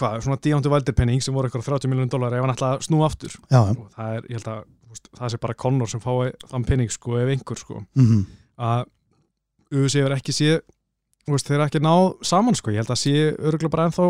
hvað, 0.00 0.18
svona 0.24 0.40
díjándu 0.40 0.72
valdirpenning 0.72 1.24
sem 1.24 1.34
voru 1.34 1.48
eitthvað 1.48 1.68
30 1.72 1.92
miljonum 1.92 2.12
dólar 2.12 2.36
ef 2.36 2.44
hann 2.44 2.54
ætla 2.54 2.74
að 2.76 2.84
snúa 2.88 3.08
aftur. 3.08 3.38
Já, 3.52 3.62
og 3.64 3.88
það 3.96 4.18
er, 4.18 4.28
ég 4.28 4.38
held 4.38 4.52
að 4.52 4.60
veist, 4.90 5.10
það 5.16 5.32
sé 5.32 5.40
bara 5.40 5.58
Connor 5.64 5.90
sem 5.90 6.02
fái 6.02 6.30
þann 6.50 6.68
penning 6.68 6.92
sko 6.92 7.16
ef 7.20 7.32
einhver 7.32 7.60
sko. 7.60 7.82
Mm 7.98 8.28
að 8.60 8.84
UFC 9.70 10.00
hefur 10.00 10.16
ekki 10.16 10.34
sé 10.34 10.58
veist, 11.30 11.46
þeir 11.46 11.60
eru 11.60 11.66
ekki 11.68 11.82
náð 11.84 12.06
saman 12.26 12.56
sko. 12.58 12.72
Ég 12.74 12.82
held 12.82 12.92
að 12.92 13.00
sé 13.00 13.14
örgulega 13.38 13.72
bara 13.72 13.86
ennþá 13.88 14.08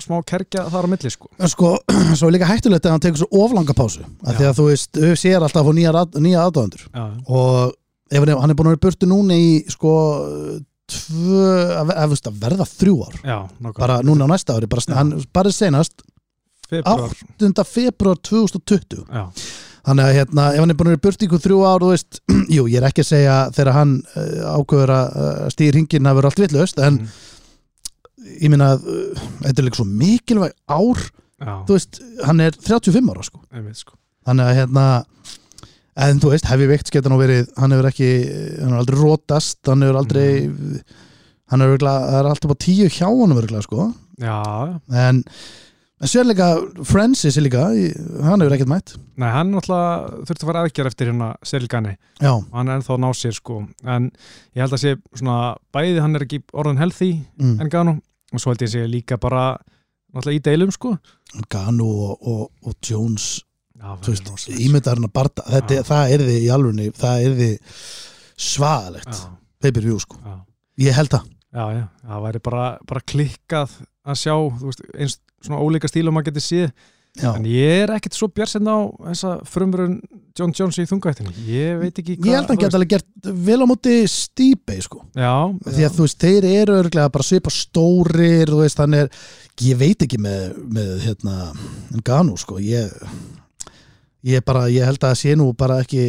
smá 0.00 0.16
kerkja 0.24 0.64
þar 0.72 0.88
á 0.88 0.92
milli 0.94 1.12
sko. 1.12 1.30
En 1.36 1.52
sko, 1.52 1.74
svo 2.18 2.30
er 2.30 2.36
líka 2.38 2.48
hættulegt 2.48 2.88
að 2.88 2.96
hann 2.96 3.04
tekur 3.04 3.22
svo 3.22 3.42
oflanga 3.44 3.76
pásu 3.76 4.04
af 4.24 4.38
því 4.38 4.48
að 4.48 4.58
þú 4.60 4.68
veist, 4.70 5.00
UFC 5.00 5.30
er 5.30 5.44
alltaf 5.44 5.68
að 5.68 5.78
nýja, 5.78 6.04
nýja 6.24 6.46
aðdóðandur 6.46 6.86
og 7.28 7.74
ef 8.10 8.24
hann 8.24 8.50
er, 8.50 8.56
búin 8.56 8.68
að 8.68 8.74
vera 8.74 8.84
burtu 8.84 9.08
núna 9.08 9.36
í 9.38 9.50
sko 9.72 9.94
tvö, 10.90 11.44
að, 11.80 11.92
að, 11.96 12.16
verða 12.40 12.66
þrjú 12.68 12.96
ár. 13.06 13.20
Já, 13.24 13.38
bara 13.78 14.00
núna 14.04 14.28
á 14.28 14.32
næsta 14.34 14.56
ári, 14.56 14.68
bara, 14.70 14.84
hann 14.98 15.14
bara 15.32 15.52
senast 15.54 16.04
februar, 16.68 17.14
8. 17.40 17.64
februar 17.68 18.20
2020 18.24 19.04
já, 19.08 19.24
þannig 19.84 20.04
að 20.04 20.16
hérna, 20.18 20.46
ef 20.52 20.62
hann 20.62 20.74
er 20.74 20.78
búin 20.78 20.90
að 20.90 20.96
vera 20.96 21.04
burtu 21.06 21.28
í 21.28 21.40
þrjú 21.46 21.60
ár, 21.68 21.86
veist, 21.90 22.20
jú, 22.56 22.66
ég 22.68 22.78
er 22.80 22.88
ekki 22.88 23.04
að 23.04 23.10
segja 23.10 23.38
þegar 23.56 23.78
hann 23.78 23.94
uh, 24.02 24.58
ákveður 24.58 24.94
að 24.96 25.18
uh, 25.24 25.42
stýr 25.54 25.76
hringin 25.76 26.10
að 26.10 26.20
vera 26.20 26.32
allt 26.32 26.44
vitlaust, 26.44 26.80
en 26.84 27.00
mm, 27.00 27.18
ég 28.44 28.52
minna 28.52 28.72
að 28.76 28.88
uh, 28.88 29.26
þetta 29.46 29.56
er 29.56 29.68
líka 29.68 29.80
svo 29.80 29.88
mikilvæg 29.90 30.56
ár, 30.68 31.04
já, 31.40 31.52
þú 31.68 31.78
veist, 31.78 32.00
hann 32.28 32.44
er 32.44 32.60
35 32.60 33.12
ára 33.14 33.28
sko. 33.28 33.44
Einmitt 33.52 33.80
sko. 33.80 33.98
Þannig 34.24 34.50
að 34.50 34.58
hérna 34.62 34.86
en 35.94 36.20
þú 36.22 36.30
veist, 36.32 36.46
hefi 36.50 36.68
veikt 36.70 36.92
geta 36.94 37.10
nú 37.10 37.18
verið 37.20 37.50
hann 37.58 37.74
hefur 37.74 37.90
ekki, 37.90 38.12
hann 38.60 38.72
hefur 38.72 38.80
aldrei 38.82 39.00
rótast 39.00 39.70
hann 39.70 39.84
hefur 39.84 40.00
aldrei 40.00 40.28
hann 41.52 41.64
hefur 41.64 41.84
er 41.84 42.30
alltaf 42.30 42.50
bara 42.50 42.64
tíu 42.64 42.88
hjá 42.90 43.06
örugglega, 43.06 43.62
sko. 43.62 43.92
já, 44.18 44.80
en, 44.90 45.22
en 46.00 46.10
sérleika 46.10 46.48
Francis 46.82 47.38
er 47.38 47.46
líka, 47.46 47.68
hann 48.26 48.42
hefur 48.42 48.56
ekkert 48.56 48.72
mætt. 48.72 48.96
Nei, 49.20 49.30
hann 49.30 49.54
þurfti 49.54 50.40
að 50.40 50.48
fara 50.48 50.64
aðgjör 50.64 50.90
eftir 50.90 51.12
hérna 51.12 51.34
Selgani 51.46 51.94
hann 52.18 52.68
er 52.68 52.80
ennþá 52.80 52.96
að 52.96 53.04
ná 53.04 53.10
sér 53.14 53.36
sko. 53.36 53.62
En 53.86 54.10
ég 54.56 54.64
held 54.64 54.74
að 54.74 54.82
sé 54.82 54.96
svona 55.14 55.54
bæði 55.74 56.02
hann 56.02 56.18
er 56.18 56.26
ekki 56.26 56.42
orðin 56.52 56.82
healthy 56.82 57.12
mm. 57.38 57.56
en 57.62 57.70
Gano 57.70 57.98
og 58.34 58.42
svo 58.42 58.50
held 58.50 58.66
ég 58.66 58.74
sé 58.74 58.86
líka 58.90 59.20
bara 59.22 59.52
náttúrulega 60.14 60.40
í 60.40 60.44
deilum 60.50 60.74
sko. 60.74 60.96
Ganu 61.50 61.86
og, 61.86 62.14
og, 62.22 62.48
og 62.66 62.78
Jones 62.82 63.44
ímyndarinn 64.64 65.08
að 65.08 65.14
barta 65.18 65.44
þetta, 65.48 65.82
það 65.90 66.14
er 66.16 66.24
þið 66.28 66.40
í 66.40 66.50
alvunni 66.54 66.88
það 66.98 67.26
er 67.28 67.36
þið 67.40 67.54
svaðalegt 68.48 69.12
já, 69.14 69.28
pay-per-view 69.64 70.00
sko, 70.02 70.18
já, 70.24 70.34
ég 70.88 70.98
held 70.98 71.14
það. 71.14 71.30
Já, 71.54 71.64
já, 71.70 71.84
það 72.08 72.24
væri 72.26 72.42
bara, 72.48 72.64
bara 72.90 73.04
klikkað 73.12 73.76
að 74.04 74.18
sjá 74.24 74.34
þú 74.34 74.72
veist, 74.72 74.82
eins 74.98 75.20
svona 75.44 75.62
ólíka 75.62 75.90
stílum 75.90 76.18
að 76.18 76.30
geti 76.30 76.42
séð. 76.42 76.74
Já. 77.14 77.28
en 77.36 77.44
ég 77.46 77.84
er 77.84 77.92
ekkert 77.94 78.16
svo 78.18 78.26
björnsinn 78.34 78.66
á 78.66 78.90
þessa 79.12 79.36
frumrun 79.46 80.00
John 80.34 80.50
Jones 80.50 80.80
í 80.82 80.86
þungavættinu 80.90 81.30
ég 81.46 81.76
veit 81.78 82.00
ekki 82.00 82.16
ég 82.16 82.24
held 82.26 82.48
að 82.48 82.50
hann 82.50 82.58
geta 82.64 82.74
alveg 82.80 82.90
gert 82.90 83.28
vel 83.46 83.58
á 83.62 83.66
móti 83.70 83.92
Stíbei 84.10 84.80
sko. 84.82 85.04
Já, 85.14 85.30
því 85.62 85.86
að 85.86 85.94
þú 85.94 86.08
veist, 86.08 86.18
þeir 86.24 86.48
eru 86.48 86.78
örglega 86.80 87.12
bara 87.14 87.26
svipa 87.28 87.52
stórir, 87.54 88.50
þú 88.50 88.58
veist, 88.64 88.82
hann 88.82 88.98
er 88.98 89.12
ég 89.62 89.78
veit 89.78 90.02
ekki 90.02 90.18
með, 90.18 90.58
með 90.74 90.90
hérna, 91.04 91.36
Ganu, 92.02 92.34
sko. 92.40 92.58
Ég, 92.58 92.90
ég 94.24 94.44
bara, 94.46 94.66
ég 94.72 94.86
held 94.88 95.00
að 95.02 95.10
það 95.12 95.18
sé 95.20 95.34
nú 95.38 95.50
bara 95.58 95.80
ekki 95.84 96.04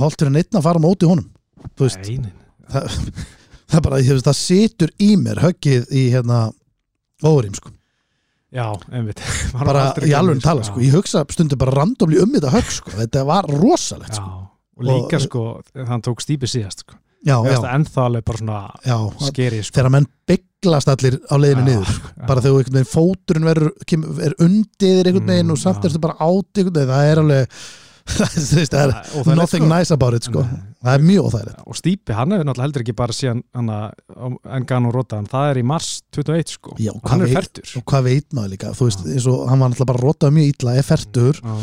holtur 0.00 0.30
en 0.30 0.40
einn 0.40 0.58
að 0.58 0.64
fara 0.66 0.82
móti 0.82 1.08
honum 1.08 1.28
þú 1.78 1.86
veist, 1.86 2.08
Nei, 2.08 2.32
það, 2.72 2.96
það 3.74 3.84
bara, 3.86 4.00
veist, 4.08 4.26
það 4.26 4.40
situr 4.40 4.94
í 5.02 5.12
mér 5.20 5.42
höggið 5.44 5.86
í 5.94 6.04
hérna 6.14 6.40
óðurím, 7.22 7.54
sko, 7.54 7.70
já, 8.52 8.66
einmitt. 8.90 9.20
Bara 9.68 9.84
í 10.02 10.10
alveg 10.18 10.40
tala, 10.42 10.64
sko, 10.66 10.82
ég 10.82 10.96
hugsa 10.96 11.22
stundu 11.30 11.54
bara 11.60 11.76
randomli 11.78 12.18
um 12.22 12.32
þetta 12.34 12.50
högg, 12.56 12.72
sko, 12.74 12.94
þetta 12.98 13.22
var 13.28 13.46
rosalegt, 13.52 14.18
já, 14.18 14.18
sko, 14.18 14.42
og 14.80 14.88
líka 14.88 15.20
Og- 15.20 15.26
sko 15.28 15.44
þann 15.76 16.02
tók 16.08 16.24
stípi 16.24 16.50
síðast 16.50 16.82
sko 16.86 16.98
já, 17.26 17.36
já, 17.46 17.58
finnst 17.62 17.94
það 17.94 18.06
alveg 18.08 18.24
bara 18.30 18.38
svona 18.42 18.60
skeri 19.28 19.60
sko. 19.62 19.76
þegar 19.78 19.90
menn 19.96 20.08
bygglast 20.32 20.88
allir 20.92 21.20
á 21.30 21.34
leiðinu 21.38 21.64
niður 21.68 21.92
já. 21.92 22.26
bara 22.26 22.40
þegar 22.44 22.58
einhvern 22.62 22.78
veginn 22.80 22.92
fóturinn 22.92 23.48
er 23.52 24.34
undir 24.42 25.06
einhvern 25.06 25.30
veginn 25.30 25.46
Mm, 25.46 25.54
og 25.56 25.58
samt 25.62 25.82
já. 25.84 25.90
ertu 25.90 26.00
bara 26.02 26.18
átt 26.18 26.58
einhvern 26.58 26.76
veginn, 26.76 26.92
það 26.92 27.10
er 27.12 27.22
alveg 27.22 27.56
það 28.02 28.56
er, 28.58 28.72
er 28.74 28.92
Óþægilegt, 29.14 29.36
nothing 29.38 29.62
sko. 29.62 29.68
nice 29.70 29.92
about 29.94 30.14
it 30.18 30.24
sko. 30.26 30.40
Nei. 30.42 30.62
það 30.82 30.96
er 30.98 31.04
mjög 31.06 31.26
óþægilegt 31.28 31.60
og 31.70 31.76
Stípi, 31.78 32.14
hann 32.18 32.32
hefur 32.34 32.48
náttúrulega 32.48 32.66
heldur 32.66 32.82
ekki 32.82 32.94
bara 32.98 33.14
síðan 33.14 33.42
hann 33.54 33.68
að 33.70 34.32
Engano 34.58 34.90
Róta, 34.90 35.20
en 35.22 35.28
það 35.30 35.50
er 35.52 35.60
í 35.60 35.62
mars 35.70 35.90
21 36.16 36.56
sko, 36.56 36.74
Já, 36.82 36.90
og 36.96 37.06
hann 37.12 37.22
er 37.22 37.30
veit- 37.30 37.38
færtur 37.38 37.76
og 37.78 37.84
hvað 37.92 38.08
veit 38.08 38.26
maður 38.34 38.50
líka, 38.56 38.72
þú 38.74 38.88
veist, 38.88 39.06
eins 39.06 39.28
og 39.30 39.44
hann 39.52 39.62
var 39.62 39.70
náttúrulega 39.70 39.92
bara 39.92 40.02
rotað 40.08 40.34
mjög 40.40 40.50
illa, 40.56 40.74
er 40.82 40.88
fertur 40.90 41.38
þú 41.38 41.60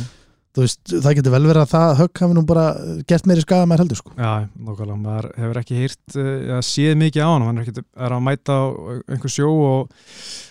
veist, 0.57 0.79
það 0.89 1.15
getur 1.19 1.33
vel 1.35 1.43
verið 1.45 1.61
að 1.61 1.71
það 1.73 1.91
högg 1.99 2.21
hafi 2.23 2.35
nú 2.35 2.43
bara 2.49 2.63
gert 3.09 3.27
meiri 3.29 3.43
skada 3.43 3.67
með 3.69 3.83
heldur 3.83 3.99
sko. 3.99 4.13
já, 4.17 4.31
nokkulega, 4.57 4.97
maður 5.03 5.27
hefur 5.37 5.59
ekki 5.61 5.77
heyrt 5.77 6.17
uh, 6.17 6.55
séð 6.65 6.97
mikið 7.03 7.21
á 7.21 7.29
hann, 7.29 7.45
hann 7.45 7.61
er, 7.61 7.67
ekki, 7.69 7.83
er 8.07 8.15
að 8.17 8.23
mæta 8.25 8.57
á 8.57 8.65
einhver 9.13 9.33
sjó 9.33 9.51
og 9.51 9.93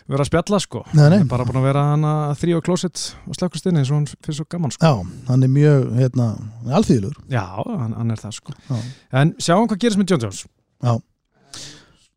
vera 0.08 0.24
að 0.24 0.30
spjalla 0.30 0.62
sko, 0.62 0.84
Nei, 0.92 1.02
nei. 1.02 1.18
Hann 1.18 1.26
er 1.26 1.32
bara 1.34 1.48
búin 1.48 1.61
að 1.61 1.68
vera 1.68 1.84
hann 1.90 2.08
að 2.08 2.38
þrýja 2.44 2.62
klósett 2.68 3.04
og 3.26 3.38
slökkast 3.40 3.68
inn 3.68 3.82
eins 3.82 3.90
og 3.92 3.98
hann 3.98 4.08
finnst 4.14 4.38
svo 4.38 4.48
gaman 4.48 4.74
sko, 4.74 4.87
já, 4.87 5.20
hann 5.32 5.44
er 5.44 5.54
mjög 5.58 5.90
hérna, 5.98 6.30
alþýðlur 6.78 7.20
já, 7.34 7.44
hann, 7.66 7.94
hann 7.98 8.14
er 8.14 8.22
það 8.22 8.38
sko. 8.38 8.56
Já. 8.70 8.80
en 9.22 9.34
sjáum 9.42 9.68
hvað 9.68 9.82
gerist 9.84 10.00
með 10.00 10.14
John 10.14 10.28
Jones. 10.28 10.44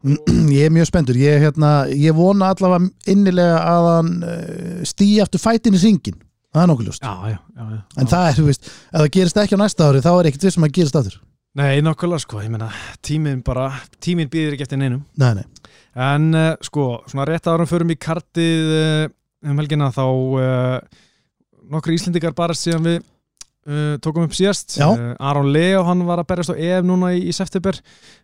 Ég 0.49 0.65
er 0.65 0.71
mjög 0.73 0.87
spendur 0.89 1.17
ég, 1.19 1.43
hérna, 1.43 1.85
ég 1.93 2.15
vona 2.17 2.47
allavega 2.55 2.87
innilega 3.11 3.59
að 3.69 3.89
hann 3.91 4.13
uh, 4.25 4.79
stýi 4.89 5.19
aftur 5.21 5.41
fætin 5.43 5.77
í 5.77 5.81
ringin 5.83 6.17
það 6.51 6.63
er 6.63 6.71
nokkuð 6.71 6.89
ljóst. 6.89 7.03
Já, 7.03 7.31
já, 7.31 7.37
já, 7.57 7.81
en 8.01 8.11
það 8.13 8.29
er, 8.29 8.37
þú 8.37 8.47
veist, 8.47 8.71
ef 8.71 8.97
það 8.97 9.11
gerist 9.17 9.41
ekki 9.43 9.59
á 9.59 9.63
næsta 9.63 9.89
ári 9.89 10.03
þá 10.05 10.11
er 10.13 10.29
ekkert 10.31 10.47
við 10.47 10.55
sem 10.55 10.67
að 10.67 10.73
gerist 10.77 10.99
aftur. 10.99 11.19
Nei, 11.59 11.81
nokkulega 11.83 12.23
sko, 12.23 12.39
ég 12.39 12.51
meina 12.51 12.69
tíminn 13.03 13.41
bara, 13.43 13.67
tíminn 14.03 14.29
býðir 14.31 14.55
ekki 14.55 14.67
eftir 14.67 14.79
neinum. 14.79 15.01
Nei, 15.19 15.33
nei, 15.41 15.45
En 15.99 16.29
uh, 16.31 16.53
sko, 16.63 17.01
svona 17.11 17.25
rétt 17.27 17.49
árum 17.51 17.67
förum 17.67 17.91
í 17.91 17.97
kartið 17.99 18.69
uh, 18.77 19.07
um 19.51 19.59
helgina 19.59 19.89
þá 19.91 20.05
uh, 20.07 20.77
nokkru 21.71 21.97
Íslendingar 21.97 22.35
bara 22.37 22.55
síðan 22.55 22.87
við 22.87 23.01
uh, 23.67 23.95
tókum 24.03 24.25
upp 24.27 24.35
síðast. 24.37 24.77
Uh, 24.81 25.13
Aron 25.19 25.51
Leo, 25.53 25.83
hann 25.87 26.03
var 26.07 26.21
að 26.21 26.29
berjast 26.31 26.53
á 26.53 26.55
EM 26.55 26.89
núna 26.89 27.11
í, 27.15 27.23
í 27.29 27.35
september. 27.35 27.77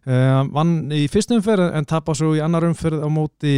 Uh, 0.08 0.44
vann 0.56 0.92
í 0.96 1.06
fyrstu 1.12 1.38
umferð 1.38 1.70
en 1.78 1.88
tapa 1.90 2.16
svo 2.18 2.34
í 2.38 2.44
annar 2.44 2.68
umferð 2.70 3.04
á 3.04 3.10
móti 3.12 3.56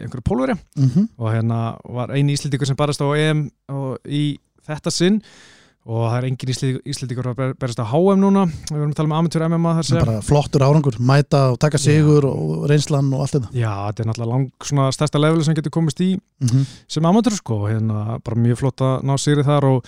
einhverju 0.00 0.26
pólveri 0.26 0.56
mm 0.56 1.08
og 1.20 1.32
hérna 1.32 1.60
var 1.84 2.12
eini 2.14 2.34
Íslendingur 2.36 2.68
sem 2.68 2.78
barist 2.78 3.02
á 3.02 3.08
EM 3.16 3.48
og 3.72 3.98
í 4.06 4.38
þetta 4.66 4.92
sinn 4.94 5.20
og 5.88 6.02
það 6.04 6.16
er 6.18 6.26
engin 6.28 6.50
Íslendingur 6.90 7.28
að 7.30 7.36
ber- 7.38 7.54
berast 7.60 7.80
á 7.80 7.88
HM 7.88 8.20
núna. 8.20 8.42
Við 8.68 8.76
verum 8.76 8.90
að 8.92 8.96
tala 8.98 9.08
um 9.08 9.14
amatúr 9.16 9.44
MMA 9.46 9.72
þar 9.78 9.86
sem 9.88 10.00
bara 10.00 10.16
flottur 10.24 10.64
árangur, 10.66 10.98
mæta 11.00 11.40
og 11.54 11.58
taka 11.62 11.80
sigur 11.80 12.26
og 12.28 12.66
reynslan 12.68 13.08
og 13.16 13.24
allt 13.24 13.36
þetta. 13.38 13.52
Já, 13.56 13.72
þetta 13.88 14.02
er 14.04 14.10
náttúrulega 14.10 14.32
lang 14.34 14.68
svona 14.68 14.88
stærsta 14.92 15.22
level 15.22 15.44
sem 15.46 15.56
getur 15.56 15.72
komist 15.72 16.00
í 16.04 16.10
mm 16.16 16.48
-hmm. 16.48 16.66
sem 16.88 17.06
amateur 17.06 17.32
sko, 17.32 17.66
hérna 17.68 18.20
bara 18.20 18.36
mjög 18.36 18.58
flott 18.58 18.80
að 18.80 19.02
ná 19.02 19.16
sigri 19.18 19.42
þar 19.42 19.64
og, 19.64 19.84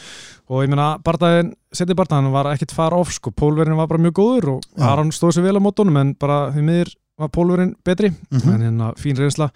og 0.49 0.65
ég 0.65 0.69
meina 0.69 0.99
bardaðin, 0.99 1.55
setið 1.73 1.97
bardaðin 1.97 2.33
var 2.33 2.47
ekkit 2.55 2.73
far 2.73 2.95
off 2.95 3.13
sko, 3.13 3.31
pólverinn 3.31 3.77
var 3.77 3.87
bara 3.87 4.03
mjög 4.03 4.13
góður 4.13 4.49
og 4.57 4.63
Já. 4.79 4.89
Aron 4.93 5.13
stóð 5.13 5.37
sér 5.37 5.43
vel 5.43 5.57
á 5.61 5.63
mótunum 5.63 5.97
en 6.01 6.15
bara 6.15 6.53
því 6.53 6.63
miður 6.63 6.95
var 7.19 7.29
pólverinn 7.29 7.75
betri 7.85 8.09
Mhm. 8.11 8.53
en 8.55 8.61
hérna 8.63 8.93
fín 8.97 9.17
reynsla. 9.17 9.51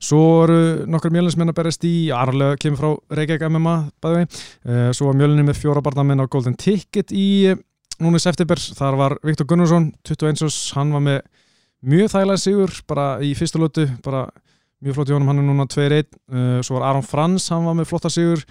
Svo 0.00 0.44
eru 0.44 0.86
nokkur 0.86 1.10
mjölinsmenn 1.10 1.50
að 1.50 1.54
berjast 1.58 1.84
í 1.84 2.10
Arlega 2.14 2.56
kemur 2.56 2.78
frá 2.78 3.16
Reykjavík 3.16 3.42
MMA 3.50 3.90
bæði, 4.00 4.22
uh, 4.66 4.92
svo 4.92 5.06
var 5.10 5.14
mjölinni 5.18 5.44
með 5.48 5.58
fjóra 5.60 5.82
barndamenn 5.82 6.20
á 6.22 6.26
Golden 6.30 6.54
Ticket 6.56 7.10
í 7.12 7.46
eh, 7.50 7.56
núna 8.00 8.16
í 8.16 8.20
september, 8.20 8.56
þar 8.56 8.96
var 8.96 9.18
Viktor 9.22 9.44
Gunnarsson 9.46 9.92
21 10.04 10.42
ás, 10.46 10.72
hann 10.74 10.92
var 10.92 11.00
með 11.00 11.20
mjög 11.84 12.08
þægilega 12.12 12.38
sigur, 12.38 12.70
bara 12.86 13.18
í 13.20 13.34
fyrstu 13.34 13.58
lötu 13.60 13.88
bara 14.02 14.28
mjög 14.82 14.94
flott 14.94 15.08
í 15.10 15.12
honum, 15.12 15.28
hann 15.28 15.38
er 15.38 15.48
núna 15.50 15.66
2-1 15.68 16.06
uh, 16.32 16.62
svo 16.62 16.78
var 16.78 16.88
Aron 16.90 17.02
Frans, 17.04 17.48
hann 17.50 17.64
var 17.66 17.74
með 17.74 17.86
flotta 17.90 18.08
sigur 18.08 18.44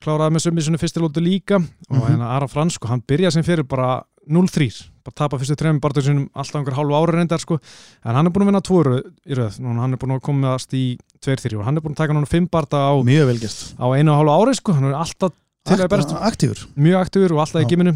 kláraði 0.00 0.32
með 0.36 0.44
sömmi 0.46 0.62
svona 0.62 0.78
fyrstu 0.78 1.00
lótu 1.02 1.20
líka. 1.20 1.56
Og 1.90 1.96
Mhm. 1.96 2.06
hérna 2.06 2.28
Aron 2.36 2.48
Frans, 2.48 2.74
sko, 2.78 2.86
hann 2.88 3.02
byrjaði 3.02 3.32
sem 3.32 3.42
fyrir 3.42 3.64
bara 3.68 4.04
0-3, 4.28 4.68
bara 5.06 5.16
tapa 5.22 5.40
fyrstu 5.40 5.56
trefum 5.58 5.80
bara 5.82 6.04
sinum 6.04 6.28
alltaf 6.36 6.60
einhver 6.60 6.76
hálfu 6.76 6.96
ári 6.98 7.16
reyndar 7.16 7.42
sko. 7.42 7.58
En 8.04 8.14
hann 8.18 8.28
er 8.28 8.34
búin 8.34 8.44
að 8.46 8.52
vinna 8.52 8.62
tvo 8.64 8.84
röð, 8.86 9.02
í 9.26 9.38
röð. 9.38 9.58
Núna 9.64 9.84
hann 9.86 9.96
er 9.96 10.00
búin 10.02 10.14
að 10.16 10.24
komast 10.28 10.74
í 10.76 10.84
2-3 11.24 11.58
og 11.58 11.66
hann 11.66 11.80
er 11.80 11.84
búin 11.84 11.96
að 11.96 12.02
taka 12.04 12.16
núna 12.16 12.28
5 12.28 12.48
barta 12.52 12.84
á, 12.88 12.94
á 12.94 13.86
einu 13.96 14.12
og 14.12 14.18
hálfu 14.20 14.34
ári 14.36 14.58
sko, 14.58 14.76
hann 14.76 14.90
er 14.90 14.98
alltaf 14.98 15.32
til 15.68 15.78
að 15.82 15.90
berast. 15.92 16.14
aktífur. 16.30 16.62
Mjög 16.78 17.02
aktífur 17.02 17.34
og 17.36 17.42
alltaf 17.44 17.62
í 17.62 17.66
Já. 17.66 17.70
giminu 17.72 17.94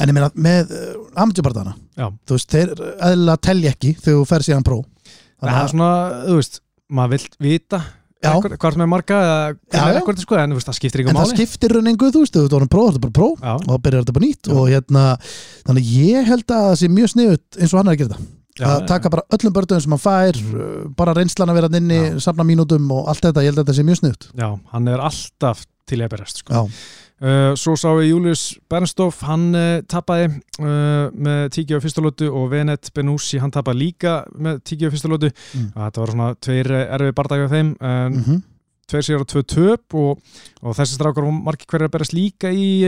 en 0.00 0.10
ég 0.10 0.14
meina 0.16 0.30
með 0.34 0.72
uh, 0.74 0.94
amatjubardana 1.20 1.74
Já. 1.98 2.08
þú 2.26 2.38
veist, 2.38 2.54
þeir 2.54 2.72
eðla 3.10 3.36
telja 3.44 3.74
ekki 3.74 3.94
þegar 3.98 4.20
þú 4.20 4.28
fer 4.30 4.46
síðan 4.46 4.66
pró. 4.66 4.78
Það 5.44 5.60
er 5.60 5.72
svona, 5.74 5.90
þú 6.24 6.38
veist, 6.38 6.60
maður 6.88 7.14
vill 7.16 7.28
vita. 7.48 7.80
Hvort 8.32 8.78
með 8.80 8.88
marga 8.90 9.18
eða 9.72 10.16
sko, 10.24 10.38
en 10.40 10.54
það 10.56 10.76
skiptir 10.78 11.00
en 11.00 11.04
ykkur 11.04 11.14
það 11.14 11.20
máli 11.20 11.34
skiptir 11.36 11.74
raun 11.74 11.90
engu, 11.92 12.10
þú 12.14 12.22
veist, 12.24 12.36
þú 12.38 12.46
veist, 12.60 12.70
pró, 12.72 12.84
þú 12.88 12.94
er 12.98 13.02
bara 13.04 13.16
pró 13.18 13.28
Já. 13.40 13.54
og 13.74 13.82
byrjar 13.84 14.04
þetta 14.06 14.16
bara 14.16 14.26
nýtt 14.26 14.48
Já. 14.48 14.54
og 14.54 14.68
hérna, 14.72 15.02
þannig 15.68 15.90
ég 15.98 16.30
held 16.30 16.46
að 16.48 16.64
það 16.68 16.78
sé 16.82 16.88
mjög 16.94 17.12
sniðut 17.14 17.60
eins 17.60 17.74
og 17.74 17.78
hann 17.80 17.88
er 17.92 17.94
að 17.96 18.00
gera 18.04 18.14
þetta 18.14 18.32
Já, 18.54 18.66
að 18.70 18.84
taka 18.86 19.10
bara 19.10 19.22
öllum 19.34 19.52
börnum 19.56 19.80
sem 19.82 19.90
hann 19.96 19.98
fær 20.04 20.36
Mhm. 20.38 20.54
uh, 20.54 20.88
bara 20.94 21.14
reynslan 21.14 21.50
að 21.50 21.54
vera 21.58 21.68
inni, 21.74 21.98
Já. 22.14 22.20
safna 22.22 22.44
mínútum 22.46 22.90
og 22.94 23.08
allt 23.10 23.20
þetta, 23.26 23.42
ég 23.42 23.50
held 23.50 23.58
að 23.58 23.64
þetta 23.64 23.74
sé 23.80 23.82
mjög 23.88 23.98
snutt 23.98 24.28
Já, 24.38 24.48
hann 24.72 24.88
er 24.88 24.98
alltaf 25.02 25.64
til 25.86 25.98
í 25.98 26.04
að 26.06 26.12
berjast 26.14 26.38
sko. 26.38 26.52
Já, 26.54 26.62
Uh, 27.22 27.52
svo 27.54 27.76
sá 27.78 27.92
við 27.94 28.08
Julius 28.08 28.40
Bernstoff, 28.66 29.20
hann 29.28 29.54
uh, 29.54 29.78
tapaði 29.86 30.32
uh, 30.58 31.12
með 31.14 31.44
tíki 31.54 31.78
á 31.78 31.80
fyrsta 31.80 32.02
lótu 32.02 32.26
og 32.26 32.48
Venet 32.50 32.90
Benussi, 32.96 33.38
hann 33.38 33.54
tapaði 33.54 33.84
líka 33.84 34.16
með 34.34 34.58
tíki 34.66 34.90
á 34.90 34.92
fyrsta 34.92 35.12
lótu. 35.12 35.30
Mm. 35.54 35.68
Þetta 35.76 36.02
var 36.02 36.12
svona 36.12 36.26
tveir 36.42 36.72
erfið 36.82 37.14
bardagi 37.20 37.46
á 37.46 37.54
þeim, 37.54 37.70
en 37.78 38.18
mm 38.18 38.42
tveir 38.84 39.00
sér 39.00 39.22
og 39.22 39.24
tvö 39.24 39.40
töp 39.48 39.94
og, 39.96 40.18
og 40.60 40.74
þessi 40.76 40.98
strákar 40.98 41.24
og 41.24 41.32
margir 41.32 41.64
hverjar 41.70 41.88
berast 41.88 42.12
líka 42.12 42.50
í 42.52 42.84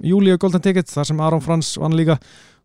júli 0.00 0.32
og 0.32 0.38
Golden 0.40 0.62
Ticket, 0.64 0.88
þar 0.88 1.10
sem 1.10 1.20
Aron 1.20 1.42
Frans 1.44 1.74
vann 1.82 1.92
líka 1.98 2.16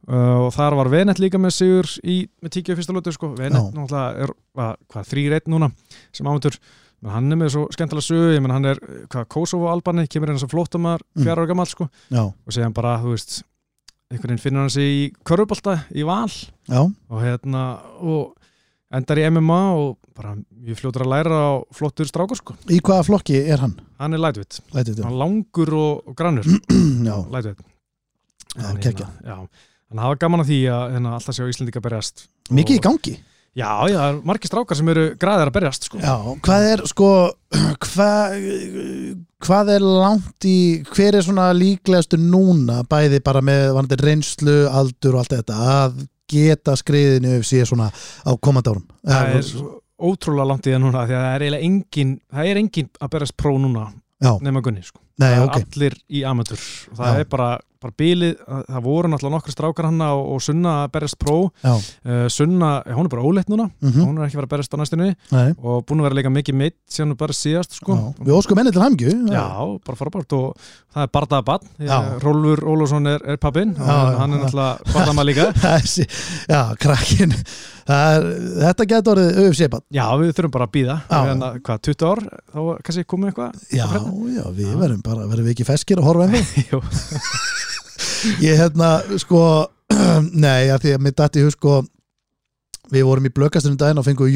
og 0.08 0.48
þar 0.56 0.78
var 0.80 0.90
Venet 0.94 1.20
líka 1.20 1.42
með 1.44 1.58
sigur 1.58 1.92
í, 2.08 2.22
með 2.40 2.54
tíki 2.56 2.72
á 2.72 2.78
fyrsta 2.80 2.96
lótu 2.96 3.12
sko. 3.12 3.34
Venet 3.36 3.60
Já. 3.60 3.76
náttúrulega 3.76 4.24
er, 4.24 4.34
hvað, 4.56 4.80
hvað 4.96 5.12
þrý 5.12 5.26
reitt 5.34 5.52
núna 5.52 5.70
sem 6.16 6.32
ámyndur 6.32 6.56
Men 7.02 7.12
hann 7.16 7.32
er 7.32 7.38
með 7.40 7.52
svo 7.54 7.68
skemmtilega 7.72 8.04
sögu, 8.06 8.34
ég 8.36 8.42
menn 8.44 8.52
hann 8.52 8.66
er 8.74 8.80
hvað, 9.08 9.28
Kosovo-Albani, 9.32 10.08
kemur 10.12 10.34
inn 10.34 10.40
sem 10.42 10.50
flóttamæður 10.52 11.06
Mm. 11.16 11.24
fjara 11.24 11.42
ára 11.44 11.48
gammal 11.48 11.68
sko. 11.72 11.88
Já, 12.12 12.24
og 12.28 12.52
segja 12.52 12.66
hann 12.68 12.74
bara, 12.76 12.98
þú 13.00 13.14
veist 13.16 13.44
einhvern 14.12 14.32
veginn 14.34 14.44
finnur 14.44 14.62
hann 14.66 14.70
sig 14.74 14.90
í 14.90 15.14
körfubolta 15.24 15.78
í 15.96 16.04
val. 16.06 16.28
Já, 16.68 16.82
og 16.84 17.22
hérna 17.24 17.64
og 18.02 18.36
endar 18.92 19.18
í 19.22 19.26
MMA 19.30 19.60
og 19.78 19.98
bara 20.18 20.34
mjög 20.36 20.80
fljótur 20.82 21.06
að 21.06 21.12
læra 21.14 21.40
á 21.40 21.52
flottur 21.72 22.06
strákur 22.10 22.36
sko. 22.42 22.56
Í 22.68 22.82
hvaða 22.82 23.06
flokki 23.08 23.38
er 23.48 23.58
hann? 23.64 23.76
hann 24.00 24.14
er 24.14 24.20
lightweight, 24.20 24.60
Lætið 24.74 25.04
hann 25.06 25.18
langur 25.20 25.72
og, 25.78 26.08
og 26.10 26.16
grannur. 26.16 26.44
Lightweight. 27.32 27.60
Já, 28.58 28.74
hérna, 28.76 29.08
hann 29.90 30.00
hafa 30.04 30.18
gaman 30.20 30.42
að 30.44 30.50
því 30.52 30.60
að 30.74 30.86
hérna, 30.96 31.14
alltaf 31.16 31.36
sjá 31.38 31.46
Íslendinga 31.48 31.82
berjast 31.86 32.26
mikið 32.52 32.80
í 32.80 32.82
gangi 32.84 33.14
Já, 33.58 33.72
já, 33.90 33.98
það 33.98 34.12
eru 34.12 34.22
margir 34.30 34.52
strákar 34.52 34.78
sem 34.78 34.92
eru 34.94 35.06
græðir 35.20 35.50
að 35.50 35.56
berjast 35.58 35.88
sko. 35.90 36.00
Já, 36.04 36.14
hvað 36.46 36.68
er 36.70 36.84
sko 36.90 37.10
hvað, 37.86 38.36
hvað 39.48 39.74
er 39.76 39.88
langt 39.88 40.48
í 40.48 40.60
hver 40.94 41.18
er 41.18 41.26
svona 41.26 41.50
líklegastu 41.58 42.20
núna 42.22 42.84
bæði 42.90 43.22
bara 43.26 43.42
með 43.44 43.98
reynslu 44.04 44.62
aldur 44.70 45.18
og 45.18 45.24
allt 45.24 45.38
þetta 45.40 45.60
að 45.74 46.02
geta 46.30 46.76
skriðinu 46.78 47.40
UFC 47.40 47.64
svona 47.66 47.90
á 47.90 48.32
komandi 48.38 48.70
árum 48.70 48.86
það 49.02 49.40
er 49.40 49.48
ótrúlega 50.00 50.48
langt 50.52 50.68
í 50.70 50.76
það 50.76 50.84
núna 50.86 51.08
því 51.08 51.16
að 51.18 51.24
það 51.26 51.34
er 51.34 51.46
eiginlega 51.46 51.70
engin 51.70 52.14
það 52.30 52.52
er 52.52 52.62
engin 52.62 52.92
að 53.00 53.12
berjast 53.16 53.38
pró 53.40 53.56
núna 53.58 53.88
Já. 54.20 54.34
nema 54.44 54.62
Gunni 54.64 54.84
sko. 54.84 55.00
Nei, 55.20 55.32
það 55.32 55.46
ok, 55.46 55.56
er 55.58 55.66
allir 55.66 55.98
í 56.12 56.22
amateur 56.28 56.60
og 56.92 57.00
það 57.00 57.14
Já. 57.14 57.20
er 57.24 57.28
bara, 57.32 57.50
bara 57.80 57.96
bilið, 58.00 58.34
það 58.68 58.82
voru 58.84 59.10
náttúrulega 59.12 59.36
nokkru 59.38 59.54
strákar 59.54 59.88
hann 59.88 60.04
og, 60.04 60.22
og 60.36 60.42
Sunna 60.44 60.74
að 60.84 60.92
berjast 60.98 61.18
pró. 61.22 61.38
Uh, 61.64 62.26
Sunna, 62.32 62.72
hún 62.92 63.08
er 63.08 63.14
bara 63.14 63.26
óleitt 63.26 63.52
núna. 63.52 63.70
Mm 63.80 63.96
hún 64.00 64.18
er 64.20 64.28
ekki 64.28 64.40
verið 64.40 64.50
að 64.50 64.54
berjast 64.56 64.76
á 64.76 64.78
næstunni. 64.82 65.10
Nei, 65.32 65.48
og 65.58 65.86
búin 65.88 66.02
að 66.02 66.10
vera 66.10 66.20
leika 66.20 66.34
mikið 66.34 66.60
mitt 66.60 66.78
síðan 66.92 67.16
bara 67.20 67.36
síðast 67.36 67.80
sko. 67.80 67.98
Við 68.20 68.36
óskum 68.36 68.60
henni 68.60 68.74
til 68.76 68.84
hamgju 68.84 69.16
Já, 69.32 69.48
bara 69.86 70.00
frábært. 70.00 70.36
Og 70.36 70.70
það 70.94 71.06
er 71.06 71.12
Bardaða 71.16 71.48
Bann 71.50 71.74
Já. 71.90 71.98
Rólfur 72.24 72.64
Ólafsson 72.74 73.10
er, 73.12 73.26
er 73.36 73.42
pappin 73.42 73.76
hann 73.80 74.34
er 74.34 74.44
náttúrulega 74.44 74.94
Bardaða 74.94 75.28
líka. 75.28 75.50
Þessi, 75.64 76.08
já, 76.50 76.62
krakkin 76.80 77.36
er, 77.96 78.28
Þetta 78.60 78.88
getur 78.92 79.14
orðið 79.16 79.40
UFC-bann 79.46 79.86
Já, 79.96 80.04
við 80.20 80.34
þurfum 80.38 80.54
bara 80.56 80.68
að 80.68 80.74
býða 80.76 80.96
Já. 81.00 81.20
hérna, 81.30 81.50
hvað, 81.66 81.82
20 81.90 82.10
ár, 82.10 82.22
þá 82.54 82.60
kannski 82.88 83.06
komið 83.14 83.32
eitthvað? 83.32 83.64
Já, 83.74 83.86
já, 84.36 84.44
við 84.60 84.76
verðum 84.84 85.02
bara 85.06 85.28
verðum 85.32 85.50
við 85.50 85.56
ekki 85.56 85.68
feskir 85.70 86.02
að 86.02 86.10
horfa 86.10 86.44
Jú. 86.70 86.82
Ég 88.46 88.60
hérna, 88.60 88.92
sko 89.22 89.44
Nei, 90.46 90.70
að 90.70 90.86
því 90.86 90.96
að 90.96 91.04
mér 91.08 91.18
dætti 91.24 91.46
hug 91.46 91.56
sko 91.56 91.80
Við 92.94 93.06
vorum 93.06 93.28
í 93.30 93.34
blökastunum 93.34 93.78
daginn 93.80 94.02
og 94.02 94.08
fengum 94.08 94.30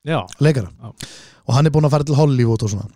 Já, 0.00 0.24
leikara. 0.40 0.70
Já. 0.80 0.92
og 1.44 1.54
hann 1.54 1.66
er 1.66 1.72
búinn 1.74 1.84
að 1.84 1.92
fara 1.92 2.06
til 2.08 2.16
Hollywood 2.16 2.62
og 2.64 2.70
svona. 2.72 2.86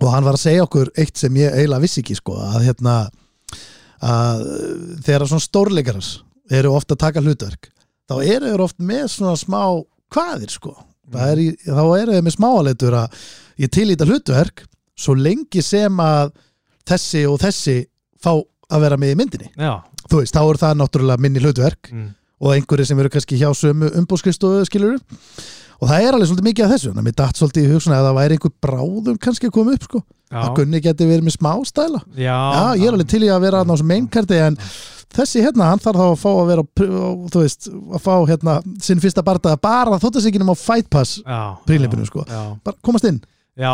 Og 0.00 0.08
hann 0.08 0.24
var 0.24 0.38
að 0.38 0.44
segja 0.44 0.64
okkur 0.64 0.90
eitt 0.96 1.20
sem 1.20 1.34
ég 1.36 1.52
eiginlega 1.52 1.84
vissi 1.84 2.00
ekki 2.00 2.16
sko, 2.16 2.36
að 2.40 2.64
hérna 2.70 2.94
að 4.00 4.44
þegar 5.04 5.26
svona 5.28 5.44
stórleikarar 5.44 6.08
eru 6.56 6.72
ofta 6.72 6.96
að 6.96 7.02
taka 7.04 7.22
hlutverk 7.24 7.69
þá 8.10 8.16
eru 8.18 8.50
þeir 8.50 8.64
oft 8.64 8.80
með 8.82 9.06
svona 9.14 9.36
smá 9.38 9.62
hvaðir 10.10 10.50
sko. 10.52 10.74
Mm. 11.10 11.20
er 11.26 11.42
í, 11.42 11.48
þá 11.66 11.82
eru 11.82 12.14
þeir 12.14 12.26
með 12.26 12.36
smáaleitur 12.36 12.96
að 13.00 13.22
ég 13.60 13.72
tilýta 13.74 14.06
hlutverk 14.06 14.64
svo 15.00 15.16
lengi 15.18 15.62
sem 15.64 16.02
að 16.02 16.34
þessi 16.86 17.24
og 17.30 17.40
þessi 17.42 17.76
fá 18.20 18.34
að 18.70 18.84
vera 18.84 18.98
með 19.00 19.14
í 19.14 19.18
myndinni. 19.18 19.50
Já. 19.58 19.80
Þú 20.10 20.22
veist, 20.22 20.34
þá 20.34 20.42
er 20.42 20.60
það 20.60 20.76
náttúrulega 20.80 21.22
minni 21.22 21.42
hlutverk 21.42 21.90
mm. 21.90 22.06
og 22.42 22.54
einhverju 22.54 22.86
sem 22.88 23.02
eru 23.02 23.10
kannski 23.12 23.40
hjá 23.40 23.48
sömu 23.56 23.90
umbúðskristofu 24.00 24.62
skilur 24.68 25.00
og 25.80 25.88
það 25.88 26.06
er 26.06 26.14
alveg 26.14 26.30
svolítið 26.30 26.48
mikið 26.50 26.66
af 26.66 26.72
þessu. 26.74 26.94
Að 26.94 27.06
mér 27.06 27.18
datt 27.18 27.40
svolítið 27.40 27.66
í 27.66 27.74
hugsun 27.74 27.96
að 27.96 28.06
það 28.06 28.16
væri 28.20 28.38
einhver 28.38 28.56
bráðum 28.66 29.20
kannski 29.22 29.50
að 29.50 29.54
koma 29.56 29.76
upp 29.76 29.86
sko. 29.88 30.02
Að 30.30 30.46
Já, 30.46 30.54
Gunni 30.60 30.80
geti 30.84 31.06
verið 31.08 31.26
með 31.26 31.36
smá 31.38 31.52
stæla. 31.66 32.00
Já, 32.14 32.36
já, 32.38 32.64
ég 32.78 32.86
er 32.86 32.94
alveg 32.94 33.08
til 33.10 33.22
í 33.26 33.30
að 33.34 33.44
vera 33.48 33.62
á 33.66 33.66
mainkarti 33.66 34.38
en 34.38 34.58
þessi 35.16 35.42
hérna, 35.44 35.70
hann 35.72 35.82
þarf 35.82 35.98
þá 36.00 36.06
að 36.06 36.20
fá 36.22 36.30
að 36.30 36.48
vera 36.52 36.64
þú 37.34 37.42
veist, 37.42 37.68
að 37.70 38.04
fá 38.04 38.14
hérna 38.30 38.54
sinn 38.82 39.02
fyrsta 39.02 39.24
barða 39.26 39.56
bara 39.60 39.98
þóttasíkinum 40.02 40.52
á 40.52 40.56
Fight 40.58 40.88
Pass 40.92 41.18
já, 41.24 41.40
sko. 42.08 42.24
Já, 42.28 42.42
bara 42.64 42.76
komast 42.86 43.08
inn, 43.10 43.20
já 43.60 43.72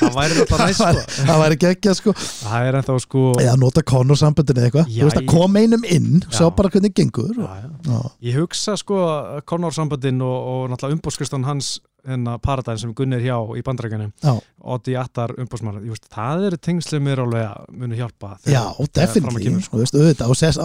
það 0.00 0.16
væri 0.18 0.38
alltaf 0.42 0.62
næst 0.66 0.80
sko. 0.80 1.24
það 1.28 1.42
væri 1.44 1.58
geggjað 1.66 1.98
sko 2.00 2.14
Það 2.16 2.68
er 2.68 2.78
ennþá 2.80 2.98
sko 3.04 3.24
eða 3.44 3.56
nota 3.60 3.84
Conor 3.92 4.20
sambundinu 4.20 4.64
eitthvað 4.66 4.88
þú 4.90 5.08
veist 5.08 5.20
að 5.20 5.28
koma 5.34 5.64
einum 5.64 5.84
inn, 5.88 6.22
sjá 6.30 6.46
Já. 6.48 6.52
bara 6.56 6.72
hvernig 6.72 6.94
gengur 6.96 7.34
og, 7.36 7.48
já, 7.50 7.72
já. 7.90 7.98
Ég 8.30 8.40
hugsa 8.40 8.78
sko 8.80 9.02
að 9.08 9.42
Conor 9.52 9.76
sambandinn 9.76 10.22
og, 10.24 10.38
og 10.54 10.70
náttúrulega 10.72 10.98
umbóðskristan 10.98 11.44
hans 11.48 11.76
hérna 12.04 12.36
Paradise 12.42 12.82
sem 12.82 12.92
Gunni 12.96 13.16
er 13.18 13.24
hjá 13.24 13.36
í 13.56 13.62
bandrækjunum 13.64 14.12
já, 14.22 14.32
Oddi 14.74 14.96
Attar 14.98 15.34
umbóðsmann 15.40 15.80
það 16.12 16.46
eru 16.48 16.58
tengsli 16.60 17.00
mér 17.02 17.24
alveg 17.24 17.46
að 17.48 17.68
munu 17.80 17.98
hjálpa 17.98 18.34
Já, 18.44 18.62
að 18.70 18.90
definitely, 18.98 19.44
kemur, 19.46 19.64
sko, 19.66 19.80
veist, 19.82 19.96
auðvitað, 19.98 20.32
og 20.32 20.38
sess, 20.38 20.60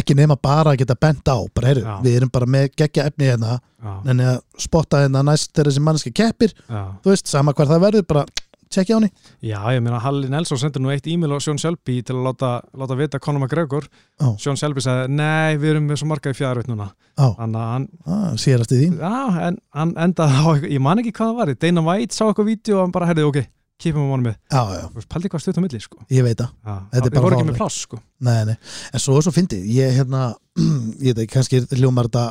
ekki 0.00 0.16
nema 0.18 0.36
bara 0.40 0.74
að 0.74 0.82
geta 0.84 0.98
bent 1.00 1.28
á, 1.28 1.36
bara 1.54 1.72
heyru, 1.72 1.84
við 2.04 2.18
erum 2.20 2.32
bara 2.34 2.50
með 2.56 2.70
geggja 2.82 3.08
efni 3.10 3.30
hérna, 3.30 3.58
en 4.04 4.24
að 4.24 4.38
spotta 4.60 5.04
hérna 5.04 5.24
næst 5.26 5.52
þegar 5.52 5.70
þessi 5.70 5.84
mannski 5.88 6.14
keppir, 6.14 6.54
já. 6.68 6.82
þú 7.04 7.14
veist, 7.14 7.30
sama 7.30 7.56
hver 7.56 7.70
það 7.70 7.86
verður, 7.88 8.08
bara 8.12 8.26
tjekkja 8.72 8.96
á 8.96 8.98
henni. 8.98 9.10
Já, 9.44 9.58
ég 9.74 9.82
meina 9.84 10.00
Halli 10.02 10.30
Nelson 10.32 10.60
sendur 10.60 10.82
nú 10.84 10.92
eitt 10.94 11.06
e-mail 11.10 11.34
á 11.36 11.38
Sjón 11.44 11.58
Shelby 11.60 12.00
til 12.06 12.16
að 12.16 12.26
láta, 12.28 12.50
láta 12.76 12.96
vita 12.98 13.20
Conor 13.22 13.42
McGregor 13.44 13.88
Já. 13.90 14.28
Sjón 14.40 14.56
Shelby 14.60 14.84
sagði, 14.84 15.10
nei, 15.18 15.56
við 15.60 15.74
erum 15.74 15.88
með 15.90 16.00
svo 16.02 16.10
marga 16.10 16.32
í 16.32 16.38
fjárveit 16.38 16.70
núna 16.70 16.90
að 17.18 17.58
hann, 17.72 17.88
ah, 18.06 18.30
sérast 18.40 18.72
í 18.74 18.80
þín. 18.84 18.96
já, 18.98 19.48
en 19.48 19.58
hann 19.74 19.94
endaði 19.96 20.40
á 20.40 20.48
ég 20.66 20.80
man 20.82 20.98
ekki 21.02 21.12
hvað 21.14 21.30
það 21.32 21.36
var, 21.42 21.54
Dana 21.62 21.84
White 21.86 22.14
sá 22.16 22.24
eitthvað 22.26 22.50
vídeo 22.52 22.78
og 22.78 22.82
hann 22.86 22.94
bara, 22.96 23.06
herrið, 23.10 23.28
ok, 23.30 23.44
kýpum 23.84 24.24
við 24.24 24.34
já, 24.34 24.60
Þú 24.64 24.98
veist, 24.98 25.08
Paldi 25.12 25.30
hvað 25.32 25.42
stutt 25.44 25.58
á 25.58 25.62
milli, 25.64 25.80
sko. 25.82 26.00
Ég 26.12 26.24
veit 26.26 26.40
það. 26.40 26.50
Við 26.94 27.08
bara 27.14 27.24
voru 27.24 27.36
ekki 27.38 27.48
með 27.50 27.58
pláss, 27.60 27.78
sko. 27.86 27.98
Nei, 28.24 28.38
nei, 28.48 28.54
en 28.94 29.02
svo 29.02 29.16
er 29.18 29.26
svo 29.26 29.32
fyndið, 29.34 29.64
ég 29.74 29.96
hérna, 29.98 30.22
ég 31.08 31.18
veit 31.18 31.32
kannski 31.32 31.60
hljómar 31.74 32.08
þetta 32.08 32.22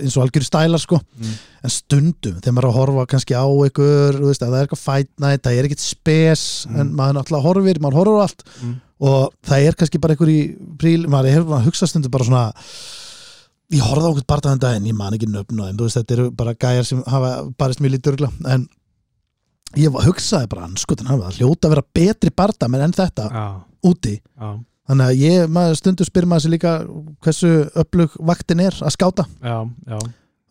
eins 0.00 0.16
og 0.16 0.24
algjör 0.24 0.46
stælar, 0.46 0.82
sko, 0.82 1.00
mm. 1.18 1.34
en 1.66 1.74
stundum, 1.74 2.38
þegar 2.38 2.56
maður 2.56 2.68
er 2.68 2.70
að 2.70 2.78
horfa 2.78 3.04
kannski 3.12 3.36
á 3.36 3.46
ykkur, 3.68 4.20
veist, 4.22 4.46
að 4.46 4.54
það 4.54 4.58
er 4.60 4.68
eitthvað 4.68 4.84
fight 4.86 5.12
night, 5.26 5.44
það 5.44 5.58
er 5.60 5.68
ekkit 5.68 5.84
spes, 5.84 6.46
Mm. 6.62 6.80
en 6.80 6.90
maður 6.96 7.18
náttúrulega 7.18 7.46
horfir, 7.48 7.82
maður 7.82 8.00
horfir 8.00 8.16
á 8.16 8.24
allt, 8.24 8.42
Mm. 8.62 8.74
og 9.02 9.34
það 9.44 9.66
er 9.68 9.78
kannski 9.80 10.00
bara 10.00 10.14
einhver 10.14 10.32
í 10.32 10.40
príl, 10.78 11.06
maður 11.10 11.32
er 11.32 11.42
að 11.44 11.64
hugsa 11.66 11.88
stundum 11.90 12.14
bara 12.14 12.24
svona 12.24 12.44
ég 13.72 13.80
horfði 13.80 14.08
á 14.08 14.12
okkur 14.12 14.28
barðaðan 14.28 14.62
daginn, 14.62 14.88
ég 14.90 14.96
man 14.96 15.16
ekki 15.16 15.28
nöfn 15.30 15.60
og 15.64 15.92
þetta 15.92 16.16
eru 16.16 16.30
bara 16.36 16.54
gæjar 16.54 16.86
sem 16.86 17.02
hafa 17.08 17.30
barist 17.58 17.80
mjög 17.80 17.96
lítið 17.96 18.26
en 18.52 18.68
ég 19.80 19.92
var- 19.92 20.06
hugsaði 20.06 20.48
bara, 20.52 20.66
anskutin 20.68 21.08
hafa 21.08 21.30
það 21.30 21.38
hljóta 21.40 21.68
að 21.68 21.74
vera 21.74 21.86
betri 21.94 22.30
barða 22.36 22.68
menn 22.68 22.84
en 22.86 22.92
þetta 22.96 23.28
Já, 23.32 23.44
úti, 23.88 24.14
já, 24.20 24.50
þannig 24.88 25.06
að 25.06 25.22
ég 25.22 25.48
maður 25.48 25.78
stundum 25.80 26.08
spyr 26.08 26.26
maður 26.26 26.44
sér 26.46 26.54
líka 26.56 26.74
hversu 27.22 27.52
upplug 27.82 28.16
vaktin 28.18 28.60
er 28.60 28.76
að 28.82 28.94
skáta. 28.96 29.26
Já, 29.42 29.56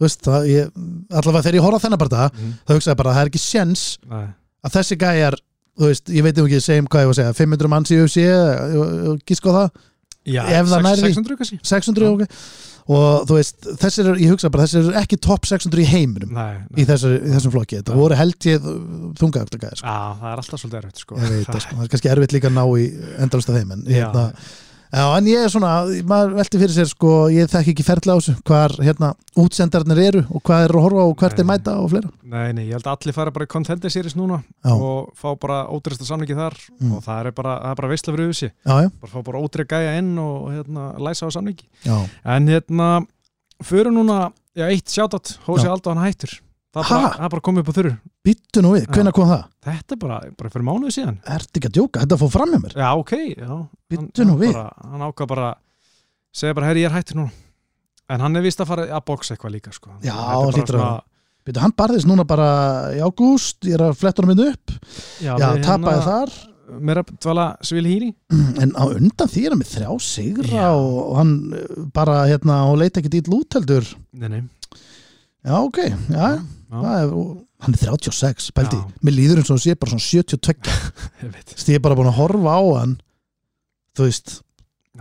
veist, 0.02 0.22
það, 0.26 0.50
ég, 0.50 0.72
allavega 1.12 1.46
þegar 1.46 1.60
ég 1.60 1.66
horfði 1.68 1.78
á 1.78 1.84
þennan 1.86 2.02
barða 2.02 2.28
mm. 2.32 2.54
þá 2.66 2.74
hugsaði 2.76 3.00
bara, 3.04 3.14
það 3.16 3.22
er 3.22 3.32
ekki 3.32 3.44
sjens 3.44 3.86
Nei, 4.10 4.28
að 4.66 4.76
þessi 4.78 4.98
gæjar, 5.04 5.38
veist, 5.82 6.10
ég 6.10 6.26
veit 6.26 6.42
ekki 6.42 6.62
segjum 6.64 6.90
hvað 6.92 7.06
ég 7.06 7.12
var 7.12 7.16
að 7.16 7.22
segja, 7.22 7.38
500 7.38 7.72
manns 7.76 7.92
í 7.94 8.00
UFC 8.02 8.26
gísk 9.30 9.46
á 9.46 9.52
það, 9.60 9.82
Já, 10.30 10.44
Ef 10.46 10.68
það 10.70 10.76
sex- 10.76 10.84
nær 10.86 11.00
því. 11.02 11.08
600 11.16 11.38
kannski 11.40 11.58
600 11.66 12.12
ok 12.14 12.28
og 12.92 13.28
þú 13.30 13.36
veist, 13.38 13.68
þessir 13.82 14.08
eru, 14.10 14.20
ég 14.22 14.32
hugsa 14.34 14.50
bara 14.54 14.66
þessir 14.66 14.82
eru 14.82 14.94
ekki 15.00 15.18
topp 15.22 15.46
600 15.48 15.82
í 15.82 15.86
heiminum 15.88 16.32
Nei, 16.34 16.58
nei. 16.66 16.82
í, 16.82 16.86
þessu, 16.90 17.12
í 17.22 17.30
þessum 17.32 17.54
flokki, 17.54 17.78
þetta 17.80 17.96
voru 17.96 18.18
held 18.18 18.48
ég 18.50 18.66
þungaöktagæðir, 19.22 19.80
sko. 19.82 19.86
Já, 19.88 20.18
það 20.20 20.32
er 20.34 20.42
alltaf 20.42 20.62
svolítið 20.64 20.80
erfitt, 20.82 21.02
sko 21.06 21.20
ég 21.22 21.32
veit 21.36 21.48
það, 21.52 21.62
sko. 21.66 21.78
er 21.86 21.92
kannski 21.94 22.12
erfitt 22.16 22.36
líka 22.36 22.50
að 22.52 22.58
ná 22.58 22.64
í 22.82 22.88
endalust 23.26 23.52
af 23.54 23.58
þeim, 23.60 23.72
en, 23.78 23.84
Já, 23.86 24.02
hérna, 24.10 24.26
já, 24.92 25.04
en 25.18 25.28
ég 25.30 25.44
er 25.46 25.52
svona, 25.52 25.72
maður 26.08 26.34
velti 26.40 26.60
fyrir 26.62 26.74
sér 26.76 26.90
sko, 26.92 27.12
ég 27.34 27.50
þekki 27.52 27.74
ekki 27.76 27.86
ferla 27.88 28.16
á 28.16 28.18
þessu 28.20 28.36
hvar 28.48 28.76
hérna, 28.84 29.12
útsendarnir 29.40 30.02
eru 30.04 30.24
og 30.30 30.44
hvað 30.48 30.66
er 30.66 30.74
að 30.76 30.86
horfa 30.86 31.06
og 31.08 31.16
hvert 31.22 31.40
er 31.40 31.48
Nei. 31.48 31.50
mæta 31.54 31.76
og 31.80 31.90
fleira. 31.94 32.12
Nei, 32.24 32.52
nei, 32.58 32.66
ég 32.68 32.76
held 32.78 32.88
að 32.90 32.98
allir 32.98 33.18
fara 33.18 33.34
bara 33.36 33.48
í 33.48 33.52
contender 33.52 33.94
series 33.94 34.18
núna 34.20 34.42
já, 34.44 34.74
og 34.76 35.14
fá 35.20 35.32
bara 35.40 35.62
ótrýsta 35.72 36.08
samlingi 36.08 36.38
þar 36.38 36.60
Mm. 36.82 36.94
og 36.98 37.04
það 37.06 37.26
er 37.26 37.32
bara, 37.32 37.56
er 37.72 37.76
bara 37.76 37.90
veistla 37.92 38.14
fyrir 38.16 38.32
já, 38.34 38.52
bara 38.66 39.12
fá 39.12 39.24
bara 39.24 39.40
ótrýra 39.42 39.68
gæja 39.68 39.98
inn 40.00 40.18
og 40.20 40.52
hérna, 40.52 40.92
læsa 41.00 41.28
á 41.28 41.32
samlingi 41.32 41.66
já, 41.86 41.98
en 42.26 42.48
hérna, 42.48 43.06
fyrir 43.64 43.92
núna, 43.92 44.32
já, 44.56 44.68
eitt 44.70 44.90
sjátt 44.90 45.38
Hósi 45.46 45.66
Já. 45.68 45.72
Aldo 45.72 45.94
hann 45.94 46.04
hættur 46.06 46.40
það 46.72 46.82
er 46.82 46.92
bara, 46.96 47.12
það 47.12 47.26
er 47.26 47.32
bara 47.34 47.44
komið 47.48 47.62
upp 47.64 47.70
á 47.72 47.76
þurru. 47.78 47.92
Býttu 48.26 48.62
nú 48.64 48.72
við, 48.76 48.86
hvenær 48.96 49.16
kom 49.16 49.28
það? 49.32 49.44
þetta 49.68 49.96
er 49.96 50.00
bara, 50.02 50.18
bara 50.40 50.52
fyrir 50.54 50.68
mánuði 50.68 50.94
síðan. 50.96 51.18
Ertu 51.36 51.60
ekki 51.60 51.70
að 51.70 51.78
djóka, 51.78 52.04
þetta 52.04 52.20
fór 52.22 52.32
fram 52.32 52.52
með 52.54 52.62
mér. 52.66 52.76
Já, 52.80 52.90
ok, 53.02 53.14
já. 53.36 53.56
Bíddu 53.92 54.28
nú 54.28 54.36
hann, 54.38 54.44
við. 54.44 54.60
hann 54.94 55.06
ákvað 55.08 55.32
bara 55.34 55.50
segja 56.32 56.56
bara, 56.58 56.70
herri, 56.70 56.86
ég 56.86 56.92
er 56.92 56.96
hættur 56.96 57.20
núna. 57.20 57.34
En 58.12 58.24
hann 58.24 58.40
er 58.40 58.46
vist 58.46 58.64
að 58.64 58.70
fara 58.72 58.86
að 58.88 59.04
boxa 59.08 59.36
eitthvað 59.36 59.56
líka 59.58 59.74
sko. 59.76 59.92
Já, 60.06 60.16
er 60.16 60.60
hlýtur 60.60 60.80
að- 60.80 61.02
Býttu, 61.42 61.60
hann 61.64 61.74
barðist 61.74 62.06
núna 62.08 62.24
bara 62.28 62.48
í 62.94 63.02
ágúst. 63.02 63.66
Ég 63.66 63.74
er 63.74 63.84
að 63.90 63.98
fletta 63.98 64.22
honum 64.22 64.38
inn 64.38 64.54
upp. 64.54 64.72
Já, 65.20 65.34
Já, 65.36 65.48
við 65.58 65.64
tapaði 65.66 65.98
hérna- 65.98 66.08
þar. 66.08 66.30
meira 66.80 67.04
dvala 67.04 67.46
Svili 67.66 67.90
Híri. 67.92 68.16
En 68.62 68.72
á 68.78 68.84
undan 68.88 69.28
því 69.28 69.42
er 69.44 69.50
hann 69.50 69.60
með 69.60 69.72
þrjá 69.74 69.90
sigra 70.00 70.70
og, 70.72 71.12
og 71.12 71.18
hann 71.18 71.34
uh, 71.52 71.84
bara 71.92 72.22
hérna 72.30 72.64
og 72.72 72.78
Já, 75.42 75.58
ok, 75.58 75.78
já, 76.14 76.38
er, 76.72 77.12
hann 77.66 77.74
er 77.76 77.82
36, 77.84 78.52
pældi 78.56 78.78
Já. 78.80 78.86
Mér 79.04 79.16
líður 79.18 79.42
eins 79.42 79.50
og 79.52 79.58
hann 79.58 79.64
sé 79.66 79.76
bara 79.76 79.92
svona 79.92 80.06
72 80.08 80.72
ég 81.26 81.34
veit. 81.34 81.52
Þess 81.52 81.68
að 81.68 81.74
ég 81.74 81.80
er 81.82 81.86
bara 81.88 81.98
búin 82.00 82.08
að 82.12 82.20
horfa 82.22 82.56
á 82.56 82.62
hann 82.80 82.94
Þú 83.98 84.06
veist, 84.08 84.36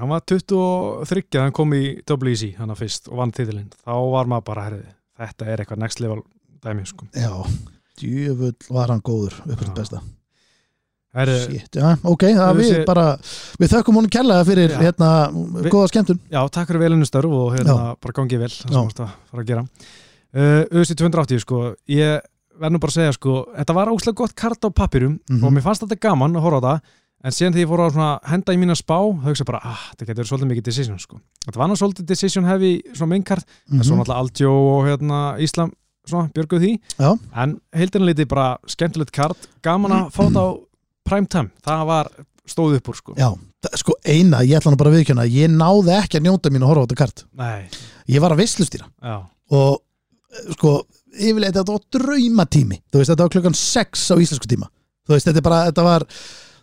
hann 0.00 0.10
var 0.10 0.24
23 0.26 1.26
þegar 1.30 1.44
hann 1.46 1.54
kom 1.54 1.74
í 1.78 1.82
WEC 2.02 2.56
hann 2.58 2.74
fyrst 2.74 3.06
og 3.08 3.20
vann 3.22 3.30
titilinn. 3.36 3.68
Þá 3.86 3.92
var 4.10 4.26
maður 4.32 4.46
bara, 4.50 4.64
herri, 4.66 4.80
þetta 5.20 5.46
er 5.52 5.62
eitthvað 5.62 5.82
next 5.84 6.00
level 6.02 6.24
dæmi, 6.64 6.86
sko. 6.90 7.06
Já 7.14 7.30
Djöfull 8.00 8.56
var 8.72 8.88
hann 8.90 9.02
góður, 9.04 9.36
upp 9.44 9.50
á 9.50 9.52
Já. 9.52 9.60
þetta 9.60 9.76
besta 9.78 10.00
Shit, 11.10 11.74
já, 11.74 11.96
ok, 12.06 12.22
það 12.38 12.52
við 12.60 12.68
sé- 12.70 12.82
bara 12.86 13.04
Við 13.58 13.72
þökkum 13.72 13.96
honum 13.98 14.10
kærlega 14.14 14.44
fyrir 14.46 14.70
Já. 14.70 14.78
hérna, 14.78 15.08
Vi- 15.64 15.70
góða 15.74 15.88
skemmtun. 15.90 16.20
Já, 16.30 16.38
takk 16.54 16.68
fyrir 16.70 16.84
velinu 16.84 17.04
störf 17.08 17.32
og 17.34 17.56
hérna, 17.56 17.96
bara 17.98 18.14
gangið 18.14 18.38
vel 18.44 18.48
það 18.48 18.62
sem 18.62 18.70
Já. 18.70 18.82
varst 18.84 19.00
að 19.02 19.10
fara 19.30 19.42
að 19.42 19.46
gera 19.50 19.64
auðvist 20.34 20.94
í 20.94 20.98
280, 21.00 21.40
sko. 21.42 21.74
Ég 21.90 22.20
verð 22.60 22.72
nú 22.76 22.80
bara 22.82 22.92
að 22.92 22.98
segja, 23.00 23.12
sko, 23.16 23.34
þetta 23.56 23.74
var 23.74 23.88
óslega 23.92 24.14
gott 24.20 24.34
kart 24.36 24.60
á 24.64 24.68
pappirum 24.70 25.18
Mhm. 25.30 25.44
og 25.44 25.52
mér 25.52 25.62
fannst 25.62 25.82
þetta 25.82 26.00
gaman 26.00 26.34
að 26.36 26.42
horfa 26.44 26.60
á 26.60 26.66
það 26.66 26.80
en 27.24 27.32
síðan 27.32 27.52
þegar 27.54 27.64
ég 27.64 27.68
fór 27.68 27.82
að 27.90 28.20
henda 28.30 28.52
í 28.52 28.58
mína 28.58 28.76
spá 28.76 28.96
þá 29.00 29.24
hugsa 29.24 29.44
bara, 29.44 29.60
ah, 29.64 29.80
þetta 29.96 30.06
getur 30.06 30.24
svolítið 30.24 30.50
mikið 30.52 30.62
decision 30.64 30.98
sko. 30.98 31.20
þetta 31.46 31.56
var 31.56 31.68
nú 31.68 31.76
svolítið 31.76 32.06
decision 32.06 32.44
heavy 32.44 32.82
svona 32.94 33.08
minnkart, 33.16 33.44
Mhm. 33.70 33.80
en 33.80 33.84
svo 33.84 33.96
náttúrulega 33.96 34.20
Aldjó 34.20 34.50
og 34.52 34.84
hérna 34.86 35.38
Íslam, 35.40 35.72
svona, 36.06 36.30
björguð 36.32 36.60
því. 36.60 36.80
Já. 36.98 37.18
en 37.36 37.60
heildina 37.74 38.04
liti 38.06 38.24
bara 38.26 38.58
skemmtilegt 38.66 39.12
kart, 39.12 39.36
gaman 39.62 39.90
að 39.90 40.12
fá 40.12 40.28
þetta 40.28 40.40
á 40.40 40.58
prime 41.04 41.26
time, 41.26 41.50
það 41.64 41.86
var 41.86 42.06
stóð 42.46 42.76
upp 42.76 42.88
úr 42.88 42.94
sko, 42.96 43.14
Já, 43.16 43.34
sko 43.76 43.92
eina, 44.04 44.38
ég 44.44 44.56
ætla 44.60 44.72
nú 44.72 44.76
bara 44.76 44.90
að 44.90 45.04
viðkjöna 45.04 45.28
Ég 45.30 45.48
náði 45.50 46.02
ekki 46.02 46.18
að 46.20 46.24
njóta 46.24 46.50
mín 46.50 46.62
að 46.62 46.68
horfa 46.68 46.82
á 46.82 46.86
þetta 46.86 46.96
kart. 46.96 47.24
Nei, 47.36 47.68
Ég 48.08 48.20
var 48.20 48.30
að 48.32 48.38
veislustýra. 48.38 48.86
Já. 49.02 49.26
Og 49.52 49.78
eh, 49.78 49.84
sko, 50.56 50.76
yfirleitt 51.16 51.56
þetta 51.56 51.74
var 51.74 51.82
draumatími. 51.96 52.78
Þú 52.90 53.00
veist, 53.00 53.10
þetta 53.12 53.26
var 53.26 53.34
klukkan 53.34 53.58
6 53.58 54.06
á 54.12 54.16
íslensku 54.22 54.50
tíma. 54.50 54.70
Þú 55.08 55.16
veist, 55.16 55.28
þetta 55.28 55.42
er 55.42 55.46
bara, 55.48 55.60
þetta 55.70 55.86
var 55.86 56.06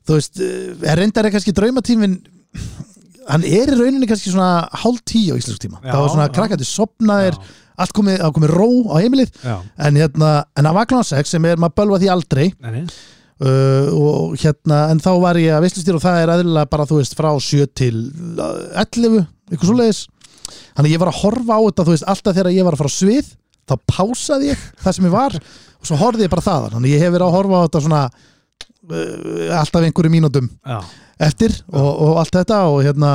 Þú 0.08 0.16
veist, 0.16 0.40
eh, 0.40 0.96
reyndar 0.96 1.28
er 1.28 1.34
kannski 1.36 1.52
draumatímin 1.52 2.14
Hann 3.28 3.44
er 3.44 3.68
í 3.68 3.76
rauninni 3.76 4.08
kannski 4.08 4.32
svona 4.32 4.70
hálf 4.72 5.02
tíu 5.04 5.36
á 5.36 5.40
íslensku 5.40 5.66
tíma. 5.66 5.82
Já, 5.84 5.92
Það 5.92 6.04
var 6.04 6.14
svona 6.14 6.28
krakkandi 6.38 6.68
sopnaðir 6.68 7.40
Allt 7.78 7.94
komið, 7.94 8.16
það 8.24 8.34
komið 8.38 8.54
ró 8.56 8.70
á 8.90 8.96
heimilið. 9.04 9.34
Já, 9.44 9.58
En 9.86 10.00
hérna, 10.00 10.32
en 10.58 10.66
að 10.66 10.78
vakna 10.80 11.04
á 11.04 11.10
6 11.12 11.30
sem 11.36 11.46
er, 11.46 11.60
maður 11.62 11.76
bölva 11.78 12.00
því 12.02 12.10
aldrei. 12.10 12.46
Nei, 12.64 12.88
uh, 13.38 13.90
og 13.94 14.38
hérna, 14.42 14.80
en 14.90 15.02
þá 15.04 15.12
var 15.22 15.38
ég 15.38 15.54
að 15.54 15.68
veislustýra 15.68 16.00
og 16.00 16.06
það 16.08 16.22
er 16.24 16.32
aðrilega 16.34 16.72
bara, 16.72 16.88
þú 16.90 16.98
veist, 16.98 17.18
frá 17.20 17.30
7 17.38 17.68
til 17.78 18.00
uh, 18.42 18.82
11, 18.82 19.28
eitthvað 19.52 19.70
svoleiðis. 19.70 20.00
Þannig 20.78 20.96
ég 20.96 21.04
var 21.04 21.12
að 21.12 21.20
horfa 21.22 21.60
á 21.60 21.62
þetta, 21.68 21.86
þú 21.86 21.94
veist, 21.94 22.08
alltaf 22.16 22.38
þegar 22.40 22.56
ég 22.56 22.66
var 22.66 22.78
að 22.78 22.82
fara 22.82 22.96
svið, 22.96 23.30
þá 23.68 23.76
pásaði 23.92 24.54
ég 24.54 24.64
það 24.84 24.98
sem 24.98 25.10
ég 25.10 25.16
var 25.18 25.38
og 25.38 25.90
svo 25.90 26.00
horfði 26.00 26.28
ég 26.28 26.34
bara 26.34 26.48
það 26.48 26.72
þannig 26.76 26.96
ég 26.96 27.04
hef 27.06 27.14
verið 27.14 27.28
að 27.28 27.38
horfa 27.38 27.60
á 27.60 27.66
þetta 27.68 27.84
svona 27.86 28.02
uh, 28.08 29.60
alltaf 29.60 29.86
einhverju 29.88 30.14
mínútum 30.14 30.50
já, 30.64 30.80
eftir 31.28 31.56
og, 31.72 31.92
og 31.92 32.20
allt 32.24 32.40
þetta 32.40 32.64
og 32.72 32.82
hérna 32.88 33.14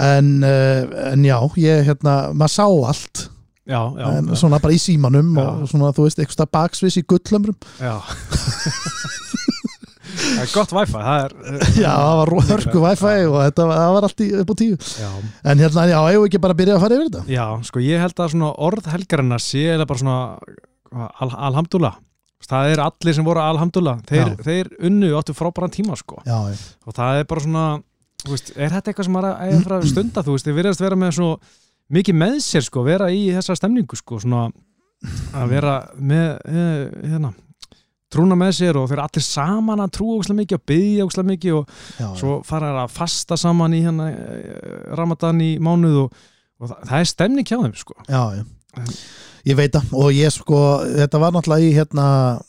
en, 0.00 0.30
uh, 0.44 1.12
en 1.12 1.24
já, 1.26 1.36
ég 1.60 1.84
hérna 1.88 2.16
maður 2.36 2.54
sá 2.54 2.64
allt, 2.66 3.24
já, 3.68 3.80
já, 3.98 4.06
en 4.18 4.30
svona 4.38 4.60
bara 4.62 4.74
í 4.76 4.80
símanum 4.80 5.32
og 5.40 5.66
svona, 5.70 5.92
þú 5.96 6.06
veist, 6.06 6.22
eitthvað 6.22 6.52
baksvis 6.56 7.00
í 7.00 7.04
gullömrum. 7.08 7.56
Já. 7.80 7.96
það 10.20 10.42
er 10.44 10.52
gott 10.54 10.74
wifi 10.76 10.94
það 10.96 11.24
er, 11.24 11.34
Já, 11.84 11.90
það 11.94 12.18
var 12.20 12.32
hörku 12.50 12.82
wifi 12.84 13.14
og 13.30 13.36
þetta 13.44 13.66
var, 13.70 13.82
var 13.96 14.06
allt 14.08 14.24
upp 14.42 14.52
á 14.52 14.54
tíu. 14.60 14.78
Já, 15.00 15.10
En 15.52 15.64
hérna, 15.64 15.86
já, 15.90 15.98
eigum 16.00 16.24
við 16.24 16.30
ekki 16.30 16.42
bara 16.44 16.56
að 16.56 16.60
byrja 16.62 16.76
að 16.76 16.84
fara 16.84 16.98
yfir 16.98 17.10
þetta? 17.10 17.24
Já, 17.34 17.44
sko 17.70 17.82
ég 17.84 18.04
held 18.04 18.22
að 18.24 18.32
svona 18.34 18.52
orð 18.68 18.90
helgarinnar 18.94 19.44
sé 19.44 19.66
eða 19.74 19.88
bara 19.90 20.02
svona 20.04 20.18
al 20.90 21.30
alhamdulillah. 21.50 21.98
Það 22.50 22.72
er 22.72 22.80
allir 22.82 23.14
sem 23.14 23.26
voru 23.26 23.42
alhamdulillah. 23.44 24.00
Þeir, 24.08 24.30
þeir 24.42 24.70
unnu 24.88 25.10
áttu 25.18 25.34
frábæran 25.36 25.70
tíma 25.74 25.96
sko. 26.00 26.18
Já, 26.26 26.38
og 26.88 26.96
það 26.96 27.20
er 27.20 27.28
bara 27.30 27.44
svona 27.44 27.64
þú 28.24 28.34
veist, 28.34 28.52
er 28.56 28.72
þetta 28.74 28.90
eitthvað 28.90 29.08
sem 29.08 29.18
er 29.20 29.28
að 29.30 29.60
fara 29.64 29.78
að 29.80 29.90
stunda? 29.90 30.24
Þú 30.24 30.34
veist, 30.36 30.48
þið 30.48 30.58
verðast 30.60 30.82
vera 30.84 30.98
með 30.98 31.12
svo 31.18 31.28
mikið 31.94 32.18
með 32.22 32.34
sér 32.44 32.66
sko, 32.66 32.82
vera 32.86 33.10
í 33.12 33.22
þessa 33.34 33.56
stemningu 33.58 33.98
sko, 33.98 34.20
svona 34.22 34.48
að 35.36 35.54
vera 35.54 35.76
með 35.96 36.26
eh, 36.50 36.82
hérna 37.12 37.32
trúna 38.10 38.36
með 38.38 38.52
sér 38.58 38.78
og 38.80 38.88
þeir 38.90 38.98
eru 38.98 39.04
allir 39.06 39.24
saman 39.26 39.82
að 39.84 39.92
trúa 39.96 40.16
ógslag 40.18 40.38
mikið 40.40 40.58
og 40.58 40.64
byggja 40.72 41.06
ógslag 41.06 41.28
mikið 41.30 41.56
og 41.60 41.74
já, 42.00 42.08
svo 42.20 42.36
fara 42.46 42.70
þeir 42.72 42.80
að 42.84 42.94
fasta 42.98 43.38
saman 43.40 43.76
í 43.78 43.82
hérna 43.86 44.08
eh, 44.10 44.84
Ramadan 44.98 45.40
í 45.46 45.50
mánuð 45.62 45.98
og, 46.04 46.20
og 46.60 46.70
það, 46.72 46.84
það 46.90 46.98
er 47.04 47.10
stemning 47.14 47.46
hjá 47.50 47.58
þeim 47.62 47.76
sko. 47.80 47.96
Já, 48.10 48.22
já. 48.40 48.44
Ég 49.48 49.56
veit 49.56 49.72
það. 49.72 49.86
Og 49.96 50.10
ég 50.12 50.30
sko, 50.34 50.58
þetta 50.84 51.18
var 51.22 51.32
náttúrulega 51.34 51.64
í 51.64 51.70
hérna 51.74 52.04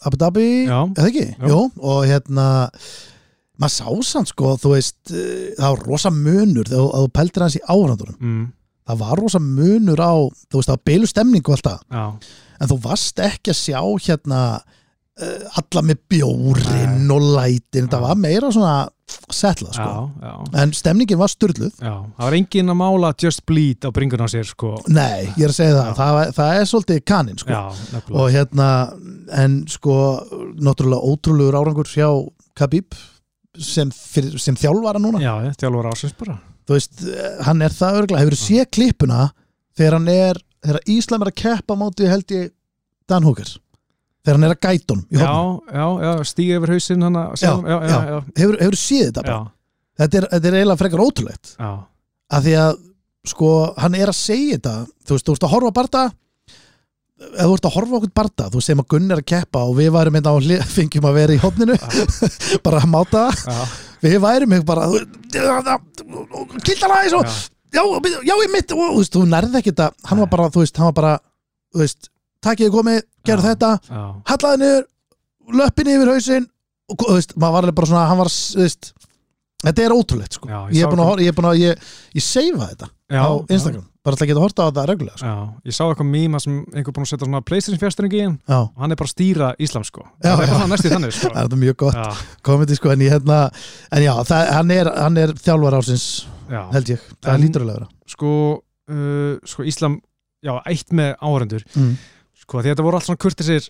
Abu 0.06 0.18
Dhabi, 0.20 0.48
eða 0.92 1.08
ekki? 1.08 1.24
Jú, 1.50 1.62
og 1.80 2.02
hérna 2.10 2.48
maður 3.62 3.74
sá 3.78 3.88
sann 4.10 4.28
sko, 4.30 4.56
þú 4.60 4.74
veist 4.76 5.14
eh, 5.14 5.54
það 5.60 5.68
var 5.76 5.86
rosa 5.88 6.12
munur 6.14 6.68
þegar 6.68 6.90
þú- 6.98 7.12
pæltir 7.16 7.46
hans 7.46 7.58
í 7.60 7.64
árandurum 7.70 8.18
mm, 8.18 8.44
það 8.90 9.02
var 9.04 9.20
rosa 9.22 9.40
munur 9.44 10.02
á, 10.02 10.14
þú 10.50 10.58
veist, 10.60 10.70
það 10.72 10.76
var 10.76 10.86
beilu 10.90 11.10
stemning 11.12 11.46
og 11.46 11.54
allt 11.56 11.68
það, 11.70 11.84
já, 11.94 12.06
en 12.62 12.72
þú 12.72 12.78
varst 12.88 13.22
ekki 13.22 13.54
að 13.54 13.60
sjá 13.62 13.82
hérna 14.08 14.40
alla 15.62 15.84
með 15.86 16.02
bjórin 16.12 17.14
og 17.14 17.28
lætin, 17.38 17.88
það 17.92 18.04
var 18.08 18.20
meira 18.20 18.50
svona 18.54 18.76
setla 19.32 19.72
sko, 19.76 19.84
já, 19.84 20.28
já, 20.28 20.34
en 20.62 20.72
stemningin 20.76 21.20
var 21.20 21.32
styrluð 21.32 21.82
já 21.84 21.92
það 21.92 22.22
var 22.24 22.36
engin 22.38 22.72
að 22.72 22.78
mála 22.80 23.10
Just 23.20 23.44
Bleed 23.50 23.84
á 23.84 23.90
bringun 23.92 24.24
á 24.24 24.28
sér 24.32 24.48
sko. 24.48 24.74
Nei, 24.88 25.28
ég 25.36 25.46
er 25.48 25.52
að 25.52 25.58
segja 25.58 25.80
það, 25.80 25.96
það, 26.00 26.20
það 26.38 26.60
er 26.60 26.70
svolítið 26.72 27.02
kanin 27.12 27.42
sko. 27.42 27.64
og 28.16 28.30
hérna 28.32 28.70
en 29.42 29.58
sko, 29.72 29.96
náttúrulega 30.60 31.12
ótrúlegur 31.12 31.60
árangur 31.60 31.92
hjá 31.92 32.08
Khabib 32.58 32.96
sem, 33.60 33.92
fyrir, 33.92 34.38
sem 34.40 34.56
þjálfara 34.60 35.00
núna. 35.02 35.20
Já, 35.24 35.34
já, 35.48 35.52
þjálfur 35.60 35.92
ásins 35.92 36.16
bara. 36.20 36.38
Þú 36.68 36.78
veist, 36.78 37.04
eh, 37.04 37.36
hann 37.48 37.62
er 37.66 37.76
það 37.76 38.00
örgla 38.02 38.22
hefur 38.22 38.38
séð 38.40 38.70
klippuna 38.76 39.26
þegar 39.78 39.98
hann 39.98 40.12
er 40.14 40.40
þegar 40.62 40.88
Íslam 40.94 41.26
er 41.26 41.32
að 41.32 41.40
keppa 41.42 41.76
á 41.76 41.82
móti 41.82 42.08
held 42.10 42.36
ég 42.36 42.52
Dan 43.10 43.26
Hooker 43.28 43.50
þegar 44.22 44.38
hann 44.38 44.48
er 44.48 44.54
að 44.56 44.62
gæta 44.68 44.96
honum 44.96 45.06
já, 45.18 45.34
já, 45.74 45.86
já, 46.06 46.12
stíga 46.30 46.60
yfir 46.60 46.74
hausinn 46.76 47.06
hana, 47.08 47.24
Já, 47.42 47.52
já, 47.52 47.78
já, 47.90 47.98
já, 48.12 48.18
hefur, 48.38 48.58
hefur 48.62 48.80
séð 48.80 49.06
þetta 49.10 49.26
bara. 49.28 49.42
Þetta 50.02 50.18
er, 50.22 50.28
þetta 50.32 50.48
er 50.50 50.58
eiginlega 50.60 50.82
frekar 50.82 51.04
ótrúlegt. 51.04 51.54
Já, 51.60 51.72
að 52.38 52.48
því 52.48 52.56
að 52.62 52.80
sko, 53.32 53.50
hann 53.78 53.96
er 54.00 54.10
að 54.10 54.18
segja 54.18 54.58
þetta 54.58 54.76
þú 55.06 55.16
veist, 55.18 55.26
þú 55.28 55.36
veist 55.36 55.46
að 55.46 55.54
horfa 55.56 55.72
á 55.74 55.78
barda 55.82 56.04
ef 57.22 57.46
þú 57.46 57.54
ert 57.54 57.66
að 57.70 57.76
horfa 57.76 57.98
okkur 58.00 58.12
barda 58.18 58.48
þú 58.50 58.62
sem 58.66 58.80
að 58.82 58.88
Gunn 58.96 59.12
er 59.14 59.20
að 59.22 59.28
keppa 59.30 59.62
og 59.70 59.76
við 59.78 59.92
værum 59.94 60.16
hérna 60.18 60.32
hlið, 60.40 60.64
fengjum 60.76 61.06
að 61.10 61.18
vera 61.20 61.36
í 61.36 61.42
hopninu 61.42 61.76
bara 62.66 62.82
að 62.82 62.90
máta. 62.90 63.26
Við 64.02 64.18
værum 64.24 64.56
ekki 64.58 64.66
bara 64.72 64.88
kildalæs 66.66 67.14
og 67.18 67.26
já, 67.72 67.82
já, 67.82 68.18
já, 68.26 68.34
ég 68.42 68.52
mitt 68.54 68.74
og 68.74 68.82
þú 68.82 68.98
veist, 68.98 69.14
þú 69.16 69.26
nærði 69.30 69.60
ekki 69.62 69.74
þetta 69.74 69.92
hann 70.10 70.24
var 70.24 70.32
bara, 70.34 70.50
þú 70.54 70.64
veist, 70.64 70.82
hann 70.82 70.90
var 70.90 70.98
bara 70.98 71.14
þú 71.72 71.84
veist, 71.84 72.11
takkið 72.46 72.72
komið, 72.74 73.04
gerðu 73.28 73.46
Já. 73.46 73.52
þetta. 73.54 73.72
Já, 73.92 74.02
hallaði 74.32 74.64
niður, 74.64 74.88
löppin 75.62 75.94
yfir 75.96 76.12
hausinn 76.16 76.50
og 76.92 76.98
þú 77.06 77.14
veist, 77.20 77.38
maður 77.40 77.54
var 77.56 77.64
alveg 77.68 77.78
bara 77.80 77.92
svona 77.92 78.08
hann 78.10 78.20
var, 78.22 78.32
þú 78.34 78.66
veist 78.66 78.92
þetta 79.62 79.84
er 79.86 79.94
ótrúlegt, 79.96 80.36
sko. 80.40 80.50
Já, 80.50 80.60
ég 80.74 80.80
ég 80.82 80.84
er 80.88 80.92
búin 80.92 81.04
að 81.06 81.22
ég 81.22 81.32
er 81.32 81.38
búin 81.38 81.48
að 81.52 81.60
ég, 81.62 81.88
ég 82.18 82.24
seifa 82.26 82.68
þetta 82.72 82.88
já, 83.14 83.22
á 83.22 83.30
Instagram, 83.54 83.84
bara 84.02 84.18
ætla 84.18 84.26
að 84.26 84.32
geta 84.32 84.42
horta 84.42 84.66
á 84.66 84.68
þetta 84.72 84.86
reglulega, 84.90 85.18
sko. 85.22 85.30
Já, 85.30 85.70
ég 85.70 85.76
sá 85.78 85.82
eitthvað 85.86 86.10
mýma 86.10 86.42
sem 86.42 86.56
einhver 86.74 86.96
búin 86.98 87.06
að 87.06 87.12
setja 87.12 87.28
svona 87.28 87.42
Playstation 87.46 88.10
hann. 88.12 88.38
Já, 88.50 88.58
og 88.66 88.82
hann 88.82 88.96
er 88.96 89.00
bara 89.04 89.12
að 89.12 89.14
stýra 89.14 89.52
Íslam 89.62 89.86
sko. 89.86 90.06
Já, 90.24 90.32
það 90.34 90.42
er 90.42 90.50
já. 90.50 90.54
bara 90.58 90.70
næstu 90.74 90.92
þannig 90.96 91.14
sko. 91.20 91.32
Það 91.38 91.54
er 91.56 91.62
mjög 91.62 91.78
gott 91.86 92.00
Já, 92.02 92.08
komedi, 92.50 92.80
sko, 92.80 92.92
en 92.96 93.06
ég 93.06 93.14
hérna 93.14 93.40
en 93.94 94.04
já, 94.08 94.14
það, 94.32 94.52
hann 94.58 94.72
er, 94.80 94.92
hann 94.98 95.22
er 95.22 95.36
þjálfar 95.46 95.78
ásins 95.78 96.08
já, 96.50 96.62
held 96.74 96.90
ég, 96.96 97.06
það 97.22 97.36
En- 97.38 97.46
lítur 97.46 97.62
alveg 97.68 97.76
að 97.76 97.84
vera. 97.84 97.90
sko, 98.16 98.32
uh, 98.92 99.36
sko 99.54 99.68
Íslam 99.70 100.00
já, 100.42 100.56
eitt 100.66 100.90
með 100.98 101.14
áhærendur 101.22 101.68
mm. 101.78 101.94
Sko, 102.52 102.60
því 102.66 102.74
þetta 102.74 102.86
voru 102.90 103.00
allt 103.00 103.08
svona 103.08 103.24
kurtisir 103.24 103.70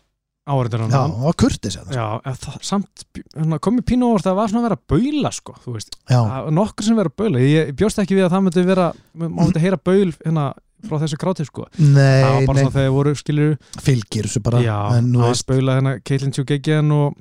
áhærendur 0.49 0.81
já, 0.87 0.89
það 0.97 1.15
var 1.21 1.37
kurtis 1.37 1.77
hérna. 1.77 1.93
já 1.93 2.35
það, 2.41 2.57
samt 2.65 3.03
hérna, 3.35 3.59
komið 3.61 3.85
pínu 3.91 4.09
að 4.15 4.25
það 4.25 4.39
var 4.39 4.51
svona 4.51 4.63
að 4.63 4.67
vera 4.67 4.79
baula 4.89 5.31
sko, 5.37 5.55
þú 5.61 5.75
veist, 5.75 5.97
Það 6.09 6.31
var 6.31 6.55
nokkur 6.57 6.87
sem 6.87 6.97
vera 6.97 7.13
baula. 7.21 7.43
Ég, 7.45 7.53
ég 7.69 7.75
bjóst 7.77 8.01
ekki 8.01 8.17
við 8.17 8.25
að 8.25 8.33
það 8.33 8.43
myndi 8.47 8.65
vera 8.71 8.87
maður 9.13 9.35
myndi 9.37 9.63
heyra 9.63 9.79
baul 9.85 10.09
hérna 10.09 10.45
frá 10.81 10.97
þessu 11.03 11.19
kráti 11.21 11.45
sko. 11.45 11.67
nei, 11.77 12.23
það 12.23 12.31
var 12.33 12.47
bara 12.49 12.57
nei, 12.57 12.63
svona 12.63 12.75
þegar 12.79 12.95
voru 12.95 13.13
skilur 13.19 13.51
fylgir 13.85 14.25
þessu 14.29 14.41
bara 14.45 14.63
já, 14.65 14.77
það 14.97 15.27
veist, 15.27 15.43
spöila 15.45 15.75
hérna 15.77 15.93
Caitlin 16.01 16.33
Tjúgeggjan 16.33 16.95
og, 16.95 17.19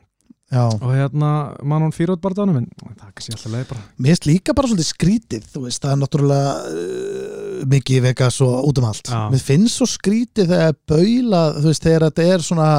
já, 0.51 0.63
og 0.67 0.91
hérna 0.95 1.31
Manon 1.63 1.93
Fírót 1.95 2.21
barðanum 2.23 2.59
en 2.61 2.69
það 2.81 3.07
er 3.07 3.13
kannski 3.17 3.35
alltaf 3.37 3.53
leið 3.55 3.67
bara. 3.71 3.83
Mér 3.99 4.13
finnst 4.15 4.27
líka 4.29 4.55
bara 4.59 4.71
svolítið 4.71 4.89
skrítið 4.91 5.59
veist, 5.65 5.83
það 5.85 5.93
er 5.95 6.01
náttúrulega 6.03 6.53
uh, 6.71 7.65
mikið 7.75 8.03
Vegas 8.09 8.41
og 8.47 8.69
út 8.71 8.81
um 8.83 8.89
allt. 8.91 9.11
Já. 9.11 9.21
mér 9.33 9.45
finnst 9.47 9.81
svo 9.81 9.89
skrítið 9.91 10.51
þegar 10.55 10.79
baula 10.91 11.43
veist, 11.65 11.85
þegar 11.87 12.07
þetta 12.09 12.29
er 12.35 12.47
svona 12.47 12.71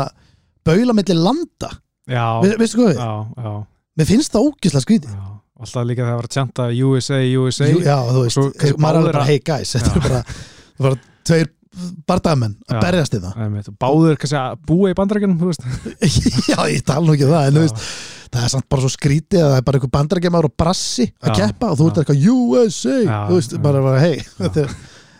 baula 0.68 0.94
milli 0.98 1.16
landa, 1.18 1.72
já, 2.12 2.26
Vi, 2.44 2.54
veistu 2.62 2.82
hvað 2.82 2.92
við? 2.92 3.00
já, 3.02 3.46
já, 3.46 3.54
mér 4.02 4.12
finnst 4.12 4.36
það 4.36 4.50
ógislega 4.52 4.86
skrítið. 4.88 5.16
Já. 5.16 5.28
Alltaf 5.62 5.84
líka 5.86 6.02
þegar 6.02 6.12
það 6.12 6.20
var 6.20 6.28
að 6.28 6.36
tjanta 6.36 6.64
USA, 6.74 7.18
USA. 7.38 7.66
Já, 7.70 7.98
þú 8.10 8.22
veist, 8.26 8.38
maður 8.82 8.96
er 8.96 9.02
alveg 9.02 9.12
bara 9.14 9.26
hey 9.30 9.42
guys, 9.46 9.74
þetta 9.78 9.92
er 9.94 10.06
bara, 10.08 10.22
bara 10.82 10.96
tveir 11.30 11.52
bardamenn 12.08 12.56
að 12.68 12.82
berjast 12.84 13.14
í 13.16 13.20
það. 13.24 13.36
Einmitt, 13.46 13.70
báður 13.80 14.18
kannski 14.20 14.40
að 14.40 14.64
búa 14.68 14.92
í 14.92 14.96
veist. 15.52 15.68
já, 16.52 16.58
ég 16.68 16.82
tala 16.88 17.06
nú 17.06 17.16
ekki 17.16 17.28
um 17.28 17.36
það 17.36 17.48
en 17.48 17.60
veist, 17.64 17.86
það 18.32 18.48
er 18.48 18.54
samt 18.56 18.68
bara 18.72 18.84
svo 18.86 18.92
skrítið 18.92 19.44
að 19.44 19.54
það 19.54 19.60
er 19.60 19.68
bara 19.70 19.80
einhver 19.80 19.94
bandarækjamaður 19.96 20.50
og 20.50 20.56
brassi 20.60 21.08
að 21.22 21.38
keppa 21.40 21.72
og 21.72 21.80
þú 21.80 21.88
ert 21.88 22.02
eitthvað 22.02 22.26
USA 22.34 22.98
Já, 22.98 23.20
þú 23.30 23.38
veist, 23.38 23.56
já. 23.56 23.62
bara, 23.64 23.84
er, 24.02 24.76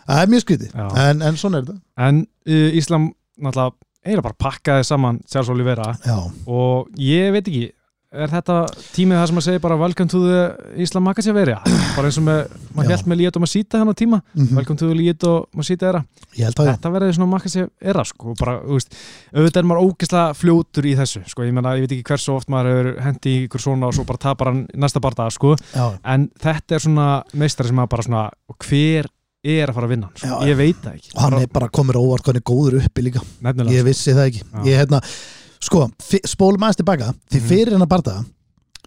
það 0.10 0.26
er 0.26 0.34
mjög 0.34 0.46
skrítið, 0.46 0.76
en, 1.06 1.24
en 1.30 1.40
svona 1.40 1.62
er 1.62 1.70
þetta. 1.70 1.82
En 2.08 2.24
uh, 2.28 2.80
Íslam 2.82 3.08
náttúrulega 3.42 3.78
eiginlega 4.02 4.26
bara 4.26 4.40
pakkaði 4.42 4.88
saman 4.88 5.22
Charles 5.30 5.52
Oliveira. 5.54 5.92
Já, 6.06 6.18
og 6.50 6.90
ég 7.00 7.32
veit 7.36 7.46
ekki 7.46 7.68
er 8.12 8.28
þetta 8.28 8.56
tímið 8.92 9.20
það 9.22 9.30
sem 9.30 9.40
að 9.40 9.46
segja 9.46 9.62
bara 9.64 9.78
welcome 9.80 10.12
to 10.12 10.20
the 10.26 10.40
Íslam 10.84 11.06
Makaseveri 11.08 11.54
bara 11.96 12.10
eins 12.10 12.18
og 12.20 12.26
með, 12.26 12.42
maður 12.76 12.92
held 12.92 13.08
með 13.08 13.20
Líet 13.22 13.38
og 13.40 13.44
Masita 13.46 13.80
hann 13.80 13.92
á 13.92 13.96
tíma. 13.96 14.20
Mm 14.36 14.58
welcome 14.58 14.80
to 14.82 14.90
the 14.90 14.98
Líet 14.98 15.24
og 15.30 15.48
Masita 15.56 15.88
era. 15.94 16.02
Ég 16.36 16.52
þetta 16.58 16.92
verði 16.92 17.16
svona 17.16 17.30
Makasevera 17.32 18.04
sko, 18.08 18.34
og 18.34 18.42
bara, 18.42 18.58
veist, 18.68 19.00
auðvitað 19.32 19.62
er 19.62 19.70
maður 19.72 19.88
ógeðslega 19.88 20.36
fljótur 20.42 20.90
í 20.92 20.94
þessu, 21.00 21.24
sko, 21.32 21.48
ég 21.48 21.56
menna, 21.56 21.74
ég 21.80 21.88
veit 21.88 21.96
ekki 21.96 22.08
hversu 22.12 22.36
oft 22.36 22.52
maður 22.52 22.72
hefur 22.72 23.02
hendi 23.08 23.32
í 23.32 23.42
ykkur 23.48 23.64
svona 23.64 23.88
og 23.90 23.96
svo 23.96 24.08
bara 24.12 24.24
tapar 24.28 24.52
hann 24.52 24.62
næsta 24.76 25.04
bardaga, 25.04 25.32
sko, 25.36 25.56
já, 25.72 25.88
en 26.04 26.30
þetta 26.44 26.78
er 26.78 26.86
svona 26.88 27.10
meistari 27.32 27.72
sem 27.72 27.80
maður 27.80 27.94
bara 27.96 28.08
svona, 28.08 28.24
hver 28.68 29.12
er 29.42 29.72
að 29.72 29.78
fara 29.78 29.88
að 29.88 29.96
vinna 29.96 30.12
hann, 30.12 30.20
sko, 30.20 30.42
ég 30.52 30.60
veit 30.60 30.82
það 30.84 30.98
ekki. 31.00 31.14
Og 31.16 31.22
hann 31.26 31.38
er 31.40 31.52
bara 31.60 31.72
komur 31.72 32.00
óvart 32.00 32.28
hvað 32.28 32.36
hann 32.36 32.44
er 32.44 32.50
góður 32.52 32.82
uppi 32.84 33.08
líka. 33.08 33.24
Nefnilega, 33.40 33.78
ég 33.80 33.88
vissi 33.88 34.16
það 34.16 34.32
ekki, 34.32 34.44
ég 34.68 34.84
hérna 34.84 35.00
sko, 35.62 35.88
spólum 36.28 36.64
aðeins 36.66 36.80
tilbaka. 36.82 37.12
Því 37.32 37.40
Mhm. 37.40 37.48
fyrir 37.50 37.76
hennar 37.76 37.90
bardaða 37.92 38.26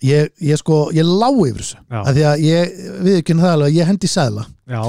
ég, 0.03 0.31
ég 0.43 0.59
sko, 0.61 0.91
ég 0.93 1.07
lá 1.07 1.29
yfir 1.31 1.63
þessu. 1.63 1.79
Af 1.91 2.11
því 2.15 2.25
að 2.31 2.43
ég, 2.45 2.75
við 3.07 3.19
ekki 3.21 3.37
það 3.39 3.53
alveg 3.53 3.79
ég 3.79 3.87
hendi 3.87 4.11
sæðla 4.11 4.47
já, 4.69 4.83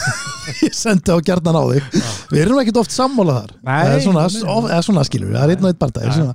ég 0.66 0.74
sendi 0.76 1.12
á 1.12 1.18
gjarnan 1.20 1.58
á 1.58 1.64
þig. 1.72 1.90
Já. 1.92 2.10
við 2.30 2.40
erum 2.44 2.60
ekkert 2.62 2.80
oft 2.82 2.94
sammála 2.94 3.40
þar. 3.42 3.52
Eða 3.64 4.00
svona, 4.04 4.26
eða 4.70 4.82
svona 4.86 5.04
skilur 5.08 5.30
við, 5.32 5.36
það 5.36 5.44
er 5.44 5.56
einn 5.56 5.66
og 5.66 5.86
einn 6.00 6.16
Já. 6.16 6.34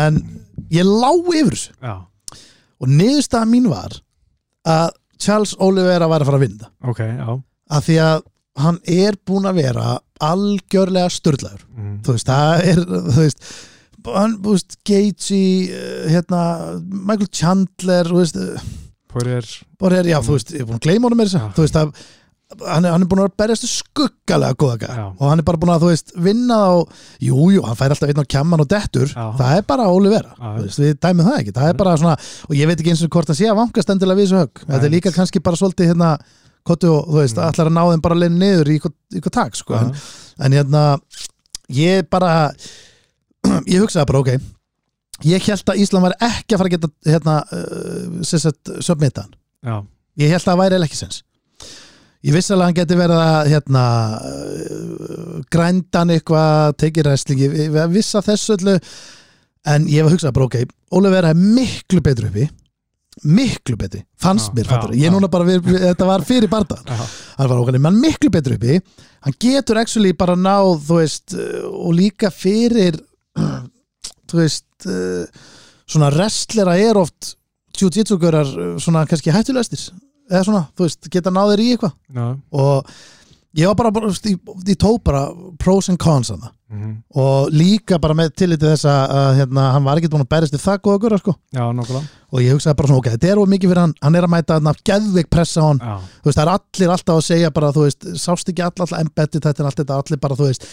en 0.00 0.20
ég 0.70 0.84
lá 0.88 1.10
yfir 1.12 1.56
þessu. 1.56 1.72
Já, 1.82 1.96
og 2.80 2.88
niðurstaða 2.88 3.48
mín 3.50 3.68
var 3.70 3.98
að 4.66 4.94
Charles 5.20 5.54
Oliveira 5.62 6.08
var 6.10 6.24
að 6.24 6.30
fara 6.30 6.40
að 6.40 6.46
vinna. 6.48 6.70
Ok, 6.84 7.00
já. 7.04 7.28
Af 7.70 7.86
því 7.86 7.98
að 8.02 8.24
hann 8.64 8.78
er 8.86 9.16
búin 9.26 9.48
að 9.48 9.60
vera 9.62 9.86
algjörlega 10.22 11.10
störlaður 11.10 11.62
mm. 11.74 11.94
þú 12.06 12.14
veist, 12.14 12.28
það 12.28 12.66
er 12.70 12.82
þú 12.86 13.16
veist, 13.18 13.48
hann, 14.12 14.34
þú 14.44 14.56
veist, 14.56 14.76
Gaethje 14.84 15.38
eh, 15.70 16.08
hérna, 16.12 16.40
Michael 16.84 17.30
Chandler 17.32 18.04
þú 18.10 18.18
veist, 18.20 18.36
eh, 18.36 18.66
Poirier, 19.14 19.46
bara 19.80 20.02
er, 20.02 20.04
já, 20.10 20.18
þú 20.26 20.32
veist, 20.36 20.52
ég 20.52 20.60
er 20.60 20.68
búin 20.68 20.80
að 20.80 20.86
gleyma 20.88 21.06
honum 21.08 21.22
þess 21.24 21.38
þú 21.56 21.62
veist, 21.64 21.76
að 21.80 21.88
hann 22.68 22.84
er, 22.84 22.92
hann 22.92 23.02
er 23.02 23.08
búin 23.10 23.22
að 23.24 23.32
berjast 23.40 23.64
skuggalega 23.70 24.54
góða 24.60 24.76
gæð 24.84 24.98
og 25.16 25.24
hann 25.30 25.40
er 25.40 25.46
bara 25.48 25.58
búin 25.62 25.72
að, 25.74 25.80
þú 25.86 25.88
veist, 25.94 26.08
vinna 26.26 26.56
á 26.60 26.72
jú, 27.24 27.38
jú, 27.54 27.62
hann 27.64 27.78
fær 27.80 27.90
alltaf 27.94 28.10
einn 28.12 28.20
á 28.20 28.32
kjamman 28.34 28.60
og 28.62 28.68
dettur. 28.70 29.08
Já. 29.10 29.24
það 29.40 29.50
er 29.56 29.64
bara 29.72 29.86
Olivera, 29.90 30.30
Já. 30.36 30.44
þú 30.58 30.62
veist, 30.66 30.78
við 30.84 30.92
dæmum 31.00 31.26
það 31.30 31.38
ekki. 31.40 31.52
Það 31.56 31.68
er 31.72 31.76
bara 31.80 31.96
svona, 32.02 32.16
og 32.48 32.54
ég 32.58 32.66
veit 32.70 32.78
ekki 32.84 32.92
eins 32.92 33.02
og 33.06 33.10
hvort 33.16 33.28
hann 33.32 33.38
sé 33.40 33.46
að 33.50 33.58
vangast 33.62 33.90
endilega 33.94 34.18
við 34.20 34.26
þessu 34.28 34.40
högg, 34.42 34.54
þetta 34.68 34.84
er 34.90 34.94
líka 34.94 35.10
kannski 35.16 35.42
bara 35.42 35.56
svolítið 35.62 35.88
hérna, 35.94 36.10
kottu 36.64 36.88
og, 36.92 37.08
þú 37.08 37.16
veist, 37.22 37.36
Mm. 37.38 37.44
allar 37.48 37.66
að 37.70 37.74
ná 37.74 37.82
þeim 37.90 38.02
bara 38.04 38.20
leið 38.20 38.32
ég 43.74 43.80
hugsaði 43.84 44.08
bara 44.10 44.22
ok 44.24 44.34
ég 45.24 45.46
held 45.46 45.70
að 45.70 45.80
Ísland 45.82 46.08
var 46.08 46.16
ekki 46.18 46.56
að 46.56 46.60
fara 46.62 46.70
að 46.70 46.76
geta 46.76 46.92
hérna 47.12 47.36
uh, 47.54 48.80
submita 48.82 49.26
hann 49.64 49.90
ég 50.20 50.32
held 50.32 50.42
að 50.42 50.50
það 50.50 50.60
væri 50.60 50.76
eiginlega 50.76 50.90
ekki 50.90 51.00
sens. 51.00 51.22
Ég 52.24 52.32
vissi 52.32 52.54
alveg 52.54 52.62
að 52.62 52.70
hann 52.70 52.78
geti 52.78 52.96
verið 52.96 53.20
að 53.20 53.50
hérna 53.52 53.84
uh, 54.16 55.38
grændan 55.52 56.12
eitthvað 56.14 56.76
tekið 56.80 57.08
ég 57.44 57.80
vissi 57.92 58.18
að 58.18 58.30
þessu 58.30 58.56
öllu 58.56 58.76
en 59.74 59.88
ég 59.92 60.04
var 60.06 60.14
hugsað 60.14 60.36
bara 60.36 60.48
ok 60.48 60.60
Oliver 60.96 61.28
er 61.28 61.40
miklu 61.40 62.00
betri 62.04 62.30
uppi. 62.30 62.46
Miklu 63.30 63.76
betri, 63.78 64.00
fannst 64.18 64.50
Já, 64.50 64.54
mér 64.56 64.70
já, 64.72 64.78
ég. 65.04 65.12
Núna 65.14 65.28
bara, 65.30 65.46
við, 65.46 65.60
við, 65.62 65.76
þetta 65.84 66.06
var 66.08 66.24
fyrir 66.26 66.50
já, 66.50 66.96
hann 67.38 67.50
var 67.52 67.60
okkur, 67.60 67.76
menn 67.78 68.00
miklu 68.02 68.30
betri 68.34 68.56
uppi. 68.58 68.80
Hann 69.22 69.36
getur 69.40 69.78
actually 69.78 70.10
bara 70.18 70.34
náð 70.34 70.80
veist, 70.88 71.36
uh, 71.36 71.68
og 71.70 71.94
líka 71.94 72.32
fyrir 72.34 72.98
þú 74.34 74.42
veist 74.42 74.88
uh, 74.90 75.50
svona 75.86 76.10
wrestlera 76.14 76.76
er 76.80 76.98
oft 76.98 77.34
jiu-jitsu-görar 77.78 78.54
uh, 78.54 78.72
svona 78.82 79.04
kannski 79.08 79.34
hættulegastir. 79.34 79.86
Eða 80.30 80.46
svona, 80.48 80.64
þú 80.74 80.88
veist, 80.88 81.10
geta 81.12 81.32
náðir 81.34 81.62
í 81.62 81.68
eitthvað. 81.74 81.94
Já, 82.16 82.26
og 82.56 82.94
ég 83.54 83.70
var 83.70 83.76
bara, 83.78 83.92
bara 83.94 84.10
ég, 84.10 84.38
ég 84.66 84.78
tók 84.80 85.02
bara 85.06 85.26
pros 85.60 85.90
and 85.92 86.00
cons 86.00 86.32
hann 86.32 86.42
mhm, 86.72 86.94
og 87.14 87.52
líka 87.54 88.00
bara 88.02 88.16
með 88.16 88.32
tilliti 88.40 88.66
þess 88.66 88.88
að, 88.90 89.12
hérna, 89.38 89.68
hann 89.76 89.84
var 89.84 90.00
ekki 90.00 90.10
búin 90.10 90.24
að 90.24 90.32
berjast 90.32 90.56
við 90.56 90.64
það 90.64 90.80
góða 90.88 91.02
göra 91.04 91.20
sko. 91.20 91.36
já, 91.54 91.62
og 92.34 92.42
ég 92.42 92.56
hugsaði 92.56 92.78
bara 92.80 92.90
svona, 92.90 93.02
ok, 93.04 93.10
þetta 93.14 93.30
er 93.30 93.42
of 93.42 93.52
mikið 93.52 93.70
fyrir 93.70 93.82
hann. 93.84 93.94
Hann 94.02 94.18
er 94.18 94.26
að 94.26 94.34
mæta 94.34 94.58
hann, 94.58 94.82
geðveik 94.90 95.30
pressa 95.30 95.62
á 95.62 95.66
hann. 95.68 95.84
Þú 96.24 96.30
veist, 96.30 96.40
það 96.40 96.44
er 96.46 96.52
allir 96.56 96.96
alltaf 96.96 97.20
að 97.20 97.26
segja 97.28 97.54
bara, 97.54 97.72
þú 97.76 97.86
veist, 97.86 98.10
sást 98.24 98.50
ekki 98.50 98.66
all, 98.66 98.74
all 98.82 98.98
embedded 99.04 99.44
þetta 99.44 99.62
er 99.62 99.70
allt 99.70 99.82
þetta, 99.84 100.00
allir 100.02 100.22
bara, 100.24 100.40
þú 100.40 100.50
veist 100.50 100.66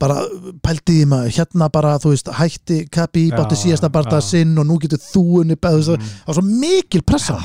bara 0.00 0.16
pældi 0.64 0.98
því 0.98 1.06
maður, 1.10 1.32
hérna 1.36 1.68
bara 1.72 1.94
þú 2.02 2.12
veist, 2.12 2.30
hætti 2.38 2.78
Já, 2.84 3.36
bátti 3.36 3.58
síðasta 3.60 3.90
bara 3.94 4.18
já. 4.18 4.24
sinn 4.26 4.58
og 4.58 4.66
nú 4.68 4.78
getur 4.82 5.00
þú 5.00 5.24
unni, 5.42 5.56
veist, 5.60 5.92
mm, 5.94 6.08
það 6.24 6.30
var 6.30 6.38
svo 6.38 6.44
mikil 6.48 7.02
pressa 7.06 7.38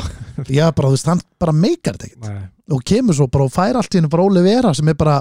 já, 0.47 0.65
bara, 0.71 0.89
þú 0.89 0.95
veist, 0.95 1.11
hann 1.11 1.21
bara 1.39 1.53
meikar 1.55 1.97
þetta 1.97 2.09
ekkert. 2.09 2.49
Og 2.73 2.83
kemur 2.85 3.17
svo 3.17 3.27
bara 3.31 3.45
og 3.45 3.53
fær 3.53 3.79
allt 3.79 3.93
í 3.93 3.99
hennu 3.99 4.09
bara 4.11 4.25
Óli 4.25 4.43
Vera 4.45 4.73
sem 4.77 4.87
er 4.89 4.97
bara 4.97 5.19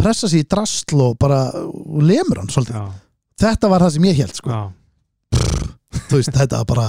pressa 0.00 0.28
sig 0.28 0.44
í 0.44 0.48
drastl 0.48 1.00
og 1.06 1.16
bara 1.20 1.40
og 1.54 2.02
lemur 2.02 2.42
hann 2.42 2.50
svolítið, 2.52 2.76
já, 2.76 2.92
þetta 3.46 3.70
var 3.72 3.86
það 3.86 3.96
sem 3.96 4.10
ég 4.10 4.20
held 4.24 4.38
sko, 4.40 4.50
já, 4.50 4.62
þú 6.10 6.20
veist, 6.20 6.34
þetta 6.34 6.62
var 6.62 6.70
bara 6.74 6.88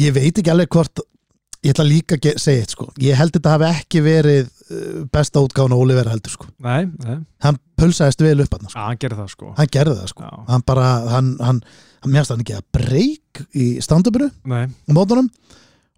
ég 0.00 0.14
veit 0.16 0.38
ekki 0.38 0.52
alveg 0.52 0.72
hvort 0.72 1.04
ég 1.62 1.74
ætla 1.74 1.86
líka 1.86 2.18
að 2.18 2.40
segja 2.42 2.64
eitt 2.64 2.74
sko. 2.74 2.88
Ég 3.02 3.18
held 3.18 3.34
þetta 3.36 3.52
hafi 3.54 3.68
ekki 3.70 4.02
verið 4.02 4.48
besta 5.12 5.42
útgáfun 5.42 5.74
og 5.76 5.84
Óli 5.84 5.96
Vera 5.96 6.12
heldur 6.14 6.34
sko. 6.34 6.48
Nei, 6.62 6.84
nei, 7.04 7.16
hann 7.44 7.58
pulsaðist 7.78 8.22
vel 8.24 8.44
upp 8.44 8.54
hann 8.56 8.68
sko. 8.68 8.78
hann 8.78 9.00
gerir 9.00 9.18
það 9.18 9.32
sko. 9.34 9.54
Hann 9.58 9.72
gerði 9.72 9.96
það 10.00 10.12
sko. 10.12 10.28
Já, 10.28 10.44
hann 10.52 10.66
bara, 10.66 10.90
hann, 11.12 11.32
hann, 11.42 11.62
hann 12.04 12.14
meðast 12.14 12.34
hann 12.34 12.44
ekki 12.44 12.58
að 12.58 12.68
breyk 12.78 13.42
í 13.58 13.66
stand-upinu 13.84 14.30
nei, 14.52 14.66
á 14.68 14.92
mótunum 14.94 15.30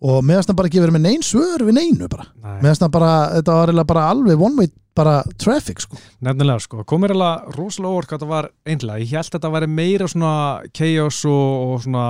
og 0.04 0.24
meðast 0.26 0.50
hann 0.50 0.58
bara 0.58 0.70
ekki 0.70 0.82
verið 0.82 0.98
með 0.98 1.06
neyn 1.08 1.26
svör 1.26 1.66
við 1.66 1.78
neynu 1.78 2.08
bara, 2.12 2.26
nei. 2.42 2.56
Meðast 2.64 2.84
hann 2.84 2.94
bara 2.94 3.12
þetta 3.38 3.60
var 3.60 4.02
alveg 4.04 4.40
one 4.48 4.58
way 4.60 4.72
bara 4.94 5.14
traffic 5.40 5.82
sko. 5.82 5.98
Nefnilega 6.24 6.62
sko, 6.62 6.84
komir 6.88 7.14
alveg 7.14 7.48
rosalega 7.56 7.90
óvart 7.90 8.10
hvað 8.10 8.20
þetta 8.20 8.30
var 8.30 8.48
einlega, 8.70 9.02
ég 9.02 9.10
held 9.10 9.26
að 9.26 9.36
þetta 9.36 9.50
væri 9.56 9.68
meira 9.74 10.08
svona 10.10 10.34
chaos 10.76 11.20
og, 11.30 11.48
og 11.64 11.82
svona 11.84 12.06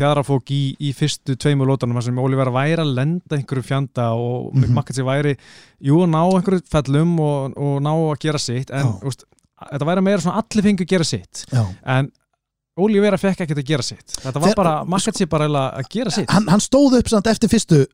fjadrafók 0.00 0.52
í, 0.54 0.62
í 0.82 0.92
fyrstu 0.98 1.38
tveimu 1.38 1.68
lótanum 1.68 2.00
sem 2.02 2.18
Oliver 2.22 2.50
væri 2.54 2.82
að 2.82 2.94
lenda 2.98 3.38
einhverju 3.38 3.66
fjanda 3.70 4.10
og 4.18 4.54
mm. 4.54 4.66
-hmm. 4.66 5.04
væri, 5.06 5.36
jú, 5.78 6.02
að 6.02 6.12
ná 6.14 6.22
einhverju 6.24 6.62
fellum 6.70 7.18
og, 7.20 7.56
og 7.56 7.82
ná 7.86 7.92
að 7.94 8.18
gera 8.26 8.38
sitt. 8.38 8.70
En 8.70 8.94
úst, 9.06 9.24
þetta 9.70 9.90
væri 9.92 10.06
meira 10.08 10.20
svona 10.20 10.42
allir 10.42 10.66
fengu 10.66 10.82
að 10.82 10.94
gera 10.96 11.04
sitt. 11.04 11.46
Já. 11.52 11.66
en 11.84 12.10
Oliver 12.78 13.16
fekk 13.18 13.40
ekkert 13.42 13.58
að 13.58 13.66
gera 13.66 13.82
sitt. 13.82 14.20
Þetta 14.22 14.38
var 14.40 14.48
Þeir- 14.48 14.56
bara, 14.56 14.84
Makatsi 14.84 15.26
bara 15.26 15.46
eiginlega 15.46 15.78
að 15.78 15.88
gera 15.90 16.10
sitt. 16.10 16.30
hann, 16.30 16.46
hann 16.48 16.60
stóð 16.60 16.98
upp 16.98 17.08
samt 17.08 17.26
eftir 17.26 17.50
fyrstu 17.50 17.86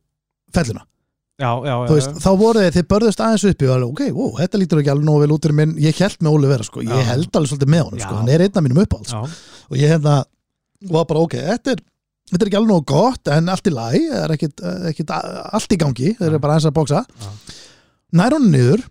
felluna 0.52 0.84
já, 1.40 1.50
já, 1.50 1.72
já, 1.72 1.88
veist, 1.90 2.20
þá 2.22 2.28
voru 2.40 2.62
þeir, 2.62 2.74
þeir 2.76 2.86
börðust 2.92 3.22
aðeins 3.24 3.46
uppi 3.50 3.68
og 3.68 3.74
alveg, 3.74 3.90
ok, 3.94 4.02
wow, 4.18 4.30
þetta 4.42 4.60
lítur 4.60 4.82
ekki 4.82 4.92
alveg 4.94 5.08
nógu 5.08 5.24
vel 5.24 5.34
út 5.34 5.48
minn, 5.60 5.74
ég 5.82 5.98
held 6.04 6.20
með 6.22 6.36
Óli 6.38 6.52
vera, 6.52 6.66
sko, 6.68 6.84
ég 6.86 7.10
held 7.10 7.40
alveg 7.40 7.50
svolítið 7.52 7.72
með 7.74 7.84
honum, 7.88 8.04
sko, 8.04 8.20
hann 8.20 8.30
er 8.34 8.44
einn 8.46 8.60
af 8.60 8.64
mínum 8.66 8.82
uppáhalds 8.84 9.14
já, 9.16 9.20
og 9.70 9.80
ég 9.80 9.94
hérna 9.94 10.14
var 10.94 11.08
bara, 11.10 11.24
ok, 11.26 11.36
þetta 11.50 11.74
er 11.74 11.82
þetta 12.30 12.40
er 12.40 12.48
ekki 12.50 12.58
alveg 12.60 12.72
nógu 12.72 12.86
gott, 12.88 13.30
en 13.34 13.50
allt 13.52 13.68
í 13.68 13.74
læg 13.74 14.06
það 14.08 14.22
er 14.24 14.34
ekkit, 14.38 14.62
ekkit 14.92 15.10
allt 15.14 15.74
í 15.74 15.80
gangi 15.80 16.12
þeir 16.18 16.28
eru 16.30 16.40
bara 16.40 16.56
aðeins 16.56 16.70
að 16.70 16.76
bóksa 16.78 17.02
nær 18.14 18.36
honum 18.36 18.52
niður, 18.54 18.84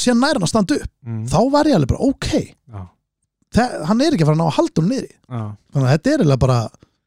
síðan 0.00 0.22
nær 0.24 0.38
hann 0.38 0.46
að 0.46 0.50
standa 0.54 0.78
upp. 0.80 0.90
Mm, 1.04 1.20
þá 1.28 1.38
var 1.52 1.68
ég 1.68 1.76
alveg 1.76 1.90
bara, 1.92 2.08
ok. 2.08 2.28
Það, 3.50 3.72
hann 3.90 4.00
er 4.06 4.14
ekki 4.14 4.24
að 4.24 4.30
fara 4.30 4.36
að 4.38 4.40
ná 4.40 4.46
að 4.48 4.56
halda 4.56 4.80
honum 4.80 4.92
niður 4.94 5.12
þannig 5.74 5.86
að 5.86 5.92
þetta 5.94 6.10
er 6.10 6.20
eiginlega 6.22 6.42
bara 6.46 6.58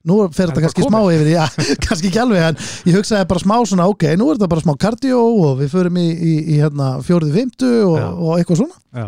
nú 0.09 0.19
fer 0.35 0.47
Er 0.47 0.51
þetta 0.51 0.63
kannski 0.65 0.85
smá 0.87 0.99
yfir 1.13 1.29
já, 1.31 1.43
kannski 1.85 2.09
ekki 2.09 2.21
alveg 2.23 2.47
en 2.49 2.61
ég 2.89 2.97
hugsaði 2.97 3.27
bara 3.29 3.43
smá 3.43 3.55
svona, 3.69 3.89
ok, 3.91 4.07
nú 4.19 4.29
er 4.29 4.39
þetta 4.39 4.51
bara 4.53 4.63
smá 4.65 4.73
kardió 4.79 5.19
og 5.47 5.59
við 5.61 5.73
förum 5.73 5.99
í, 6.01 6.07
í, 6.13 6.33
í 6.55 6.61
hérna, 6.61 6.95
fjórið 7.05 7.37
fymtu 7.39 7.73
og, 7.89 7.99
og 8.13 8.33
eitthvað 8.37 8.63
svona. 8.63 8.81
Já. 8.99 9.07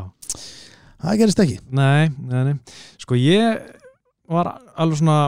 það 1.05 1.23
gerist 1.23 1.41
ekki. 1.45 1.57
Nei, 1.75 2.11
nei, 2.15 2.39
nei. 2.51 2.77
Sko 3.01 3.19
ég 3.19 3.65
var 4.31 4.55
alveg 4.75 5.01
svona 5.01 5.19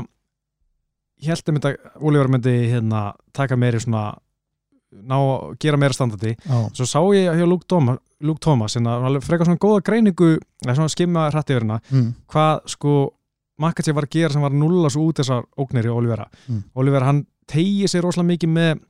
ég 1.24 1.34
held 1.34 1.66
að 1.66 1.76
Ólívar 1.98 2.32
myndi 2.32 2.56
hérna, 2.72 3.12
taka 3.36 3.58
meiri 3.60 3.82
svona 3.82 4.12
ná 4.88 5.18
gera 5.60 5.78
meira 5.78 5.94
standardi. 5.94 6.36
Já, 6.46 6.58
svo 6.78 6.88
sá 6.88 7.00
ég 7.16 7.36
hjá 7.36 7.46
Luke 7.48 7.68
Thomas, 7.68 8.00
Luke 8.24 8.40
Thomas 8.42 8.78
hérna, 8.78 9.20
frekar 9.22 9.50
svona 9.50 9.60
góða 9.62 9.84
greiningu 9.84 10.38
skimma 10.88 11.28
hrætti 11.32 11.58
hérna 11.58 11.82
mm, 11.92 12.14
hvað 12.32 12.62
sko 12.72 12.94
Makachi 13.62 13.96
var 13.96 14.06
að 14.08 14.14
gera 14.18 14.34
sem 14.34 14.44
var 14.44 14.54
að 14.54 14.62
nulla 14.62 14.92
svo 14.94 15.08
út 15.10 15.22
þessar 15.22 15.48
ógnir 15.58 15.88
í 15.90 15.94
Olivera. 15.94 16.28
Mm. 16.46 16.62
Olivera 16.78 17.10
hann 17.10 17.24
tegi 17.50 17.88
sér 17.90 18.06
rosalega 18.06 18.34
mikið 18.34 18.54
með 18.54 18.86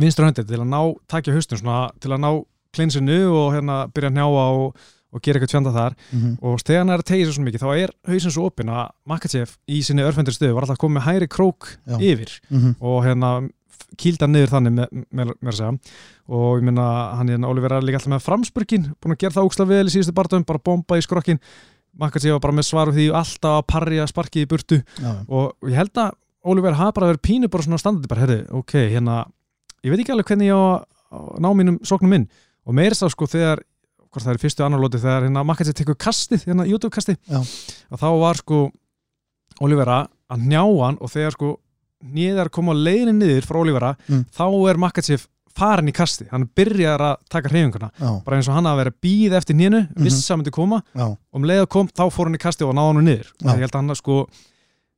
vinstra 0.00 0.28
höndið 0.28 0.52
til 0.52 0.62
að 0.62 0.70
ná 0.70 0.80
takja 1.10 1.34
haustum 1.34 1.60
svona 1.60 1.82
til 2.00 2.12
að 2.14 2.22
ná 2.22 2.30
klinsinu 2.76 3.20
og 3.34 3.52
hérna 3.56 3.82
byrja 3.90 4.12
að 4.12 4.16
hnjáa 4.16 4.44
og, 4.60 4.82
og 5.10 5.24
gera 5.24 5.40
eitthvað 5.40 5.54
tvjanda 5.54 5.72
þar. 5.74 5.96
Mm, 6.14 6.34
og 6.38 6.60
þegar 6.62 6.84
hann 6.84 6.94
er 6.94 7.02
að 7.02 7.08
tegja 7.10 7.28
sér 7.28 7.36
svo 7.36 7.46
mikið 7.46 7.64
þá 7.64 7.70
er 7.72 7.94
hausin 8.12 8.34
svo 8.36 8.50
opinn 8.50 8.70
að 8.74 8.92
Makachev 9.10 9.56
í 9.66 9.80
sinni 9.86 10.06
örfendur 10.06 10.36
stöðu 10.36 10.54
var 10.54 10.66
alltaf 10.66 10.78
að 10.78 10.84
koma 10.84 11.00
með 11.00 11.08
hæri 11.08 11.30
krók 11.30 11.72
Já. 11.82 11.96
yfir 11.98 12.36
mm, 12.52 12.76
og 12.78 13.02
hérna 13.08 13.32
kýlda 13.98 14.28
niður 14.30 14.52
þannig 14.54 14.76
með, 14.76 15.02
með, 15.10 15.34
með 15.40 15.50
að 15.50 15.58
segja. 15.58 15.98
Og 16.30 16.60
ég 16.60 16.66
minna 16.68 16.86
hann 17.18 17.32
hérna 17.32 17.50
Oliver 17.50 17.74
er 17.74 17.84
líka 17.86 17.98
alltaf 17.98 18.14
með 18.14 18.24
framspurkin 18.28 18.88
búin 19.02 19.16
að 19.16 19.22
gera 19.24 19.36
það 19.38 19.50
ógslag 19.50 19.70
vel 19.72 19.82
í 19.88 19.94
síðustu 19.96 20.14
barndum 20.14 20.46
bara 20.46 20.62
bomba 20.70 20.98
í 21.00 21.02
skrokkin 21.02 21.40
Makachev 21.98 22.32
var 22.36 22.40
bara 22.40 22.54
með 22.60 22.66
svar 22.68 22.90
við 22.92 22.98
því 23.00 23.06
alltaf 23.18 23.56
að 23.58 23.66
parja 23.66 24.06
sparkið 24.06 24.42
í 24.44 24.48
burtu 24.50 24.78
já, 25.00 25.10
og 25.28 25.56
ég 25.68 25.74
held 25.80 25.98
að 25.98 26.12
Oliver 26.50 26.72
hafa 26.78 26.92
bara 26.96 27.08
verið 27.12 27.22
pínu 27.26 27.48
bara 27.52 27.62
svona 27.66 27.78
standandi 27.82 28.08
bara, 28.08 28.20
herri, 28.24 28.38
ok, 28.56 28.72
hérna 28.94 29.24
ég 29.84 29.90
veit 29.92 30.00
ekki 30.04 30.12
alveg 30.14 30.30
hvernig 30.30 30.48
ég 30.48 30.54
á 30.56 30.62
að 31.10 31.40
ná 31.42 31.48
mínum 31.58 31.80
sóknum 31.84 32.14
inn 32.16 32.28
og 32.64 32.76
meira 32.78 32.94
sá 32.94 33.08
sko 33.10 33.26
þegar 33.26 33.60
hvort 34.10 34.24
það 34.24 34.32
er 34.36 34.40
fyrstu 34.42 34.64
annar 34.64 34.80
lóti 34.82 35.00
þegar 35.02 35.26
hérna 35.26 35.42
Makachev 35.46 35.74
tekur 35.78 35.98
kastið, 36.00 36.46
hérna 36.48 36.64
YouTube 36.68 36.90
kastið 36.94 37.18
Já. 37.30 37.40
og 37.90 38.00
þá 38.00 38.08
var 38.22 38.40
sko 38.40 38.60
Olivera 39.60 40.04
að 40.30 40.46
njá 40.48 40.62
hann 40.64 40.98
og 41.02 41.10
þegar 41.12 41.34
sko 41.36 41.50
nýðar 42.14 42.48
koma 42.54 42.72
á 42.72 42.80
leiðinni 42.80 43.18
niður 43.20 43.46
frá 43.50 43.58
Olivera 43.60 43.90
Mm. 44.08 44.24
þá 44.32 44.44
er 44.70 44.78
Makachev 44.80 45.26
farin 45.58 45.88
í 45.90 45.92
kasti 45.96 46.26
hann 46.30 46.48
byrjar 46.56 47.00
að 47.00 47.16
taka 47.30 47.48
hreyfinguna 47.52 47.90
bara 48.24 48.36
eins 48.38 48.48
og 48.48 48.54
hann 48.54 48.68
að 48.70 48.76
vera 48.84 48.92
býð 49.02 49.36
eftir 49.40 49.56
nýnu 49.58 49.80
Mhm. 49.90 50.04
viss 50.04 50.30
að 50.30 50.38
myndi 50.42 50.50
koma 50.54 50.82
já, 50.94 51.04
og 51.10 51.18
um 51.34 51.42
leið 51.44 51.62
að 51.64 51.68
kom 51.68 51.88
þá 51.88 52.04
fór 52.10 52.24
hann 52.30 52.34
í 52.38 52.42
kasti 52.42 52.64
og 52.64 52.74
náði 52.74 52.94
hann 52.94 53.04
niður 53.04 53.28
Já. 53.42 53.52
ég 53.54 53.60
held 53.60 53.70
að 53.74 53.80
hann 53.80 53.94
sko 53.96 54.26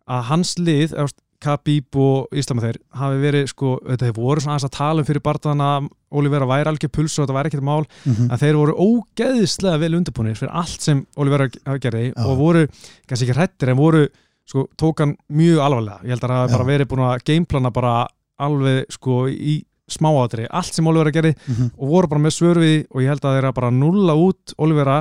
að 0.09 0.23
hans 0.33 0.55
lið, 0.59 0.95
Khabib 1.43 1.97
og 1.99 2.29
Íslama 2.39 2.63
þeir 2.63 2.77
hafi 2.95 3.17
verið 3.19 3.49
sko 3.51 3.73
þetta 3.83 4.07
þeir 4.07 4.15
voru 4.15 4.41
svona 4.41 4.55
aðeins 4.55 4.67
að 4.69 4.77
tala 4.77 5.01
um 5.03 5.07
fyrir 5.09 5.23
barðana 5.27 5.89
Olivera 6.15 6.47
væri 6.47 6.71
algjör 6.71 6.93
puls 6.95 7.17
og 7.19 7.25
þetta 7.27 7.35
væri 7.35 7.51
ekkert 7.51 7.65
mál 7.67 7.83
mm, 8.07 8.29
að 8.31 8.39
þeir 8.45 8.59
voru 8.61 8.75
ógeðislega 8.79 9.81
vel 9.83 9.97
undirbúinir 9.99 10.39
fyrir 10.39 10.55
allt 10.55 10.81
sem 10.87 11.01
Olivera 11.19 11.49
gerði 11.83 12.13
Já. 12.15 12.23
og 12.29 12.39
voru, 12.39 12.63
kannski 13.11 13.27
ekki 13.27 13.35
hrættir 13.41 13.73
en 13.73 13.77
voru, 13.81 14.05
sko, 14.47 14.69
tók 14.79 15.03
hann 15.03 15.17
mjög 15.35 15.59
alvarlega 15.67 15.99
ég 16.07 16.15
held 16.15 16.23
að 16.29 16.31
það 16.37 16.47
Já. 16.47 16.53
bara 16.55 16.69
verið 16.71 16.91
búin 16.93 17.05
að 17.09 17.25
gameplana 17.33 17.73
bara 17.75 17.95
alveg, 18.39 18.87
sko, 18.95 19.19
í 19.27 19.57
smáátri 19.97 20.47
allt 20.51 20.75
sem 20.79 20.87
Olivera 20.91 21.13
gerði 21.15 21.35
mm, 21.37 21.71
og 21.79 21.93
voru 21.97 22.11
bara 22.13 22.25
með 22.27 22.37
svörfi 22.39 22.73
og 22.91 23.03
ég 23.05 23.13
held 23.13 23.25
að 23.29 23.37
þeirra 23.39 23.55
bara 23.61 23.71
nulla 23.71 24.15
út 24.19 24.55
Olivera 24.59 25.01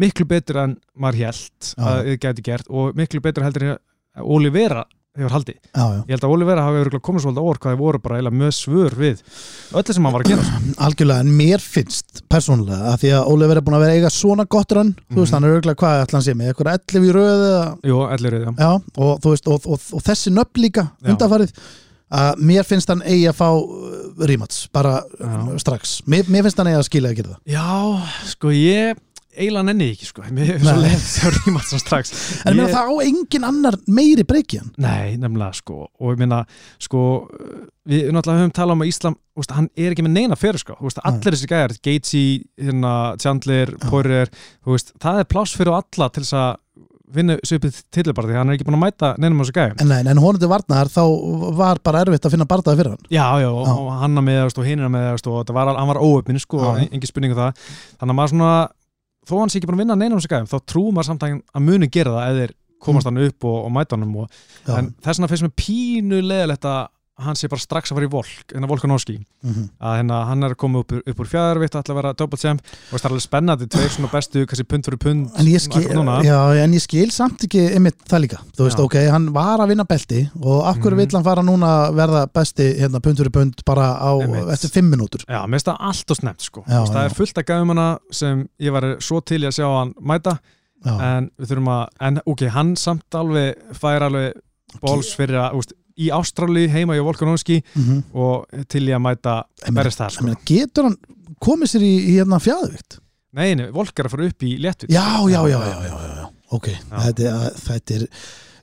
miklu 0.00 0.24
betur 0.30 0.62
en 0.64 0.76
maður 0.96 1.24
held 1.26 1.72
Já. 1.74 1.84
að 1.90 2.06
þið 2.08 2.20
gæti 2.26 2.46
gert 2.50 2.70
og 2.70 2.96
miklu 2.96 3.20
betur 3.24 3.44
heldur 3.48 3.76
Olivera 4.20 4.84
hefur 5.18 5.32
haldið. 5.34 5.56
já, 5.74 5.82
já 5.90 6.00
Ég 6.06 6.12
held 6.14 6.22
að 6.24 6.32
Olivera 6.36 6.62
hafi 6.64 6.98
komið 7.02 7.22
svolítið 7.24 7.42
á 7.42 7.48
orð 7.50 7.58
hvað 7.60 7.72
þeir 7.74 7.80
voru 7.80 7.98
bara 8.04 8.30
með 8.30 8.52
svör 8.54 8.94
við 8.94 9.22
öllu 9.74 9.94
sem 9.96 10.04
hann 10.06 10.14
var 10.14 10.22
að 10.22 10.30
gera. 10.30 10.44
algjörlega, 10.86 11.24
en 11.24 11.32
mér 11.40 11.64
finnst 11.64 12.22
persónulega 12.30 12.92
að 12.92 13.00
því 13.02 13.10
að 13.18 13.30
Oliver 13.34 13.58
er 13.58 13.64
búin 13.66 13.76
að 13.80 13.84
vera 13.84 13.96
eiga 13.98 14.12
svona 14.14 14.46
gott 14.46 14.70
rönn 14.78 14.94
þú 15.10 15.18
veist, 15.18 15.32
Mhm. 15.32 15.34
hann 15.34 15.44
er 15.50 15.56
örgulega 15.58 15.80
hvað 15.82 16.04
ætla 16.04 16.18
hann 16.20 16.26
sé 16.28 16.36
með 16.38 16.52
eitthvað 16.52 16.72
11 16.78 17.10
í 17.10 17.12
röðu 17.18 17.50
Jú, 17.90 17.98
allir 18.06 18.36
við 18.38 18.44
það. 18.46 18.62
Já, 18.62 18.70
og, 19.02 19.12
þú 19.20 19.34
veist, 19.34 19.48
og, 19.50 19.66
og, 19.66 19.80
og 19.98 20.02
þessi 20.06 20.32
nöfn 20.38 20.62
líka 20.62 20.86
Já. 21.02 21.10
Að 22.10 22.40
mér 22.50 22.66
finnst 22.66 22.90
hann 22.90 23.04
eigi 23.06 23.28
að 23.30 23.36
fá 23.38 23.48
uh, 23.54 24.24
rímats, 24.26 24.64
bara 24.74 24.96
Já. 25.20 25.36
strax 25.62 26.00
mér, 26.10 26.26
mér 26.32 26.46
finnst 26.48 26.58
hann 26.58 26.72
eigi 26.72 26.80
að 26.80 26.88
skilja 26.88 27.12
að 27.14 27.20
gera 27.20 27.36
það 27.36 27.54
Já, 27.54 27.70
sko 28.32 28.50
ég 28.56 28.98
eiginlega 29.40 29.62
nenni 29.68 29.86
ekki 29.94 30.08
sko. 30.08 30.24
Mér 30.34 30.48
er 30.56 30.58
svo 30.58 30.72
Nei. 30.74 30.80
leiðið 30.88 31.02
þegar 31.14 31.36
rímat 31.44 31.66
svo 31.70 31.78
strax. 31.78 32.10
en 32.50 32.56
Ég- 32.58 32.64
ég... 32.66 32.72
það 32.74 32.88
á 32.90 32.94
engin 33.06 33.46
annar 33.46 33.76
meiri 33.86 34.24
breyki 34.26 34.58
hann 34.58 34.72
Nei, 34.82 35.14
nefnilega 35.22 35.54
sko 35.60 35.76
og 35.86 36.10
ég 36.10 36.18
meina 36.18 36.40
sko 36.82 37.02
við 37.88 38.10
náttúrulega 38.10 38.42
höfum 38.42 38.54
talað 38.58 38.74
um 38.76 38.82
að 38.84 38.90
Íslam 38.90 39.16
úst, 39.38 39.54
hann 39.54 39.68
er 39.78 39.94
ekki 39.94 40.04
með 40.04 40.16
neina 40.18 40.36
fyrir 40.38 40.58
sko 40.60 40.76
úst, 40.82 40.98
allir 41.06 41.36
þessi 41.36 41.48
gæjar, 41.50 41.76
Gaethje, 41.86 42.24
hérna, 42.60 42.94
Chandler, 43.22 43.72
Poirier, 43.86 44.34
það 44.66 45.22
er 45.22 45.30
pláss 45.30 45.54
fyrir 45.56 45.78
alla 45.78 46.10
til 46.10 46.26
þess 46.26 46.36
að 46.36 46.89
vinna 47.14 47.36
svipið 47.46 47.80
tilbar 47.94 48.28
því 48.28 48.36
hann 48.38 48.50
er 48.52 48.56
ekki 48.58 48.66
búin 48.68 48.78
að 48.78 48.84
mæta 48.84 49.10
neinum 49.20 49.40
á 49.40 49.42
þessu 49.44 49.56
gæjum. 49.56 49.80
En, 49.84 50.10
en 50.12 50.22
honum 50.22 50.40
til 50.42 50.50
varnar 50.50 50.90
þá 50.92 51.00
var 51.58 51.80
bara 51.84 52.04
erfitt 52.04 52.28
að 52.28 52.36
finna 52.36 52.48
bardaði 52.50 52.80
fyrir 52.80 52.94
hann. 52.94 53.08
Já, 53.10 53.26
já, 53.42 53.48
Já. 53.50 53.74
og 53.74 53.90
hann 54.02 54.22
með 54.26 54.40
það 54.40 54.62
og 54.62 54.68
hinina 54.70 54.92
með 54.92 55.08
það 55.08 55.32
og 55.32 55.54
var, 55.58 55.72
hann 55.80 55.90
var 55.90 56.02
óöfnin 56.04 56.42
sko, 56.42 56.62
engin 56.86 57.10
spurning 57.10 57.34
um 57.36 57.40
það. 57.42 57.66
Þannig 58.00 58.14
að 58.14 58.18
maður 58.20 58.34
svona, 58.34 58.54
þó 59.26 59.34
hann 59.40 59.52
sé 59.52 59.60
ekki 59.60 59.70
búin 59.70 59.78
að 59.80 59.84
vinna 59.84 59.98
neinum 60.00 60.16
á 60.16 60.20
þessu 60.20 60.32
gæjum, 60.34 60.50
þá 60.50 60.58
trúum 60.72 60.96
maður 60.98 61.10
samt 61.10 61.28
að 61.28 61.66
muni 61.66 61.90
gera 61.92 62.16
það 62.16 62.30
eða 62.34 62.50
komast 62.80 63.08
hann 63.10 63.20
upp 63.20 63.44
og, 63.44 63.58
og 63.66 63.74
mæta 63.74 63.98
hann 63.98 64.06
en 64.78 64.94
þess 65.04 65.18
vegna 65.20 65.28
finnst 65.30 65.44
mér 65.44 65.56
pínu 65.60 66.20
leðilegt 66.24 66.64
að 66.68 66.80
hann 67.20 67.36
sé 67.36 67.48
bara 67.48 67.60
strax 67.60 67.90
að 67.92 67.98
fara 67.98 68.06
í 68.06 68.10
volk 68.10 68.54
en 68.54 68.64
að 68.64 68.70
Volkanovski, 68.72 69.16
Mhm. 69.44 69.64
að 69.80 69.96
hérna, 70.00 70.26
hann 70.26 70.42
er 70.44 70.50
að 70.54 70.56
koma 70.56 70.78
upp, 70.80 70.92
upp 70.92 71.18
úr 71.20 71.28
fjæðarvitt 71.28 71.74
ætla 71.78 71.94
að 71.94 71.98
vera 72.00 72.12
double 72.14 72.38
champ 72.38 72.60
og 72.92 72.98
það 73.00 73.04
er 73.04 73.10
alveg 73.10 73.24
spennandi, 73.26 73.66
tveir 73.68 73.88
svona 73.94 74.10
bestu 74.12 74.46
kannski 74.46 74.66
pund 74.68 74.84
fyrir 74.84 74.98
pund 74.98 75.30
en 75.38 75.46
ég, 75.46 75.60
skil, 75.60 75.82
já, 76.24 76.64
en 76.64 76.72
ég 76.72 76.80
skil 76.84 77.10
samt 77.10 77.44
ekki 77.44 77.62
einmitt 77.74 77.98
það 78.08 78.20
líka, 78.26 78.38
þú 78.56 78.64
veist, 78.66 78.78
Já. 78.78 78.84
ok, 78.84 78.96
hann 79.10 79.32
var 79.32 79.58
að 79.60 79.68
vinna 79.74 79.84
belti 79.84 80.30
og 80.42 80.64
af 80.66 80.76
hverju 80.78 80.92
Mhm. 80.92 80.96
vill 80.96 81.16
hann 81.16 81.24
fara 81.24 81.42
núna 81.42 81.66
að 81.90 81.94
verða 81.94 82.26
besti 82.32 82.78
hérna, 82.80 83.00
pund 83.02 83.16
fyrir 83.18 83.32
pund 83.32 83.64
bara 83.64 83.96
á, 84.00 84.20
Einmitt. 84.20 84.48
eftir 84.52 84.70
fimm 84.70 84.90
minútur 84.90 85.24
Já, 85.28 85.44
mér 85.46 85.60
finnst 85.60 85.66
það 85.66 85.76
allt 85.80 86.10
og 86.10 86.16
snemt 86.16 86.40
sko. 86.40 86.64
Já, 86.68 86.84
það 86.86 87.04
er 87.04 87.14
fullt 87.14 87.38
af 87.38 87.44
gæðum 87.44 87.68
hana 87.68 87.98
sem 88.10 88.48
ég 88.60 88.72
var 88.72 88.82
svo 89.00 89.20
til 89.24 89.40
í 89.42 89.46
að 89.46 89.56
sjá 89.60 89.78
hann 89.78 89.94
mæta 90.00 90.38
en 90.86 91.30
við 91.38 91.46
þurfum 91.48 91.68
að, 91.68 91.88
en 92.00 92.20
ok, 92.26 92.48
hann 92.48 92.76
samt 92.76 93.10
alveg 93.12 93.54
fær 93.74 94.00
alveg 94.00 94.32
bóls 94.80 95.10
fyrir 95.16 95.36
að, 95.36 95.54
úst, 95.58 95.72
í 96.00 96.10
Ástrali 96.14 96.66
heima 96.72 96.96
í 96.98 97.04
Volkanovski 97.04 97.60
mhm. 97.60 98.02
og 98.16 98.66
til 98.72 98.86
í 98.88 98.96
að 98.96 99.04
mæta 99.06 99.36
Ég 99.66 99.76
berist 99.76 100.00
það 100.00 100.10
Ég 100.10 100.18
sko. 100.18 100.36
getur 100.50 100.88
hann 100.88 100.98
komið 101.40 101.74
sér 101.74 101.86
í, 101.86 101.94
í 102.10 102.16
hérna 102.18 102.40
fjæðvikt 102.42 103.00
Nei, 103.38 103.52
nei, 103.54 103.68
Volk 103.70 104.00
er 104.00 104.08
að 104.08 104.16
fara 104.16 104.26
upp 104.26 104.42
í 104.42 104.56
léttvít 104.58 104.90
já, 104.90 105.06
já, 105.30 105.40
já, 105.46 105.58
já, 105.62 105.76
já, 105.86 105.98
já, 106.18 106.24
ok, 106.56 106.72
Þetta, 106.90 107.28
er- 107.30 107.60
þetta 107.62 107.98
er 108.00 108.08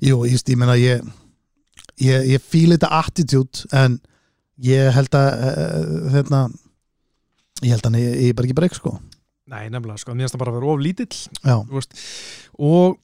jú, 0.04 0.20
ég, 0.28 0.44
ég 0.44 0.60
meina 0.60 0.76
ég 0.76 1.06
ég, 2.04 2.28
ég 2.34 2.44
fíl 2.44 2.74
þetta 2.76 2.92
attitude 3.00 3.68
en 3.76 4.00
ég 4.66 4.92
held 4.96 5.18
að 5.18 5.30
uh, 5.48 6.08
hérna 6.14 6.42
ég 7.64 7.74
held 7.74 7.86
að 7.86 7.90
hann 7.90 8.00
ég, 8.02 8.18
ég 8.28 8.38
bara 8.38 8.50
ekki 8.50 8.58
breyk 8.58 8.78
sko. 8.78 8.98
Nei, 9.48 9.70
nefnilega, 9.72 10.02
sko, 10.02 10.14
mér 10.14 10.28
finnst 10.28 10.36
það 10.36 10.44
bara 10.44 10.54
að 10.54 10.60
vera 10.60 10.72
of 10.74 10.82
lítill 10.84 11.10
já, 11.16 11.56
þú 11.56 11.78
veist, 11.78 12.02
og 12.60 12.98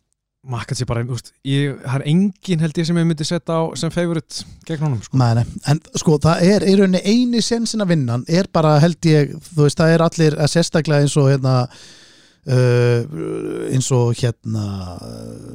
makkat 0.44 0.76
sér 0.80 0.88
bara, 0.89 1.04
þú 1.08 1.16
veist, 1.16 1.30
ég, 1.48 1.78
það 1.86 1.96
er 2.02 2.06
engin 2.12 2.64
held 2.66 2.80
ég 2.82 2.88
sem 2.89 2.98
ég 3.00 3.06
myndi 3.08 3.24
setja 3.28 3.56
á 3.56 3.62
sem 3.80 3.91
favorite 3.96 4.44
gegn 4.68 4.82
honum, 4.84 5.00
sko. 5.06 5.16
Nei, 5.22 5.30
nei, 5.39 5.46
en 5.72 5.78
sko 6.02 6.18
það 6.24 6.38
er 6.52 6.66
í 6.68 6.74
rauninni 6.80 7.00
eini 7.08 7.39
sensin 7.46 7.84
að 7.86 7.94
vinna 7.94 8.18
er 8.28 8.46
bara 8.52 8.74
held 8.84 9.00
ég, 9.08 9.32
þú 9.54 9.62
veist, 9.68 9.80
það 9.80 9.94
er 9.96 10.02
allir 10.08 10.34
að 10.44 10.52
sérstaklega 10.52 11.06
eins 11.06 11.16
og 11.22 11.30
hérna 11.32 11.54
uh, 11.68 13.00
eins 13.72 13.88
og 13.96 14.12
hérna 14.20 14.66
uh, 14.98 15.54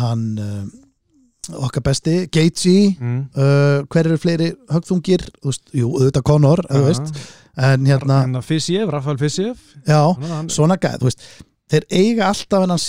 hann 0.00 0.24
uh, 0.40 0.62
okkar 1.66 1.82
besti, 1.90 2.14
Gaethje 2.32 2.78
Mm. 3.00 3.20
uh, 3.34 3.80
hver 3.90 4.06
eru 4.06 4.16
fleiri 4.20 4.48
högþungir 4.70 5.22
þú 5.40 5.46
veist, 5.50 5.64
jú, 5.74 5.88
auðvitað 5.98 6.24
Conor, 6.30 6.60
þú 6.70 6.82
veist 6.86 7.06
en 7.60 7.84
hérna, 7.88 8.16
Fissiev, 8.46 8.88
Rafael 8.92 9.18
Fissiev 9.20 9.56
já, 9.84 9.98
hann, 10.00 10.30
hann, 10.30 10.48
svona 10.52 10.76
gæð, 10.80 10.98
þú 11.02 11.06
veist 11.10 11.20
þeir 11.70 11.84
eiga 11.90 12.28
alltaf 12.30 12.60
hennan 12.64 12.80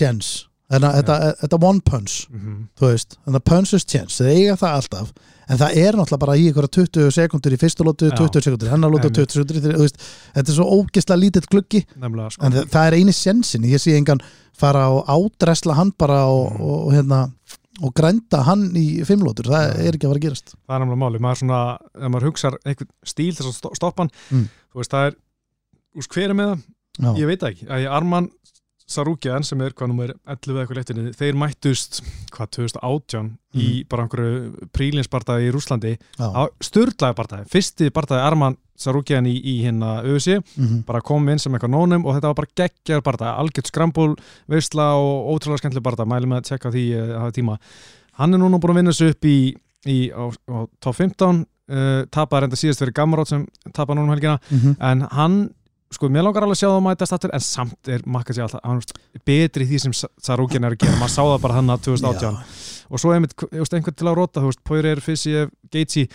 séns 0.71 0.95
þetta, 0.95 1.15
þetta, 1.19 1.35
þetta 1.41 1.59
one 1.69 1.81
punch 1.85 2.15
mm 2.31 2.57
þú 2.79 2.89
veist, 2.91 3.17
þannig 3.25 3.39
að 3.41 3.45
punches 3.51 3.85
chance, 3.85 4.17
þeir 4.23 4.31
eiga 4.37 4.55
það 4.61 4.75
alltaf. 4.79 5.11
En 5.51 5.57
það 5.59 5.75
er 5.81 5.97
náttúrulega 5.99 6.19
bara 6.23 6.35
í 6.39 6.43
ykkur 6.51 6.67
20 6.71 7.09
sekundur 7.11 7.51
í 7.53 7.57
fyrstu 7.59 7.83
lótu, 7.83 8.07
Já. 8.07 8.15
20 8.15 8.45
sekundur 8.45 8.69
hennar 8.71 8.91
lótu, 8.93 9.09
Einmitt. 9.09 9.33
20 9.35 9.35
sekundur 9.35 9.91
þetta 10.37 10.47
er 10.47 10.55
svo 10.55 10.67
ógeðslega 10.77 11.19
lítill 11.19 11.47
nefnilega, 11.99 12.29
sko. 12.31 12.45
en 12.45 12.51
það, 12.55 12.69
það 12.71 12.87
er 12.87 12.97
eini 13.01 13.11
sensin, 13.17 13.65
ég 13.67 13.81
sé 13.83 13.97
engan 13.97 14.21
fara 14.55 14.85
og 14.95 15.05
ádresla 15.11 15.75
hann 15.75 15.91
bara 15.97 16.21
og, 16.31 16.53
Mm. 16.53 16.61
og, 16.61 16.87
og 16.87 16.93
hérna 16.93 17.31
og 17.81 17.93
grænda 17.97 18.43
hann 18.45 18.71
í 18.77 19.03
fimmlótur, 19.03 19.47
það 19.51 19.63
Já. 19.67 19.75
er 19.87 19.95
ekki 19.97 20.05
að 20.07 20.11
fara 20.11 20.19
að 20.21 20.25
gerast. 20.27 20.53
Það 20.67 20.75
er 20.75 20.79
nefnilega 20.85 21.01
máli, 21.03 21.19
maður 21.19 21.39
svona 21.41 21.59
ef 21.95 22.09
maður 22.13 22.27
hugsar 22.29 22.57
einhvern 22.65 22.91
stíl 23.03 23.31
þess 23.35 23.47
að 23.49 23.55
sto- 23.59 23.73
stoppa 23.75 24.03
hann 24.05 24.11
Mm. 24.31 24.47
þú 24.71 24.75
veist, 24.79 24.91
það 24.91 25.07
er, 25.07 25.15
hver 26.15 26.29
er 26.29 26.33
með 26.33 26.51
það? 26.51 26.63
Já, 27.01 27.11
ég 27.19 27.27
veit 27.27 27.39
það 27.41 27.51
ekki, 27.55 27.67
að 27.67 27.81
ég 27.83 27.91
Arman 27.91 28.29
Sarúkjan 28.91 29.45
sem 29.47 29.61
er 29.63 29.71
hvað 29.77 29.87
nummer 29.91 30.11
11 30.27 30.51
eða 30.51 30.63
eitthvað 30.65 30.79
leittinni, 30.81 31.13
þeir 31.15 31.37
mættust 31.39 32.01
hvað 32.35 32.49
2018 32.57 33.29
í 33.55 33.67
bara 33.89 34.03
einhverju 34.05 34.67
prílinsbardaði 34.75 35.47
í 35.47 35.53
Rúslandi 35.55 35.93
störlaði 36.63 37.17
bardaði, 37.17 37.47
fyrsti 37.51 37.89
bardaði 37.95 38.25
Arman 38.27 38.57
Sarúkjan 38.81 39.27
í, 39.29 39.35
í 39.37 39.55
hérna 39.63 39.99
auðvisi 40.01 40.39
Mhm. 40.57 40.83
bara 40.87 41.01
kom 41.05 41.27
inn 41.29 41.39
sem 41.39 41.53
eitthvað 41.53 41.73
nónum 41.75 42.05
og 42.05 42.15
þetta 42.17 42.31
var 42.31 42.39
bara 42.41 42.53
geggjar 42.61 43.01
bardaði, 43.05 43.37
algjört 43.43 43.69
skrambúl 43.71 44.15
veistla 44.49 44.87
og 44.97 45.35
ótrúlega 45.35 45.61
skemmtileg 45.61 45.83
bardaði 45.85 46.09
mælum 46.13 46.29
með 46.33 46.41
að 46.41 46.47
tjekka 46.49 46.71
því 46.73 46.85
að 46.97 47.11
hafa 47.19 47.31
tíma. 47.37 47.57
Hann 48.17 48.33
er 48.33 48.39
núna 48.41 48.59
búin 48.59 48.73
að 48.73 48.79
vinna 48.81 48.93
sig 48.93 49.09
upp 49.13 49.25
í, 49.25 49.55
í 49.87 49.99
á, 50.11 50.23
á 50.49 50.57
top 50.81 50.95
15 50.97 51.45
uh, 51.71 52.03
tapaði 52.11 52.41
reynda 52.47 52.57
síðast 52.59 52.81
fyrir 52.83 52.93
Gammarót 52.97 53.27
sem 53.31 53.45
tapaði 53.71 53.99
núna 54.01 54.09
um 54.09 54.15
helgina. 54.15 54.39
Mhm. 54.51 54.75
en 54.81 55.01
hann, 55.11 55.37
sko, 55.95 56.09
mér 56.11 56.25
langar 56.27 56.45
alveg 56.45 56.57
að 56.57 56.61
sjá 56.61 56.67
það 56.69 56.77
að 56.77 56.85
mætast 56.87 57.15
aftur, 57.17 57.33
en 57.35 57.45
samt 57.45 57.91
er 57.91 58.05
makka 58.05 58.35
sér 58.35 58.47
alltaf 58.47 58.93
er 59.11 59.23
betri 59.27 59.67
því 59.69 59.81
sem 59.85 59.95
Sarúkjan 59.95 60.67
er 60.67 60.75
að 60.75 60.85
gera. 60.85 60.99
Maður 60.99 61.15
sá 61.15 61.21
það 61.23 61.41
bara 61.47 61.57
hann 61.59 61.73
að 61.73 61.83
2018 61.89 62.39
og 62.91 62.99
svo 62.99 63.11
veist, 63.15 63.75
einhvern 63.75 63.95
til 63.95 64.07
að 64.09 64.17
róta, 64.19 64.41
þú 64.43 64.51
veist, 64.51 64.63
Poirier 64.67 64.97
er 64.99 65.03
Fissi, 65.03 65.35
Gaethje, 65.71 66.07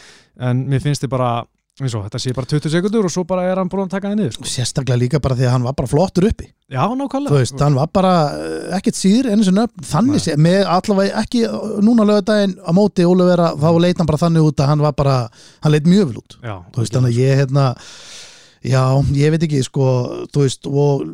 en 0.45 0.67
mér 0.69 0.83
finnst 0.85 1.05
þið 1.05 1.13
bara 1.15 1.31
eins 1.77 1.93
og 1.93 2.07
þetta 2.07 2.19
sé 2.23 2.33
bara 2.33 2.49
20 2.49 2.73
sekundur 2.73 3.05
og 3.05 3.13
svo 3.13 3.23
bara 3.29 3.43
er 3.51 3.59
hann 3.61 3.69
búin 3.69 3.85
að 3.85 3.93
taka 3.93 4.09
það 4.09 4.21
niður, 4.23 4.35
sko. 4.39 4.49
sérstaklega 4.49 5.01
líka 5.03 5.19
bara 5.21 5.37
því 5.37 5.45
að 5.45 5.53
hann 5.53 5.67
var 5.67 5.75
bara 5.77 5.91
flottur 5.91 6.27
uppi. 6.31 6.47
Já, 6.73 6.81
nákvæmlega. 6.89 7.33
þú 7.35 7.41
veist, 7.43 7.61
hann 7.61 7.77
var 7.77 7.91
bara 7.93 8.13
eh, 8.33 8.77
ekkert 8.79 8.97
síður 8.97 9.29
einu 9.29 9.45
sinni 9.45 9.65
upp, 9.67 9.83
þannig 9.85 10.25
sé, 10.25 10.37
með 10.41 10.63
allavega 10.73 11.21
ekki 11.21 11.43
uh, 11.51 11.75
núna 11.85 12.07
lögadaginn 12.09 12.57
á 12.65 12.71
móti 12.77 13.05
Ólefera, 13.05 13.51
þá 13.61 13.69
leit 13.85 14.01
hann 14.01 14.09
bara 14.09 14.23
þannig 14.25 14.49
út 14.49 14.65
að 14.65 14.71
hann 14.73 14.87
var 14.87 14.97
bara, 14.97 15.19
hann 15.67 15.77
leit 15.77 15.91
mjög 15.91 16.15
vel 16.15 16.23
út. 16.23 16.39
Já, 16.41 16.55
þú 16.73 16.81
veist, 16.81 16.97
þannig 16.97 17.13
að 17.13 17.21
ég 17.27 17.43
hérna 17.43 17.67
já, 18.67 18.83
ég 19.17 19.33
veit 19.35 19.47
ekki, 19.47 19.63
sko 19.67 19.87
þú 20.35 20.45
veist, 20.45 20.69
og 20.69 21.07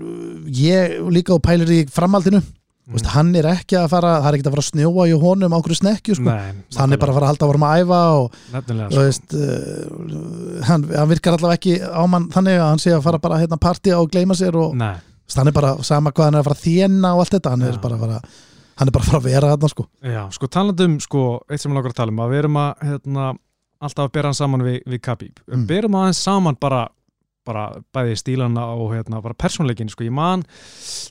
ég 0.57 0.99
líka 1.13 1.37
og 1.37 1.45
pælir 1.45 1.71
í 1.73 1.85
framhaldinu. 1.93 2.43
Þú 2.83 2.97
veist, 2.97 3.09
hann 3.15 3.29
er 3.39 3.47
ekki 3.47 3.77
að 3.79 3.93
fara, 3.93 4.17
það 4.25 4.27
er 4.29 4.37
ekki 4.37 4.49
að 4.49 4.55
fara 4.57 4.63
að 4.65 4.69
snjóa 4.73 5.05
í 5.07 5.13
honum 5.23 5.53
á 5.55 5.59
hverju 5.63 5.77
snekju, 5.79 6.17
sko, 6.19 6.27
Nei, 6.27 6.63
hann 6.75 6.93
er 6.93 6.99
bara 6.99 7.13
að 7.13 7.19
fara 7.19 7.29
að 7.29 7.31
halda 7.31 7.47
að 7.47 7.53
vorum 7.53 7.67
að 7.69 7.83
æfa 7.85 8.01
og 8.19 8.39
nefnilega, 8.57 8.89
þú 8.91 9.05
veist 9.07 9.37
uh, 9.39 10.65
hann, 10.67 10.87
hann 10.91 11.13
virkar 11.13 11.37
allavega 11.39 11.61
ekki 11.61 11.77
á 11.79 12.03
mann 12.11 12.27
þannig 12.35 12.59
að 12.59 12.67
hann 12.67 12.83
sé 12.83 12.95
að 12.97 13.05
fara 13.07 13.21
bara 13.23 13.39
hérna 13.39 13.61
partí 13.63 13.95
og 13.95 14.11
gleyma 14.11 14.35
sér 14.37 14.59
og 14.59 14.75
Nei, 14.81 14.97
hann 15.37 15.53
er 15.53 15.55
bara 15.55 15.77
sama 15.87 16.11
hvað 16.11 16.29
hann 16.29 16.41
er 16.41 16.43
að 16.43 16.49
fara 16.51 16.59
að 16.59 16.65
þjena 16.67 17.13
og 17.15 17.23
allt 17.23 17.37
þetta, 17.37 17.53
hann 17.55 17.63
er 17.69 17.79
Já. 17.79 17.83
bara 17.85 18.01
að 18.01 18.03
fara 18.03 18.19
hann 18.83 18.91
er 18.91 18.97
bara 18.97 19.07
að 19.07 19.13
fara 19.13 19.21
að 19.21 19.29
vera 19.29 19.53
þarna 19.53 19.71
sko. 19.71 19.87
Já, 20.03 20.23
sko 20.35 20.49
talandum 20.51 20.99
sko, 21.07 21.23
eitt 21.47 21.63
sem 21.63 21.71
ég 21.71 21.79
langar 21.79 21.95
að 21.95 22.01
tala 22.01 22.15
um, 22.17 22.25
að 22.25 22.35
við 22.35 22.43
erum 22.43 22.59
að 22.65 22.85
hérna, 22.89 23.29
alltaf 23.83 24.09
að 24.09 24.15
bera 24.19 24.33
hann 24.33 24.39
saman 24.43 24.67
við, 24.67 24.81
við 24.91 25.03
Khabib. 25.07 25.43
Mm. 25.47 25.65
berum 25.71 25.99
aðeins 26.01 26.23
saman 26.27 26.59
bara 26.59 26.83
bara 27.47 27.69
bæði 27.95 28.19
stílana 28.21 28.69
og 28.77 28.93
hérna, 28.95 29.23
bara 29.25 29.35
persónleikin, 29.39 29.91
sko, 29.93 30.05
ég 30.07 30.15
man 30.15 30.45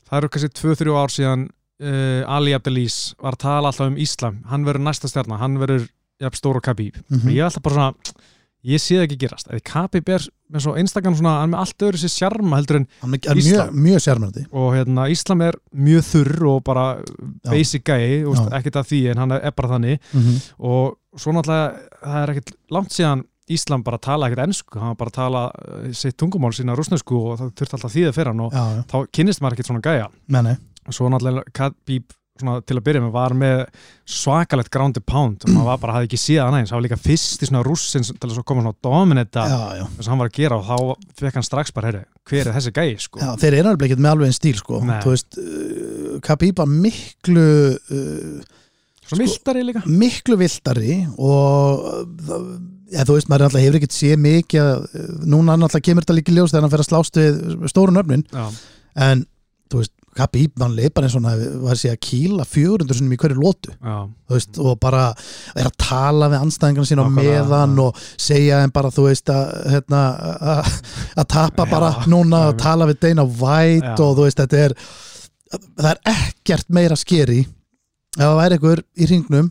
það 0.08 0.18
eru 0.18 0.32
kannski 0.32 0.54
2-3 0.60 0.94
ár 0.96 1.12
síðan 1.12 1.48
uh, 1.82 2.36
Ali 2.36 2.54
Abdelis 2.56 3.14
var 3.20 3.36
að 3.36 3.44
tala 3.46 3.72
alltaf 3.72 3.90
um 3.90 3.98
Íslam, 4.00 4.42
hann 4.50 4.68
verður 4.68 4.86
næsta 4.88 5.10
stjarnar 5.10 5.42
hann 5.42 5.58
verður 5.62 5.88
jafn 6.22 6.38
stór 6.38 6.60
og 6.60 6.66
Khabib. 6.66 7.00
Mm 7.10 7.26
og 7.26 7.32
ég 7.32 7.40
er 7.40 7.48
alltaf 7.48 7.64
bara 7.64 7.74
svona, 7.74 8.22
ég 8.62 8.78
sé 8.82 8.98
það 8.98 9.04
ekki 9.08 9.18
gerast. 9.24 9.48
Eða 9.50 9.64
Khabib 9.66 10.10
er 10.14 10.26
með 10.52 10.64
svo 10.66 10.74
einstaklega 10.78 11.18
svona, 11.18 11.34
hann 11.40 11.50
er 11.50 11.52
með 11.54 11.62
allt 11.64 11.86
öðru 11.88 12.02
sér 12.02 12.12
sjarma 12.14 12.60
heldur 12.60 12.78
en 12.80 12.86
mjög, 13.14 13.28
Íslam. 13.42 13.74
mjög 13.86 14.04
sérmennandi 14.06 14.44
og 14.52 14.68
hérna, 14.76 15.08
Íslam 15.12 15.44
er 15.48 15.58
mjög 15.88 16.06
þurr 16.10 16.48
og 16.52 16.62
bara 16.68 16.86
basic 17.48 17.84
gæi, 17.88 18.22
þú 18.22 18.34
veist, 18.34 18.46
Já. 18.46 18.56
ekkert 18.60 18.80
að 18.82 18.88
því 18.92 19.02
en 19.12 19.22
hann 19.24 19.36
er 19.38 19.56
bara 19.56 19.72
þannig. 19.74 20.00
Mm 20.12 20.22
-hmm. 20.22 20.40
og 20.58 20.98
svo 21.18 21.32
náttúrulega, 21.32 21.68
það 22.02 22.22
er 22.22 22.34
ekkert 22.34 22.54
langt 22.70 22.92
síðan 22.92 23.26
Íslam 23.50 23.82
bara 23.82 23.98
tala 23.98 24.28
ekkert 24.28 24.44
ennsku 24.46 24.78
hann 24.78 24.98
bara 24.98 25.10
að 25.10 25.18
tala 25.18 25.44
uh, 25.50 25.86
sitt 25.96 26.16
tungumál 26.20 26.52
sína 26.54 26.76
rúsnesku 26.78 27.18
og 27.18 27.40
það 27.40 27.54
þurfti 27.58 27.78
alltaf 27.78 27.94
þýðið 27.96 28.16
fyrir 28.18 28.32
hann 28.32 28.44
og 28.46 28.54
já, 28.54 28.62
já, 28.76 28.82
þá 28.92 28.98
kynnist 29.18 29.42
maður 29.42 29.58
ekkert 29.58 29.72
svona 29.72 29.86
gæja. 29.86 30.10
Menni 30.32 30.58
og 30.82 30.96
svo 30.96 31.08
náttúrulega 31.12 31.70
svona, 32.42 32.60
til 32.66 32.76
að 32.78 32.84
byrja 32.86 33.02
með 33.04 33.12
var 33.14 33.34
með 33.38 33.60
svakalegt 34.08 34.70
ground 34.72 34.98
and 34.98 35.06
pound. 35.08 35.44
Og 35.46 35.52
maður 35.54 35.68
var 35.68 35.80
bara, 35.82 35.96
hafði 35.98 36.08
ekki 36.10 36.20
séð 36.20 36.40
hann 36.42 36.56
eins. 36.58 36.72
Það 36.72 36.78
var 36.78 36.84
líka 36.86 36.98
fyrst 37.02 37.44
í 37.44 37.48
svona 37.48 37.64
rússin 37.66 38.06
til 38.08 38.30
að 38.30 38.40
koma 38.48 38.64
svona 38.64 38.78
dominita 38.86 39.44
þess 39.50 40.06
að 40.06 40.10
hann 40.12 40.22
var 40.22 40.30
að 40.32 40.38
gera 40.38 40.58
og 40.58 40.66
þá 40.66 41.06
fekk 41.22 41.38
hann 41.38 41.46
strax 41.46 41.74
bara, 41.76 41.92
heyri, 41.92 42.02
hver 42.30 42.50
er 42.50 42.56
þessi 42.58 42.74
gæi 42.78 42.96
sko? 43.04 43.22
Já, 43.22 43.30
þeir 43.42 43.58
eru 43.60 43.72
alveg 43.72 43.88
ekkert 43.90 44.04
með 44.06 44.14
alveg 44.16 44.32
einn 44.32 44.38
stíl 44.38 44.56
sko. 44.58 44.82
Nei. 44.88 44.98
þú 45.04 45.14
veist, 45.14 45.38
uh, 45.38 46.18
Khabib 46.26 46.62
var 46.62 46.70
miklu 46.72 47.46
uh, 47.76 48.60
svo 49.06 49.20
mildari 49.20 49.66
líka. 49.68 49.84
miklu 49.86 50.38
viltari 50.40 51.02
og 51.18 51.86
ja, 52.92 53.06
þú 53.08 53.16
veist, 53.16 53.30
maður 53.30 53.46
náttúrulega 53.48 53.66
hefur 53.66 53.80
ekkert 53.80 53.96
séð 53.96 54.22
mikið 54.26 54.68
uh, 54.68 55.08
núna 55.24 55.56
náttúrulega 55.56 55.88
kemur 55.88 56.06
þetta 56.06 56.18
líka 56.18 56.36
ljós 56.36 56.52
þegar 56.52 56.66
hann 56.66 56.74
fer 56.74 56.84
að 56.84 56.90
slást 56.90 57.18
við 57.20 57.42
stóru 57.72 57.96
nöfnin 57.96 58.24
já, 58.28 58.46
en 59.08 59.26
þú 59.72 59.82
veist, 59.82 59.94
Khabib, 60.12 60.58
hann 60.60 60.74
leið 60.76 60.90
bara 60.92 61.08
eins 61.08 61.14
og 61.16 61.22
hann 61.24 61.44
var 61.62 61.78
segja 61.80 61.94
að 61.96 62.02
kýla 62.04 62.44
400 62.44 62.96
sinni 62.98 63.16
í 63.16 63.20
hverju 63.22 63.38
lótu 63.40 63.70
veist, 64.28 64.58
og 64.60 64.74
bara 64.82 65.06
er 65.56 65.70
að 65.70 65.78
tala 65.80 66.28
við 66.28 66.42
anstæðingarna 66.44 66.90
sína 66.90 67.06
Nákvæmlega, 67.06 67.46
meðan 67.46 67.72
já. 67.72 67.84
og 67.86 68.02
segja 68.20 68.58
þeim 68.60 68.74
bara, 68.76 68.90
þú 68.92 69.06
veist, 69.06 69.32
að 69.32 69.54
hérna, 69.72 70.02
að 71.16 71.30
tapa 71.32 71.64
bara 71.70 71.88
Já, 71.96 72.04
núna 72.12 72.42
og 72.50 72.60
tala 72.60 72.90
við 72.90 73.00
Dana 73.06 73.24
White 73.24 73.94
Já. 73.94 73.96
og 74.04 74.12
þú 74.18 74.26
veist, 74.28 74.42
þetta 74.44 74.60
er 74.66 74.76
það 75.80 75.90
er 75.94 76.02
ekkert 76.12 76.68
meira 76.76 77.00
skeri 77.00 77.40
ef 77.42 78.20
það 78.20 78.38
væri 78.42 78.58
einhver 78.58 78.84
í 78.92 79.08
hringnum 79.08 79.50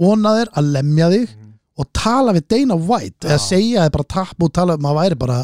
vonaðir 0.00 0.50
að 0.56 0.72
lemja 0.74 1.10
þig. 1.14 1.32
Og 1.80 1.88
tala 1.96 2.34
við 2.36 2.46
Dana 2.52 2.76
White 2.76 3.24
Já. 3.26 3.32
eða 3.32 3.40
segja 3.46 3.86
þið 3.88 3.94
bara 3.96 4.08
tap 4.16 4.46
og 4.46 4.52
tala, 4.60 4.76
maður 4.82 5.00
væri 5.00 5.20
bara 5.24 5.40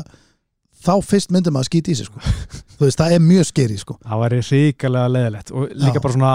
þá 0.87 0.93
fyrst 1.03 1.33
myndum 1.35 1.57
maður 1.57 1.67
að 1.67 1.71
skýta 1.73 1.91
í 1.91 1.99
sig 1.99 2.07
sko. 2.11 2.21
þú 2.77 2.85
veist, 2.87 3.01
það 3.01 3.17
er 3.17 3.25
mjög 3.27 3.49
skeri 3.51 3.77
sko. 3.81 3.99
það 4.05 4.23
væri 4.27 4.41
ríkalega 4.53 5.13
leðilegt 5.17 5.53
og 5.57 5.69
líka 5.75 5.99
Já. 5.99 6.05
bara 6.05 6.17
svona 6.19 6.35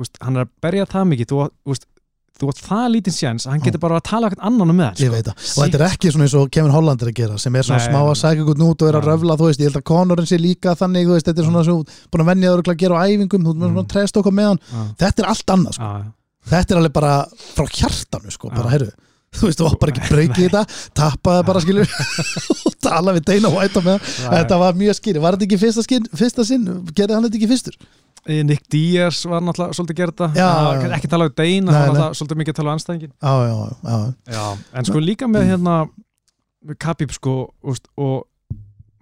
veist, 0.00 0.20
hann 0.24 0.36
er 0.40 0.46
að 0.46 0.52
berja 0.64 0.86
það 0.94 1.08
mikið 1.14 1.32
þú, 1.34 1.40
þú 1.50 1.74
veist, 1.74 1.86
þú 2.40 2.48
átt 2.48 2.60
það 2.64 2.84
lítinn 2.94 3.12
séns 3.12 3.44
að 3.44 3.52
hann 3.52 3.64
getur 3.66 3.82
bara 3.82 3.98
að 4.00 4.04
tala 4.08 4.28
eitthvað 4.30 4.46
annan 4.48 4.70
um 4.72 4.78
það, 4.80 5.02
og 5.28 5.58
þetta 5.60 5.76
er 5.76 5.84
ekki 5.90 6.12
svona 6.14 6.24
eins 6.24 6.36
og 6.40 6.46
Kevin 6.56 6.72
Holland 6.72 7.02
er 7.04 7.10
að 7.10 7.18
gera 7.18 7.34
sem 7.42 7.58
er 7.60 7.66
svona 7.68 7.82
Nei, 7.82 7.88
smá 7.90 7.98
að 8.00 8.14
sækja 8.22 8.44
ykkur 8.46 8.60
nút 8.62 8.80
og 8.80 8.88
er 8.88 8.96
að 8.96 9.08
röfla 9.10 9.36
þú 9.36 9.48
veist, 9.50 9.60
ég 9.60 9.68
held 9.68 9.80
að 9.82 9.84
Conorin 9.90 10.30
sé 10.30 10.38
líka 10.40 10.72
þannig 10.80 11.10
veist, 11.10 11.28
þetta 11.28 11.42
er 11.44 11.48
svona 11.50 11.64
svo 11.68 11.74
búin 11.84 12.24
að 12.24 12.30
venja 12.30 12.54
þau 12.54 12.62
að 12.72 12.80
gera 12.80 12.96
á 12.96 13.04
æfingum 13.10 13.44
þú 13.44 13.52
veist, 13.52 13.60
Mm. 13.60 13.74
svona 13.74 13.90
þetta 15.04 15.20
er 15.26 15.28
allt 15.34 15.52
annað, 15.58 15.76
sko. 15.76 15.90
Þetta 16.50 16.74
er 16.74 16.82
alveg 16.82 16.96
bara 16.98 17.14
frá 17.54 17.64
hjartanu, 17.78 18.34
sko, 18.34 18.50
bara 18.52 18.66
Já. 18.68 18.74
heyrðu. 18.76 18.92
Þú 19.30 19.46
veist, 19.46 19.60
þú 19.60 19.66
var 19.68 19.74
bara 19.78 19.92
ekki 19.94 20.08
breykið 20.10 20.46
þetta 20.48 20.62
tappaði 20.98 21.46
bara, 21.46 21.60
skilur. 21.62 21.92
Og 22.66 22.76
tala 22.82 23.14
við 23.14 23.28
Dana 23.28 23.52
White 23.54 23.78
á 23.78 23.82
með 23.86 23.98
já. 24.00 24.28
þetta 24.34 24.58
var 24.64 24.78
mjög 24.80 24.96
skýri, 24.98 25.22
var 25.22 25.36
þetta 25.36 25.46
ekki 25.46 25.58
fyrsta, 25.60 25.84
skinn, 25.86 26.08
fyrsta 26.18 26.46
sinn? 26.48 26.64
Gerði 26.90 27.14
hann 27.14 27.28
þetta 27.28 27.38
ekki 27.38 27.50
fyrstur? 27.52 27.76
Nick 28.28 28.66
Diaz 28.68 29.22
var 29.24 29.40
náttúrulega 29.40 29.76
svolítið 29.78 30.02
já. 30.36 30.48
ekki 30.96 31.08
tala 31.08 31.30
um 31.30 31.32
Nei, 31.40 31.54
hann 31.56 31.70
var 31.70 31.86
náttúrulega 31.88 32.18
svolítið 32.18 32.40
mikið 32.42 32.52
að 32.52 32.58
tala 32.58 32.68
um 32.68 32.74
anstæðingin 32.76 33.12
Já, 33.14 33.32
já, 33.48 33.54
já, 33.86 34.34
Já, 34.34 34.44
en 34.76 34.84
sko 34.90 35.00
líka 35.00 35.28
með 35.30 35.46
hérna 35.48 35.76
með 36.60 36.78
Khabib 36.84 37.14
sko 37.16 37.36
og 37.64 38.26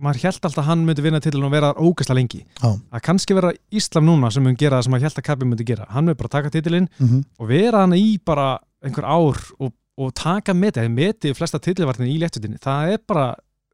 maður 0.03 0.23
held 0.29 0.39
alltaf 0.47 0.61
að 0.63 0.69
hann 0.71 0.85
myndi 0.87 1.03
vinna 1.05 1.21
til 1.23 1.35
og 1.41 1.51
vera 1.53 1.73
ógæsla 1.75 2.15
lengi 2.19 2.41
Já. 2.45 2.71
að 2.71 3.03
kannski 3.09 3.35
vera 3.35 3.51
Íslam 3.75 4.07
núna 4.07 4.31
sem 4.35 4.45
mun 4.47 4.57
gera 4.59 4.79
það 4.79 4.87
sem 4.87 4.95
maður 4.95 5.09
held 5.09 5.19
að 5.21 5.27
Khabib 5.29 5.51
myndi 5.51 5.67
gera 5.67 5.89
hann 5.91 6.07
myndi 6.07 6.21
bara 6.23 6.33
taka 6.37 6.53
titilinn 6.55 6.89
mm 6.99 7.25
og 7.39 7.51
vera 7.51 7.83
hann 7.85 7.97
í 7.99 8.19
bara 8.25 8.49
einhver 8.85 9.07
ár 9.09 9.41
og, 9.59 9.73
og 9.99 10.15
taka 10.15 10.55
metið, 10.55 10.83
það 10.83 10.89
er 10.89 10.95
metið 10.95 11.35
flesta 11.39 11.59
titilvartin 11.63 12.07
í 12.07 12.19
léttutinni, 12.23 12.61
það 12.63 12.93
er 12.95 13.03
bara 13.11 13.27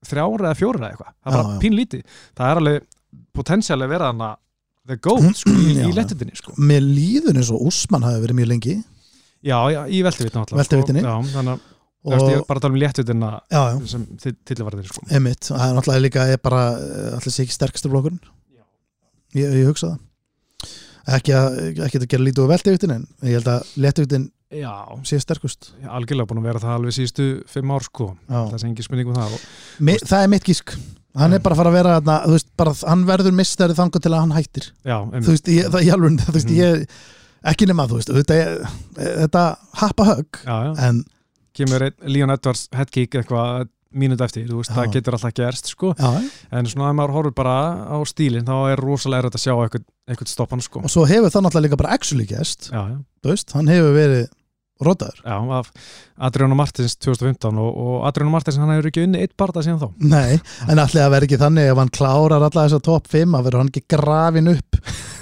þrjára 0.05 0.49
eða 0.51 0.57
fjóra 0.61 0.81
eða 0.81 0.91
eitthvað, 0.95 1.13
það 1.21 1.31
er 1.33 1.37
bara 1.37 1.53
já. 1.53 1.61
pínlítið 1.65 2.03
það 2.39 2.49
er 2.49 2.63
alveg 2.63 2.89
potensiáli 3.37 3.87
að 3.87 3.95
vera 3.95 4.09
hann 4.13 4.25
að 4.25 4.35
the 4.89 4.97
goat 5.01 5.39
sko, 5.39 5.53
í, 5.53 5.77
í 5.81 5.93
léttutinni 5.97 6.37
sko. 6.37 6.53
Mér 6.61 6.83
líður 6.85 7.39
eins 7.41 7.53
og 7.53 7.63
Úsmann 7.69 8.05
hafi 8.05 8.21
verið 8.25 8.41
mjög 8.41 8.51
lengi 8.53 8.75
já, 9.45 9.59
já, 9.73 9.81
í 9.89 10.01
veltuvitni 10.05 10.41
alltaf 10.41 10.59
Veltuvitinni. 10.61 11.05
sko. 11.05 11.13
já, 11.13 11.33
þannig 11.37 11.55
að 11.55 11.71
og, 12.05 12.15
og, 12.15 12.31
ég 12.31 12.39
er 12.39 12.47
bara 12.49 12.61
að 12.61 12.67
tala 12.67 12.75
um 12.75 12.81
léttutina 12.83 13.31
sem 13.91 14.07
titilvartin 14.21 14.89
sko. 14.89 15.05
Einmitt, 15.11 15.49
það 15.51 15.67
er 15.67 15.77
náttúrulega 15.79 16.05
líka 16.05 16.27
er 16.35 16.41
bara 16.45 16.65
eh, 16.79 17.11
allir 17.17 17.35
sé 17.35 17.47
ekki 17.47 17.57
sterkastur 17.57 17.95
flokkurinn. 17.95 18.21
Ég, 19.35 19.51
ég 19.63 19.69
hugsa 19.71 19.95
það. 19.95 20.03
Ekki 21.19 21.35
að, 21.37 21.59
ekki 21.85 22.01
að 22.01 22.09
gera 22.15 22.25
lítið 22.25 22.45
úr 22.47 22.53
veltevíktin 22.55 22.95
en 22.95 23.03
ég 23.29 23.37
held 23.41 23.51
að 23.53 24.29
já, 24.55 24.73
sé 25.07 25.19
sterkust. 25.23 25.73
Ég 25.81 25.89
er 25.89 25.95
algjörlega 25.99 26.31
búin 26.31 26.41
að 26.43 26.49
vera 26.49 26.63
það 26.63 26.77
alveg 26.79 26.97
síðustu 26.97 27.27
fimm 27.51 27.73
ár 27.75 27.87
sko, 27.87 28.11
Já. 28.29 28.37
það 28.39 28.55
er 28.59 28.67
engin 28.69 28.87
spurning 28.87 29.11
um 29.11 29.19
það. 29.19 29.35
Og, 29.37 29.49
Mi, 29.89 29.97
það 30.05 30.23
er 30.27 30.31
mitt 30.35 30.47
gísk. 30.49 30.77
Hann 31.15 31.37
er 31.37 31.43
bara 31.45 31.55
að 31.55 31.61
fara 31.63 31.71
að 31.71 31.77
vera 31.79 31.97
þarna, 31.99 32.15
þú 32.25 32.35
veist, 32.35 32.49
bara, 32.59 32.73
hann 32.91 33.05
verður 33.07 33.37
mistari 33.39 33.77
þangað 33.79 34.05
til 34.07 34.13
að 34.13 34.23
hann 34.25 34.35
hættir. 34.35 34.71
Já, 34.83 34.97
þú 35.15 35.29
veist, 35.31 35.51
ég, 35.55 35.69
það, 35.71 35.85
ég 35.87 35.97
alveg, 35.97 36.17
þú 36.25 36.35
veist, 36.39 36.55
ég 36.57 36.87
ekki 37.53 37.69
nema, 37.71 37.87
þú 37.91 37.99
veist, 38.01 38.15
þetta, 38.19 38.39
er- 38.41 39.19
þetta 39.25 39.45
happa 39.83 40.09
högg, 40.11 40.41
já, 40.43 40.57
já. 40.67 40.73
en 40.89 41.05
kemur 41.57 41.89
Leon 42.11 42.35
Edwards 42.35 42.69
headkick 42.75 43.19
eitthvað 43.21 43.69
mínút 43.95 44.23
eftir, 44.27 44.47
þú 44.51 44.61
veist, 44.61 44.73
Já. 44.73 44.79
það 44.81 44.95
getur 44.97 45.17
alltaf 45.17 45.35
gerst 45.39 45.69
sko, 45.71 45.93
já, 45.95 46.09
en 46.59 46.67
svona 46.71 46.91
ef 46.91 46.97
maður 46.99 47.13
horfur 47.15 47.35
bara 47.39 47.57
á 47.95 47.97
stílinn, 48.11 48.47
þá 48.47 48.73
er 48.73 48.83
rosalega 48.83 49.23
erfitt 49.23 49.39
að 49.39 49.45
sjá 49.45 49.53
eitthvað, 49.55 49.85
eitthvað 50.11 50.33
stoppan 50.33 50.65
sko. 50.65 50.83
Og 50.83 50.91
svo 50.91 51.05
hefur 51.07 51.31
það 51.31 51.47
náttúrulega 51.47 51.69
líka 51.69 51.79
bara 51.85 51.95
actually 51.95 52.27
já, 52.27 52.43
þú 53.23 53.31
veist, 53.31 53.55
hann 53.55 53.71
hefur 53.71 53.95
verið 53.95 54.27
rotaður. 54.83 55.21
Já, 55.23 55.37
af 55.61 55.71
Adriano 56.27 56.57
Martins 56.59 56.97
2015 56.99 57.59
og, 57.63 57.77
og 57.79 58.07
Adriano 58.09 58.33
Martins 58.35 58.59
hann 58.59 58.73
hefur 58.75 58.91
ekki 58.91 59.05
unni 59.07 59.23
eitt 59.23 59.37
barða 59.39 59.63
síðan 59.63 59.83
þá. 59.85 59.89
Nei, 60.11 60.41
en 60.67 60.83
allir 60.83 61.05
að 61.05 61.15
vera 61.15 61.29
ekki 61.29 61.41
þannig 61.41 61.71
ef 61.71 61.81
hann 61.81 61.95
klárar 61.95 62.41
alla 62.41 62.51
þessa 62.65 62.83
top 62.83 63.07
5 63.13 63.39
að 63.39 63.47
verður 63.49 63.63
hann 63.63 63.71
ekki 63.71 63.85
grafin 63.95 64.51
upp 64.57 64.81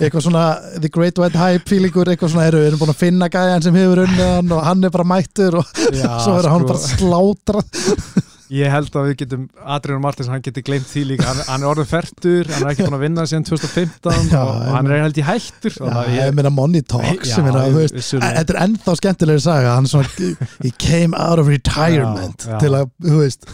eitthvað 0.09 0.27
svona 0.27 0.45
The 0.79 0.91
Great 0.93 1.21
White 1.21 1.39
Hype 1.39 1.71
feelingur, 1.71 2.11
eitthvað 2.13 2.35
svona 2.35 2.49
eru, 2.51 2.61
við 2.63 2.73
erum 2.73 2.83
búin 2.83 2.93
að 2.95 3.01
finna 3.03 3.31
gæjan 3.33 3.65
sem 3.65 3.79
hefur 3.79 4.03
unnið 4.07 4.29
hann 4.29 4.53
og 4.57 4.67
hann 4.67 4.85
er 4.89 4.93
bara 4.95 5.09
mættur 5.15 5.61
og 5.63 5.73
Já, 5.95 6.11
svo 6.25 6.37
verður 6.37 6.53
hann 6.55 6.67
sko, 6.67 6.69
bara 6.73 6.85
slátrað 6.91 8.29
Ég 8.53 8.69
held 8.69 8.97
að 9.01 9.07
við 9.09 9.15
getum, 9.23 9.45
Adriano 9.65 10.03
Martins 10.05 10.29
hann 10.29 10.43
geti 10.45 10.61
gleymt 10.67 10.85
því 10.85 11.03
líka, 11.15 11.25
hann, 11.31 11.39
hann 11.49 11.63
er 11.65 11.71
orðin 11.71 11.89
færtur 11.89 12.51
hann 12.53 12.67
er 12.67 12.75
ekki 12.75 12.85
búin 12.85 12.99
að 12.99 13.05
vinna 13.07 13.25
síðan 13.31 13.47
2015 13.49 14.29
Já, 14.29 14.43
og, 14.43 14.67
hann 14.75 14.91
er 14.91 15.05
held 15.07 15.21
í 15.23 15.25
hættur 15.25 15.79
Já, 15.79 15.87
að 15.89 16.13
ég 16.19 16.37
meina 16.37 16.53
Money 16.53 16.85
Talks 16.85 17.33
ég 17.33 17.49
vissulega. 17.97 18.35
Þetta 18.43 18.57
er 18.57 18.61
ennþá 18.67 18.97
skemmtilegri 19.01 19.45
saga 19.47 19.77
hann 19.79 19.89
er 19.89 19.95
svona, 19.95 20.31
he 20.61 20.73
came 20.77 21.17
out 21.17 21.41
of 21.41 21.49
retirement 21.49 22.45
já. 22.45 22.59
til 22.61 22.75
að, 22.77 22.93
þú 23.09 23.23
veist 23.23 23.49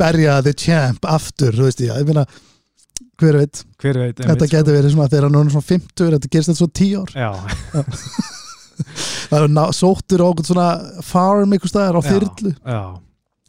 berja 0.00 0.40
the 0.42 0.56
champ 0.56 1.06
aftur, 1.06 1.54
þú 1.54 1.68
veist 1.68 1.84
ég, 1.84 1.94
ég 1.94 2.10
meina 2.10 2.26
hver 3.20 3.36
veit, 3.36 3.64
hver 3.82 3.98
veit 3.98 4.16
þetta 4.24 4.46
getur 4.48 4.76
verið 4.78 4.92
svona 4.94 5.08
þegar 5.12 5.28
hann 5.28 5.46
er 5.46 5.50
svona 5.54 5.68
50, 5.70 6.10
þetta 6.16 6.30
gerst 6.30 6.48
þetta 6.50 6.60
svo 6.60 6.70
10 6.72 6.96
ár 7.00 7.10
sko. 7.10 7.84
Það 9.30 9.44
er 9.44 9.50
ná, 9.52 9.64
sóttur 9.76 10.22
okkur 10.24 10.46
svona 10.48 10.68
farm 11.04 11.52
ykkur 11.56 11.68
staðar 11.70 11.98
á 12.00 12.02
þyrlu 12.06 12.54
já 12.64 12.80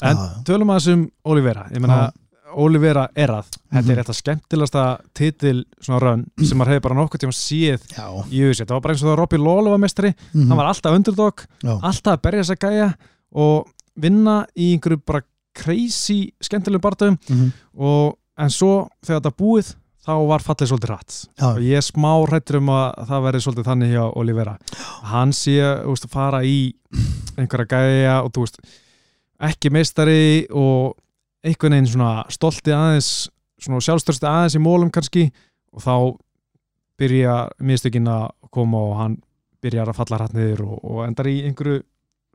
En 0.02 0.18
Já. 0.18 0.30
tölum 0.47 0.72
að 0.74 0.80
þessum 0.82 1.02
Olivera 1.30 1.68
ég 1.72 1.80
meina, 1.84 2.10
Olivera 2.58 3.04
Erað 3.16 3.47
þetta 3.54 3.82
Mhm. 3.82 3.91
er 3.93 3.99
þetta 4.02 4.16
skemmtilegasta 4.18 4.84
titil 5.16 5.60
svona 5.80 5.99
rönn 6.02 6.24
sem 6.43 6.58
maður 6.58 6.74
hefur 6.74 6.82
bara 6.89 6.95
nokkuð 6.99 7.22
tíma 7.22 7.36
séð 7.38 7.82
Já, 7.95 8.08
í 8.28 8.41
USA, 8.49 8.66
þetta 8.66 8.74
var 8.74 8.82
bara 8.82 8.93
eins 8.95 9.04
og 9.04 9.10
það 9.12 9.18
Robbie 9.22 9.38
Lawler 9.39 9.70
var 9.72 9.78
mestari, 9.80 10.14
Mhm. 10.34 10.47
hann 10.49 10.58
var 10.58 10.66
alltaf 10.74 10.95
underdog 10.97 11.45
Já. 11.64 11.80
alltaf 11.82 12.18
að 12.18 12.22
berja 12.22 12.41
þess 12.43 12.56
að 12.58 12.64
gæja 12.66 12.93
og 13.36 13.68
vinna 13.95 14.45
í 14.58 14.74
einhverju 14.76 15.02
bara 15.06 15.22
crazy 15.56 16.32
skemmtilegum 16.41 16.82
barndöfum 16.82 17.18
Mhm. 17.30 17.54
og 17.78 18.18
en 18.41 18.53
svo 18.53 18.73
þegar 19.05 19.21
þetta 19.21 19.37
búið 19.37 19.71
þá 20.01 20.13
var 20.31 20.45
fallið 20.45 20.71
svolítið 20.71 20.91
rætt 20.91 21.17
Já. 21.37 21.47
og 21.51 21.59
ég 21.61 21.77
er 21.77 21.85
smá 21.85 22.11
hrættur 22.25 22.57
um 22.57 22.71
að 22.73 22.87
það 23.11 23.25
verði 23.27 23.43
svolítið 23.45 23.67
þannig 23.69 23.91
hjá 23.93 24.03
Olivera. 24.17 24.55
Hann 25.11 25.33
sé 25.37 25.57
veist, 25.85 26.07
fara 26.09 26.41
í 26.41 26.57
einhverja 27.37 27.69
gæja 27.69 28.15
og 28.25 28.31
þú 28.33 28.47
veist 28.47 28.59
ekki 29.51 29.71
meistari 29.73 30.47
og 30.49 30.97
einhvern 31.45 31.77
veginn 31.77 31.91
svona 31.93 32.25
stolti 32.33 32.73
aðeins 32.73 33.29
svona 33.61 33.81
sjálfstörsti 33.85 34.25
aðeins 34.29 34.57
í 34.57 34.63
mólum 34.63 34.91
kannski. 34.93 35.29
Og 35.71 35.83
þá 35.85 35.95
byrja 37.01 37.35
mistökin 37.63 38.09
að 38.11 38.31
koma 38.53 38.81
og 38.89 38.97
hann 38.99 39.19
byrjar 39.61 39.91
að 39.91 40.01
falla 40.01 40.19
hrætt 40.19 40.35
niður 40.35 40.65
og, 40.65 40.77
og 40.81 41.03
endar 41.05 41.29
í 41.29 41.37
einhverju 41.47 41.83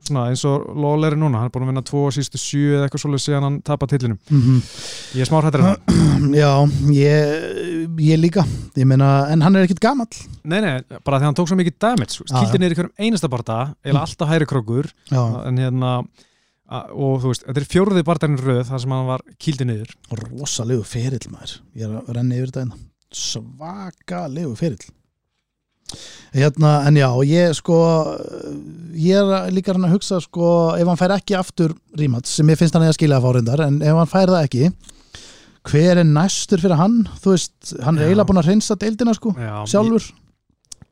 svona 0.05 0.27
eins 0.29 0.43
og 0.47 0.67
Lawler 0.77 1.15
er 1.15 1.19
núna, 1.19 1.39
hann 1.41 1.49
er 1.49 1.53
búin 1.53 1.65
að 1.65 1.71
vinna 1.71 1.83
tvo 1.87 2.03
sístu 2.13 2.37
sjö 2.39 2.75
eða 2.77 2.85
eitthvað 2.87 3.01
svolítið 3.03 3.23
síðan 3.25 3.45
hann 3.47 3.55
tapar 3.65 3.89
tillinum 3.91 4.19
Mhm. 4.29 4.59
ég 5.17 5.21
er 5.21 5.29
smá 5.29 5.41
hrættur 5.41 5.63
um 5.63 5.71
það 5.73 6.33
Já, 6.33 6.51
ég, 6.97 7.89
ég 8.01 8.17
líka. 8.19 8.43
Ég 8.75 8.85
meina, 8.89 9.27
en 9.29 9.41
hann 9.41 9.55
er 9.55 9.67
ekkit 9.67 9.79
gamall. 9.79 10.07
Nei, 10.43 10.61
nei, 10.61 10.81
bara 11.05 11.19
því 11.19 11.27
hann 11.27 11.35
tók 11.37 11.47
svo 11.49 11.57
mikið 11.59 11.75
damage 11.79 12.23
Já, 12.25 12.39
Kildi 12.41 12.57
niður 12.57 12.73
í 12.73 12.77
hverjum 12.79 13.05
einasta 13.05 13.29
barða 13.29 13.57
eða 13.85 14.01
alltaf 14.01 14.27
hæri 14.31 14.47
krókur. 14.49 14.89
Já, 15.11 15.21
en 15.47 15.57
hérna 15.61 15.91
og 16.67 17.21
þú 17.21 17.29
veist, 17.31 17.45
þetta 17.47 17.61
er 17.61 17.69
fjórði 17.69 18.03
barðarinn 18.03 18.41
röð 18.41 18.63
þar 18.67 18.81
sem 18.81 18.91
hann 18.91 19.05
var 19.07 19.21
kildi 19.39 19.65
niður. 19.69 19.93
Rosalegu 20.11 20.83
ferill 20.83 21.29
maður. 21.31 21.59
Ég 21.77 21.85
er 21.87 22.01
að 22.01 22.15
renni 22.17 22.35
yfir 22.41 22.49
þetta 22.51 22.63
hérna. 22.65 22.79
Svakalegu 23.13 24.55
ferill 24.57 24.89
hérna, 26.35 26.73
en 26.87 26.99
já, 26.99 27.07
ég 27.27 27.55
sko 27.57 27.77
ég 28.97 29.17
er 29.17 29.51
líka 29.53 29.73
hann 29.75 29.87
að 29.87 29.95
hugsa 29.97 30.19
sko, 30.23 30.51
ef 30.77 30.87
hann 30.89 30.99
fær 30.99 31.15
ekki 31.17 31.37
aftur 31.37 31.73
rímats, 31.97 32.35
sem 32.37 32.49
ég 32.51 32.59
finnst 32.59 32.75
hann 32.77 32.85
eða 32.87 32.97
skilja 32.97 33.19
að 33.19 33.27
fá 33.27 33.35
reyndar 33.37 33.65
en 33.67 33.81
ef 33.81 33.99
hann 34.01 34.11
fær 34.11 34.33
það 34.33 34.47
ekki 34.47 34.69
hver 35.67 35.99
er 35.99 36.07
næstur 36.07 36.61
fyrir 36.63 36.79
hann? 36.79 37.01
Þú 37.19 37.33
veist, 37.33 37.73
hann 37.83 37.97
er 37.99 38.07
eiginlega 38.07 38.29
búin 38.29 38.39
að 38.39 38.49
reynsa 38.53 38.77
deildina 38.79 39.15
sko, 39.17 39.33
Já, 39.35 39.51
sjálfur. 39.67 40.05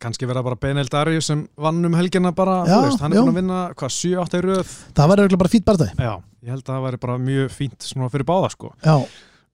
Kannski 0.03 0.27
vera 0.27 0.41
bara 0.43 0.57
Benel 0.59 0.89
Darius 0.91 1.29
sem 1.31 1.45
vann 1.55 1.79
um 1.87 1.93
helgina 1.95 2.33
bara, 2.35 2.57
Já, 2.67 2.81
veist, 2.83 2.99
hann 2.99 3.15
er 3.15 3.23
búin 3.23 3.31
að 3.31 3.39
vinna 3.39 3.61
hvað, 3.79 3.93
7-8 3.95 4.41
í 4.41 4.43
röð? 4.43 4.73
Það 4.97 5.11
var 5.11 5.23
eiginlega 5.23 5.43
bara 5.45 5.53
fýtt 5.53 5.67
barðið 5.69 6.03
Já, 6.03 6.11
ég 6.43 6.51
held 6.51 6.65
að 6.65 6.73
það 6.73 6.85
væri 6.89 7.01
bara 7.05 7.17
mjög 7.29 7.55
fínt 7.55 7.87
svona 7.87 8.11
fyrir 8.11 8.27
báða 8.27 8.51
sko, 8.51 8.73
já, 8.83 8.97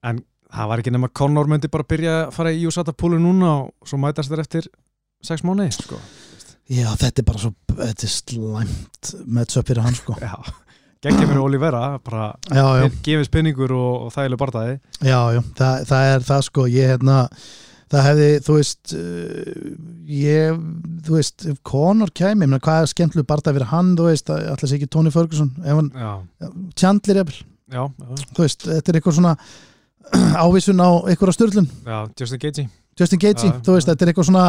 en 0.09 0.23
það 0.51 0.71
var 0.73 0.81
ekki 0.81 0.95
nema 0.95 1.11
Conor 1.21 1.51
myndi 1.51 1.69
bara 1.71 1.87
byrja 1.93 2.15
að 2.25 2.33
fara 2.35 2.51
í 2.57 2.65
USATA 2.67 2.95
púlu 2.97 3.21
núna 3.21 3.51
og 3.61 3.87
svo 3.87 4.01
mætast 4.01 4.33
þér 4.33 4.43
eftir 4.43 4.71
6 5.27 5.45
mánuði 5.47 5.71
sko. 5.75 6.01
Já, 6.71 6.87
þetta 6.95 7.19
er 7.21 7.27
bara 7.27 7.41
svo 7.41 7.53
þetta 7.71 8.07
er 8.07 8.11
slæmt 8.13 9.13
með 9.27 9.57
upp 9.59 9.71
fyrir 9.71 9.83
hann 9.85 9.97
sko. 9.97 10.15
Já, 10.21 10.35
geggjum 11.01 11.31
mér 11.31 11.41
Olivera 11.41 11.81
bara 12.05 12.29
já, 12.51 12.63
já, 12.77 12.85
gefið 13.03 13.27
spinningur 13.27 13.73
og, 13.73 14.05
og 14.05 14.13
þægileg 14.13 14.39
barðaði 14.41 14.75
Já, 15.01 15.19
já, 15.33 15.41
það, 15.57 15.85
það 15.89 16.09
er 16.11 16.25
það 16.27 16.43
sko 16.47 16.65
ég 16.69 16.91
hérna, 16.93 17.15
það 17.91 18.05
hefði 18.07 18.27
þú 18.45 18.57
veist 18.59 18.93
uh, 18.97 19.71
ég, 20.11 20.61
þú 21.07 21.17
veist, 21.17 21.47
Conor 21.67 22.13
kæmi 22.13 22.45
ég 22.45 22.51
meina, 22.51 22.61
hvað 22.61 22.83
er 22.83 22.91
skemmtileg 22.93 23.27
barða 23.31 23.55
fyrir 23.55 23.71
hann 23.71 23.95
þú 23.97 24.11
veist, 24.11 24.29
alltaf 24.35 24.69
sé 24.69 24.77
ekki 24.77 24.91
Tony 24.93 25.13
Ferguson 25.15 25.49
hann, 25.65 25.89
Chandler 26.77 27.33
já, 27.33 27.83
þú 28.35 28.45
veist, 28.45 28.69
þetta 28.69 28.93
er 28.93 29.01
eitthvað 29.01 29.17
svona 29.17 29.35
ávísun 30.45 30.85
á 30.85 30.89
einhverja 31.09 31.37
störlun 31.39 31.67
já 31.87 31.97
Justin 32.19 32.45
Gaethje. 32.45 32.69
Justin 32.99 33.25
Gaethje, 33.25 33.51
þú 33.65 33.77
veist, 33.79 33.89
þetta 33.89 34.05
er 34.05 34.13
eitthvað 34.13 34.29
svona 34.29 34.47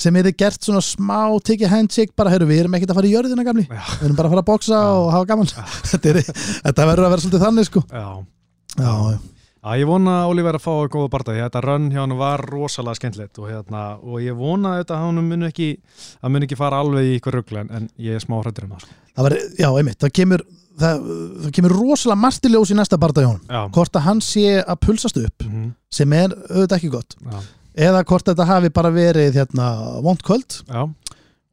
sem 0.00 0.16
er 0.20 0.30
gert 0.38 0.64
svona 0.64 0.82
smá 0.84 1.18
tekið 1.46 1.72
handshake 1.72 2.16
bara, 2.18 2.32
heyrðu, 2.34 2.50
við 2.50 2.62
erum 2.64 2.76
ekkert 2.78 2.94
að 2.94 3.00
fara 3.00 3.10
í 3.10 3.12
jörðina 3.14 3.46
gamli. 3.46 3.66
Já. 3.68 3.82
við 4.00 4.06
erum 4.08 4.20
bara 4.20 4.30
að 4.30 4.36
fara 4.36 4.44
að 4.44 4.48
boksa 4.52 4.80
og 5.00 5.10
hafa 5.14 5.28
gaman. 5.32 5.50
Þetta, 5.90 6.14
er, 6.14 6.22
verður 6.92 7.08
að 7.08 7.12
vera 7.14 7.24
svolítið 7.24 7.44
þannig 7.46 7.68
sko. 7.68 7.84
Já, 7.90 8.06
já, 8.76 8.94
já, 9.10 9.18
ég 9.76 9.90
vona 9.90 10.14
að 10.22 10.30
Oliver 10.32 10.56
að 10.56 10.64
fá 10.64 10.70
að 10.72 10.86
góða 10.94 11.10
að 11.20 11.42
þetta 11.44 11.62
rönn 11.66 11.90
hjá 11.92 12.00
hann 12.00 12.16
var 12.16 12.44
rosalega 12.48 12.96
skemmtilegt 12.96 13.42
og, 13.42 13.50
hérna, 13.50 13.82
og 14.00 14.22
ég 14.24 14.38
vona 14.38 14.78
að 14.80 14.94
hann 15.02 15.20
mun 15.26 15.48
ekki 15.50 15.74
að 16.24 16.32
mun 16.32 16.46
ekki 16.46 16.56
fara 16.56 16.80
alveg 16.80 17.10
í 17.10 17.18
ykkur 17.18 17.36
ruggla 17.36 17.66
en, 17.66 17.90
ég 18.00 18.16
er 18.16 18.24
smá 18.24 18.38
hrættur 18.40 18.64
um 18.64 18.72
það 18.72 18.86
sko. 18.86 18.96
það 19.18 19.28
var, 19.28 19.36
já, 19.60 19.68
einmitt, 19.68 19.98
það 20.00 20.14
kemur 20.16 20.46
það, 20.80 21.04
það 21.42 21.52
kemur 21.58 21.76
rosalega 21.76 22.22
margt 22.22 22.48
í 22.48 22.78
næsta 22.78 22.98
Já, 23.50 23.60
hvort 23.74 24.00
að 24.00 24.06
hann 24.06 24.24
sé 24.24 24.46
að 24.64 24.80
pulsast 24.86 25.20
upp 25.20 25.44
mm 25.44 25.68
sem 25.90 26.12
er 26.14 26.34
auðvitað 26.50 26.76
ekki 26.78 26.92
gott. 26.92 27.16
Já, 27.18 27.40
eða 27.74 28.04
hvort 28.04 28.26
þetta 28.26 28.46
hafi 28.48 28.70
bara 28.74 28.90
verið 28.94 29.38
hérna, 29.40 29.66
vond 30.04 30.22
kvöld. 30.22 30.60
Já, 30.66 30.88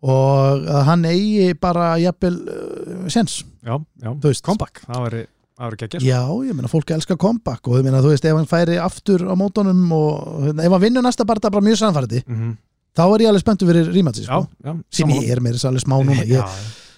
og 0.05 0.68
að 0.70 0.84
hann 0.91 1.07
eigi 1.09 1.55
bara 1.57 1.95
jafnvel 2.01 2.36
uh, 2.38 3.07
sens 3.09 3.39
já, 3.65 3.74
já. 4.03 4.11
Comeback, 4.45 4.84
það 4.86 5.03
væri, 5.07 5.22
væri 5.57 5.80
ekki 5.88 6.01
já, 6.05 6.22
ég 6.45 6.53
meina 6.53 6.70
fólk 6.70 6.93
elskar 6.93 7.18
comeback 7.22 7.65
og 7.68 7.82
meina 7.86 8.03
þú 8.05 8.13
veist 8.13 8.28
ef 8.30 8.38
hann 8.38 8.49
færi 8.49 8.78
aftur 8.82 9.26
á 9.26 9.34
mótunum 9.39 9.82
og 9.97 10.43
hérna, 10.45 10.68
ef 10.68 10.76
hann 10.76 10.84
vinnur 10.86 11.05
næsta 11.05 11.26
barða 11.28 11.49
bara 11.53 11.65
mjög 11.65 11.82
sannfærdi 11.82 12.22
mm 12.28 12.36
-hmm. 12.36 12.53
þá 12.93 13.03
er 13.07 13.26
ég 13.26 13.32
alveg 13.32 13.41
spenntu 13.41 13.65
fyrir 13.65 13.89
rímatsi 13.89 14.24
sko. 14.24 14.47
já, 14.63 14.78
sem 14.91 15.09
ég 15.09 15.32
er 15.32 15.41
meira 15.41 15.57
alveg 15.63 15.82
smá 15.82 15.97
núna. 15.97 16.24
Ég, 16.38 16.38
Já, 16.38 16.45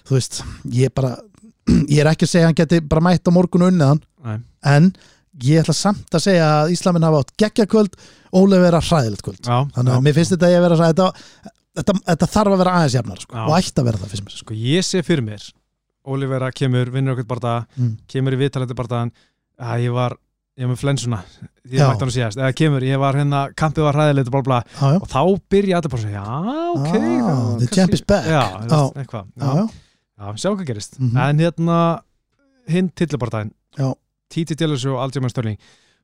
þú 0.04 0.14
veist, 0.14 0.44
ég 0.64 0.94
bara 0.94 1.16
ég 1.88 2.00
er 2.00 2.06
ekki 2.06 2.24
að 2.24 2.30
segja 2.30 2.44
að 2.44 2.48
hann 2.48 2.60
geti 2.60 2.80
bara 2.80 3.00
mætt 3.00 3.28
á 3.28 3.30
morgun 3.32 3.62
og 3.62 3.72
unnið 3.72 3.86
hann. 3.86 4.02
Nei, 4.24 4.38
en 4.64 4.92
ég 5.46 5.60
ætla 5.62 5.74
samt 5.76 6.16
að 6.16 6.24
segja 6.26 6.48
að 6.60 6.72
Íslamin 6.74 7.06
hafa 7.06 7.22
átt 7.24 7.32
geggja 7.40 7.66
kvöld 7.70 7.94
Ólef 8.30 8.60
vera 8.62 8.78
hræðilegt 8.78 9.24
kvöld. 9.26 9.40
Já, 9.42 9.56
þannig 9.74 9.94
að 9.96 10.04
mér 10.06 10.14
finnst 10.14 10.30
þetta 10.36 10.46
að 10.46 10.52
ég 10.54 10.60
vera 10.62 10.76
að 10.76 10.82
þetta, 10.92 11.06
þetta, 11.80 11.94
þetta 12.06 12.26
þarf 12.34 12.52
að 12.54 12.60
vera 12.62 12.74
aðeins 12.78 12.94
jafnar 12.94 13.20
sko, 13.24 13.34
og 13.46 13.54
ætti 13.56 13.80
að 13.82 13.86
vera 13.88 14.00
það 14.02 14.12
fyrst 14.14 14.34
Sko 14.42 14.52
ég 14.60 14.82
sé 14.86 14.98
fyrir 15.06 15.24
mér 15.26 15.42
Olivera 16.10 16.48
kemur, 16.54 16.86
vinnur 16.94 17.14
okkur 17.16 17.26
barða 17.28 17.54
mm. 17.76 17.90
kemur 18.10 18.36
í 18.36 18.38
viðtalandi 18.40 18.76
barðaðan 18.78 19.10
að 19.60 19.76
ég 19.84 19.92
var, 19.96 20.12
ég 20.56 20.64
var 20.64 20.70
með 20.72 20.80
flensuna 20.80 21.18
ég 21.66 21.74
mætti 21.74 21.84
hann 21.84 22.06
að 22.06 22.14
síðast, 22.14 22.38
eða 22.40 22.52
kemur, 22.56 22.82
ég 22.86 22.96
var 23.02 23.14
hérna 23.18 23.40
kampið 23.58 23.82
var 23.88 23.94
hræðilegt 23.98 24.30
og 24.30 24.34
bla 24.36 24.42
bla 24.46 24.60
já, 24.64 24.68
já, 24.94 24.98
og 25.02 25.08
þá 25.10 25.20
byrja 25.52 25.74
allir 25.80 25.92
bara 25.92 26.00
að 26.00 26.06
segja, 26.06 26.22
já, 26.22 26.26
ok 26.70 26.94
Ah, 27.20 27.26
the 27.60 27.68
champ 27.74 27.92
is 27.98 28.04
back. 28.06 28.24
já, 28.30 28.40
sjá 30.40 30.48
hvað 30.54 30.66
gerist. 30.70 30.92
Mhm. 31.00 31.16
en 31.26 31.36
hérna, 31.44 31.78
hinn 32.70 32.88
tillibardaðin 32.94 33.50
Já. 33.78 33.92
Titi 34.30 34.56
Dillis 34.58 34.86
og 34.88 35.00
Aljamain 35.04 35.32
Störling 35.32 35.60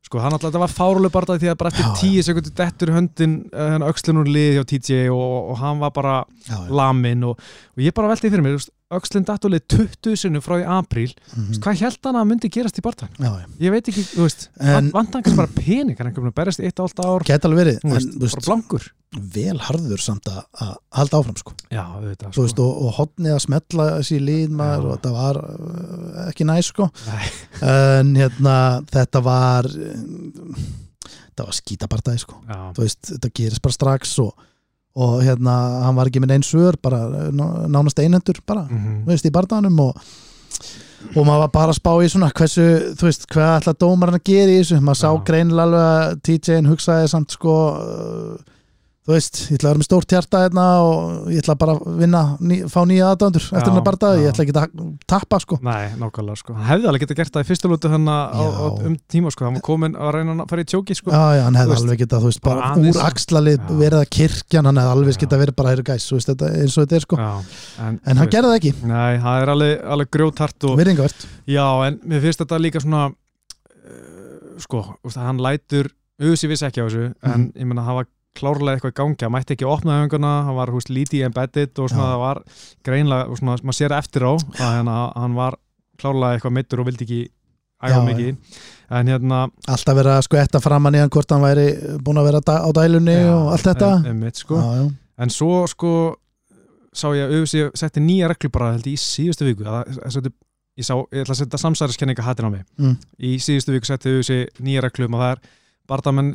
sko, 0.07 0.21
hann 0.23 0.37
alltaf, 0.37 0.55
var 0.61 0.71
fáruleg 0.71 1.13
bardaði 1.15 1.43
því 1.43 1.51
að 1.51 1.59
bara 1.61 1.73
eftir 1.73 1.95
tíu 1.99 2.23
sekundur 2.23 2.55
dettur 2.55 2.93
höndin 2.95 3.37
uh, 3.51 3.79
öxlin 3.89 4.21
úr 4.21 4.31
lið 4.31 4.59
hjá 4.59 4.65
TJ 4.71 4.99
og, 5.11 5.53
og 5.53 5.61
hann 5.63 5.81
var 5.83 5.95
bara 5.97 6.17
já, 6.47 6.59
lamin 6.71 7.25
og, 7.27 7.41
og 7.75 7.83
ég 7.83 7.97
bara 7.97 8.13
velti 8.13 8.31
fyrir 8.31 8.45
mér, 8.47 8.61
þú 8.87 8.95
veist, 8.95 9.11
öxlin 9.11 9.25
dettur 9.27 9.51
lið 9.51 9.65
20 9.69 10.17
sinni 10.21 10.41
frá 10.41 10.57
í 10.61 10.65
apríl, 10.67 11.13
Mhm. 11.35 11.55
hvað 11.63 11.81
held 11.81 11.99
hann 12.05 12.15
að 12.21 12.27
myndi 12.31 12.49
gerast 12.51 12.79
í 12.79 12.83
já. 13.19 13.47
Ég 13.61 13.71
veit 13.71 13.89
ekki, 13.89 14.03
þú 14.15 14.23
veist, 14.27 14.49
kannski 15.25 15.37
bara 15.37 15.49
pening, 15.57 15.97
hann 15.99 16.07
er 16.07 16.13
veginn 16.23 16.31
að 16.33 16.39
berjast 16.39 16.61
eitt 16.61 16.79
allt 16.81 17.01
ár 17.03 17.25
Gæti 17.27 17.45
alveg 17.49 17.59
verið, 17.65 17.81
en 17.85 17.91
þú 17.91 18.21
veist, 18.21 18.39
vel 19.17 19.59
harður 19.59 19.99
samt 20.03 20.25
að, 20.29 20.45
að 20.61 20.77
halda 20.93 21.19
áfram 21.19 21.37
sko. 21.39 21.53
Já, 21.71 21.83
auðvitað, 21.83 22.33
Þú 22.37 22.43
veist, 22.47 22.59
og, 22.63 22.83
og 22.87 22.95
hotnið 22.99 23.35
að 23.35 23.45
smetla 23.47 23.85
þessi 23.99 24.19
líð 24.21 24.51
maður 24.51 24.83
Já. 24.83 24.87
og 24.87 24.97
þetta 25.01 25.13
var 25.17 25.37
uh, 25.37 26.31
ekki 26.31 26.45
næs 26.47 26.67
sko. 26.73 26.91
En 27.63 28.15
hérna 28.15 28.57
þetta 28.91 29.23
var 29.25 29.65
uh, 29.67 30.67
þetta 31.37 31.47
var 31.47 31.57
skítabardaði 31.59 32.21
sko. 32.23 32.41
Þetta 32.77 33.31
gerist 33.35 33.63
bara 33.63 33.73
strax 33.79 34.19
og, 34.23 34.35
og 34.97 35.19
hérna, 35.23 35.55
hann 35.85 35.97
var 35.99 36.09
ekki 36.09 36.23
með 36.25 36.31
neinn 36.33 36.47
svör 36.47 36.77
bara 36.83 37.03
ná- 37.31 37.67
nánast 37.69 37.99
einhendur 38.01 38.39
bara 38.47 38.63
Mhm. 38.71 39.05
þú 39.05 39.13
veist, 39.13 39.27
í 39.29 39.33
barndanum 39.35 39.79
og, 39.81 39.97
og 41.17 41.27
maður 41.27 41.43
var 41.45 41.49
bara 41.53 41.73
að 41.73 41.81
spá 41.81 41.93
í 42.01 42.09
svona 42.09 42.31
hversu, 42.33 42.95
þú 42.97 43.05
veist, 43.11 43.27
hvað 43.29 43.61
ætla 43.61 43.75
dómarinn 43.77 44.17
að 44.21 44.25
gera 44.25 44.51
í 44.55 44.59
þessu, 44.63 44.81
maður 44.81 45.01
sá 45.03 45.11
Já. 45.13 45.25
greinilega 45.29 45.67
alveg 45.67 45.85
að 45.85 46.21
TJ-in 46.23 46.67
hugsaði 46.73 47.09
samt 47.13 47.31
sko 47.37 47.57
þú 49.07 49.13
veist, 49.15 49.39
ég 49.47 49.57
ætla 49.61 49.69
að 49.69 49.73
vera 49.73 49.81
með 49.81 49.87
stórt 49.87 50.13
hjarta 50.17 50.39
hérna 50.43 50.65
og 50.83 51.29
ég 51.31 51.39
ætla 51.43 51.55
bara 51.61 51.75
að 51.79 51.99
vinna 52.01 52.23
ný, 52.43 52.57
fá 52.73 52.81
nýja 52.91 53.11
aðdándur 53.15 53.45
eftir 53.47 53.71
hennar 53.71 53.85
barndag, 53.87 54.19
ég 54.19 54.29
ætla 54.33 54.43
ekki 54.47 54.55
að 54.59 54.67
tappa 55.13 55.39
sko. 55.43 55.59
Nei, 55.63 55.85
nákvæmlega 56.01 56.39
sko. 56.41 56.57
Hann 56.59 56.67
hefði 56.73 56.89
alveg 56.91 57.05
getað 57.05 57.19
gert 57.21 57.33
það 57.37 57.45
í 57.45 57.49
fyrstu 57.51 57.71
lútu 57.71 57.91
hann 57.93 58.07
á, 58.11 58.19
Já. 58.35 58.47
á, 58.51 58.67
um 58.91 58.97
tíma 59.15 59.31
sko. 59.31 59.47
Hann 59.47 59.57
var 59.61 59.65
komin 59.69 59.95
að 59.95 60.11
reyna 60.17 60.35
að 60.43 60.51
fara 60.51 60.65
í 60.65 60.69
tjóki 60.73 60.95
sko. 60.99 61.09
Já, 61.15 61.25
já, 61.39 61.43
hann 61.47 61.59
hefði 61.61 61.75
alveg 61.79 61.99
getað, 62.03 62.21
þú 62.27 62.33
veist, 62.33 62.43
bara, 62.43 62.61
bara 62.75 62.91
úr 62.91 62.99
axlalið 63.07 63.59
Já. 63.63 63.71
verið 63.85 63.99
að 64.03 64.11
kirkjan, 64.19 64.67
hann 64.73 64.81
hefði 64.83 64.93
alveg 64.97 65.15
Já. 65.15 65.21
getað 65.23 65.43
verið 65.45 65.57
bara, 65.63 65.71
heyrðu 65.75 65.87
gæs, 65.93 66.09
þú 66.11 66.15
veist, 66.19 66.29
þetta, 66.33 66.47
eins 66.65 66.75
og 66.75 66.81
þetta 66.87 66.97
er 66.99 67.05
sko. 67.07 67.17
Já, 67.23 67.33
en, 67.87 68.01
en 68.11 68.17
hann 68.23 68.33
gerði 68.35 68.51
það 68.51 68.59
ekki, 68.59 68.73
Nei, 68.91 69.13
það 69.23 69.37
er 69.43 69.49
alveg, 69.55 69.75
alveg 72.67 73.17
uh, 73.87 74.61
Sko, 74.63 74.83
hann 75.17 75.41
lætur 75.43 75.91
Usi 76.17 76.49
vissi 76.49 76.65
ekki 76.65 76.81
á 76.81 76.87
þessu 76.89 77.03
En 77.23 77.41
Mhm. 77.53 77.53
ég 77.61 77.67
meina, 77.69 77.83
það 77.85 77.95
var 78.01 78.07
klárlega 78.39 78.77
eitthvað 78.79 78.93
í 78.95 78.99
gangi 79.01 79.27
Hann 79.27 79.35
mætti 79.37 79.57
ekki 79.57 79.69
opna 79.71 79.97
öfinguna 80.03 80.33
Hann 80.47 80.57
var, 80.59 80.73
hú 80.75 80.81
veist, 80.81 80.93
lítið 80.93 81.25
embedded 81.29 81.81
Og 81.83 81.91
svona, 81.93 82.07
Já. 82.07 82.11
það 82.13 82.23
var 82.25 82.43
greinlega 82.89 83.31
og 83.33 83.41
Svona, 83.41 83.57
maður 83.63 83.79
sér 83.81 83.97
eftir 83.99 84.27
á 84.29 84.33
að 84.37 84.75
hérna, 84.77 84.97
hann 85.17 85.35
var 85.39 85.59
klárlega 86.01 86.37
eitthvað 86.39 86.57
meittur 86.59 86.83
og 86.85 86.89
vildi 86.91 87.07
ekki 87.09 87.21
æfa 87.87 88.03
mikið 88.07 88.61
En 88.97 89.11
hérna 89.11 89.41
alltaf 89.67 89.97
verið 89.99 90.13
að 90.15 90.25
skvetta 90.29 90.61
framan 90.63 90.95
í 90.95 91.01
hann 91.03 91.11
hvort 91.11 91.33
hann 91.35 91.43
væri 91.43 91.67
búin 92.07 92.21
að 92.23 92.29
vera 92.31 92.41
á 92.63 92.71
dælunni 92.77 93.17
og 93.33 93.49
allt 93.57 93.67
þetta 93.67 93.89
em, 94.07 94.21
em, 94.23 94.31
sko. 94.39 94.61
já. 94.63 94.85
En 95.19 95.33
svo 95.35 95.65
sko 95.67 95.91
sá 96.97 97.11
ég 97.17 97.27
að 97.27 97.35
UFC 97.43 97.65
setti 97.77 98.01
nýja 98.05 98.29
reglu 98.31 98.49
bara 98.55 98.71
held 98.77 98.87
ég, 98.89 98.95
í 98.97 99.01
síðustu 99.03 99.45
viku 99.49 99.67
að, 99.69 99.91
að, 100.07 100.21
að, 100.23 100.29
ég, 100.79 100.87
sá, 100.87 100.95
ég 101.13 101.25
ætla 101.25 101.35
að 101.35 101.41
setja 101.43 101.61
samsæriskenninga 101.61 102.25
hattin 102.25 102.49
á 102.49 102.51
mig 102.55 102.63
Mm. 102.79 102.95
í 103.21 103.35
síðustu 103.43 103.75
viku 103.75 103.89
setti 103.91 104.15
UFC 104.21 104.39
nýja 104.65 104.85
reglu 104.87 105.09
um 105.11 105.19
að 105.19 105.25
það 105.27 105.35
er 105.35 105.43
bardamenn 105.87 106.33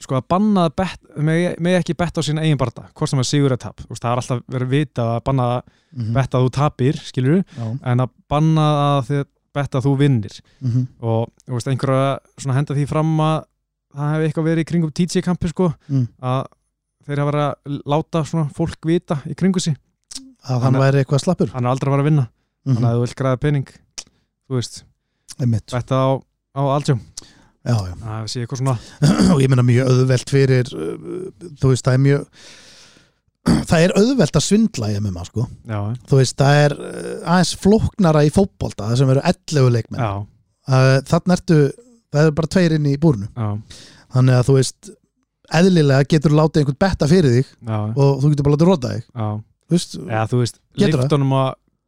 sko 0.00 0.16
að 0.18 0.26
banna 0.28 0.68
með, 0.70 1.56
með 1.58 1.78
ekki 1.80 1.96
betta 1.98 2.20
á 2.20 2.26
sín 2.26 2.38
eigin 2.42 2.58
barda, 2.60 2.88
hvort 2.94 3.10
sem 3.10 3.18
er 3.18 3.28
sigur 3.28 3.50
eða 3.54 3.64
tap 3.68 3.80
það 3.88 4.10
er 4.12 4.20
alltaf 4.22 4.42
verið 4.50 4.68
vita 4.68 5.02
að 5.16 5.24
banna 5.24 5.48
Mhm. 5.94 6.12
betta 6.12 6.38
að 6.38 6.44
þú 6.46 6.50
tapir, 6.50 6.96
skilur 6.98 7.44
Já. 7.54 7.78
en 7.84 7.98
að 8.02 8.10
banna 8.28 8.64
að 8.98 9.24
betta 9.54 9.78
að 9.78 9.84
þú 9.86 9.92
vinnir 9.98 10.40
Mhm. 10.60 10.86
og 11.00 11.30
þú 11.46 11.52
veist, 11.54 11.68
einhverja 11.70 12.18
svona 12.38 12.54
henda 12.56 12.74
því 12.74 12.88
fram 12.88 13.16
að 13.20 13.44
það 13.94 14.10
hefði 14.14 14.26
eitthvað 14.28 14.48
verið 14.48 14.58
í 14.64 14.64
kringum 14.70 14.90
TJ-kampi 14.92 15.48
sko, 15.48 15.74
Mm. 15.88 16.08
að 16.20 16.46
þeir 17.06 17.18
hafa 17.18 17.30
verið 17.30 17.54
að 17.54 17.82
láta 17.86 18.24
svona 18.26 18.50
fólk 18.52 18.84
vita 18.84 19.22
í 19.26 19.34
kringu 19.36 19.60
sig 19.60 19.76
að 20.48 20.60
hann 20.62 20.74
Hann- 20.74 20.82
væri 20.82 21.04
eitthvað 21.04 21.22
slappur 21.22 21.48
hann 21.52 21.64
er 21.64 21.70
aldrei 21.70 21.88
að 21.88 21.94
fara 21.94 22.02
að 22.02 22.10
vinna, 22.10 22.28
Mhm. 22.66 22.74
þannig 22.74 22.90
að 22.90 22.94
þú 22.96 23.00
vilt 23.06 23.16
græða 23.16 23.40
pening 23.40 23.66
þú 24.50 24.54
veist, 24.58 24.82
betta 25.70 25.94
á, 25.94 26.22
á 26.56 26.60
aldjum 26.74 27.00
já, 27.64 27.74
já. 27.88 27.94
það 28.04 28.28
sé 28.32 28.42
eitthvað 28.44 28.60
svona 28.60 28.76
og 29.34 29.40
ég 29.42 29.50
meina 29.52 29.64
mjög 29.66 29.90
auðvelt 29.92 30.32
fyrir 30.34 30.70
uh, 30.76 31.30
þú 31.60 31.72
veist, 31.72 31.86
það 31.86 31.96
er 31.96 32.02
mjög 32.04 32.26
það 33.70 33.86
er 33.86 33.94
auðvelt 34.00 34.38
að 34.40 34.46
svindla 34.46 34.90
í 34.92 34.98
MMA 35.04 35.24
sko, 35.28 35.46
já, 35.68 35.80
þú 36.10 36.20
veist, 36.20 36.36
það 36.40 36.60
er 36.64 36.76
uh, 36.80 37.14
aðeins 37.34 37.54
flóknara 37.64 38.24
í 38.24 38.32
fótbolta 38.34 38.90
það 38.90 39.00
sem 39.02 39.14
eru 39.14 39.24
11 39.32 39.72
leikmenn. 39.78 40.04
Já, 40.04 40.12
uh, 40.72 40.98
þannig 41.10 41.34
ertu, 41.38 41.58
það 42.14 42.28
er 42.30 42.36
bara 42.40 42.52
tveir 42.56 42.76
inn 42.78 42.92
í 42.92 42.94
búrnu 43.00 43.28
já, 43.32 43.48
þannig 44.16 44.38
að 44.38 44.46
þú 44.48 44.58
veist, 44.60 44.92
eðlilega 45.54 46.08
getur 46.14 46.36
látið 46.38 46.62
einhvern 46.62 46.80
betta 46.86 47.08
fyrir 47.10 47.34
þig 47.38 47.50
já, 47.50 47.76
og 47.92 48.22
þú 48.22 48.32
getur 48.32 48.48
bara 48.48 48.56
látið 48.56 48.70
róta 48.70 48.94
þig. 48.94 49.04
Já. 49.12 49.28
þú 49.68 49.76
veist, 49.76 49.98
eða 50.04 50.24
þú 50.30 50.40
veist, 50.44 50.60
Getur 50.80 51.04
það? 51.04 51.12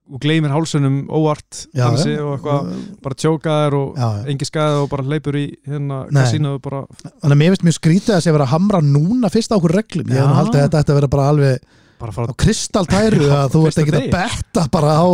Að 0.06 0.14
og 0.14 0.20
gleymir 0.22 0.52
hálsunum 0.54 0.98
óvart 1.10 1.64
Já, 1.74 1.86
dansi 1.88 2.12
já. 2.14 2.20
og 2.22 2.36
eitthvað, 2.36 2.68
bara 3.02 3.16
tjóka 3.18 3.54
þær 3.62 3.76
og 3.78 3.96
já, 3.98 4.08
engi 4.30 4.46
skæði 4.46 4.76
og 4.82 4.90
bara 4.92 5.06
hleypur 5.08 5.38
í 5.40 5.46
hérna 5.66 5.98
kasínu 6.12 6.52
og 6.56 6.60
bara 6.62 6.82
þannig 6.92 7.34
að 7.34 7.40
mér 7.40 7.54
finnst 7.54 7.66
mjög 7.66 7.78
skrítið 7.80 8.14
að 8.16 8.22
sé 8.22 8.34
vera 8.36 8.46
að 8.46 8.52
hamra 8.54 8.82
núna 8.86 9.30
fyrst 9.34 9.50
á 9.50 9.58
okkur 9.58 9.74
reglum, 9.74 10.12
ég 10.14 10.22
Já. 10.22 10.28
haldið 10.38 10.60
að 10.60 10.66
þetta 10.68 10.82
ætti 10.84 10.94
að 10.94 11.00
vera 11.00 11.10
bara 11.16 11.26
alveg 11.32 11.66
bara 11.96 12.12
á 12.12 12.16
fara 12.20 12.36
kristaltæru 12.44 13.22
Já, 13.24 13.34
að 13.40 13.56
þú 13.56 13.64
ert 13.66 13.82
ekki 13.82 13.96
að 13.96 14.08
betta 14.14 14.66
bara 14.76 14.94
á 14.94 15.06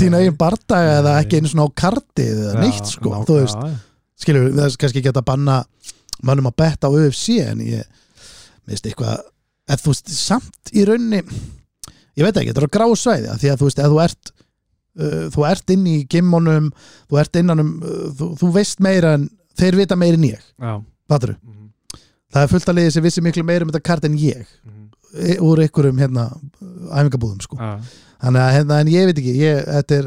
þín 0.00 0.18
eigin 0.18 0.40
bardaga 0.40 0.96
eða 1.02 1.14
ekki 1.20 1.40
einu 1.42 1.52
svona 1.52 1.68
á 1.68 1.76
kartið 1.84 2.42
eða 2.46 2.64
neitt 2.64 2.92
sko, 2.94 3.14
þú 3.28 3.40
veist, 3.42 3.64
skilur 4.22 4.48
við 4.48 4.60
þess 4.62 4.80
kannski 4.80 5.02
ekki 5.02 5.12
að 5.12 5.24
banna 5.28 5.60
mönnum 6.24 6.48
að 6.48 6.58
betta 6.64 6.88
á 6.88 6.94
UFC 6.94 7.40
en 7.44 7.60
ég 7.66 7.84
veist 8.68 8.86
eitthvað, 8.88 9.26
eða 9.68 9.82
þú 9.82 9.92
veist 9.92 10.14
samt 10.14 10.72
í 10.72 10.86
rauninni 10.88 11.24
ég 12.18 12.26
veit 12.26 12.36
ekki, 12.40 12.52
þetta 12.52 12.64
er 12.64 12.68
á 12.68 12.76
grá 12.76 12.86
svæði 12.98 13.36
því 13.42 13.52
að 13.52 13.60
þú 13.62 13.68
veist, 13.70 13.82
þú 13.94 14.00
ert 14.04 14.32
uh, 14.34 15.26
þú 15.34 15.46
ert 15.52 15.74
inn 15.74 15.86
í 15.90 15.96
gimmunum 16.10 16.70
þú 17.08 17.20
ert 17.22 17.40
innan 17.40 17.64
um, 17.64 17.74
uh, 17.82 18.08
þú, 18.18 18.32
þú 18.42 18.52
veist 18.58 18.82
meira 18.84 19.14
en 19.18 19.28
þeir 19.58 19.78
vita 19.82 19.98
meira 19.98 20.18
en 20.18 20.28
ég 20.28 20.42
fattur 21.10 21.36
mhm, 21.38 21.70
það 22.34 22.42
er 22.44 22.52
fullt 22.54 22.72
að 22.72 22.80
liði 22.80 22.94
sem 22.96 23.06
vissi 23.06 23.24
miklu 23.24 23.46
meira 23.46 23.66
um 23.66 23.72
þetta 23.72 23.86
kart 23.90 24.06
en 24.08 24.18
ég 24.20 24.42
mhm, 24.66 24.88
e- 25.32 25.38
úr 25.44 25.62
einhverjum 25.64 25.98
hérna 26.02 26.28
æfingabúðum 26.92 27.40
sko. 27.44 27.58
Þannig 28.18 28.42
að 28.42 28.54
hérna, 28.56 28.80
en 28.82 28.90
ég 28.92 29.06
veit 29.08 29.18
ekki 29.20 29.34
ég, 29.38 29.60
þetta 29.68 29.96
er, 30.02 30.06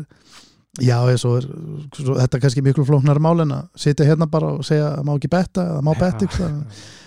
já 0.80 0.97
svo 1.19 1.36
er 1.41 1.49
svo, 1.91 2.15
þetta 2.15 2.38
er 2.38 2.41
kannski 2.45 2.63
miklu 2.63 2.86
flóknara 2.88 3.19
mál 3.19 3.43
en 3.43 3.51
að 3.57 3.69
sitja 3.76 4.07
hérna 4.07 4.30
bara 4.32 4.53
og 4.55 4.65
segja 4.65 4.93
að 4.95 5.05
má 5.07 5.15
ekki 5.17 5.32
betta 5.32 5.65
að 5.78 5.86
má 5.88 5.91
betta 5.99 6.28
ykkur 6.30 6.49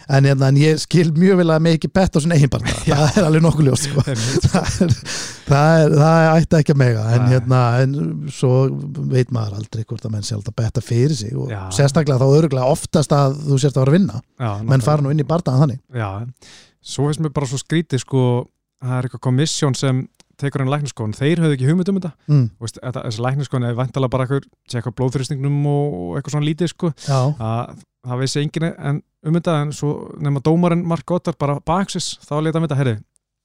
en, 0.09 0.27
hérna, 0.29 0.51
en 0.51 0.59
ég 0.61 0.81
skil 0.83 1.07
mjög 1.17 1.39
vel 1.41 1.47
að 1.55 1.62
mig 1.65 1.79
ekki 1.79 1.89
betta 1.97 2.21
á 2.21 2.23
sinni 2.23 2.37
eigin 2.37 2.53
bara, 2.53 2.75
það 2.85 3.19
er 3.21 3.29
alveg 3.29 3.45
nokkuð 3.47 3.69
ljóst 3.71 3.89
sko. 3.89 4.05
Það, 4.45 4.71
er, 4.81 4.93
það, 5.45 5.79
er, 5.85 5.95
það 6.01 6.39
ætti 6.41 6.57
ekki 6.57 6.73
að 6.73 6.79
mega 6.81 7.03
en, 7.12 7.25
hérna, 7.29 7.59
en 7.85 7.97
svo 8.33 8.53
veit 9.12 9.33
maður 9.35 9.59
aldrei 9.59 9.83
hvort 9.85 10.07
að 10.09 10.15
menn 10.15 10.25
sjálf 10.25 10.47
að 10.49 10.55
betta 10.57 10.81
fyrir 10.81 11.12
sig 11.19 11.35
og 11.37 11.51
Já. 11.53 11.59
sérstaklega 11.77 12.17
þá 12.17 12.39
öruglega 12.39 12.71
oftast 12.73 13.12
að 13.12 13.37
þú 13.43 13.59
sérst 13.61 13.77
að 13.77 13.83
vera 13.83 13.93
að 13.93 13.97
vinna. 13.99 14.23
Já, 14.41 14.49
menn 14.71 14.85
fara 14.87 15.05
nú 15.05 15.12
inn 15.12 15.21
í 15.21 15.27
bardaðan 15.29 15.67
þannig. 15.67 15.83
Já, 16.01 16.09
svo 16.81 17.11
finnst 17.11 17.21
mér 17.27 17.35
bara 17.37 17.51
svo 17.51 17.61
skrítið 17.61 18.01
sko, 18.07 18.25
það 18.81 18.97
er 18.97 19.11
eitthvað 19.11 19.25
komissjón 19.29 19.77
sem 19.77 20.01
tekur 20.41 20.62
enn 20.64 20.70
lækniskon, 20.72 21.12
þeir 21.16 21.41
höfðu 21.45 21.57
ekki 21.57 21.68
hugmynd 21.68 21.91
um 21.93 21.99
þetta. 22.01 22.12
Mm, 22.28 22.45
Þú 22.59 22.66
veist, 22.66 22.78
þetta, 22.82 23.03
þessi 23.09 23.24
lækniskon 23.26 23.66
er 23.68 23.74
vantala 23.78 24.09
bara 24.12 24.26
eitthvað, 24.26 24.49
tjekka 24.72 24.93
blóðþrýstingnum 24.99 25.59
og 25.70 26.16
eitthvað 26.18 26.35
svona 26.37 26.49
lítið 26.49 26.72
sko, 26.72 26.91
já, 27.07 27.20
að 27.39 27.85
það 28.05 28.22
vissi 28.24 28.43
enginn 28.43 28.66
en 28.72 29.03
um 29.24 29.39
þetta 29.39 29.55
en 29.62 29.72
svo 29.72 29.93
nema 30.20 30.43
dómarinn 30.45 30.85
Mark 30.87 31.07
Goddard 31.09 31.39
bara 31.41 31.59
baksis, 31.64 32.18
þá 32.26 32.35
leta 32.45 32.59
hann 32.61 32.66
þetta, 32.68 32.80
herri 32.82 32.97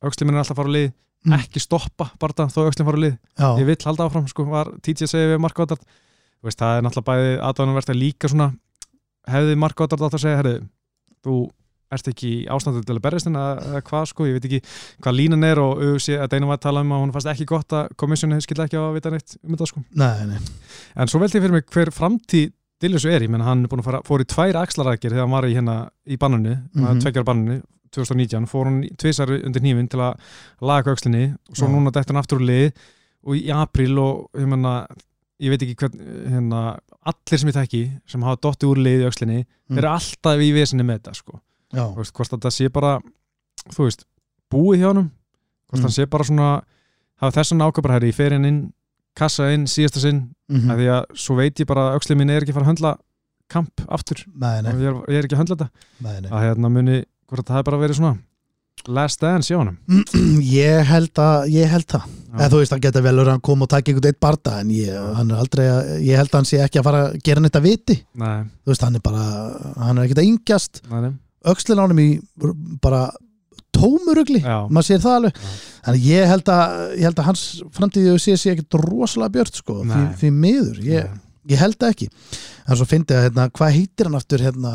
auksliminn 0.04 0.36
er 0.36 0.44
alltaf 0.44 0.58
að 0.58 0.62
fara 0.64 0.74
á 0.74 0.78
lið, 0.80 0.90
Mm. 1.20 1.34
ekki 1.36 1.60
stoppa 1.60 2.06
bara 2.16 2.46
þó 2.48 2.62
aukslinn 2.64 2.88
fara 2.88 2.96
á 2.96 3.04
lið, 3.04 3.16
já, 3.36 3.48
ég 3.60 3.66
vill 3.68 3.82
halda 3.84 4.06
áfram 4.08 4.28
sko, 4.32 4.46
var 4.48 4.70
TJ 4.80 5.04
að 5.04 5.10
segja 5.12 5.32
við 5.34 5.42
Mark 5.44 5.54
Goddard. 5.58 5.82
Þú 6.40 6.48
veist, 6.48 6.60
það 6.62 6.78
er 6.78 6.86
náttúrulega 6.86 7.10
bæði 7.10 7.34
aðdánum 7.44 7.80
að 7.82 7.98
líka 8.00 8.30
svona, 8.32 8.48
hefði 9.28 9.58
Mark 9.60 9.76
Goddard 9.76 10.06
átt 10.08 10.16
að 10.16 10.24
segja, 10.24 10.38
herri, 10.40 10.54
þú 11.20 11.34
ert 11.96 12.12
ekki 12.12 12.30
í 12.30 12.46
ástandu 12.54 12.84
til 12.86 12.96
að 12.96 13.02
berjast 13.06 13.30
henni 13.30 13.40
eða 13.42 13.66
eða 13.70 13.82
hvað 13.90 14.06
sko, 14.12 14.28
ég 14.30 14.38
veit 14.38 14.46
ekki 14.50 14.62
hvað 15.02 15.18
línan 15.18 15.48
er 15.48 15.62
og 15.64 15.82
auðvitað 15.82 16.24
að 16.26 16.32
Deina 16.34 16.52
var 16.52 16.60
að 16.60 16.66
tala 16.68 16.86
um 16.86 16.94
að 16.96 17.04
hún 17.04 17.14
fannst 17.16 17.32
ekki 17.34 17.50
gott 17.50 17.76
að 17.80 17.90
komissjónu 18.00 18.40
skilja 18.46 18.70
ekki 18.70 18.78
á 18.78 18.84
að 18.86 18.96
vita 19.00 19.14
neitt 19.14 19.36
um 19.42 19.56
þetta 19.56 19.70
sko 19.72 19.84
nei, 20.04 20.26
nei 20.30 20.40
en 20.96 21.12
svo 21.12 21.22
velti 21.24 21.40
ég 21.40 21.46
fyrir 21.46 21.58
mig 21.58 21.68
hver 21.74 21.94
framtíð 21.96 22.54
Dillusu 22.80 23.10
er, 23.12 23.26
ég 23.26 23.32
menn 23.32 23.44
hann 23.44 23.66
er 23.66 23.68
búin 23.68 23.82
að 23.82 23.90
fara, 23.90 24.00
fór 24.08 24.22
í 24.24 24.26
tvær 24.30 24.56
axlarækir 24.62 25.12
þegar 25.12 25.26
hann 25.26 25.34
var 25.34 25.48
í 25.50 25.52
hérna 25.52 25.74
í 26.08 26.16
bannunni, 26.16 26.54
mm. 26.56 26.86
-hmm. 26.86 27.26
bannunni 27.28 27.58
2019, 27.92 28.48
fór 28.48 28.70
hann 28.70 28.80
tvisar 29.02 29.34
undir 29.36 29.66
nýfin 29.66 29.90
til 29.92 30.00
að 30.00 30.16
laga 30.64 30.94
aukslinni 30.94 31.34
og 31.34 31.58
svo 31.58 31.68
Já. 31.68 31.74
núna 31.74 31.92
dætti 31.92 32.14
hann 32.14 32.22
aftur 32.22 32.40
úr 32.40 32.48
lið 32.48 32.72
og 33.28 33.36
í 33.36 33.52
april 33.52 34.00
og 34.00 34.30
ég 34.40 34.48
menna 34.48 34.74
ég 35.40 35.52
veit 35.54 35.64
ekki 35.66 35.76
hvern, 35.80 36.00
hérna 36.32 36.62
allir 37.10 37.42
sem 37.42 37.50
ég 37.50 37.58
þekki, 37.58 37.84
sem 38.08 38.24
hafa 38.24 38.42
dottið 38.44 38.72
úr 38.74 38.82
lið 38.86 39.04
í 39.04 39.08
aukslinni, 39.10 39.46
Mm. 39.70 39.78
eru 39.78 39.88
alltaf 39.88 40.42
í 40.42 40.50
vesinni 40.54 40.84
með 40.84 41.00
þetta 41.00 41.16
sko, 41.16 41.40
veist, 41.74 42.14
hvort 42.16 42.34
þetta 42.34 42.52
sé 42.54 42.70
bara 42.74 42.98
þú 43.70 43.86
veist, 43.86 44.06
búið 44.52 44.84
hjá 44.84 44.90
honum 44.92 45.10
hvort 45.70 45.80
Mm. 45.80 45.86
hann 45.86 45.94
sé 45.94 46.10
bara 46.10 46.24
svona 46.26 46.50
hafa 47.22 47.36
þessan 47.42 47.62
ákvæmbar 47.62 47.96
hæri, 47.98 48.10
ég 48.10 48.16
fer 48.16 48.34
inn 48.34 48.46
inn 48.46 48.62
kassa 49.18 49.52
inn 49.54 49.68
síðasta 49.70 50.02
sinn 50.04 50.24
mhm. 50.50 50.72
af 50.72 50.80
því 50.80 50.90
að 50.96 51.04
svo 51.26 51.36
veit 51.40 51.60
ég 51.60 51.68
bara 51.70 51.90
að 51.90 52.00
auksli 52.00 52.18
mín 52.20 52.32
er 52.32 52.46
ekki 52.46 52.56
fara 52.56 52.68
að 52.68 52.74
höndla 52.74 52.96
kamp 53.50 53.84
aftur 53.90 54.24
nei, 54.34 54.62
nei, 54.64 54.74
ég 54.78 54.90
er, 54.90 54.98
ég 55.10 55.20
er 55.20 55.28
ekki 55.28 55.38
að 55.38 55.44
höndla 55.44 55.60
þetta 55.60 55.70
nei, 56.06 56.18
nei. 56.24 56.32
að 56.32 56.44
hérna 56.46 56.74
muni, 56.74 56.98
hvort 57.30 57.48
það 57.48 57.60
hefði 57.60 57.70
bara 57.70 57.82
verið 57.84 58.00
svona 58.00 58.18
last 58.88 59.22
dance 59.22 59.52
hjá 59.52 59.60
honum 59.60 59.78
ég 60.64 60.86
held 60.88 61.22
að 61.22 61.50
ég 61.52 61.72
held 61.74 61.88
það, 61.92 62.06
Já. 62.08 62.36
eða 62.38 62.50
þú 62.54 62.62
veist 62.62 62.76
hann 62.76 62.84
geta 62.86 63.04
vel 63.04 63.16
verið 63.18 63.28
að 63.28 63.36
hann 63.36 63.48
koma 63.50 63.66
og 63.66 63.72
taka 63.74 63.92
einhvern 63.92 64.12
eitt 64.14 64.22
barda 64.24 64.60
en 64.64 64.70
ég, 64.74 65.00
hann 65.18 65.34
er 65.34 65.42
aldrei 65.44 65.66
að, 65.68 65.90
ég 66.06 66.22
held 66.22 66.32
að 66.32 66.38
hann 66.40 66.50
sé 66.50 66.62
ekki 66.64 66.80
að 66.80 66.88
fara 66.88 67.02
að 67.08 67.18
gera 67.28 67.44
neitt 67.44 67.60
að 67.60 67.68
viti, 67.68 67.98
nei, 68.22 68.38
þú 68.64 68.74
veist 68.74 68.86
hann 68.86 69.00
er 69.02 69.04
bara 69.10 69.26
hann 69.82 69.98
er 70.00 70.08
ekkert 70.08 70.24
að 70.24 70.30
yngjast, 70.30 70.82
nei, 70.88 71.02
nei. 71.10 71.12
Öxlin 71.48 71.80
á 71.80 71.84
honum 71.86 72.02
í 72.04 72.10
bara 72.84 73.08
tómurugli, 73.76 74.42
maður 74.44 74.88
sér 74.88 75.02
það 75.04 75.18
alveg. 75.20 75.40
Já. 75.40 75.58
þannig 75.86 76.06
ég 76.10 76.30
held 76.34 76.52
að, 76.52 76.78
ég 76.98 77.06
held 77.08 77.20
að 77.22 77.28
hans 77.30 77.44
framtíði 77.76 78.16
sé 78.20 78.36
sé 78.40 78.54
ekkert 78.56 78.80
rosalega 78.84 79.36
björt 79.38 79.60
sko, 79.62 79.82
því, 79.86 80.00
því 80.20 80.32
miður, 80.36 80.80
ég, 80.84 81.12
ég 81.54 81.62
held 81.62 81.78
það 81.80 81.94
ekki. 81.96 82.10
En 82.66 82.80
svo 82.80 82.88
fyndi 82.90 83.16
að 83.16 83.28
hérna, 83.28 83.50
hvað 83.56 83.76
heitir 83.78 84.10
hann 84.10 84.20
aftur 84.20 84.44
hérna, 84.44 84.74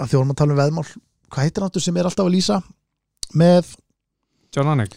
að 0.00 0.14
þjóðum 0.14 0.32
að 0.32 0.38
tala 0.40 0.54
um 0.54 0.62
veðmál? 0.62 0.86
Hvað 1.32 1.48
heitir 1.48 1.64
hann 1.64 1.72
aftur 1.72 1.84
sem 1.84 1.98
er 2.00 2.08
alltaf 2.08 2.28
að 2.28 2.34
lýsa 2.36 2.60
með 3.38 3.74
John 4.52 4.72
Anik 4.72 4.96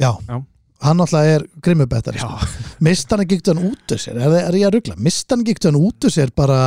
Já, 0.00 0.12
Já. 0.28 0.36
hann 0.84 1.04
alltaf 1.04 1.28
er 1.34 1.44
grimmubettari 1.64 2.20
Já, 2.20 2.26
sko. 2.28 2.74
Mist 2.84 3.12
hann 3.12 3.24
ekki 3.24 3.40
hann 3.48 3.62
út 3.70 3.94
úr 3.94 4.00
sér? 4.00 4.20
Er, 4.20 4.36
er 4.42 4.58
ég 4.60 4.68
að 4.68 4.76
ruggla? 4.78 4.96
Mist 5.00 5.30
hann 5.32 5.44
ekki 5.44 5.68
hann 5.68 5.80
út 5.80 6.08
úr 6.08 6.12
sér 6.14 6.32
bara 6.36 6.60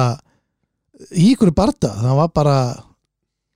í 1.12 1.34
ykkur 1.34 1.54
barda 1.56 1.94
það 2.00 2.20
var 2.22 2.34
bara, 2.34 2.58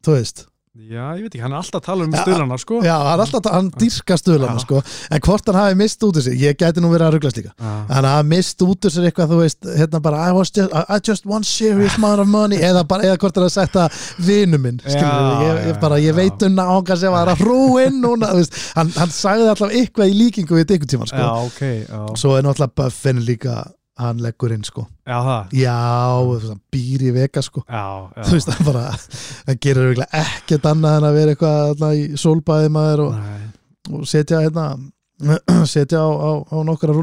þú 0.06 0.20
veist. 0.20 0.48
Já, 0.78 1.16
ég 1.18 1.26
veit 1.26 1.34
ekki, 1.34 1.40
hann 1.42 1.54
er 1.56 1.58
alltaf 1.58 1.80
að 1.82 1.86
tala 1.88 2.06
um 2.06 2.12
stöðlana 2.14 2.58
sko. 2.62 2.80
Já, 2.86 2.94
hann 3.02 3.16
er 3.18 3.22
alltaf, 3.24 3.48
hann 3.50 3.70
dýrka 3.82 4.16
stuðlana 4.20 4.60
Já. 4.60 4.62
sko. 4.62 4.82
en 5.10 5.22
hvort 5.26 5.48
hann 5.50 5.58
hafi 5.58 5.78
mist 5.80 6.04
út 6.06 6.20
úr 6.20 6.26
sér 6.28 6.36
ég 6.38 6.60
gæti 6.60 6.84
nú 6.84 6.92
verið 6.92 7.08
að 7.08 7.16
rugglast 7.16 7.40
líka. 7.40 7.54
Hann 7.90 8.06
hafi 8.06 8.28
mist 8.30 8.62
út 8.62 8.86
úr 8.86 8.94
sér 8.94 9.08
eitthvað, 9.10 9.32
þú 9.32 9.40
veist 9.42 9.70
hérna 9.80 10.02
bara, 10.06 10.20
I, 10.30 10.36
just, 10.38 10.60
I, 10.62 11.00
just 11.02 11.26
want 11.26 11.50
serious 11.50 11.98
amount 11.98 12.22
of 12.22 12.30
money 12.30 12.62
eða, 12.62 12.84
bara, 12.86 13.08
eða 13.10 13.18
hvort 13.24 13.40
hann 13.40 13.48
hafi 13.48 13.56
sagt 13.56 13.74
það 13.74 13.98
vinu 14.28 14.62
minn, 14.68 14.78
skilur 14.86 15.42
ég, 15.48 15.64
ég, 15.72 15.82
bara, 15.82 15.98
ég 16.04 16.18
veit 16.20 16.46
unna 16.46 16.68
ánga 16.76 17.00
sem 17.02 17.16
var 17.16 17.34
að 17.34 17.42
hrúinn 17.42 17.98
núna, 18.04 18.30
þú 18.36 18.44
veist, 18.44 18.62
hann, 18.78 18.94
hann 19.02 19.18
sagði 19.18 19.50
alltaf 19.56 19.74
eitthvað 19.82 20.14
í 20.14 20.20
líkingu 20.22 20.62
við 20.62 20.78
ykkur 20.78 20.94
tíma 20.94 21.10
sko. 21.10 21.26
já, 21.26 21.50
ok 21.50 21.62
já. 21.90 22.00
svo 22.22 22.38
er 22.38 22.46
náttúrulega 22.46 22.78
Buffin 22.78 23.26
líka 23.26 23.64
hann 23.98 24.22
leggur 24.24 24.54
inn 24.56 24.66
sko. 24.68 24.86
Já, 25.08 25.18
það. 25.26 25.56
Já, 25.58 25.78
hann 26.48 26.62
býr 26.74 27.08
í 27.08 27.14
vega 27.16 27.44
sko. 27.46 27.64
Já, 27.66 27.86
já. 28.14 28.28
Þú 28.28 28.38
veist, 28.38 28.54
hann 28.54 28.68
bara, 28.68 28.84
hann 29.48 29.60
gerir 29.64 30.04
ekkert 30.08 30.70
annað 30.72 31.00
en 31.00 31.10
að 31.10 31.18
vera 31.22 31.36
eitthvað 31.36 31.98
í 31.98 32.06
sólbæði 32.22 32.72
maður 32.78 33.04
og, 33.08 33.18
og 33.94 34.08
setja 34.10 34.44
hérna 34.46 34.70
setja 35.74 36.04
á, 36.04 36.10
á, 36.14 36.32
á 36.46 36.58
nokkara 36.62 36.94
að 36.94 37.00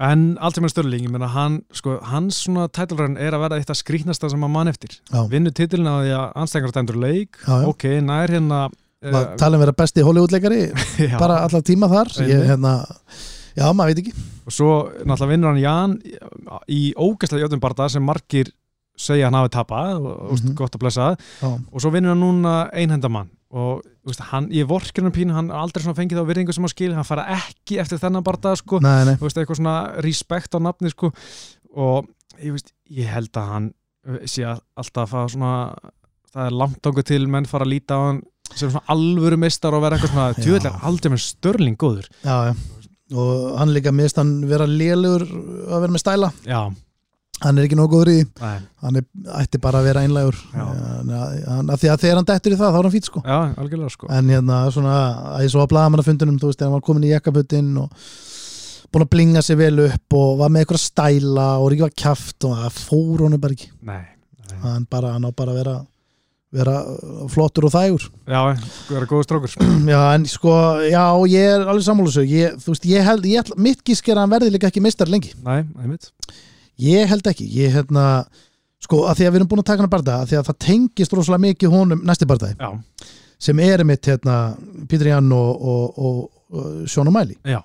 En 0.00 0.22
allt 0.40 0.56
sem 0.56 0.64
er 0.64 0.72
störling, 0.72 1.04
ég 1.04 1.12
meina 1.12 1.28
hann 1.28 1.58
sko, 1.76 1.98
hans 2.08 2.38
svona 2.46 2.70
tætlurinn 2.72 3.18
er 3.20 3.36
að 3.36 3.42
vera 3.44 3.58
eitt 3.60 3.72
að 3.72 3.82
skrýtnasta 3.82 4.30
sem 4.32 4.46
að 4.46 4.52
mann 4.54 4.70
eftir. 4.70 4.94
Vinnu 5.28 5.52
titilin 5.52 5.90
að 5.90 6.06
því 6.06 6.14
að 6.16 6.38
anstæðingar 6.40 6.72
stendur 6.72 7.00
leik, 7.02 7.42
ok, 7.68 7.84
nær 8.06 8.32
hérna 8.32 8.62
maður 9.00 9.36
tala 9.40 9.56
um 9.56 9.64
vera 9.64 9.76
besti 9.76 10.04
Hollywoodleikari? 10.04 10.62
Já, 11.10 11.18
bara 11.20 11.42
allar 11.46 11.64
tíma 11.64 11.88
þar. 11.92 12.14
Ég, 12.28 12.46
hérna, 12.48 12.74
já, 13.60 13.66
maður 13.76 13.92
veit 13.92 14.00
ekki. 14.02 14.14
Og 14.48 14.54
svo 14.56 14.70
náttúrulega 15.04 15.30
vinnur 15.34 15.52
hann 15.52 15.60
Jan 15.62 15.98
í 16.72 16.80
ógæslega 16.96 17.44
jötum 17.46 17.60
barða 17.62 17.90
sem 17.92 18.02
margir 18.04 18.50
segja 19.00 19.28
hann 19.28 19.36
hafi 19.38 19.52
tapað 19.54 20.00
og 20.00 20.32
mm 20.32 20.40
Mhm. 20.40 20.54
gott 20.58 20.74
að 20.76 20.82
blessa. 20.82 21.10
Það 21.40 21.60
og 21.72 21.80
svo 21.84 21.92
vinnur 21.94 22.14
hann 22.14 22.20
núna 22.24 22.54
einhendamann 22.72 23.30
og 23.50 23.82
veist, 24.06 24.20
hann, 24.30 24.48
ég 24.54 24.66
vorkir 24.68 25.02
hann 25.02 25.12
pínu 25.12 25.34
hann 25.34 25.50
aldrei 25.50 25.82
fengið 25.82 26.20
þá 26.20 26.26
virðingu 26.28 26.52
sem 26.54 26.62
hann 26.62 26.70
skil 26.74 26.94
hann 26.94 27.04
fara 27.08 27.24
ekki 27.34 27.78
eftir 27.82 27.98
þennan 27.98 28.22
barða 28.24 28.56
sko. 28.56 28.78
Nei, 28.80 29.04
nei, 29.04 29.16
veist, 29.20 29.36
eitthvað 29.36 29.58
svona 29.58 29.76
respekt 30.04 30.54
á 30.54 30.58
nafni 30.62 30.90
sko. 30.92 31.10
Og 31.74 32.06
ég 32.42 32.52
veist, 32.54 32.72
ég 32.90 33.06
held 33.10 33.32
að 33.36 33.48
hann 33.54 33.66
uh, 34.06 34.18
sé 34.24 34.44
að 34.46 34.60
alltaf 34.76 35.14
að 35.14 35.32
svona 35.34 35.54
það 36.30 36.46
er 36.46 36.58
langt 36.60 36.86
ángu 36.86 37.02
til 37.04 37.26
menn 37.26 37.48
fara 37.50 37.64
að 37.66 37.72
líta 37.74 37.98
á 37.98 38.00
hann 38.06 38.22
sem 38.54 38.70
svona 38.70 38.86
alvöru 38.90 39.36
mistar 39.38 39.74
og 39.74 39.82
vera 39.82 39.96
eitthvað 39.98 40.14
svona 40.14 40.28
Já. 40.34 40.42
tjóðlega 40.46 40.84
aldrei 40.86 41.10
með 41.12 41.22
störling 41.26 41.76
góður. 41.78 42.06
Já, 42.22 42.36
já 42.50 42.54
og 43.14 43.58
hann 43.58 43.74
líka 43.74 43.92
mist 43.94 44.20
hann 44.20 44.38
vera 44.50 44.68
lélugur 44.68 45.26
að 45.26 45.82
vera 45.84 45.94
með 45.94 46.02
stæla. 46.04 46.30
Já, 46.46 46.60
hann 47.40 47.58
er 47.58 47.66
ekki 47.66 47.78
nógu 47.78 47.94
góður 47.96 48.10
í 48.12 48.16
nei, 48.40 48.56
hann 48.84 49.00
er, 49.00 49.06
ætti 49.40 49.60
bara 49.62 49.80
að 49.80 49.88
vera 49.90 50.02
einlægur. 50.04 50.40
Þegar 51.80 52.18
hann 52.18 52.28
dettur 52.28 52.54
í 52.54 52.58
það 52.60 52.74
þá 52.74 52.78
er 52.80 52.88
hann 52.88 52.94
fýtt 52.94 53.08
sko. 53.08 53.22
Sko. 53.94 54.10
En 54.12 54.32
hérna 54.34 54.58
svona 54.74 54.96
að 55.36 55.46
ég 55.46 55.54
svo 55.54 55.64
að 55.64 55.70
blaða 55.72 55.94
manna 55.94 56.06
fundunum 56.06 56.40
þú 56.40 56.50
veist, 56.50 56.60
þegar 56.60 56.70
hann 56.70 56.78
var 56.78 56.86
komin 56.90 57.06
í 57.08 57.14
jakkabutin 57.14 57.70
og 57.80 58.04
búin 58.90 59.06
að 59.06 59.12
blinga 59.14 59.42
sig 59.46 59.58
vel 59.60 59.76
upp 59.86 60.18
og 60.18 60.32
var 60.40 60.50
með 60.52 60.64
eitthvað 60.64 60.82
stæla 60.84 61.48
og 61.62 61.70
rífa 61.72 61.90
kjaft 62.02 62.48
og 62.48 62.56
það 62.58 62.80
fór 62.88 63.24
honum 63.26 63.42
bara 63.42 63.56
ekki. 63.56 63.70
Nei, 63.86 64.02
nei. 64.50 64.58
hann, 64.64 64.86
bara, 64.90 65.14
hann 65.16 65.28
á 65.28 65.30
bara 65.30 65.54
að 65.54 65.60
vera, 65.62 65.76
vera 66.50 66.76
flottur 67.30 67.68
og 67.68 67.72
þægur. 67.74 68.04
Já, 68.26 68.40
vera 68.90 69.08
góður 69.10 69.26
strókur. 69.28 69.56
Já 69.92 70.00
en 70.16 70.26
sko, 70.30 70.54
já 70.90 71.04
ég 71.30 71.54
er 71.54 71.64
alveg 71.64 71.86
sammálusu 71.86 72.24
ég, 72.26 72.56
þú 72.58 72.74
veist, 72.74 72.86
ég 72.90 73.06
held, 73.06 73.26
ég, 73.30 73.44
ætla- 73.44 73.58
mitt 73.58 73.82
gísk 73.86 74.08
er 74.10 74.18
að 74.18 74.24
hann 74.26 74.34
verði 74.34 74.54
líka 74.56 74.70
ekki 74.70 74.82
mistar 74.82 75.10
lengi. 75.12 75.30
Nei, 75.46 75.60
einmitt. 75.78 76.10
Ég 76.80 77.06
held 77.10 77.26
ekki, 77.30 77.46
ég 77.60 77.74
hérna 77.76 78.24
sko, 78.80 79.04
að 79.08 79.20
því 79.20 79.26
að 79.28 79.32
við 79.32 79.40
erum 79.40 79.50
búin 79.50 79.62
að 79.62 79.68
taka 79.70 79.82
hann 79.82 79.88
að 79.90 79.94
barða 79.94 80.18
að 80.22 80.30
því 80.30 80.38
að 80.40 80.46
það 80.50 80.58
tengist 80.66 81.16
rosalega 81.16 81.44
mikið 81.46 81.74
honum 81.74 82.04
næsti 82.08 82.28
barðaði 82.30 82.56
já, 82.56 82.70
sem 83.46 83.62
er 83.64 83.84
mitt 83.88 84.08
hérna 84.08 84.36
Pítur 84.90 85.10
Jan 85.10 85.32
og, 85.36 85.50
og, 85.72 85.98
og, 86.00 86.20
og 86.56 86.88
Sjón 86.90 87.10
og 87.10 87.16
Mæli 87.16 87.36
já. 87.44 87.60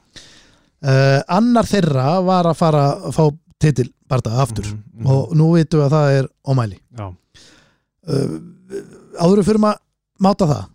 Uh, 0.86 1.22
annar 1.34 1.66
þeirra 1.66 2.10
var 2.28 2.50
að 2.52 2.58
fara 2.60 2.84
að 3.08 3.16
fá 3.16 3.24
titil 3.64 3.88
barða 4.12 4.36
aftur. 4.44 4.68
Mhm, 4.68 4.82
mhm. 5.00 5.08
og 5.16 5.32
nú 5.40 5.48
vitum 5.56 5.82
við 5.82 5.86
að 5.88 5.96
það 5.96 6.18
er 6.20 6.28
Ómæli 6.52 6.78
já, 7.00 7.08
uh, 7.08 8.36
áður 9.20 9.46
förum 9.48 9.70
að 9.72 9.82
máta 10.26 10.50
það 10.50 10.68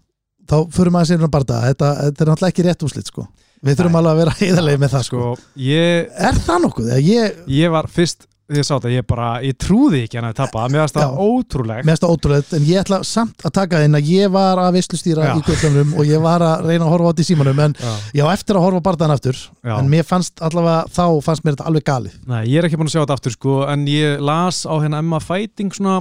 þá 0.51 0.57
förum 0.75 0.99
að 0.99 1.07
sér 1.11 1.23
um 1.27 1.33
barða 1.33 1.61
þetta, 1.69 1.93
þetta 2.07 2.25
er 2.25 2.33
náttúrulega 2.33 2.55
ekki 2.55 2.67
rétt 2.67 2.87
úslit 2.87 3.13
sko 3.13 3.27
við 3.61 3.77
þurfum 3.77 4.01
alveg 4.01 4.13
að 4.13 4.21
vera 4.23 4.37
heiðarlega 4.41 4.81
með 4.81 4.97
það 4.97 5.07
sko. 5.07 5.23
sko 5.37 5.63
ég, 5.67 6.11
er 6.29 6.43
það 6.47 6.67
nokkuð? 6.67 6.93
Ég, 7.05 7.41
ég 7.61 7.73
var 7.73 7.89
fyrst 7.93 8.27
ég 8.51 8.67
sá 8.67 8.73
þetta, 8.73 8.91
ég 8.91 9.07
bara, 9.07 9.27
ég 9.45 9.55
trúði 9.61 10.01
ekki 10.05 10.19
hann 10.19 10.27
að 10.27 10.39
tapa, 10.41 10.65
mér 10.73 10.83
finnst 10.83 10.97
það 10.99 11.21
ótrúlegt 11.23 11.85
Mér 11.85 11.93
finnst 11.93 12.05
það 12.05 12.15
ótrúlega, 12.17 12.47
en 12.57 12.65
ég 12.67 12.81
ætla 12.81 12.99
samt 13.07 13.45
að 13.47 13.55
taka 13.61 13.83
inn 13.87 13.99
að 13.99 14.11
ég 14.11 14.33
var 14.35 14.61
að 14.63 14.79
veislustýra 14.79 15.29
Já. 15.29 15.33
í 15.37 15.45
kvöldumrum 15.47 15.93
og 16.01 16.11
ég 16.11 16.25
var 16.25 16.45
að 16.47 16.67
reyna 16.67 16.89
að 16.89 16.95
horfa 16.97 17.07
á 17.07 17.11
þetta 17.13 17.23
í 17.23 17.29
símanum 17.29 17.63
en 17.67 17.77
já, 17.79 17.93
ég 18.19 18.27
á 18.27 18.35
eftir 18.35 18.59
að 18.59 18.67
horfa 18.67 18.83
barðan 18.89 19.15
aftur 19.15 19.39
já. 19.39 19.75
en 19.77 19.93
mér 19.93 20.09
fannst 20.09 20.43
allavega, 20.43 20.83
þá 20.91 21.05
fannst 21.29 21.47
mér 21.47 21.57
þetta 21.57 21.71
alveg 21.71 21.87
galið 21.93 22.19
Nei, 22.27 22.43
ég 22.51 22.59
er 22.59 22.69
ekki 22.69 22.81
búin 22.81 22.91
að 22.91 22.97
sjá 22.97 23.03
þetta 23.05 23.19
aftur 23.21 23.37
sko, 23.37 23.57
en 23.71 23.87
ég 23.91 24.27
las 24.33 24.65
á 24.67 24.75
hérna 24.75 25.03
Emma 25.05 25.23
Fighting 25.23 25.71
svona 25.77 26.01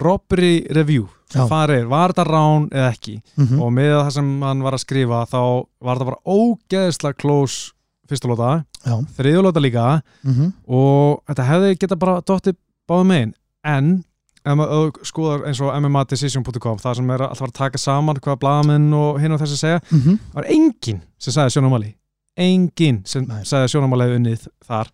robbery 0.00 0.54
review 0.74 1.08
farið, 1.30 1.84
var 1.90 2.12
þetta 2.12 2.26
rán 2.26 2.66
eða 2.72 2.88
ekki? 2.90 3.18
Mm 3.38 3.60
og 3.62 3.72
með 3.76 3.92
það 3.96 4.10
sem 4.16 4.30
hann 4.42 4.64
var 4.66 4.76
að 4.76 4.84
skrifa 4.84 5.20
þá 5.30 5.40
var 5.80 6.00
þetta 6.00 6.08
bara 6.10 6.36
ógeðslega 6.36 7.20
close 7.20 7.72
fyrsta 8.10 8.30
lóta, 8.30 8.64
Já, 8.82 8.96
þriðjulóta 9.18 9.62
líka. 9.62 9.88
Mm 10.26 10.52
og 10.66 11.20
þetta 11.30 11.48
hefði 11.52 11.76
geta 11.78 12.00
bara 12.00 12.20
dottið 12.26 12.58
báðum 12.90 13.12
megin. 13.12 13.34
En 13.64 13.92
ef 14.40 14.56
maður 14.56 14.90
skoðar 15.04 15.46
eins 15.46 15.60
og 15.60 15.74
mmadecision.com 15.76 16.80
það 16.80 16.98
sem 16.98 17.10
er 17.14 17.26
alltaf 17.28 17.46
að 17.50 17.56
taka 17.60 17.78
saman 17.78 18.20
hvað 18.24 18.40
blaðamenn 18.40 18.92
og 18.96 19.20
hinn 19.20 19.36
og 19.36 19.40
þessi 19.42 19.58
segja 19.60 19.80
-hmm. 19.90 20.18
var 20.32 20.48
enginn 20.48 21.02
sem 21.18 21.32
sagði 21.32 21.58
sjónumali 21.58 21.94
enginn 22.40 23.02
sem 23.08 23.26
Nei. 23.28 23.42
sagði 23.48 23.72
sjónumali 23.74 24.08
unnið 24.16 24.46
þar. 24.66 24.90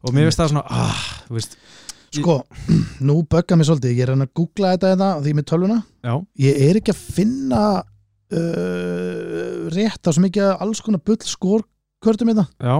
Og 0.00 0.14
mér 0.16 0.28
finnst 0.28 0.40
það 0.40 0.52
svona 0.54 0.64
ah, 0.72 1.00
þú 1.28 1.36
veist, 1.36 1.56
Sko, 2.10 2.40
nú 3.06 3.20
bögga 3.30 3.54
mér 3.58 3.68
svolítið, 3.68 3.92
ég 3.94 4.02
er 4.08 4.14
að 4.16 4.30
googla 4.34 4.72
þetta 4.74 4.94
þetta 4.94 5.10
því 5.24 5.34
með 5.38 5.44
tölvuna. 5.52 5.76
Já, 6.02 6.14
ég 6.42 6.62
er 6.68 6.80
ekki 6.80 6.94
að 6.94 7.02
finna 7.18 7.64
uh, 7.80 9.68
rétt 9.74 10.08
á 10.08 10.10
svo 10.10 10.24
mikið 10.24 10.48
alls 10.56 10.80
konar 10.84 11.02
bull 11.06 11.20
skórkvörtum 11.26 12.32
þetta 12.32 12.46
já, 12.58 12.74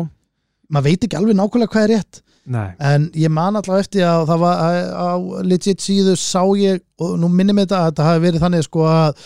maður 0.71 0.87
veit 0.89 1.07
ekki 1.07 1.19
alveg 1.19 1.39
nákvæmlega 1.39 1.73
hvað 1.75 1.87
er 1.87 1.93
rétt. 1.97 2.21
Nei. 2.51 2.69
En 2.83 3.07
ég 3.21 3.31
man 3.31 3.59
allavega 3.59 3.85
eftir 3.85 4.05
að 4.09 4.25
það 4.31 4.41
var 4.43 4.57
á 4.91 5.11
legit 5.47 5.83
síðu 5.85 6.15
sá 6.19 6.41
ég 6.59 6.81
og 7.03 7.17
nú 7.21 7.29
minnum 7.31 7.61
ég 7.61 7.69
þetta 7.69 7.81
að 7.85 7.91
þetta 7.91 8.07
hafi 8.09 8.23
verið 8.25 8.45
þannig 8.47 8.65
sko 8.67 8.87
að 8.91 9.25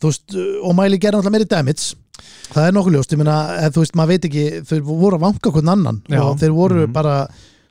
þú 0.00 0.10
veist, 0.10 0.36
og 0.68 0.76
mæli 0.78 0.98
gera 1.00 1.18
náttúrulega 1.18 1.34
meiri 1.38 1.48
damage. 1.50 1.96
Það 2.50 2.66
er 2.68 2.74
nokkuð 2.76 2.94
ljóst, 2.98 3.14
ég 3.14 3.20
meina 3.22 3.36
eða, 3.56 3.72
þú 3.74 3.82
veist, 3.84 3.96
maður 3.98 4.12
veit 4.12 4.26
ekki, 4.28 4.44
þau 4.68 4.76
voru 4.90 5.16
að 5.18 5.24
vanka 5.24 5.52
hvern 5.54 5.72
annan 5.72 6.02
Já. 6.10 6.20
og 6.26 6.38
þeir 6.42 6.54
voru 6.58 6.82
Mhm. 6.84 6.92
bara 6.92 7.16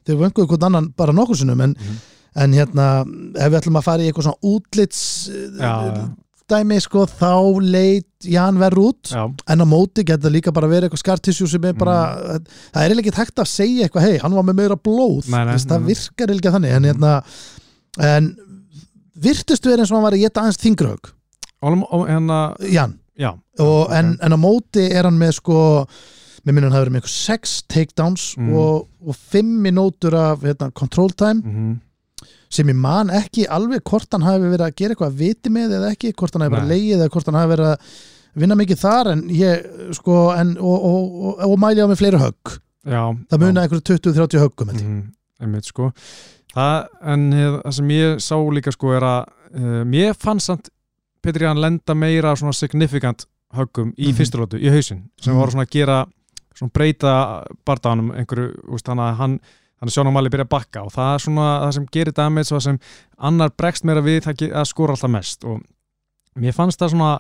þeir 0.08 0.22
vankuðu 0.24 0.48
hvern 0.54 0.68
annan 0.70 0.88
bara 0.98 1.14
nokkuð 1.14 1.42
sinnum 1.44 1.62
en, 1.62 1.76
Mhm. 1.80 2.00
en 2.36 2.54
hérna, 2.54 2.88
ef 3.36 3.52
við 3.52 3.60
ætlum 3.62 3.78
að 3.80 3.84
fara 3.84 4.04
í 4.04 4.12
eitthvað 4.12 4.28
svona 4.30 4.44
útlits 4.44 5.30
já, 5.60 6.10
dæmi, 6.50 6.80
sko, 6.82 7.06
þá 7.06 7.62
leit 7.62 8.06
Jan 8.26 8.58
verð 8.60 8.80
út, 8.84 9.04
já, 9.14 9.22
en 9.48 9.62
á 9.64 9.66
móti 9.70 10.04
geta 10.04 10.28
líka 10.30 10.52
bara 10.52 10.68
verið 10.68 10.90
eitthvað 10.90 11.04
skartissjú 11.04 11.48
sem 11.48 11.64
er 11.70 11.74
bara 11.74 12.40
það 12.74 12.82
er 12.84 12.96
ekki 13.00 13.14
hægt 13.16 13.40
að 13.40 13.48
segja 13.48 13.86
eitthvað, 13.88 14.02
hei, 14.10 14.18
hann 14.20 14.34
var 14.36 14.44
með 14.44 14.56
meira 14.60 14.76
blóð, 14.76 15.30
Nei, 15.30 15.46
nei, 15.46 15.54
Þess, 15.56 15.68
það 15.70 15.80
nei. 15.80 15.88
virkar 15.94 16.28
eiginlega 16.28 16.40
ekki 16.40 16.56
þannig, 16.56 16.74
en 16.76 16.84
hérna 16.90 17.14
en 18.00 18.36
virtust 19.20 19.64
verið 19.68 19.84
eins 19.84 19.92
og 19.92 19.98
hann 20.00 20.08
var 20.08 20.18
að 20.18 20.24
geta 20.26 20.42
aðeins 20.44 20.60
þingrög, 20.64 21.12
og, 21.62 21.80
og 21.92 22.06
hérna 22.10 22.40
Jan 22.72 22.98
já, 23.20 23.32
og, 23.60 23.88
ok. 23.88 23.94
en, 24.00 24.12
en 24.22 24.36
á 24.36 24.40
móti 24.40 24.86
er 24.92 25.04
hann 25.10 25.20
með 25.20 25.34
sko 25.40 25.60
með 26.46 26.54
minnum 26.56 26.70
hann 26.72 26.78
hafi 26.78 26.86
verið 26.88 26.96
með 26.96 27.02
eitthvað 27.02 27.18
sex 27.26 27.64
takedowns 27.68 28.26
Mhm. 28.38 28.54
og, 28.56 28.88
og 29.08 29.16
fimm 29.16 29.62
minútur 29.66 30.14
af 30.16 30.42
hérna, 30.48 30.72
control 30.74 31.10
time 31.12 31.42
mhm, 31.44 31.80
sem 32.50 32.68
ég 32.68 32.76
man 32.76 33.10
ekki 33.14 33.46
alveg 33.48 33.84
hvort 33.86 34.08
hann 34.12 34.24
hafi 34.26 34.48
verið 34.50 34.66
að 34.68 34.76
gera 34.76 34.96
eitthvað 34.96 35.12
að 35.12 35.20
viti 35.20 35.50
með 35.54 35.76
eða 35.78 35.92
ekki, 35.94 36.14
hvort 36.18 36.34
hann 36.34 36.42
hafi 36.48 36.56
verið 36.56 36.64
að 36.64 36.72
Nei. 36.72 36.80
leið 36.80 36.96
eða 37.00 37.10
hvort 37.14 37.26
hann 37.30 37.40
hafi 37.40 37.52
verið 37.54 37.70
að 37.74 37.78
vinna 38.40 38.56
mikið 38.56 38.80
þar 38.80 39.08
en 39.12 39.22
ég 39.30 39.94
sko 39.98 40.16
en, 40.38 40.56
og, 40.58 40.84
og, 40.90 41.40
og, 41.46 41.56
mæli 41.60 41.82
á 41.82 41.88
með 41.90 42.00
fleiri 42.02 42.20
högg 42.24 42.58
já 42.90 43.02
það 43.30 43.42
muna 43.44 43.62
einhverju 43.66 43.86
20-30 43.90 44.44
höggum 44.44 44.70
mm, 44.74 45.00
einmitt 45.42 45.66
sko 45.70 45.92
það, 46.56 46.88
en 47.14 47.32
hef, 47.38 47.58
það 47.66 47.74
sem 47.80 47.90
ég 47.98 48.22
sá 48.24 48.36
líka 48.58 48.72
sko 48.74 48.94
er 48.98 49.06
að 49.06 49.26
uh, 49.54 49.82
mér 49.86 50.14
fannst 50.18 50.50
samt 50.50 50.70
Petri 51.22 51.46
hann 51.46 51.60
lenda 51.60 51.94
meira 52.00 52.32
svona 52.40 52.54
significant 52.56 53.26
höggum 53.54 53.92
í 53.98 54.08
Mhm. 54.08 54.14
mm 54.14 54.18
fyrstulótu, 54.22 54.58
í 54.62 54.70
hausinn 54.72 55.04
sem 55.20 55.34
Mhm. 55.34 55.40
voru 55.42 55.52
svona 55.52 55.66
að 55.66 55.74
gera 55.76 56.06
svona 56.60 56.76
breyta 56.76 57.16
bardaðanum 57.68 58.14
einhverju, 58.20 58.52
úst, 58.76 58.88
hann 58.92 59.00
þannig 59.80 59.90
að 59.90 59.96
Sjónum 59.96 60.16
Mali 60.18 60.30
byrja 60.34 60.46
að 60.48 60.54
bakka 60.54 60.82
og 60.84 60.92
það 60.92 61.14
er 61.16 61.22
svona 61.24 61.50
það 61.64 61.76
sem 61.78 61.86
gerir 61.96 62.16
damage 62.18 62.50
og 62.52 62.58
það 62.58 62.66
sem 62.68 62.80
annar 63.30 63.54
bregst 63.56 63.86
meira 63.88 64.04
við 64.04 64.18
það 64.28 64.44
að 64.52 64.66
skora 64.68 64.96
alltaf 64.98 65.14
mest 65.14 65.46
og 65.48 65.62
mér 66.40 66.56
fannst 66.58 66.82
það 66.84 66.92
svona 66.96 67.14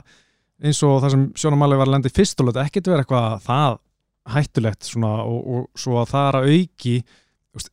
eins 0.60 0.82
og 0.84 0.98
það 1.06 1.14
sem 1.16 1.24
Sjónum 1.40 1.64
Mali 1.64 1.80
var 1.80 1.88
að 1.88 1.94
lenda 1.95 2.11
í 2.11 2.16
fyrstulötu 2.18 2.60
ekkert 2.66 2.91
vera 2.91 3.06
eitthvað 3.06 3.40
það 3.48 3.80
hættulegt 4.30 4.84
svona, 4.86 5.14
og, 5.24 5.40
og 5.48 5.80
svo 5.80 6.02
að 6.02 6.11
það 6.11 6.28
er 6.28 6.38
að 6.40 6.49
auki 6.53 6.95
veist, 7.56 7.72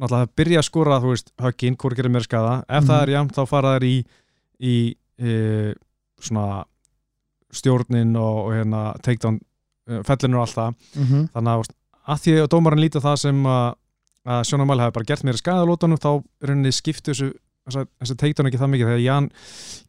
náttúrulega 0.00 0.24
það 0.24 0.32
byrja 0.40 0.62
að 0.62 0.68
skora 0.70 1.00
þú 1.04 1.12
veist, 1.12 1.32
högginn, 1.44 1.76
hvort 1.78 1.98
gerir 2.00 2.14
mér 2.16 2.24
skada 2.26 2.54
ef 2.64 2.80
Mhm. 2.80 2.88
það 2.88 3.02
er 3.02 3.12
jæmt 3.14 3.36
þá 3.36 3.42
fara 3.52 3.74
þær 3.76 3.84
í, 3.90 3.96
í 4.64 4.76
e, 5.20 5.74
svona 6.24 6.46
stjórnin 7.54 8.16
og, 8.18 8.38
og 8.48 8.54
hérna 8.56 8.82
takedown 9.04 9.38
e, 9.88 10.02
fellinu 10.08 10.40
og 10.40 10.46
allt 10.46 10.58
það. 10.58 10.74
Mm 10.94 11.06
-hmm. 11.06 11.24
þannig 11.34 11.54
að, 11.54 11.72
að 12.06 12.20
því 12.24 12.36
að 12.42 12.50
dómarinn 12.54 12.84
líti 12.84 13.04
það 13.04 13.16
sem 13.24 13.46
að, 13.46 13.74
að 14.24 14.44
Sjónum 14.48 14.66
Mali 14.66 14.84
hafi 14.84 14.96
bara 14.98 15.10
gert 15.10 15.24
mér 15.24 15.40
skadalótanum 15.40 16.00
þá 16.00 16.12
er 16.42 16.54
henni 16.54 16.72
skiptu 16.72 17.12
þessu 17.12 17.32
þessi 17.64 18.14
takedown 18.20 18.48
ekki 18.50 18.58
það 18.60 18.70
mikið 18.74 18.88
þegar 18.90 19.00
Jan 19.00 19.26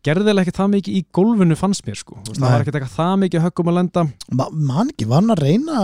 gerði 0.06 0.32
eða 0.32 0.44
ekki 0.46 0.54
það 0.56 0.70
mikið 0.72 0.96
í 0.96 1.02
gólfinu 1.18 1.58
fannst 1.60 1.84
mér 1.88 1.98
sko, 2.00 2.16
Þú 2.22 2.32
veist, 2.32 2.40
það 2.40 2.54
var 2.54 2.64
ekki 2.64 2.72
eitthvað 2.72 2.94
það 2.94 3.16
mikið 3.24 3.44
höggum 3.44 3.72
að 3.72 3.78
lenda. 3.80 4.04
Ma, 4.32 4.46
man 4.70 4.92
ekki, 4.94 5.08
var 5.12 5.20
hann 5.20 5.36
að 5.36 5.42
reyna 5.44 5.82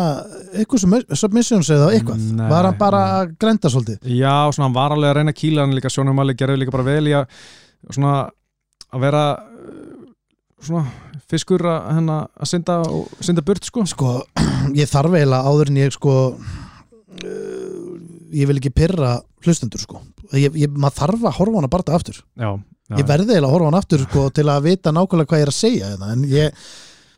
eitthvað 0.55 0.83
sem 0.85 0.95
submissions 1.19 1.71
eða 1.75 1.89
eitthvað? 1.97 2.23
Nei, 2.37 2.45
var 2.53 2.69
hann 2.69 2.79
bara 2.79 3.01
nei. 3.03 3.17
að 3.17 3.33
grænda 3.43 3.71
svolítið? 3.73 4.07
Já, 4.07 4.35
svona 4.55 4.69
hann 4.69 4.77
var 4.77 4.95
alveg 4.95 5.11
að 5.11 5.17
reyna 5.19 5.35
að 5.35 5.39
kýla 5.41 5.65
hann 5.65 5.75
líka 5.75 5.91
sjónumali 5.91 6.37
gerði 6.39 6.61
líka 6.61 6.75
bara 6.77 6.87
vel 6.87 7.11
í 7.11 7.15
að 7.19 7.43
svona 7.89 8.15
að 8.91 9.03
vera 9.03 9.25
uh, 9.35 10.09
svona 10.63 10.85
fiskur 11.31 11.63
að, 11.69 11.79
hérna, 11.95 12.17
að 12.35 12.49
synda, 12.51 12.77
og, 12.87 13.13
synda 13.23 13.43
burt 13.45 13.67
sko? 13.67 13.85
Sko, 13.89 14.15
ég 14.81 14.89
þarf 14.91 15.15
eiginlega 15.17 15.47
áður 15.51 15.71
en 15.71 15.79
ég 15.81 15.95
sko 15.95 16.15
uh, 16.35 17.87
ég 18.31 18.49
vil 18.49 18.59
ekki 18.59 18.73
pyrra 18.75 19.15
hlustendur 19.45 19.81
sko. 19.83 20.03
Ég, 20.37 20.53
ég, 20.55 20.69
maður 20.71 20.99
þarf 20.99 21.25
að 21.27 21.37
horfa 21.39 21.59
hana 21.59 21.71
bara 21.71 21.97
aftur. 21.97 22.21
Já, 22.39 22.51
já, 22.53 22.95
ég 22.99 23.07
verði 23.07 23.33
eiginlega 23.33 23.49
að 23.49 23.55
horfa 23.55 23.67
á 23.67 23.69
hann 23.71 23.81
aftur 23.81 24.05
sko, 24.05 24.27
til 24.35 24.47
að 24.51 24.67
vita 24.69 24.93
nákvæmlega 24.95 25.31
hvað 25.31 25.41
ég 25.41 25.47
er 25.47 25.53
að 25.53 25.59
segja 25.59 25.91
hérna. 25.91 26.13
en 26.15 26.27
ég, 26.31 26.61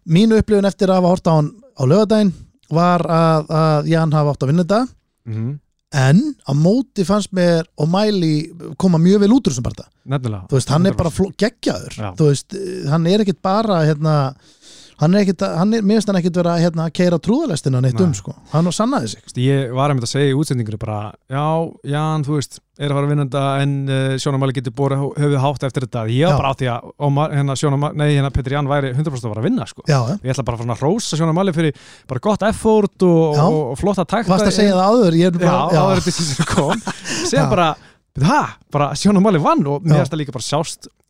mínu 0.03 0.39
upplifun 0.41 0.69
eftir 0.69 0.91
að 0.91 1.01
hafa 1.01 1.13
horta 1.13 1.33
á 1.33 1.37
hann 1.39 1.51
á 1.73 1.83
lögadaginn 1.89 2.33
var 2.73 3.03
að, 3.05 3.51
að 3.53 3.91
Jan 3.91 4.15
hafa 4.15 4.33
átt 4.33 4.45
að 4.45 4.53
vinna 4.53 4.65
þetta 4.65 4.81
mm 5.29 5.51
en 5.93 6.21
á 6.49 6.51
móti 6.57 7.05
fannst 7.05 7.33
mér 7.35 7.67
og 7.77 7.89
Mæli 7.93 8.49
koma 8.81 8.97
mjög 9.01 9.23
vel 9.23 9.35
út 9.35 9.45
úr 9.47 9.53
þessum 9.53 9.67
nefnilega. 10.09 10.47
Þú 10.49 10.57
veist, 10.57 10.73
hann 10.73 10.89
er 10.89 10.97
bara 10.97 11.11
geggjaður. 11.39 11.97
Já. 11.97 12.09
þú 12.17 12.29
veist, 12.31 12.57
hann 12.89 13.07
er 13.07 13.23
ekkit 13.23 13.41
bara 13.45 13.83
hérna, 13.87 14.15
hann 15.01 15.15
er 15.15 15.23
ekkit, 15.23 15.43
hann 15.57 15.73
er, 15.73 15.81
mér 15.85 15.97
finnst 15.99 16.09
hann 16.11 16.19
ekkit 16.19 16.37
vera 16.39 16.53
hérna, 16.61 16.87
að 16.89 16.93
keira 16.99 17.19
trúðalestina 17.23 17.81
neitt 17.83 17.97
Nei. 17.99 18.05
um 18.05 18.13
sko, 18.17 18.33
hann 18.53 18.69
og 18.69 18.75
sannaði 18.75 19.13
sig. 19.13 19.23
Þú 19.23 19.29
veist, 19.29 19.39
Ég 19.43 19.73
var 19.77 19.93
einmitt 19.93 20.05
að 20.07 20.11
segja 20.13 20.31
í 20.31 20.37
útsendingunni 20.37 20.79
bara 20.81 20.97
Já, 21.31 21.45
Jan, 21.93 22.25
þú 22.27 22.37
veist, 22.37 22.59
er 22.79 22.89
að 22.89 22.97
fara 22.97 23.05
að 23.07 23.11
vinna 23.13 23.25
þetta 23.27 23.43
en 23.63 23.73
uh, 23.89 24.15
sjónumali 24.23 24.55
getur 24.57 24.75
búið 24.77 24.95
höfuð 25.19 25.37
hátt 25.43 25.65
eftir 25.67 25.85
þetta. 25.87 26.05
Ég 26.13 26.25
var 26.29 26.39
bara 26.41 26.51
á 26.53 26.57
því 26.57 26.69
að 26.73 26.89
Ómar, 27.07 27.35
hérna, 27.37 27.55
sjónumali, 27.59 27.99
nei, 28.01 28.07
hérna 28.15 28.31
Petri 28.33 28.57
Jan 28.57 28.69
væri 28.71 28.93
100% 28.95 29.13
að 29.13 29.33
fara 29.33 29.43
að 29.43 29.47
vinna 29.49 29.67
sko. 29.69 29.85
Já, 29.89 29.99
Ég 30.23 30.33
ætla 30.33 30.45
bara 30.47 30.57
að 30.57 30.65
fara 30.65 30.77
að 30.77 30.83
rósa 30.87 31.19
sjónumali 31.19 31.53
fyrir 31.53 31.77
bara 32.09 32.23
gott 32.23 32.45
effort 32.49 33.05
og, 33.05 33.37
og, 33.37 33.59
og 33.73 33.79
flotta 33.81 34.05
takta 34.05 34.33
varst 34.33 34.49
að 34.49 34.57
segja 34.57 34.77
það 34.77 34.89
áður? 34.89 35.19
Ég 35.21 35.29
er 35.29 35.37
Já, 35.37 35.53
bara, 35.53 35.83
áður 35.83 36.03
þetta 36.07 36.27
sem 36.31 36.49
kom. 36.49 36.85
Segja 37.29 37.45
Já. 37.45 37.49
bara, 37.53 37.69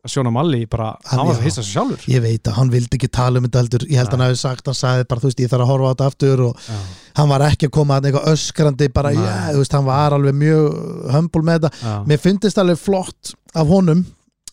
það 0.04 0.50
líka 0.52 0.70
bara 0.70 0.84
að 0.92 0.96
Hann- 1.04 1.18
hann 1.18 1.26
var 1.28 1.34
já. 1.34 1.38
að 1.40 1.44
hissa 1.44 1.62
sig 1.62 1.72
sjálfur. 1.74 2.04
Ég 2.14 2.20
veit 2.22 2.42
að 2.44 2.52
hann 2.58 2.70
vildi 2.70 2.96
ekki 2.98 3.08
tala 3.10 3.38
um 3.38 3.44
þetta 3.46 3.58
heldur. 3.62 3.84
Ég 3.88 3.96
held 3.96 4.08
að 4.08 4.10
hann 4.18 4.20
hafi 4.28 4.36
sagt, 4.36 4.66
hann 4.66 4.74
sagði 4.74 5.08
bara, 5.08 5.20
þú 5.20 5.28
veist, 5.30 5.40
ég 5.40 5.48
þarf 5.50 5.64
að 5.64 5.70
horfa 5.72 5.84
á 5.84 5.92
þetta 5.94 6.06
aftur 6.10 6.40
og 6.48 6.56
Já, 6.68 6.74
hann 7.16 7.28
var 7.28 7.40
ekki 7.40 7.66
að 7.66 7.70
koma 7.70 7.96
að 8.00 8.04
eitthvað 8.10 8.28
öskrandi 8.34 8.88
bara, 8.92 9.10
já, 9.12 9.52
þú 9.54 9.58
veist, 9.62 9.72
hann 9.72 9.84
var 9.84 10.12
alveg 10.12 10.34
mjög 10.34 11.10
hömbul 11.14 11.42
með 11.42 11.60
þetta, 11.60 12.06
mér 12.06 12.18
finnst 12.20 12.58
alveg 12.58 12.78
flott 12.78 13.34
af 13.54 13.66
honum 13.68 14.04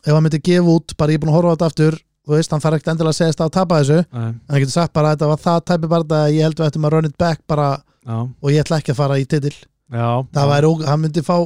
ef 0.05 0.13
hann 0.13 0.23
myndi 0.23 0.39
gefa 0.41 0.65
út, 0.77 0.95
bara 0.97 1.11
ég 1.11 1.19
er 1.19 1.25
búin 1.25 1.33
að 1.33 1.37
horfa 1.41 1.51
á 1.51 1.55
þetta 1.57 1.69
aftur. 1.71 1.99
Þú 2.21 2.35
veist, 2.37 2.51
hann 2.51 2.61
þarf 2.61 2.75
ekkert 2.77 2.91
endilega 2.93 3.09
að 3.11 3.17
segja 3.17 3.45
að 3.45 3.51
tapa 3.51 3.79
þessu. 3.81 4.05
Nei, 4.13 4.21
en 4.29 4.39
hann 4.49 4.59
getur 4.61 4.71
sagt 4.77 4.93
bara 4.93 5.09
að 5.11 5.17
þetta 5.17 5.27
var 5.27 5.37
það 5.41 5.61
tæpi 5.65 5.87
bara 5.89 6.03
að 6.21 6.33
ég 6.35 6.41
held 6.45 6.55
við 6.61 6.67
ættum 6.69 6.85
að 6.85 6.91
run 6.93 7.05
it 7.09 7.17
back 7.17 7.41
bara 7.47 7.81
já, 8.05 8.17
og 8.41 8.47
ég 8.51 8.61
ætla 8.63 8.77
ekki 8.79 8.91
að 8.93 8.99
fara 9.01 9.17
í 9.19 9.25
titil. 9.27 9.55
Já, 9.91 10.07
það 10.31 10.45
já. 10.45 10.49
væri, 10.53 10.65
ó- 10.71 10.85
hann 10.87 11.01
myndi 11.01 11.21
fá 11.25 11.37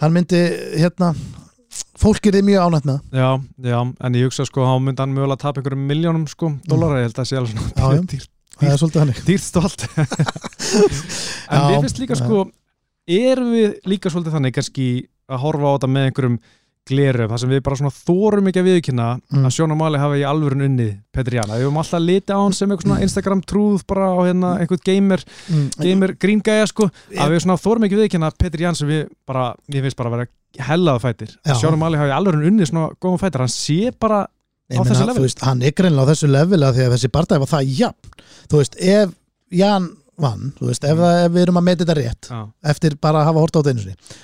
hann 0.00 0.12
myndi, 0.12 0.40
hérna 0.78 1.14
fólk 2.02 2.26
er 2.28 2.36
þið 2.38 2.46
mjög 2.48 2.66
ánætt 2.66 2.86
með 2.88 2.96
það. 2.98 3.18
Já, 3.22 3.30
já, 3.72 3.78
en 4.08 4.18
ég 4.18 4.28
hugsa 4.28 4.46
sko, 4.48 4.64
þá 4.68 4.74
myndi 4.86 5.04
hann 5.04 5.14
mögulega 5.16 5.42
tapa 5.42 5.60
einhverjum 5.62 5.84
miljónum 5.90 6.24
sko, 6.30 6.52
dólara, 6.68 7.02
ég 7.02 7.08
held 7.10 7.20
að 7.22 7.28
sé 7.30 7.38
alveg 7.40 7.52
svona 7.58 7.92
já. 7.96 8.06
dýrt, 8.12 8.30
það 8.58 8.72
er 8.72 8.80
svolítið 8.82 9.02
hannig 9.02 9.22
dýrt 9.28 9.46
stolt 9.46 9.86
En 11.52 11.58
Já, 11.58 11.68
mér 11.68 11.78
finnst 11.84 12.02
líka 12.02 12.18
sko 12.18 12.42
erum 13.12 13.52
við 13.54 13.78
líka 13.90 14.10
svolítið 14.12 14.36
þannig 14.38 14.56
kannski 14.56 14.88
að 15.32 15.40
horfa 15.46 15.70
á 15.70 15.74
þetta 15.76 15.90
með 15.92 16.08
einhverjum 16.10 16.36
gleru, 16.90 17.28
þar 17.30 17.38
sem 17.38 17.50
við 17.52 17.60
bara 17.62 17.78
svona 17.78 17.94
þórum 17.94 18.48
ekki 18.50 18.58
að 18.58 18.68
viðkynna 18.68 19.08
Mm. 19.30 19.44
að 19.46 19.52
Sjóna 19.54 19.76
Mali 19.78 20.00
hafa 20.02 20.16
í 20.18 20.24
alvörun 20.26 20.64
unnið 20.66 20.88
Petri 21.14 21.38
Jana, 21.38 21.54
við 21.54 21.68
höfum 21.68 21.78
alltaf 21.78 22.02
litið 22.02 22.34
á 22.34 22.38
hann 22.42 22.56
sem 22.58 22.72
eitthvað 22.72 22.88
svona 22.88 23.04
Instagram 23.06 23.42
trúð 23.46 23.84
bara 23.86 24.08
á 24.10 24.18
hérna 24.26 24.50
einhvern 24.58 24.82
gamer, 24.82 25.22
mm. 25.46 25.68
gamer 25.78 26.14
gríngæja 26.18 26.66
sko, 26.66 26.88
að 27.14 27.36
við 27.36 27.44
svona 27.44 27.60
þórum 27.62 27.86
ekki 27.86 28.00
viðkynna 28.00 28.32
að 28.32 28.38
Petri 28.42 28.66
Jana 28.66 28.74
sem 28.80 28.90
við 28.90 29.04
bara, 29.30 29.52
ég 29.70 29.86
finnst 29.86 30.00
bara 30.00 30.10
að 30.10 30.16
vera 30.16 30.30
hellaða 30.60 31.02
fætir, 31.06 31.34
Mali 31.80 32.00
hafa 32.00 32.10
í 32.10 32.16
alvörun 32.16 32.46
unnið 32.50 32.70
svona 32.70 32.90
góðum 33.00 33.20
fætir, 33.22 33.44
hann 33.44 33.52
sé 33.52 33.92
bara 34.00 34.26
Ég 34.72 34.78
á 34.78 34.82
meina, 34.82 34.90
þessu 34.92 35.02
þú 35.02 35.08
leveli. 35.10 35.26
veist, 35.26 35.42
hann 35.44 35.62
er 35.62 35.74
greinlega 35.76 36.04
á 36.06 36.10
þessu 36.12 36.30
level 36.32 36.62
að 36.64 36.76
því 36.78 36.84
að 36.86 36.94
þessi 36.96 37.10
barndæði 37.12 37.42
var 37.42 37.50
það 37.50 37.72
jafn. 37.78 38.12
Þú 38.48 38.60
veist, 38.62 38.76
ef 38.80 39.16
Jan 39.52 39.88
vann 40.22 40.52
veist, 40.60 40.84
ef, 40.84 40.96
það, 41.02 41.16
ef 41.26 41.32
við 41.34 41.42
erum 41.42 41.58
að 41.60 41.66
meti 41.66 41.84
þetta 41.84 41.96
rétt 41.98 42.28
já, 42.30 42.38
eftir 42.72 42.96
bara 43.02 43.20
að 43.20 43.28
hafa 43.30 43.42
hort 43.42 43.56
á 43.56 43.58
þetta 43.60 43.74
einu 43.74 43.84
sinni. 43.84 44.16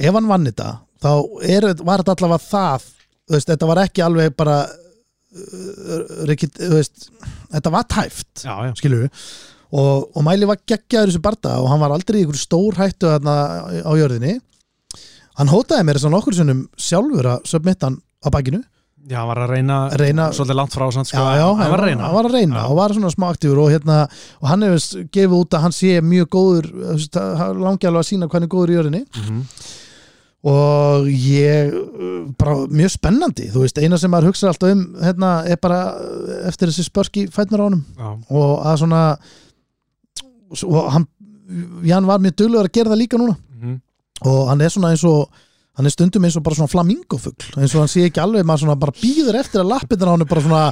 Ef 0.00 0.16
hann 0.16 0.30
vann 0.30 0.46
þetta, 0.48 0.68
þá 1.02 1.10
er, 1.44 1.66
var 1.84 2.02
þetta 2.04 2.14
allavega 2.16 2.46
það 2.46 2.86
veist, 3.34 3.50
þetta 3.50 3.68
var 3.70 3.82
ekki 3.84 4.04
alveg 4.04 4.36
bara 4.38 4.58
uh, 4.66 6.34
veist, 6.74 7.08
þetta 7.52 7.72
var 7.74 7.88
tæft 7.90 8.44
já, 8.46 8.54
skilur 8.78 9.04
við 9.06 9.24
og, 9.70 10.08
og 10.16 10.24
Mæli 10.26 10.48
var 10.50 10.58
geggjaður 10.66 11.12
þessu 11.12 11.22
barda 11.22 11.58
og 11.62 11.68
hann 11.70 11.82
var 11.82 11.94
aldrei 11.94 12.20
í 12.20 12.24
einhverju 12.24 12.42
stór 12.42 12.78
hættu 12.80 13.10
á 13.10 13.92
jörðinni 14.00 14.38
hann 15.40 15.50
hótaði 15.52 15.86
mér 15.88 15.98
þess 15.98 16.08
að 16.10 16.14
nokkur 16.18 16.36
sinnum 16.36 16.60
sjálfur 16.76 17.30
að 17.34 17.48
submitta 17.48 17.88
hann 17.90 17.98
á 18.20 18.28
bakinu 18.34 18.60
já, 19.10 19.16
hann 19.22 19.28
var 19.30 19.38
að 19.46 19.50
reyna, 19.54 19.76
Reyna- 19.96 20.28
svolítið 20.36 20.58
langt 20.60 20.74
frá 20.76 20.86
samt, 20.92 21.08
sko, 21.08 21.16
já, 21.24 21.38
já, 21.40 21.46
hann 21.56 21.70
var 21.72 21.80
að 21.80 21.86
reyna 21.88 22.04
hann 22.06 22.14
var 22.18 22.26
að 22.28 22.34
reyna 22.36 22.56
Já. 22.60 22.64
og 22.68 22.76
var 22.76 22.92
svona 22.94 23.10
smá 23.14 23.26
aktífur 23.32 23.60
og, 23.64 23.70
hérna, 23.72 23.96
og 24.42 24.48
hann 24.52 24.62
hefur 24.66 25.06
gefið 25.16 25.36
út 25.40 25.56
að 25.56 25.62
hann 25.64 25.72
sé 25.76 25.92
mjög 26.04 26.28
góður 26.36 26.68
langi 27.64 27.88
alveg 27.88 28.02
að 28.04 28.08
sína 28.10 28.28
hvað 28.28 28.36
hann 28.38 28.48
er 28.48 28.52
góður 28.54 28.70
í 28.74 28.76
jörðinni 28.76 29.02
Mhm. 29.16 29.40
og 30.50 31.08
ég 31.12 31.72
uh, 31.74 32.28
bara 32.40 32.54
mjög 32.72 32.92
spennandi 32.94 33.48
þú 33.52 33.64
veist, 33.64 33.80
eina 33.80 33.98
sem 34.00 34.10
maður 34.12 34.30
hugsa 34.30 34.48
alltaf 34.52 34.70
um 34.72 34.84
hérna, 35.00 35.32
er 35.48 35.56
bara 35.60 35.80
uh, 35.96 36.48
eftir 36.48 36.68
þessi 36.70 36.86
spörki 36.88 37.26
fætnar 37.32 37.60
á 37.60 37.66
honum 37.68 37.82
já, 37.96 38.08
og 38.30 38.64
að 38.68 38.78
svona 38.84 39.02
og 40.60 40.92
hann 40.92 41.06
Jan 41.82 42.06
var 42.06 42.20
mjög 42.22 42.36
duglegur 42.38 42.68
að 42.68 42.74
gera 42.76 42.90
það 42.92 42.98
líka 43.00 43.18
núna. 43.18 43.32
Og 44.26 44.50
hann 44.50 44.64
er 44.64 44.72
svona 44.72 44.92
eins 44.94 45.04
og 45.08 45.30
hann 45.78 45.88
er 45.88 45.94
stundum 45.94 46.26
eins 46.26 46.36
og 46.36 46.44
bara 46.44 46.58
svona 46.58 46.72
flamingofugl 46.72 47.60
eins 47.60 47.74
og 47.74 47.84
hann 47.84 47.92
sé 47.92 48.04
ekki 48.08 48.22
alveg, 48.22 48.44
maður 48.46 48.66
svona 48.66 48.80
bara 48.80 48.96
býður 48.98 49.38
eftir 49.40 49.62
að 49.62 49.72
lappinnar 49.72 50.10
á 50.10 50.14
hann 50.14 50.26
er 50.26 50.30
bara 50.30 50.44
svona 50.44 50.66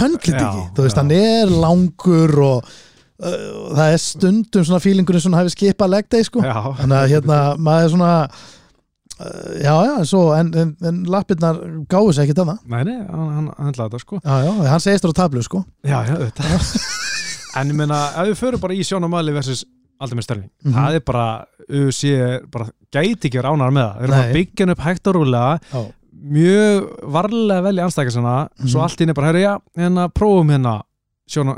höndlit 0.00 0.38
ekki, 0.38 0.62
þú 0.76 0.86
veist, 0.86 0.96
já. 0.96 1.00
hann 1.02 1.12
er 1.16 1.50
langur 1.64 2.36
og 2.46 2.70
uh, 2.70 3.74
það 3.74 3.84
er 3.88 4.00
stundum 4.04 4.68
svona 4.68 4.82
fílingurinn 4.84 5.24
svona 5.24 5.42
hafi 5.42 5.54
skipað 5.56 5.94
legdeg 5.96 6.26
sko, 6.28 6.44
þannig 6.44 6.96
að 7.00 7.12
hérna 7.14 7.40
maður 7.58 7.88
er 7.88 7.92
svona 7.96 8.12
uh, 8.28 9.50
já, 9.56 9.74
já, 9.88 9.92
en 9.96 10.10
svo 10.12 10.22
en, 10.36 10.54
en, 10.62 10.72
en 10.92 11.02
lappinnar 11.10 11.60
gáðu 11.90 12.14
sér 12.14 12.28
ekki 12.28 12.38
þannig 12.38 12.62
nei, 12.70 12.80
nei, 12.86 12.96
hann, 13.08 13.34
hann, 13.34 13.50
hann 13.58 13.74
hlaði 13.74 13.88
þetta 13.88 14.04
sko. 14.04 14.22
Já, 14.22 14.36
já, 14.46 14.52
hann 14.70 14.86
segist 14.86 15.06
þér 15.08 15.16
á 15.16 15.20
tablu 15.24 15.44
sko. 15.46 15.64
Já, 15.82 15.98
já, 16.06 16.16
þetta 16.28 16.62
En 17.58 17.66
ég 17.66 17.74
meina, 17.74 17.96
ef 18.20 18.28
við 18.28 18.36
förum 18.38 18.60
bara 18.62 18.74
í 18.78 18.84
sjónamæli 18.86 19.32
versus 19.34 19.64
Ultimate 20.00 20.24
Sterling, 20.24 20.50
Mhm. 20.64 20.74
það 20.74 20.94
er 20.94 21.00
bara 21.00 21.46
er 21.68 22.46
bara 22.50 22.66
gæti 22.92 23.28
ekki 23.28 23.38
verið 23.40 23.52
ánægðar 23.54 23.74
með 23.76 23.84
það 23.86 23.96
þeir 23.96 24.02
eru 24.02 24.12
bara 24.12 24.26
Nei. 24.26 24.32
byggjan 24.38 24.70
upp 24.70 24.78
hægt 24.86 25.06
og 25.06 25.14
rúlega 25.14 25.60
já, 25.72 25.92
mjög 26.20 26.88
varlega 27.16 27.62
velja 27.68 27.84
anstækja 27.86 28.12
svona, 28.16 28.48
svo 28.64 28.78
Mhm. 28.78 28.84
allt 28.84 28.96
í 28.96 29.04
henni 29.04 29.14
bara, 29.14 29.26
herri, 29.32 29.42
já, 29.42 29.58
hérna 29.76 30.08
prófum 30.12 30.48
hérna 30.50 30.82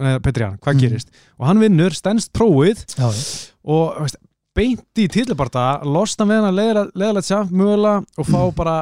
eh, 0.00 0.18
Petrian, 0.18 0.58
hvað 0.58 0.74
Mhm. 0.74 0.80
gerist 0.80 1.08
og 1.38 1.46
hann 1.46 1.58
vinnur, 1.58 1.90
stendst 1.94 2.32
prófið 2.32 2.84
já, 2.96 3.08
já. 3.10 3.50
og 3.64 3.96
veist, 4.02 4.16
beint 4.52 5.00
í 5.00 5.06
titlubarta 5.08 5.62
losna 5.88 6.26
við 6.28 6.40
hann 6.42 6.48
að 6.50 6.88
leðalegt 7.00 7.52
mögulega 7.56 8.02
og 8.20 8.26
fá 8.28 8.40
bara 8.56 8.74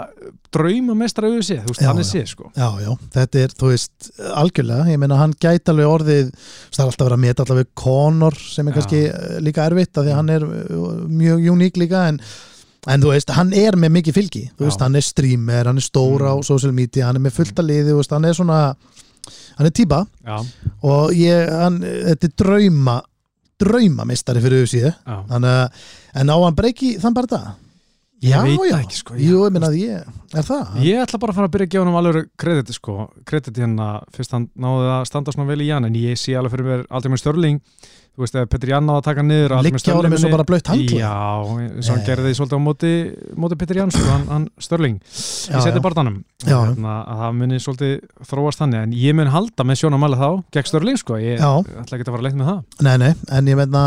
drauma 0.51 0.97
mestra 0.99 1.29
UFC, 1.31 1.61
þú 1.63 1.71
veist, 1.71 1.85
hann 1.87 2.01
er 2.03 2.09
sér 2.09 2.27
sko 2.27 2.49
Já, 2.57 2.67
já, 2.83 2.91
þetta 3.15 3.43
er, 3.45 3.53
þú 3.61 3.69
veist, 3.71 4.09
algjörlega, 4.35 4.89
ég 4.91 4.99
meina 4.99 5.19
hann 5.21 5.35
gæti 5.39 5.71
alveg 5.71 5.87
orðið, 5.93 6.33
það 6.75 6.83
er 6.83 6.89
alltaf 6.91 7.07
verið 7.07 7.19
að 7.19 7.23
meta 7.27 7.45
alltaf 7.45 7.61
við 7.61 7.69
Conor 7.85 8.39
sem 8.43 8.67
er 8.67 8.75
Já. 8.75 8.79
kannski 8.81 9.03
eh, 9.07 9.37
líka 9.47 9.67
erfitt 9.71 10.01
af 10.01 10.07
því 10.09 10.11
að 10.15 10.19
hann 10.19 10.33
er 10.35 10.47
uh, 10.49 10.89
mjög 11.21 11.47
uník 11.55 11.79
líka 11.85 12.03
en, 12.11 12.19
en 12.91 13.05
þú 13.07 13.13
veist, 13.15 13.31
hann 13.39 13.53
er 13.55 13.79
með 13.79 13.95
mikið 14.01 14.19
fylgi, 14.19 14.43
þú 14.59 14.67
veist, 14.67 14.81
Já. 14.83 14.89
hann 14.89 14.99
er 14.99 15.07
streamer, 15.07 15.71
hann 15.71 15.79
er 15.79 15.87
stóra 15.87 16.35
á 16.35 16.37
Mm. 16.41 16.49
social 16.51 16.75
media, 16.75 17.07
hann 17.07 17.21
er 17.21 17.25
með 17.29 17.39
fullta 17.39 17.63
liði, 17.63 17.93
þú 17.93 18.01
veist, 18.03 18.17
hann 18.19 18.27
er 18.27 18.35
svona, 18.41 18.59
hann 19.61 19.71
er 19.71 19.77
típa 19.77 20.03
Já, 20.27 20.41
og 20.83 21.15
ég, 21.15 21.47
hann, 21.63 21.79
þetta 21.85 22.27
er 22.27 22.35
drauma, 22.43 22.99
draumamistari 23.61 24.43
fyrir 24.45 24.65
að, 25.49 25.82
en 26.23 26.32
á 26.32 26.37
hann 26.37 26.57
breyki 26.59 26.95
þann 27.03 27.16
bara 27.16 27.31
það? 27.35 27.51
Já, 28.20 28.43
veit 28.45 28.66
já, 28.69 28.77
ekki, 28.82 28.99
sko, 28.99 29.15
jú, 29.16 29.39
já. 29.47 29.53
ég 29.55 29.65
að 29.65 29.77
ég 29.81 30.01
er 30.37 30.45
það? 30.45 30.74
Ég 30.85 30.99
ætla 31.01 31.20
bara 31.23 31.32
að 31.32 31.39
fara 31.39 31.49
að 31.49 31.55
byrja 31.55 31.66
að 31.69 31.73
gefa 31.73 31.85
hann 31.87 31.99
alveg 32.01 32.27
krediti 32.43 32.74
sko, 32.77 32.97
krediti 33.24 33.62
hérna 33.62 33.87
fyrst 34.12 34.35
hann 34.37 34.51
náði 34.61 34.91
að 34.93 35.05
standa 35.09 35.32
svona 35.32 35.49
vel 35.49 35.65
í 35.65 35.69
Jan 35.70 35.89
en 35.89 35.97
ég 35.97 36.20
sé 36.20 36.35
alveg 36.37 36.53
fyrir 36.53 36.69
mér 36.69 36.82
aldrei 36.91 37.15
með 37.15 37.23
Störling 37.23 37.62
þú 38.21 38.27
veist, 38.27 38.37
ef 38.37 38.49
Petri 38.53 38.73
Jan 38.75 38.85
náði 38.85 39.01
að 39.01 39.05
taka 39.07 39.23
niður 39.25 39.53
liggja 39.65 39.95
árum 39.97 40.13
eins 40.15 40.25
og 40.27 40.35
bara 40.35 40.45
blöytt 40.49 40.69
handla 40.69 40.99
Já, 41.01 41.13
eins 41.65 41.89
og 41.89 41.95
hann 41.95 42.03
gerði 42.05 42.27
því 42.27 42.37
svolítið 42.37 42.59
á 42.61 42.63
móti, 42.67 42.91
móti 43.41 43.57
Petri 43.61 43.81
Jan, 43.81 43.93
sko, 43.95 44.05
hann, 44.11 44.27
hann 44.29 44.45
Störling 44.61 44.99
Já, 45.01 45.57
í 45.57 45.63
seti 45.65 45.81
barndanum 45.85 46.19
hérna, 46.45 46.97
að 47.01 47.23
það 47.23 47.39
muni 47.41 47.61
svolítið 47.65 47.95
þróast 48.29 48.61
þannig 48.61 48.81
en 48.85 48.93
ég 49.01 49.17
mun 49.17 49.33
halda 49.33 49.67
með 49.71 49.81
Sjóna 49.81 50.01
Mæli 50.03 50.19
þá 50.21 50.29
gegn 50.57 50.69
Störling, 50.71 51.01
sko, 51.01 51.17
ég 51.23 51.41
Já. 51.41 51.51
ætla 51.81 51.97
ekki 51.97 52.05
að 52.05 52.13
fara 52.13 52.27
leitt 52.27 52.37
með 52.37 52.51
það. 52.51 52.61
Nei, 52.85 52.97
nei, 53.01 53.13
en 53.39 53.51
ég 53.51 53.61
meina, 53.63 53.85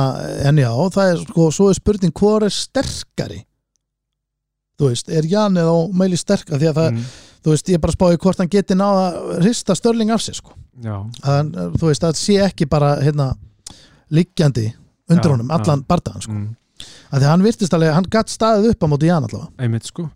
en 0.49 0.61
já, 0.63 0.71
það 0.97 1.13
er 1.13 1.21
sko, 1.27 1.47
svo 1.53 1.69
er 1.69 1.77
spurning 1.77 2.13
hvað 2.17 2.47
er 2.49 2.57
sterkari? 2.57 3.39
Þú 4.81 4.89
veist, 4.89 5.13
er 5.13 5.29
Jan 5.29 5.61
eða 5.61 5.77
meili 5.93 6.17
sterkari, 6.17 6.57
því 6.63 6.71
að 6.71 6.77
það, 6.81 6.89
mm, 6.97 7.01
þú 7.45 7.53
veist, 7.53 7.69
ég 7.69 7.85
bara 7.85 7.93
spáði 7.93 8.21
hvort 8.25 8.41
hann 8.41 8.49
geti 8.57 8.73
náða 8.77 9.03
að 9.05 9.33
hrista 9.43 9.77
störling 9.77 10.09
af 10.15 10.25
sér, 10.25 10.41
sko. 10.41 10.57
Hann, 10.81 11.53
þú 11.77 11.91
veist, 11.91 12.01
liggjandi 14.11 14.73
undir 15.09 15.29
Já, 15.29 15.33
honum, 15.35 15.51
allan 15.51 15.83
bardaðan, 15.87 16.21
sko. 16.25 16.31
Mm, 16.33 16.55
að 17.13 17.19
því 17.23 17.27
hann 17.29 17.43
virtist 17.43 17.73
alveg, 17.73 17.93
hann 17.93 18.09
gatt 18.09 18.29
staðið 18.33 18.69
upp 18.73 18.83
á 18.83 18.87
móti 18.91 19.07
Jan 19.11 19.23
allavega, 19.27 19.51
einmitt, 19.59 19.85
sko. 19.85 20.09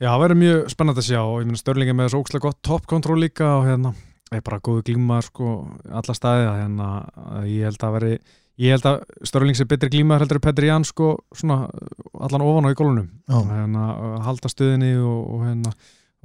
Já, 0.00 0.10
það 0.12 0.20
verður 0.24 0.40
mjög 0.42 0.70
spennandi 0.70 1.00
að 1.00 1.06
sjá. 1.08 1.20
Og 1.24 1.36
ég 1.40 1.46
meina 1.48 1.56
Störling 1.62 1.88
er 1.88 1.94
með 1.96 2.08
þessu 2.10 2.18
ókslega 2.20 2.44
gott 2.44 2.58
toppkontról 2.68 3.16
líka 3.22 3.46
og 3.56 3.64
hérna 3.64 3.94
er 4.34 4.42
bara 4.44 4.58
góðu 4.60 4.82
glíma 4.84 5.22
sko 5.24 5.52
alla 5.88 6.14
staði. 6.16 6.44
Að 6.50 6.58
hérna 6.60 6.88
að 7.38 7.46
ég 7.48 7.62
held 7.64 7.86
að 7.86 7.94
veri 7.96 8.10
ég 8.60 8.74
held 8.76 8.88
að 8.90 8.98
Störling 9.30 9.56
sé 9.56 9.64
betri 9.64 9.88
glíma 9.94 10.18
heldur 10.20 10.36
en 10.36 10.44
Petri 10.44 10.68
Jan 10.68 10.84
sko 10.84 11.14
svona 11.32 11.70
allan 12.20 12.44
ofan 12.44 12.68
á 12.68 12.72
í 12.72 12.76
gólunum. 12.76 13.08
Hérna 13.30 13.86
halda 14.26 14.52
stöðinni 14.52 14.92
og, 15.00 15.22
og 15.32 15.46
hérna 15.48 15.72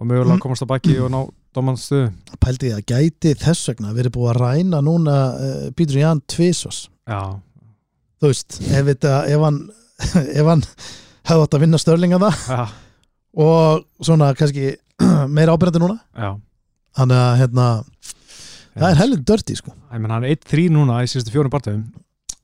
og 0.01 0.07
mögulega 0.09 0.35
Mm. 0.35 0.43
komast 0.43 0.63
á 0.63 0.67
baki 0.67 0.97
og 0.99 1.11
ná 1.11 1.21
doman 1.55 1.79
stöðu 1.79 2.11
pældi 2.41 2.71
ég 2.71 2.79
að 2.79 2.93
gæti 2.93 3.35
þess 3.41 3.71
vegna 3.71 3.93
verið 3.95 4.15
búið 4.17 4.33
að 4.33 4.41
ræna 4.41 4.81
núna 4.85 5.17
uh, 5.35 5.65
Pítur 5.75 6.01
Jan 6.01 6.21
tvisos 6.29 6.85
Já, 7.09 7.37
þú 8.21 8.31
veist, 8.31 8.59
ef, 8.61 8.85
þetta, 8.87 9.15
ef 9.31 9.45
hann 9.47 9.59
ef 10.39 10.45
hann 10.47 10.63
hefði 11.27 11.45
átt 11.45 11.57
að 11.57 11.65
vinna 11.65 11.81
störlinga 11.81 12.21
það 12.21 12.45
já, 12.47 12.63
og 13.41 13.85
svona 14.03 14.31
kannski 14.37 14.75
meira 15.35 15.55
ábyrjandi 15.55 15.81
núna. 15.81 15.97
Já. 16.15 16.35
Þannig 16.97 17.21
að 17.23 17.33
hérna, 17.39 17.65
það 18.75 18.87
er 18.89 18.99
heldur 18.99 19.25
dörti 19.31 19.57
sko. 19.57 19.73
Ég 19.93 20.03
menn 20.03 20.13
hann 20.13 20.27
er 20.27 20.35
1-3 20.35 20.67
núna 20.75 21.01
í 21.03 21.09
síðustu 21.11 21.33
fjórum 21.33 21.53
partöðum 21.53 21.85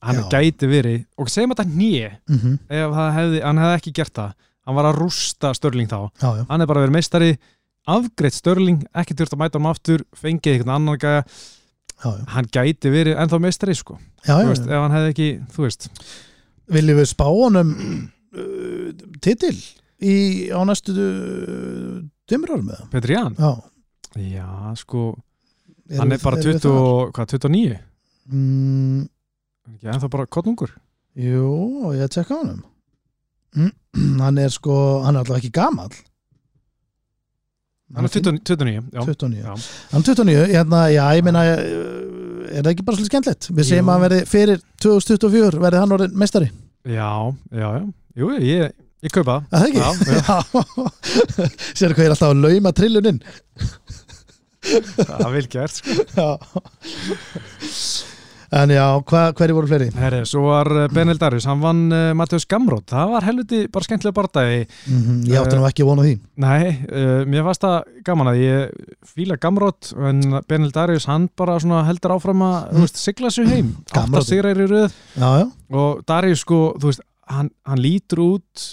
hann 0.07 0.19
Já. 0.21 0.27
gæti 0.29 0.67
verið 0.69 0.99
og 1.17 1.29
segjum 1.33 1.55
þetta 1.55 1.63
nýja 1.73 2.11
mm 2.29 2.37
-hmm. 2.37 2.57
ef 2.69 2.97
hefði, 3.15 3.39
hann 3.41 3.61
hefði 3.63 3.77
ekki 3.79 3.93
gert 3.97 4.13
það. 4.13 4.35
Hann 4.67 4.75
var 4.75 4.85
að 4.85 4.99
rústa 5.01 5.53
Störling 5.55 5.89
þá. 5.89 6.11
Já, 6.21 6.29
já, 6.37 6.45
hann 6.49 6.61
er 6.61 6.67
bara 6.67 6.83
verið 6.83 6.93
meistari 6.93 7.37
afgreitt 7.87 8.35
Störling, 8.35 8.81
ekki 8.97 9.15
þurft 9.17 9.35
að 9.37 9.41
mæta 9.43 9.59
hann 9.61 9.69
aftur 9.71 10.03
fengið 10.17 10.57
einhvern 10.57 10.75
annan 10.75 10.99
gæja. 11.01 11.23
Já, 11.97 12.09
já. 12.13 12.23
hann 12.35 12.49
gæti 12.53 12.91
verið 12.93 13.17
ennþá 13.23 13.39
meistari 13.41 13.73
sko. 13.77 13.95
Já, 14.27 14.35
já, 14.43 14.47
veist, 14.51 14.67
ef 14.67 14.81
hann 14.83 14.93
hefði 14.93 15.13
ekki, 15.15 15.29
þú 15.55 15.63
veist. 15.65 15.87
Viljum 16.75 16.99
við 16.99 17.07
spá 17.09 17.25
honum 17.31 17.71
uh, 18.37 18.91
titil 19.23 19.55
í, 20.03 20.15
á 20.53 20.59
næstu 20.67 20.93
uh, 20.93 21.95
tveimur 22.29 22.53
árum 22.53 22.67
með 22.69 22.83
Petri 22.93 23.15
Jan, 23.17 23.37
það 23.39 23.63
já 24.17 24.45
sko 24.79 25.01
já, 25.87 25.97
hann 26.01 26.13
er 26.15 26.21
bara 26.23 26.39
20, 26.41 26.67
og- 26.69 27.11
hvað, 27.15 27.33
29 27.37 27.79
mm, 28.33 29.01
ekki 29.73 29.89
ennþá 29.93 30.09
bara 30.13 30.27
kottnungur 30.29 30.71
jú, 31.17 31.91
ég 31.97 32.11
tekka 32.13 32.37
á 32.37 32.39
honum. 32.43 32.61
Mm, 33.57 33.73
hann 34.23 34.37
er 34.43 34.53
sko 34.53 34.77
hann 35.05 35.15
er 35.17 35.23
alltaf 35.23 35.39
ekki 35.41 35.53
gamall 35.55 35.93
hann 37.95 38.07
er 38.07 38.11
20, 38.11 38.41
29, 38.43 38.89
já, 38.91 39.01
29 39.05 39.37
já. 39.39 39.53
hann 39.93 40.01
er 40.01 40.07
29, 40.09 40.41
hérna, 40.51 40.81
já, 40.91 41.03
ég 41.15 41.23
meina 41.27 41.43
uh, 41.53 41.53
er 42.51 42.65
það 42.65 42.71
ekki 42.73 42.87
bara 42.87 42.97
svolítið 42.97 43.11
skemmtilegt? 43.13 43.47
Við 43.53 43.69
segjum 43.69 43.93
að 43.93 44.03
verði 44.07 44.19
fyrir 44.27 44.65
2024 44.83 45.63
verði 45.63 45.83
hann 45.83 45.95
orðin 45.97 46.19
mestari 46.19 46.49
já, 46.83 47.11
já, 47.51 47.69
já. 47.77 47.85
Jú, 48.17 48.33
ég, 48.41 48.73
ég 49.05 49.13
kaupa 49.13 49.37
það. 49.37 49.41
Að 49.53 49.59
það 49.61 49.67
ekki? 49.69 49.79
Já, 49.79 49.89
já. 50.17 50.37
sér 51.77 51.93
hvað 51.93 52.03
ég 52.03 52.07
er 52.09 52.15
alltaf 52.15 52.31
að 52.33 52.41
lauma 52.41 52.71
trilluninn. 52.73 53.19
Það 54.97 55.29
vel 55.35 55.47
gert 55.53 55.75
sko. 55.77 55.91
já 56.17 56.27
en 58.51 58.69
já, 58.71 58.85
hva, 59.09 59.21
hverju 59.35 59.55
voru 59.57 59.67
fleiri? 59.67 59.87
Herri, 59.97 60.21
svo 60.29 60.45
var 60.47 60.69
eh, 60.71 60.87
Benel 60.93 61.17
Darius, 61.19 61.45
hann 61.49 61.59
vann 61.59 61.81
uh, 61.91 62.13
Mateus 62.15 62.45
Gamrot, 62.47 62.85
það 62.93 63.11
var 63.11 63.25
helviti 63.27 63.59
bara 63.73 63.83
skemmtilega 63.87 64.15
bardagi 64.15 64.61
Mm 64.87 65.25
ég 65.27 65.39
átti 65.41 65.57
nú 65.59 65.65
ekki 65.67 65.83
að 65.83 65.89
vona 65.91 66.05
því. 66.05 66.13
Nei, 66.39 66.69
uh, 66.87 67.21
mér 67.27 67.43
fannst 67.49 67.65
það 67.65 67.77
gaman 68.07 68.31
að 68.31 68.39
ég 68.43 68.87
fíla 69.11 69.37
Gamrot 69.43 69.91
en 69.97 70.21
Benel 70.47 70.71
Darius, 70.75 71.05
hann 71.11 71.27
bara 71.37 71.59
svona 71.59 71.83
heldur 71.89 72.15
áfram 72.15 72.41
að, 72.47 72.57
Mm. 72.67 72.73
þú 72.77 72.85
veist, 72.87 72.97
sigla 73.03 73.29
sig 73.31 73.47
heim. 73.51 73.75
Átt 73.91 74.15
að 74.21 74.25
sigra 74.27 74.51
í 74.53 74.57
röð. 74.67 74.93
Já, 75.17 75.29
já, 75.41 75.45
og 75.71 76.01
Darius 76.07 76.39
sko, 76.45 76.61
þú 76.79 76.91
veist, 76.91 77.01
hann, 77.27 77.49
hann 77.67 77.79
lítur 77.83 78.19
út 78.23 78.67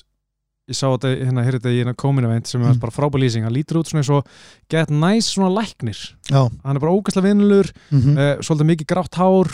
ég 0.70 0.76
sá 0.78 0.86
þetta, 0.94 1.10
hérna, 1.20 1.42
hér 1.44 1.58
þetta 1.58 1.72
í 1.74 1.80
hérna 1.82 1.94
komin 1.94 2.24
event 2.24 2.46
sem 2.48 2.62
er 2.64 2.72
Mm. 2.72 2.80
bara 2.80 2.92
frábæð 2.94 3.20
lýsing, 3.20 3.44
hann 3.44 3.52
lítur 3.52 3.76
út 3.82 3.88
svona 3.90 4.00
eins 4.00 4.10
og 4.10 4.26
get 4.70 4.88
nice 4.90 5.28
svona 5.34 5.50
læknir. 5.52 5.98
Já. 6.30 6.48
Hann 6.64 6.76
er 6.76 6.80
bara 6.80 6.92
ógæslega 6.96 7.26
vinnulur, 7.28 7.68
mm 7.92 8.16
uh, 8.16 8.36
svolítið 8.40 8.70
mikið 8.72 8.86
grátt 8.94 9.14
hár. 9.20 9.50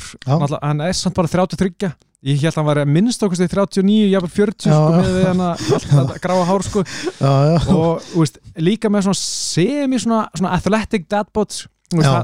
Hann, 0.63 0.81
er 0.81 0.93
samt 0.95 1.15
bara 1.17 1.27
33 1.29 1.93
ég 2.23 2.37
held 2.43 2.53
að 2.53 2.57
hann 2.61 2.67
var 2.69 2.85
minnst 2.85 3.23
okkur 3.25 3.37
stið 3.41 3.49
39, 3.57 4.11
jafnvel 4.13 4.31
40 4.31 4.69
Já, 4.69 4.75
sko, 4.77 4.91
með 4.93 5.25
hann 5.27 6.09
þetta 6.11 6.21
gráa 6.21 6.45
hár 6.45 6.63
sko. 6.63 6.83
Já, 7.17 7.33
já, 7.49 7.75
og 7.75 8.03
veist, 8.15 8.37
líka 8.61 8.91
með 8.93 9.07
svona 9.09 9.17
semi 9.17 9.97
svona, 9.99 10.29
svona 10.37 10.53
athletic 10.53 11.09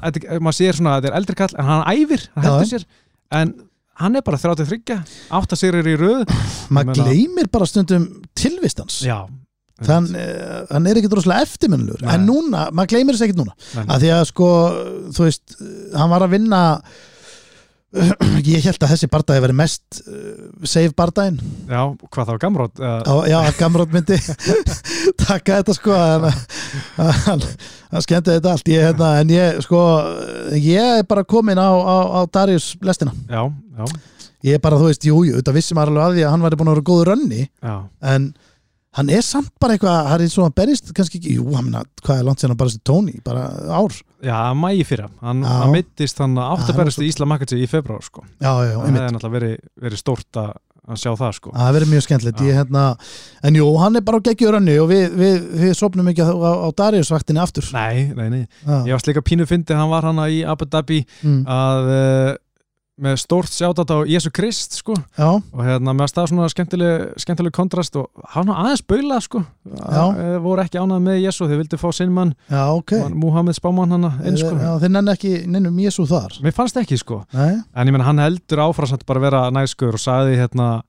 þetta- 0.05 0.39
maður 0.45 0.59
sér 0.61 0.77
svona 0.79 0.93
að 0.95 1.01
þetta 1.03 1.11
er 1.11 1.17
eldri 1.19 1.35
kall 1.41 1.55
en 1.59 1.65
hann 1.65 1.85
æfir, 1.97 2.29
hann 2.37 2.45
heldur 2.45 2.69
sér. 2.71 2.85
En 3.33 3.55
hann 4.03 4.19
er 4.19 4.25
bara 4.27 4.39
33 4.41 4.97
átt 5.39 5.57
að 5.57 5.61
sér 5.63 5.81
í 5.81 5.97
röð. 5.99 6.31
Maður 6.75 7.03
gleymir 7.03 7.51
bara 7.53 7.69
stundum 7.69 8.07
tilvistans 8.37 9.01
já, 9.07 9.19
þann, 9.87 10.09
uh, 10.17 10.63
hann 10.71 10.89
er 10.91 11.01
ekki 11.01 11.11
droslega 11.13 11.47
eftirminnlur 11.47 12.05
en 12.05 12.25
núna, 12.29 12.69
maður 12.75 12.95
gleymir 12.95 13.17
þess 13.17 13.29
ekkert 13.29 13.43
núna. 13.43 13.57
Að 13.87 14.07
því 14.07 14.15
að 14.17 14.25
sko, 14.33 14.49
þú 15.17 15.29
veist 15.29 15.59
hann 15.97 16.13
var 16.13 16.27
að 16.27 16.35
vinna 16.39 16.63
ég 18.47 18.65
held 18.67 18.83
að 18.83 18.93
þessi 18.93 19.09
bardagi 19.11 19.43
veri 19.45 19.57
mest 19.57 20.01
uh, 20.03 20.65
save 20.67 20.91
bardaginn 20.99 21.39
já, 21.71 21.81
hvað 22.13 22.33
þá 22.33 22.41
gamrót 22.43 22.83
uh, 22.83 23.23
já, 23.31 23.37
að 23.39 23.61
Gamrot 23.61 23.95
myndi 23.95 24.19
taka 25.27 25.61
þetta 25.61 25.77
sko 25.77 25.95
hann, 25.95 26.27
hann, 27.29 27.47
skemmti 28.03 28.35
þetta 28.35 28.53
allt. 28.53 28.73
Ég, 28.73 28.83
hérna, 28.89 29.13
en 29.23 29.31
ég 29.33 29.63
sko 29.65 29.81
ég 30.59 30.99
er 31.01 31.07
bara 31.09 31.25
komin 31.29 31.61
á, 31.61 31.71
á, 31.71 31.97
á 32.19 32.21
Darius 32.33 32.75
lestina. 32.85 33.15
Já, 33.31 33.47
já, 33.47 33.87
ég 34.51 34.59
er 34.59 34.65
bara, 34.65 34.81
þú 34.81 34.91
veist, 34.91 35.07
jú, 35.07 35.23
jú, 35.29 35.39
þetta 35.39 35.55
vissi 35.57 35.79
maður 35.79 35.95
alveg 35.95 36.05
að 36.07 36.19
því 36.19 36.27
að 36.27 36.35
hann 36.35 36.45
væri 36.47 36.61
búin 36.61 36.73
að 36.73 36.77
vera 36.77 36.89
góður 36.91 37.11
rönni 37.13 37.47
já. 37.47 37.77
en 38.13 38.29
hann 38.97 39.13
er 39.13 39.25
samt 39.25 39.53
bara 39.61 39.77
eitthvað 39.77 40.11
hann 40.11 40.25
er 40.25 40.33
svo 40.33 40.47
að 40.47 40.55
berist 40.61 40.93
kannski 40.97 41.21
ekki, 41.21 41.37
jú, 41.39 41.49
hann 41.57 41.73
hvað 42.03 42.21
er 42.21 42.29
langt 42.29 42.43
sér 42.43 42.53
hann 42.53 42.61
bara 42.61 42.73
þessi 42.73 42.85
Tony, 42.87 43.19
bara 43.25 43.49
ár 43.69 43.97
já, 44.25 44.39
mægi 44.57 44.85
fyrra, 44.89 45.09
hann, 45.21 45.43
mittist 45.73 46.19
hann 46.23 46.37
áttabæristu 46.41 47.03
var 47.03 47.09
Ísla 47.11 47.27
Makatsi 47.29 47.59
í 47.61 47.69
februar 47.69 48.03
sko. 48.07 48.25
já, 48.41 48.49
já, 48.49 48.71
já, 48.73 48.79
það 48.79 48.87
hefði 48.87 49.13
náttúrulega 49.17 49.37
verið, 49.41 49.59
verið 49.83 50.03
stórt 50.03 50.41
að 50.43 50.55
að 50.87 51.01
sjá 51.03 51.11
það 51.19 51.33
sko. 51.35 51.51
það 51.51 51.73
verður 51.75 51.89
mjög 51.91 52.03
skemmtilegt. 52.07 52.41
Hérna, 52.47 52.83
en 53.43 53.57
jú, 53.59 53.65
hann 53.83 53.99
er 53.99 54.05
bara 54.07 54.21
á 54.23 54.27
geggjur 54.29 54.55
rönni 54.55 54.77
og 54.79 54.87
við, 54.93 55.17
við, 55.19 55.47
við 55.65 55.73
sopnum 55.75 56.07
ekki 56.13 56.23
á, 56.23 56.31
á, 56.31 56.53
á 56.63 56.69
Darius 56.79 57.11
vaktinni 57.11 57.43
aftur. 57.43 57.67
Nei, 57.75 58.13
nei, 58.15 58.29
nei. 58.31 58.43
Ég 58.87 58.93
varst 58.95 59.09
líka 59.11 59.25
pínu 59.27 59.49
fyndi, 59.51 59.75
hann 59.75 59.91
var 59.91 60.07
hann 60.07 60.23
í 60.31 60.45
Abu 60.47 60.69
Dhabi 60.71 61.01
Mm. 61.27 61.43
að 61.51 61.89
uh, 61.91 62.31
með 62.97 63.17
stórt 63.21 63.53
sjátat 63.53 63.91
á 63.93 63.99
Jésu 64.09 64.31
Krist 64.33 64.79
sko. 64.79 64.95
Já, 65.19 65.29
og 65.37 65.61
hérna 65.67 65.93
með 65.93 66.07
að 66.07 66.11
stað 66.15 66.29
svona 66.31 66.47
skemmtileg, 66.49 67.03
skemmtileg 67.21 67.53
kontrast 67.53 67.97
og 68.01 68.07
hann 68.33 68.49
var 68.49 68.63
aðeins 68.63 68.83
baula 68.89 69.19
sko. 69.21 69.43
Já. 69.69 70.01
Að- 70.07 70.39
voru 70.47 70.63
ekki 70.65 70.81
ánað 70.81 71.03
með 71.05 71.19
Jésu 71.27 71.49
þeir 71.51 71.61
vildi 71.61 71.81
fá 71.83 71.89
sinn 71.93 72.15
mann, 72.17 72.33
okay. 72.73 73.03
Muhammed 73.13 73.55
spámann 73.59 73.93
hann 73.93 74.09
inn 74.25 74.39
sko. 74.41 74.55
já, 74.57 74.73
þeir 74.81 74.95
nenni 74.97 75.13
ekki 75.13 75.35
nennum 75.47 75.77
Jésu 75.77 76.07
þar. 76.09 76.39
Mér 76.43 76.57
fannst 76.57 76.77
ekki 76.81 76.97
sko. 76.99 77.25
Nei? 77.37 77.61
en 77.75 77.87
ég 77.87 77.93
menn 77.93 78.07
hann 78.09 78.19
heldur 78.25 78.65
áfram 78.65 78.89
samt 78.89 79.05
bara 79.07 79.21
að 79.21 79.27
vera 79.29 79.51
næskur 79.51 79.93
og 79.93 80.01
sagði 80.01 80.39
hérna 80.41 80.83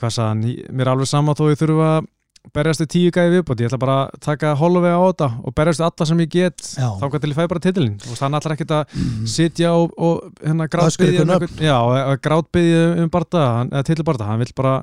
hvað 0.00 0.10
Ég- 0.42 0.66
mér 0.72 0.86
er 0.88 0.92
alveg 0.96 1.06
sama 1.06 1.34
þó 1.34 1.46
ég 1.52 1.58
þurfa 1.62 2.00
að 2.00 2.06
berjast 2.54 2.82
í 2.84 2.86
tíu 2.90 3.10
gæði 3.14 3.34
viðbót 3.36 3.60
ég 3.60 3.68
ætla 3.68 3.80
bara 3.80 3.96
að 4.06 4.20
taka 4.24 4.52
holvega 4.58 4.96
á 4.96 5.04
þetta 5.10 5.28
og 5.44 5.54
berjast 5.56 5.82
við 5.82 5.86
alla 5.88 6.06
sem 6.08 6.22
ég 6.24 6.30
get. 6.32 6.62
Þá 6.76 7.04
hvað 7.04 7.20
til 7.24 7.32
ég 7.32 7.36
fæ 7.36 7.42
bara 7.52 7.64
titilin 7.66 7.98
og 8.00 8.22
hann 8.24 8.38
ætlar 8.38 8.54
ekkert 8.56 8.72
að 8.78 8.94
sitja 9.28 9.74
og, 9.76 9.92
og 10.00 10.30
hérna 10.40 10.70
grátbyðja 10.72 11.26
um, 11.26 12.16
grátbyðja 12.24 12.86
um 13.04 13.12
barða 13.12 13.44
eða 13.68 13.84
titilbarða, 13.90 14.30
hann 14.30 14.42
vill 14.44 14.56
bara 14.56 14.78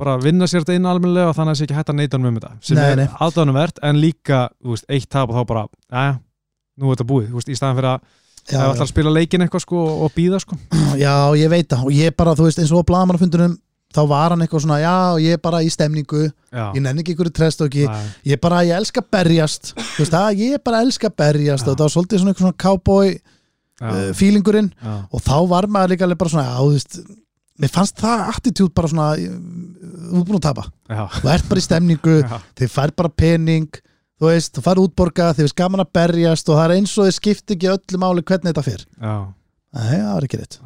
bara 0.00 0.16
vinna 0.20 0.48
sér 0.48 0.64
þetta 0.64 0.78
inn 0.78 0.88
almennilega 0.88 1.30
og 1.30 1.36
þannig 1.36 1.52
að 1.52 1.58
það 1.58 1.60
sé 1.60 1.66
ekki 1.66 1.76
hægt 1.76 1.92
að 1.92 1.98
neita 1.98 2.16
hann 2.16 2.30
um 2.30 2.38
þetta 2.38 2.52
sem 2.64 2.78
Nei, 2.78 2.86
er 2.94 3.18
aðdánumvert 3.26 3.80
en 3.84 4.00
líka, 4.00 4.40
veist, 4.64 4.86
eitt 4.88 5.10
tap 5.12 5.28
og 5.28 5.36
þá 5.36 5.50
bara 5.50 5.64
ja, 5.68 6.14
nú 6.80 6.88
er 6.88 6.96
þetta 6.96 7.08
búið, 7.10 7.28
veist, 7.34 7.50
í 7.52 7.58
staðan 7.58 7.76
fyrir 7.76 7.90
að 7.92 8.06
ef 8.50 8.54
ætlar 8.56 8.86
að 8.86 8.90
spila 8.90 9.12
leikin 9.12 9.44
eitthvað 9.44 9.64
sko 9.66 9.82
og 10.06 10.14
býða 10.16 10.40
sko. 10.42 10.56
Já, 11.04 11.12
ég 11.38 11.52
veit 11.52 11.68
það 11.70 11.84
og 11.84 11.92
ég 11.94 12.16
bara, 12.16 12.32
þú 12.38 12.48
veist, 12.48 12.62
eins 12.62 12.72
og 12.72 12.82
á 12.82 12.88
blagamannafundunum 12.88 13.58
þá 13.90 14.00
var 14.10 14.34
hann 14.34 14.44
eitthvað 14.44 14.64
svona, 14.64 14.78
já, 14.82 14.94
ég 15.24 15.36
er 15.36 15.40
bara 15.42 15.60
í 15.66 15.70
stemningu 15.72 16.22
já, 16.28 16.64
ég 16.76 16.82
nenni 16.84 17.02
ekki 17.02 17.16
ykkur 17.16 17.30
trestóki 17.34 17.86
Nei, 17.88 18.04
ég 18.30 18.36
er 18.38 18.42
bara, 18.42 18.60
ég 18.66 18.76
elska 18.78 19.02
berjast 19.02 19.72
þú 19.74 20.04
veist 20.04 20.14
það, 20.14 20.42
ég 20.44 20.58
er 20.58 20.62
bara 20.64 20.82
elska 20.86 21.10
berjast 21.10 21.66
Já. 21.66 21.70
og 21.72 21.74
það 21.80 21.84
var 21.86 21.94
svolítið 21.96 22.22
svona 22.22 22.34
eitthvað 22.34 22.46
svona 22.46 22.60
cowboy 22.64 23.10
uh, 23.16 24.12
feelingurinn 24.20 24.70
og 25.10 25.24
þá 25.26 25.34
var 25.50 25.66
maður 25.66 25.94
líka 25.96 26.06
alveg 26.06 26.20
bara 26.22 26.34
svona, 26.36 26.46
já, 26.46 26.56
þú 26.60 26.70
veist 26.76 27.00
mér 27.60 27.74
fannst 27.74 27.98
það 28.00 28.24
attitút 28.36 28.74
bara 28.78 28.92
svona 28.94 29.08
uh, 29.18 29.36
þú 30.10 30.22
er 30.22 30.26
búin 30.30 30.38
að 30.40 30.46
tapa, 30.48 30.66
þú 31.18 31.32
ert 31.34 31.50
bara 31.50 31.60
í 31.64 31.66
stemningu 31.66 32.16
þið 32.62 32.74
fær 32.78 32.94
bara 33.02 33.10
pening 33.24 33.68
þú 34.20 34.30
veist, 34.30 34.54
þú 34.54 34.62
fær 34.68 34.80
útborga, 34.84 35.32
þið 35.34 35.46
veist 35.48 35.58
gaman 35.58 35.82
að 35.82 35.92
berjast 35.96 36.48
og 36.52 36.58
það 36.60 36.66
er 36.70 36.76
eins 36.78 36.94
og 37.00 37.06
þið 37.08 37.14
skipti 37.18 37.56
ekki 37.58 37.70
öllu 37.74 38.00
máli 38.02 38.22
hvernig 38.22 38.52
þetta 38.54 38.64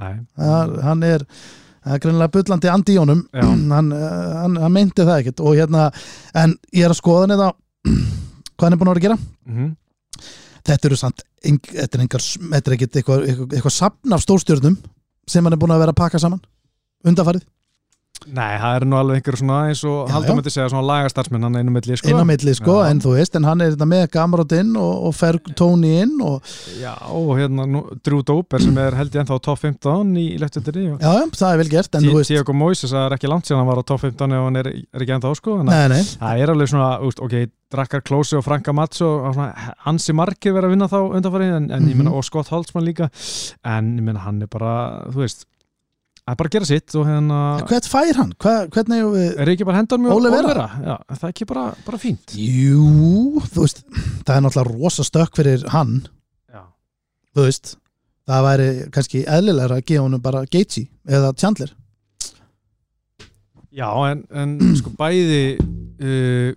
nei, 0.01 0.15
það 1.85 1.97
er 1.97 2.03
greinlega 2.05 2.33
bullandi 2.37 2.73
andi 2.73 2.97
í 2.97 3.01
honum. 3.01 3.23
Hann, 3.75 3.93
uh, 3.93 4.09
hann, 4.41 4.59
hann 4.63 4.75
meinti 4.75 5.05
það 5.05 5.21
ekkert 5.23 5.45
og 5.45 5.59
hérna, 5.59 5.87
en 6.41 6.57
ég 6.73 6.87
er 6.87 6.95
að 6.95 7.01
skoða 7.01 7.27
hann 7.27 7.37
eða 7.37 7.51
hvað 8.55 8.67
hann 8.67 8.77
er 8.77 8.81
búin 8.81 8.93
að 8.93 8.99
vera 8.99 9.03
að 9.03 9.07
gera. 9.09 9.19
Mhm, 9.51 9.71
þetta 10.71 10.91
eru 10.91 11.01
samt 11.01 11.25
eng, 11.45 11.61
þetta 11.71 12.01
er, 12.01 12.07
er 12.61 12.77
ekkert 12.77 13.01
eitthvað, 13.01 13.27
eitthvað, 13.29 13.75
sapn 13.75 14.17
af 14.17 14.25
stórstjörnum 14.25 14.79
sem 15.29 15.45
hann 15.45 15.57
er 15.57 15.61
búin 15.61 15.75
að 15.75 15.85
vera 15.85 15.95
að 15.95 16.01
pakka 16.01 16.23
saman. 16.23 16.43
Undanfarið, 17.05 17.45
nei, 18.27 18.57
það 18.59 18.77
er 18.79 18.85
nú 18.89 18.97
alveg 18.97 19.19
einhver 19.21 19.37
svona 19.37 19.57
eins 19.69 19.83
og 19.85 20.09
Haldur 20.13 20.31
já. 20.33 20.37
myndi 20.39 20.53
segja 20.55 20.69
svona 20.73 20.87
lagastarsminn 20.89 21.43
hann 21.45 21.57
einu 21.61 21.71
milli, 21.75 21.97
sko 22.01 22.15
á 22.17 22.25
milli 22.25 22.55
sko, 22.57 22.77
Já. 22.81 22.91
en 22.91 23.01
þú 23.05 23.13
veist 23.19 23.37
en 23.37 23.45
hann 23.45 23.61
er 23.61 23.75
þetta 23.75 23.89
með 23.91 24.05
Gamrot 24.15 24.53
inn 24.57 24.71
og, 24.81 24.93
og 25.09 25.15
Ferg 25.19 25.51
Tony 25.59 25.91
inn 26.03 26.15
og 26.25 26.41
Já, 26.81 26.95
og 27.11 27.35
hérna 27.39 27.67
nú, 27.69 27.83
Drew 28.05 28.23
Dober 28.23 28.63
sem 28.65 28.79
er 28.79 28.95
held 28.97 29.13
ég 29.15 29.25
ennþá 29.25 29.41
top 29.45 29.59
15 29.61 30.15
í 30.17 30.27
leftundinni 30.41 30.87
og 30.95 31.05
já, 31.05 31.13
það 31.37 31.53
er 31.53 31.61
vel 31.65 31.69
gert 31.75 31.95
en 32.01 32.07
þú 32.09 32.15
veist, 32.21 32.33
Tiago 32.33 32.53
Moises, 32.57 32.91
það 32.95 33.07
er 33.11 33.17
ekki 33.19 33.29
langt 33.35 33.45
síðan 33.51 33.61
hann 33.65 33.71
var 33.75 33.83
á 33.83 33.85
top 33.93 34.01
15 34.07 34.33
og 34.39 34.49
hann 34.49 34.57
er, 34.63 34.71
er 34.73 35.05
ekki 35.05 35.17
ennþá 35.19 35.35
sko 35.37 35.59
að 35.61 35.69
nei, 35.69 35.85
nei 35.93 36.03
það 36.05 36.43
er 36.47 36.55
alveg 36.55 36.73
svona, 36.73 36.91
úst, 37.05 37.21
ok, 37.21 37.37
Drakkar 37.75 38.03
Klósi 38.07 38.37
og 38.39 38.45
Franka 38.47 38.71
Mats 38.77 39.01
og 39.03 39.25
og 39.25 39.33
svona 39.35 39.73
ansi 39.91 40.13
margir 40.15 40.53
verið 40.55 40.69
að 40.69 40.75
vinna 40.77 40.87
þá 40.93 40.99
undanfarið 41.19 41.55
en, 41.57 41.65
en 41.75 41.89
ég 41.89 41.95
Mhm. 41.95 42.05
meina, 42.05 42.13
og 42.15 42.23
Scott 42.25 42.49
Holtzman 42.53 42.85
líka 42.87 43.09
en 43.65 43.97
ég 43.99 44.03
meina, 44.05 44.21
hann 44.25 44.43
er 44.43 44.47
bara, 44.53 45.05
þú 45.11 45.25
veist 45.25 45.45
er 46.33 46.39
bara 46.41 46.49
að 46.49 46.55
gera 46.57 46.69
sitt 46.69 46.95
og 46.97 47.07
hérna 47.09 47.39
hvert 47.69 47.87
fær 47.91 48.17
hann, 48.17 48.33
Hva, 48.41 48.55
hvernig 48.73 49.05
við 49.13 49.41
er 49.45 49.53
ekki 49.53 49.67
bara 49.69 49.81
hendan 49.83 50.01
mjög 50.05 50.17
Ole 50.17 50.33
Vera? 50.33 50.67
Já, 50.81 50.95
það 51.13 51.29
er 51.29 51.35
ekki 51.35 51.49
bara, 51.51 51.65
bara 51.85 52.01
fínt? 52.01 52.37
Jú, 52.41 53.43
þú 53.51 53.65
veist 53.67 53.85
það 54.25 54.35
er 54.39 54.45
náttúrulega 54.47 54.71
rosa 54.71 55.05
stökk 55.05 55.41
fyrir 55.41 55.67
hann. 55.75 55.99
Já, 56.49 56.63
þú 57.37 57.49
veist 57.51 57.77
það 58.25 58.49
væri 58.49 58.69
kannski 58.97 59.25
eðlilegra 59.37 59.81
að 59.81 59.89
gefa 59.91 60.07
honum 60.07 60.25
bara 60.25 60.45
Gaethje 60.49 60.87
eða 61.05 61.33
Chandler. 61.37 61.77
Já 63.75 63.89
en, 64.09 64.27
en 64.33 64.59
sko 64.81 64.97
bæði 64.97 65.41
uh, 65.61 66.53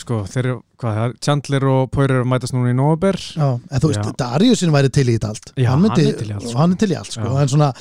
sko 0.00 0.22
þeir 0.28 0.46
eru, 0.50 0.62
er, 0.92 1.14
Chandler 1.24 1.70
og 1.72 1.90
Poirier 1.94 2.28
mætast 2.28 2.52
núna 2.56 2.72
í 2.72 2.76
Nóber 2.76 3.16
já, 3.16 3.48
en 3.56 3.80
þú 3.80 3.94
veist. 3.94 4.16
Dariusin 4.20 4.76
væri 4.76 4.92
til 4.92 5.08
í 5.08 5.16
þetta 5.16 5.32
allt. 5.32 5.54
Já, 5.56 5.72
hann, 5.72 5.86
myndi, 5.86 6.04
hann 6.04 6.12
er 6.12 6.20
til 6.20 6.28
í 6.28 6.36
allt, 6.36 6.50
sko. 6.50 6.58
hann 6.60 6.74
er 6.76 6.82
til 6.84 6.92
í 6.92 6.98
allt 7.00 7.16
sko. 7.16 7.38
En 7.40 7.52
svona 7.52 7.76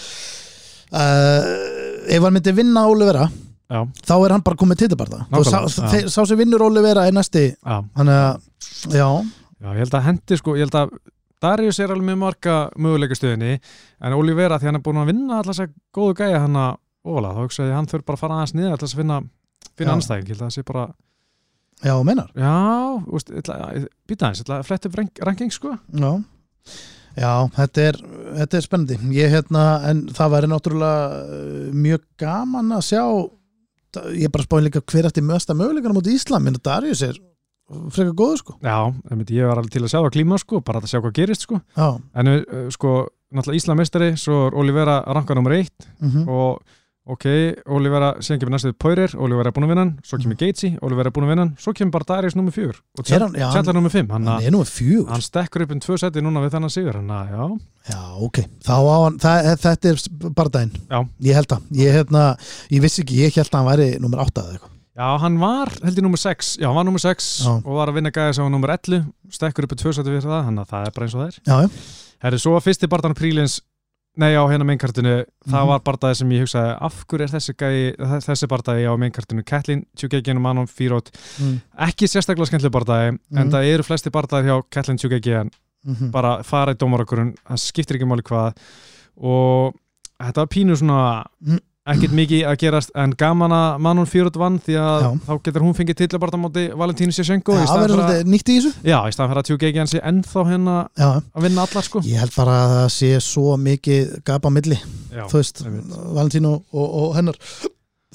uh, 0.94 2.10
ef 2.10 2.24
hann 2.26 2.36
myndi 2.36 2.54
vinna 2.58 2.88
Olivera 2.90 3.28
Já, 3.70 3.84
þá 4.02 4.14
er 4.26 4.34
hann 4.34 4.42
bara 4.46 4.58
komið 4.58 4.80
Nákvæmlega, 5.30 5.70
sá, 5.70 5.84
þeir- 5.94 6.08
sá 6.10 6.24
sem 6.26 6.38
vinnur 6.40 6.64
Olivera 6.66 7.04
er 7.06 7.14
næsti. 7.14 7.44
Já, 7.54 7.76
hann 7.96 8.10
er 8.10 8.22
að, 8.24 8.40
já, 8.90 9.06
já, 9.62 9.68
ég 9.70 9.78
held 9.84 9.94
að 10.00 10.06
hendi 10.08 10.38
sko, 10.40 10.56
ég 10.58 10.66
held 10.66 10.78
að 10.80 10.96
Darius 11.40 11.78
er 11.80 11.94
alveg 11.94 12.08
með 12.10 12.18
marga 12.20 12.56
möguleika 12.76 13.16
stöðinni 13.16 13.60
en 14.02 14.16
Olivera 14.18 14.58
því 14.60 14.66
hann 14.72 14.80
er 14.80 14.84
búin 14.84 14.98
að 15.04 15.12
vinna 15.14 15.38
alltaf 15.38 15.54
þess 15.56 15.68
að 15.68 15.76
góðu 15.96 16.16
gæja 16.18 16.42
hann 16.44 16.58
að 16.60 16.80
óvala, 17.06 17.36
þá 17.38 17.40
hugsaði 17.46 17.76
hann 17.78 17.88
þurf 17.94 18.06
bara 18.10 18.18
að 18.18 18.24
fara 18.24 18.40
aðeins 18.40 18.56
niður 18.58 18.74
alltaf 18.74 18.90
að 18.90 19.00
finna, 19.04 19.20
finna 19.78 19.94
anstæðing, 20.00 20.26
ég 20.26 20.34
held 20.34 20.42
að 20.42 20.50
það 20.50 20.58
sé 20.58 20.66
bara 20.68 20.88
já, 21.86 21.94
meinar. 22.10 22.34
Já, 22.36 22.56
býta 24.10 24.26
aðeins, 24.26 24.42
ég 24.42 24.50
ætla 24.50 24.60
að 24.90 24.98
rank, 25.00 25.22
ranking 25.30 25.54
sko. 25.54 25.78
Já, 25.94 26.12
já 27.20 27.34
þetta, 27.58 27.88
er, 27.90 28.00
þetta 28.40 28.60
er 28.60 28.66
spennandi. 28.66 29.00
Ég 29.18 29.34
hérna, 29.36 29.66
en 29.90 30.06
það 30.16 30.34
væri 30.36 30.52
náttúrulega 30.54 31.20
uh, 31.26 31.68
mjög 31.76 32.06
gaman 32.22 32.74
að 32.78 32.88
sjá 32.92 33.04
ég 34.14 34.28
er 34.28 34.34
bara 34.34 34.46
spáin 34.46 34.68
líka 34.68 34.84
hver 34.86 35.08
eftir 35.10 35.26
mösta 35.26 35.56
möguleikana 35.58 35.98
mútið 35.98 36.20
Íslam, 36.20 36.46
minn 36.46 36.60
Darius 36.64 37.02
er 37.06 37.18
frekar 37.94 38.16
góður 38.18 38.42
sko. 38.42 38.58
Já, 38.66 38.90
ég 39.30 39.46
var 39.50 39.62
alveg 39.62 39.74
til 39.74 39.84
að 39.84 39.92
sjá 39.92 40.00
það 40.00 40.12
klíma 40.16 40.40
sko, 40.42 40.62
bara 40.66 40.82
að 40.82 40.92
sjá 40.92 41.00
hvað 41.04 41.16
gerist 41.20 41.46
sko. 41.46 41.62
Já, 41.78 41.88
en 42.22 42.34
uh, 42.34 42.68
sko, 42.74 42.94
náttúrulega 43.34 43.64
Íslamistari 43.64 44.12
svo 44.18 44.44
er 44.48 44.58
Olivera 44.58 45.00
ranka 45.10 45.38
nummer 45.38 45.58
eitt 45.58 45.90
mm 46.02 46.28
og 46.30 46.78
ok, 47.10 47.26
Olivera 47.74 48.10
síðan 48.22 48.40
kemur 48.44 48.54
næstuð 48.54 48.76
Poirier, 48.82 49.14
Olivera 49.18 49.50
er 49.50 49.56
búin 49.56 49.66
að 49.66 49.72
vinna 49.74 49.84
hann 49.86 49.94
svo 50.06 50.20
kemur 50.22 50.38
Gaethje, 50.40 50.70
Olivera 50.86 51.10
er 51.10 51.16
búin 51.16 51.26
að 51.28 51.32
vinna 51.34 51.46
hann 51.48 51.52
svo 51.64 51.74
kemur 51.78 51.94
bara 51.96 52.08
Darius 52.12 52.36
nummer 52.38 52.54
fjör 52.56 52.78
og 53.00 53.04
Er 53.10 53.26
Chandler 53.54 53.78
nummer 53.78 53.94
fimm 53.94 54.10
hann, 54.14 54.28
hann 54.30 54.46
er 54.46 54.54
með 54.54 54.70
fjögur. 54.70 55.08
hann 55.10 55.24
stekkur 55.26 55.66
upp 55.66 55.74
um 55.76 55.82
tvö 55.86 55.98
seti 56.02 56.22
núna 56.26 56.44
við 56.46 56.54
þennan 56.58 56.74
sigur 56.74 57.00
hann 57.00 57.14
að, 57.16 57.32
já, 57.34 57.46
Já, 57.90 58.02
ok, 58.28 58.42
þá 58.68 58.74
á 58.78 58.98
hann, 59.06 59.20
það, 59.24 59.48
þetta 59.64 59.94
er 59.94 60.04
bardaginn, 60.38 60.74
Já. 60.92 61.00
ég 61.30 61.40
held 61.40 61.56
að 61.56 61.72
ég, 61.82 61.96
hérna, 61.98 62.26
ég 62.70 62.84
vissi 62.84 63.02
ekki, 63.06 63.18
ég 63.24 63.40
held 63.40 63.50
að 63.50 63.58
hann 63.62 63.70
væri 63.72 63.88
nummer 64.04 64.22
8 64.28 64.44
eða 64.44 64.58
eitthvað, 64.60 64.76
já, 65.00 65.08
hann 65.24 65.40
var 65.42 65.72
held 65.82 65.98
ég 65.98 66.06
nummer 66.06 66.22
6, 66.22 66.52
já, 66.62 66.68
hann 66.70 66.78
var 66.78 66.86
nummer 66.92 67.02
6 67.02 67.32
Já. 67.48 67.54
og 67.64 67.72
var 67.80 67.90
að 67.90 67.98
vinna 68.02 68.12
gæði 68.14 68.36
sem 68.38 68.46
var 68.46 68.54
nummer 68.54 68.76
11 68.76 69.08
stekkur 69.40 69.66
upp 69.66 69.74
um 69.78 69.82
tvö 69.82 69.96
seti 69.98 70.14
við 70.14 70.28
það, 70.28 70.44
hann 70.52 70.62
að 70.62 70.70
það 70.76 70.86
er 70.92 70.94
bara 71.00 71.08
eins 71.10 71.16
og 71.18 71.24
það 71.24 71.32
er. 71.32 71.42
Já, 71.50 71.58
já, 71.66 71.70
Herri, 72.20 72.38
svo 72.44 72.52
var 72.58 72.64
fyrsti 72.66 72.88
barðan 72.92 73.14
prílins 73.16 73.62
Nei, 74.20 74.34
á 74.36 74.44
hérna 74.52 74.66
meinkartinu, 74.68 75.14
það 75.48 75.62
Mhm. 75.64 75.68
var 75.70 75.80
bardaði 75.86 76.16
sem 76.20 76.30
ég 76.36 76.42
hugsaði, 76.44 76.78
af 76.82 77.06
hverju 77.08 77.24
er 77.24 77.32
þessi 77.32 77.54
gæi, 77.56 77.96
þessi 78.26 78.48
bardaði 78.52 78.84
á 78.90 78.94
meinkartinu, 79.00 79.46
Kathleen 79.46 79.86
Tjúkegin 79.96 80.36
og 80.36 80.42
Manon 80.44 80.68
Fírót, 80.68 81.08
mm. 81.40 81.62
ekki 81.88 82.10
sérstaklega 82.12 82.50
skemmtileg 82.50 82.74
bardaði, 82.76 83.18
Mhm. 83.32 83.38
en 83.40 83.52
það 83.52 83.70
eru 83.74 83.84
flesti 83.84 84.12
bardaði 84.12 84.50
hjá 84.50 84.62
Kathleen 84.70 84.98
Tjúkegin, 85.00 85.50
Mm 85.86 86.12
bara 86.12 86.44
fara 86.44 86.74
í 86.74 86.76
dómarakurinn, 86.76 87.36
það 87.48 87.58
skiptir 87.64 87.96
ekki 87.96 88.06
máli 88.06 88.22
hvað 88.22 88.54
og 89.24 89.74
þetta 90.20 90.36
var 90.44 90.48
pínu 90.48 90.76
svona 90.76 91.26
Mm. 91.46 91.60
Ekkert 91.94 92.14
mikið 92.18 92.42
að 92.50 92.58
gerast 92.64 92.92
en 93.00 93.14
gaman 93.20 93.54
að 93.56 93.80
Manon 93.86 94.08
Fírót 94.10 94.38
vann 94.40 94.60
því 94.66 94.76
að 94.82 95.06
Já. 95.06 95.10
þá 95.28 95.32
getur 95.48 95.66
hún 95.66 95.76
fengið 95.78 95.98
tillabarda 96.02 96.40
móti 96.42 96.66
Valentínu 96.82 97.16
Sjashenko 97.16 97.56
Já, 97.58 97.64
það 97.70 97.82
verður 97.84 98.02
svolítið 98.02 98.32
nýtt 98.34 98.52
í 98.52 98.58
þessu. 98.60 98.72
Já, 98.90 98.98
í 99.00 99.16
staðan 99.16 99.32
fyrir 99.34 99.42
að 99.42 99.50
Tjúkegin 99.50 99.92
sé 99.92 100.02
ennþá 100.12 100.46
hérna 100.50 100.76
Já, 101.00 101.10
að 101.20 101.48
vinna 101.48 101.66
allar 101.66 101.88
sko. 101.90 102.04
Ég 102.08 102.24
held 102.24 102.36
bara 102.38 102.56
að 102.62 102.76
það 102.76 102.88
sé 102.98 103.12
svo 103.26 103.58
mikið 103.66 104.14
gap 104.30 104.48
á 104.48 104.52
milli, 104.54 104.80
Já, 105.14 105.24
þú 105.32 105.42
veist 105.42 105.64
einmitt. 105.66 105.98
Valentín 106.20 106.50
og, 106.50 106.62
og, 106.74 107.10
hennar. 107.18 107.40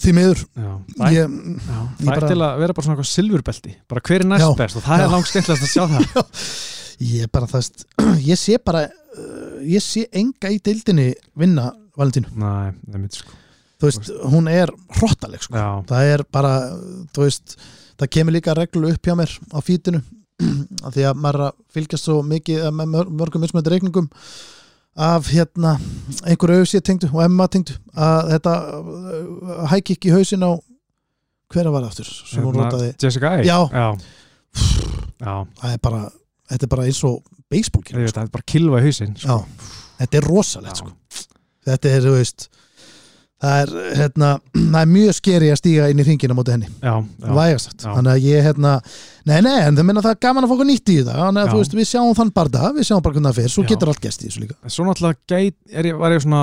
Því 0.05 0.13
miður. 0.17 0.41
Já, 0.59 0.71
það 0.99 1.19
er 1.19 2.09
bara- 2.09 2.31
til 2.33 2.39
að 2.43 2.63
vera 2.65 2.75
bara 2.75 2.87
svona 2.87 2.97
eitthvað 2.97 3.11
silfurbelti. 3.13 3.75
Bara 3.91 4.03
hver 4.09 4.25
er 4.25 4.31
næst 4.33 4.57
best? 4.59 4.79
Og 4.81 4.87
það 4.89 5.05
er 5.05 5.13
langt 5.13 5.31
skemmtilegast 5.31 5.69
að 5.69 5.75
sjá 5.75 5.85
það. 5.93 6.33
Ég 7.05 7.31
bara 7.35 7.49
það 7.51 7.85
ég 8.31 8.39
sé 8.39 8.59
bara 8.63 8.85
uh, 8.87 9.63
ég 9.67 9.83
sé 9.83 10.07
enga 10.15 10.53
í 10.55 10.61
deildinni 10.63 11.11
vinna 11.39 11.73
Valentínu, 11.99 12.31
Nei, 12.39 12.75
sko 13.93 14.03
þú 14.05 14.15
veist, 14.15 14.33
hún 14.33 14.49
er 14.53 14.73
hrottaleg 14.99 15.43
sko, 15.45 15.65
það 15.91 16.11
er 16.15 16.25
bara 16.33 16.53
þú 17.15 17.25
veist, 17.27 17.57
það 18.01 18.11
kemur 18.17 18.33
líka 18.37 18.55
reglu 18.59 18.91
upp 18.93 19.07
hjá 19.07 19.15
mér 19.19 19.33
á 19.55 19.59
fítinu 19.65 20.03
af 20.85 20.95
því 20.97 21.05
að 21.11 21.21
maður 21.23 21.45
að 21.47 21.53
fylgjast 21.77 22.09
svo 22.09 22.17
mikið 22.27 22.65
eh, 22.67 22.71
með 22.75 22.89
mör- 22.97 23.11
mörgum 23.21 23.45
mismöndi 23.45 23.71
reikningum 23.71 24.09
af 24.95 25.27
hérna 25.35 25.77
einhverju 26.27 26.63
auðsíð 26.63 26.83
tengdu 26.87 27.09
og 27.13 27.23
Emma 27.25 27.47
tengdu 27.51 27.75
að 27.99 28.29
þetta 28.35 28.55
hækki 29.73 29.97
ekki 29.97 30.11
í 30.11 30.15
hausin 30.15 30.45
á 30.47 30.53
hver 31.55 31.71
var 31.75 31.87
aftur 31.87 32.07
sem 32.11 32.43
hún 32.43 32.55
Hérna, 32.55 32.67
notaði? 32.67 32.93
Jessica 33.03 33.31
A 33.31 33.43
Já. 33.47 33.59
Já, 33.71 33.87
Já, 35.25 35.35
það 35.61 35.73
er 35.73 35.81
bara, 35.83 36.03
þetta 36.51 36.67
er 36.67 36.71
bara 36.75 36.87
eins 36.89 37.01
og 37.07 37.21
baseball 37.51 37.85
veit, 37.87 38.11
það 38.15 38.23
er 38.27 38.33
bara 38.35 38.43
að 38.45 38.51
kilva 38.55 38.81
í 38.81 38.85
hausinn 38.89 39.15
sko. 39.19 39.37
Þetta 40.01 40.19
er 40.21 40.27
rosalegt 40.29 40.81
sko. 40.83 40.91
þetta 41.69 41.91
er, 41.95 42.03
þú 42.09 42.15
veist 42.19 42.49
það 43.45 43.63
er, 43.63 43.73
hérna, 44.01 44.31
það 44.75 44.79
er 44.83 44.93
mjög 44.95 45.17
skeri 45.19 45.51
að 45.53 45.61
stíga 45.61 45.89
inn 45.93 46.03
í 46.03 46.07
ringina 46.09 46.37
móti 46.37 46.55
henni 46.55 46.71
já, 46.71 46.95
já, 46.95 47.29
vægast, 47.39 47.75
Já. 47.77 47.91
þannig 47.91 48.13
að 48.15 48.27
ég 48.29 48.49
hérna 48.49 48.73
nei, 49.25 49.39
nei, 49.47 49.57
en 49.65 49.79
það 49.79 49.89
minna 49.89 50.05
það 50.05 50.15
er 50.17 50.21
gaman 50.27 50.47
að 50.47 50.51
fá 50.51 50.55
okkur 50.57 50.69
nýtt 50.69 50.93
í 50.93 50.99
það 51.01 51.21
þannig 51.23 51.43
að 51.43 51.53
þú 51.53 51.61
veist, 51.63 51.77
við 51.79 51.89
sjáum 51.91 52.19
þann 52.19 52.33
barda 52.39 52.73
við 52.77 52.89
sjáum 52.91 53.05
bara 53.05 53.17
hvernig 53.17 53.31
það 53.31 53.41
fer, 53.41 53.53
svo 53.55 53.67
getur 53.71 53.93
allt 53.93 54.03
gæst 54.05 54.25
í 54.25 54.29
þessu 54.29 54.45
líka 54.45 54.75
Svo 54.75 54.87
náttúrulega 54.89 55.19
gæt, 55.35 55.57
er 55.73 55.89
ég, 55.91 55.99
var 56.01 56.15
ég 56.15 56.25
svona 56.25 56.43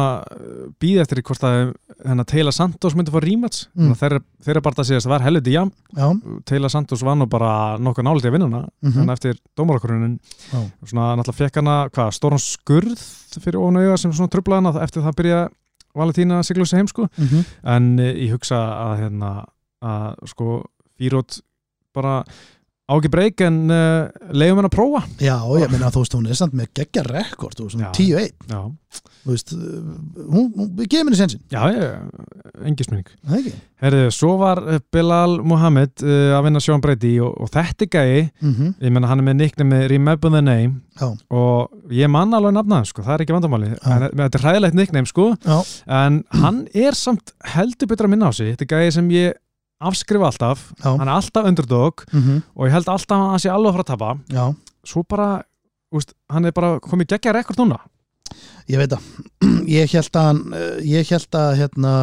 býð 0.82 1.04
eftir 1.04 1.22
í 1.22 1.26
hvort 1.28 1.46
að 1.48 1.60
hennar 2.02 2.28
Taylor 2.30 2.56
Santos 2.56 2.98
myndi 2.98 3.14
fá 3.14 3.20
rematch 3.22 3.68
Mm. 3.72 3.92
mm. 3.92 3.96
þeirra, 4.00 4.20
þeirra 4.44 4.62
að 4.68 4.80
að 4.82 5.04
það 5.06 5.12
var 5.12 5.24
helviti 5.24 5.54
jam 5.54 5.70
já, 5.96 6.08
Taylor 6.50 6.72
Santos 6.74 7.04
var 7.06 7.16
nú 7.16 7.28
bara 7.30 7.78
nokkuð 7.80 8.08
nálítið 8.08 8.32
að 8.32 8.36
vinna 8.36 8.50
mm 8.82 8.92
mm. 8.92 9.10
eftir 9.14 9.38
dómarakurunin 9.58 10.20
Já. 10.52 10.60
svona 10.90 11.16
náttúrulega 11.16 11.38
fekk 11.38 11.62
hana 11.62 11.76
hvað, 11.90 12.12
Valentína 15.98 16.40
að 16.40 16.48
sigla 16.50 16.66
sig 16.66 16.80
heim 16.80 16.88
sko 16.88 17.08
-hmm. 17.08 17.44
en 17.64 18.00
eh, 18.00 18.14
ég 18.26 18.32
hugsa 18.32 18.58
að 18.58 18.98
hérna 19.02 19.46
að 19.82 20.16
sko 20.26 20.64
Fírót 20.98 21.42
bara 21.94 22.24
á 22.92 22.94
ekki 23.00 23.12
breyk 23.14 23.42
en 23.48 23.58
uh, 23.72 24.12
leiðum 24.36 24.60
henn 24.60 24.68
að 24.68 24.76
prófa. 24.76 25.02
Já, 25.24 25.38
ég 25.62 25.72
meina 25.72 25.92
þú 25.94 26.04
veist, 26.04 26.16
hún 26.18 26.28
er 26.28 26.38
samt 26.38 26.56
með 26.58 26.72
geggja 26.82 27.04
rekord, 27.08 27.56
þú 27.56 27.68
veist, 27.70 27.80
Já. 27.80 27.90
10-1 27.96 28.52
Já, 28.52 28.62
þú 29.24 29.32
veist, 29.32 29.54
uh, 29.56 29.92
hún, 30.28 30.50
hún 30.58 30.72
við 30.76 30.90
gefum 30.92 31.10
henni 31.12 31.20
sensin, 31.20 31.44
já, 31.54 31.62
ég, 31.72 31.86
engi 32.68 32.88
það 32.90 32.98
ekki? 33.00 33.54
Herðu, 33.82 34.02
svo 34.14 34.34
var 34.42 34.60
uh, 34.66 34.80
Bilal 34.94 35.38
Muhammed 35.48 36.04
uh, 36.04 36.34
að 36.38 36.44
vinna 36.50 36.62
Sean 36.64 36.84
Brady 36.84 37.14
og, 37.24 37.38
og 37.42 37.52
þetta 37.54 37.88
er 37.88 37.92
gæi. 37.96 38.26
Mm 38.44 38.74
ég 38.82 38.94
menna 38.94 39.10
hann 39.10 39.22
er 39.22 39.28
með 39.30 39.38
nickname 39.40 39.80
Remember 39.92 40.34
the 40.34 40.42
Name. 40.44 40.82
Já, 41.00 41.08
og 41.32 41.94
ég 41.96 42.12
man 42.12 42.34
alveg 42.36 42.58
nafnaðan 42.58 42.90
sko, 42.90 43.06
það 43.06 43.16
er 43.16 43.24
ekki 43.26 43.38
vandamáli 43.38 43.72
en 43.72 44.10
þetta 44.20 44.38
er 44.42 44.44
hræðilegt 44.46 44.78
nickname 44.78 45.10
sko. 45.10 45.30
Já, 45.46 45.62
en 46.02 46.24
hann 46.42 46.66
er 46.76 46.98
samt 46.98 47.34
heldur 47.56 47.90
betur 47.90 48.10
að 48.10 48.14
minna 48.18 48.30
á 48.30 48.36
sig. 48.36 48.52
Þetta 48.54 48.68
er 48.68 48.74
gæði 48.76 48.94
sem 48.98 49.10
ég 49.16 49.40
afskrifa 49.90 50.30
alltaf 50.30 50.66
já, 50.78 50.90
hann 50.90 51.08
er 51.08 51.14
alltaf 51.16 51.48
underdog 51.50 52.04
mm 52.12 52.42
og 52.56 52.68
ég 52.68 52.76
held 52.76 52.90
alltaf 52.92 53.18
að 53.18 53.32
hann 53.34 53.44
sé 53.44 53.52
alveg 53.52 53.72
að 53.72 53.78
fara 53.78 53.86
að 53.86 53.92
tapa. 53.92 54.12
Já. 54.30 54.46
Svo 54.88 55.04
bara, 55.08 55.30
úst, 55.94 56.14
hann 56.30 56.46
er 56.46 56.56
bara 56.56 56.80
komið 56.84 57.14
geggja 57.16 57.34
rekord 57.38 57.62
núna. 57.62 57.80
Ég 58.70 58.82
veit 58.82 58.94
að 58.96 59.02
ég 59.80 59.94
held 59.94 60.20
að 60.22 60.42
uh, 60.52 60.76
ég 60.86 61.10
held 61.12 61.40
að 61.42 61.56
hérna 61.62 61.94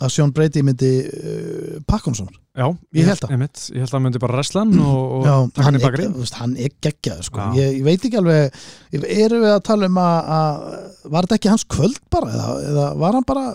að 0.00 0.10
Sean 0.14 0.32
Brady 0.32 0.62
myndi 0.64 0.90
uh, 1.04 1.98
hún 2.06 2.16
svona. 2.16 2.38
Já, 2.54 2.68
Ég 2.94 3.08
held 3.10 3.24
einmitt, 3.34 3.60
ég 3.74 3.82
held 3.82 3.90
að 3.90 3.96
hann 3.98 4.04
myndi 4.06 4.20
bara 4.22 4.38
resla 4.38 4.62
hann 4.62 4.76
og, 4.78 5.00
og 5.18 5.26
Já, 5.26 5.34
taka 5.56 5.66
hann 5.68 5.78
í 5.78 5.82
bakri 5.82 6.06
hann 6.38 6.54
er 6.56 6.76
geggjað 6.86 7.24
sko. 7.28 7.48
Ég, 7.58 7.80
ég 7.80 7.84
veit 7.86 8.06
ekki 8.06 8.20
alveg 8.20 8.60
eru 9.02 9.42
við 9.42 9.50
að 9.56 9.64
tala 9.66 9.90
um 9.90 9.98
að, 10.00 10.30
að 10.38 11.10
var 11.16 11.26
þetta 11.26 11.40
ekki 11.40 11.52
hans 11.52 11.66
kvöld 11.76 12.00
bara 12.14 12.30
eða, 12.30 12.54
eða 12.70 12.86
var 13.02 13.18
hann 13.18 13.28
bara 13.28 13.46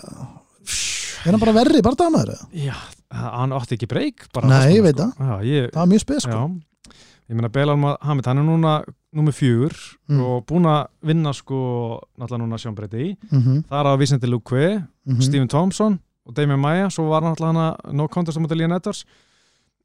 er 1.24 1.34
hann 1.34 1.42
bara 1.42 1.56
verri 1.56 1.82
bara 1.84 1.98
damaður 1.98 2.36
já, 2.56 2.74
hann 3.10 3.52
átti 3.52 3.74
ekki 3.76 3.88
breyk 3.90 4.26
Nei, 4.44 4.74
ég 4.76 4.82
veit 4.82 4.96
það. 4.96 5.12
Já, 5.18 5.36
ég, 5.44 5.70
það 5.72 5.80
var 5.82 5.86
mjög 5.90 6.00
spes 6.04 6.22
sko. 6.22 6.30
já, 6.30 6.94
ég 7.30 7.34
meina 7.38 7.48
Belal 7.48 7.76
Muhammed 7.76 8.26
hann 8.26 8.38
er 8.38 8.44
núna 8.46 8.74
númer 9.14 9.34
fjögur 9.34 9.74
Mm. 10.10 10.20
og 10.22 10.46
búin 10.46 10.66
að 10.66 10.86
vinna 11.02 11.32
sko 11.34 12.00
náttúrulega 12.18 12.42
núna 12.44 12.58
Sean 12.58 12.74
Brady. 12.74 13.16
Mm 13.30 13.42
-hmm. 13.42 13.64
það 13.68 13.80
er 13.80 13.86
að 13.86 13.98
Vicente 13.98 14.26
Luque, 14.26 14.84
Mhm. 15.06 15.20
Stephen 15.22 15.48
Thompson 15.48 15.98
og 16.26 16.34
Damien 16.34 16.58
Maia, 16.60 16.86
svo 16.90 17.08
var 17.08 17.22
hann 17.22 17.30
alltaf 17.34 17.46
hana 17.46 17.76
no 17.92 18.06
contest 18.08 18.38
á 18.38 18.54
Leon 18.54 18.72
Edwards 18.72 19.04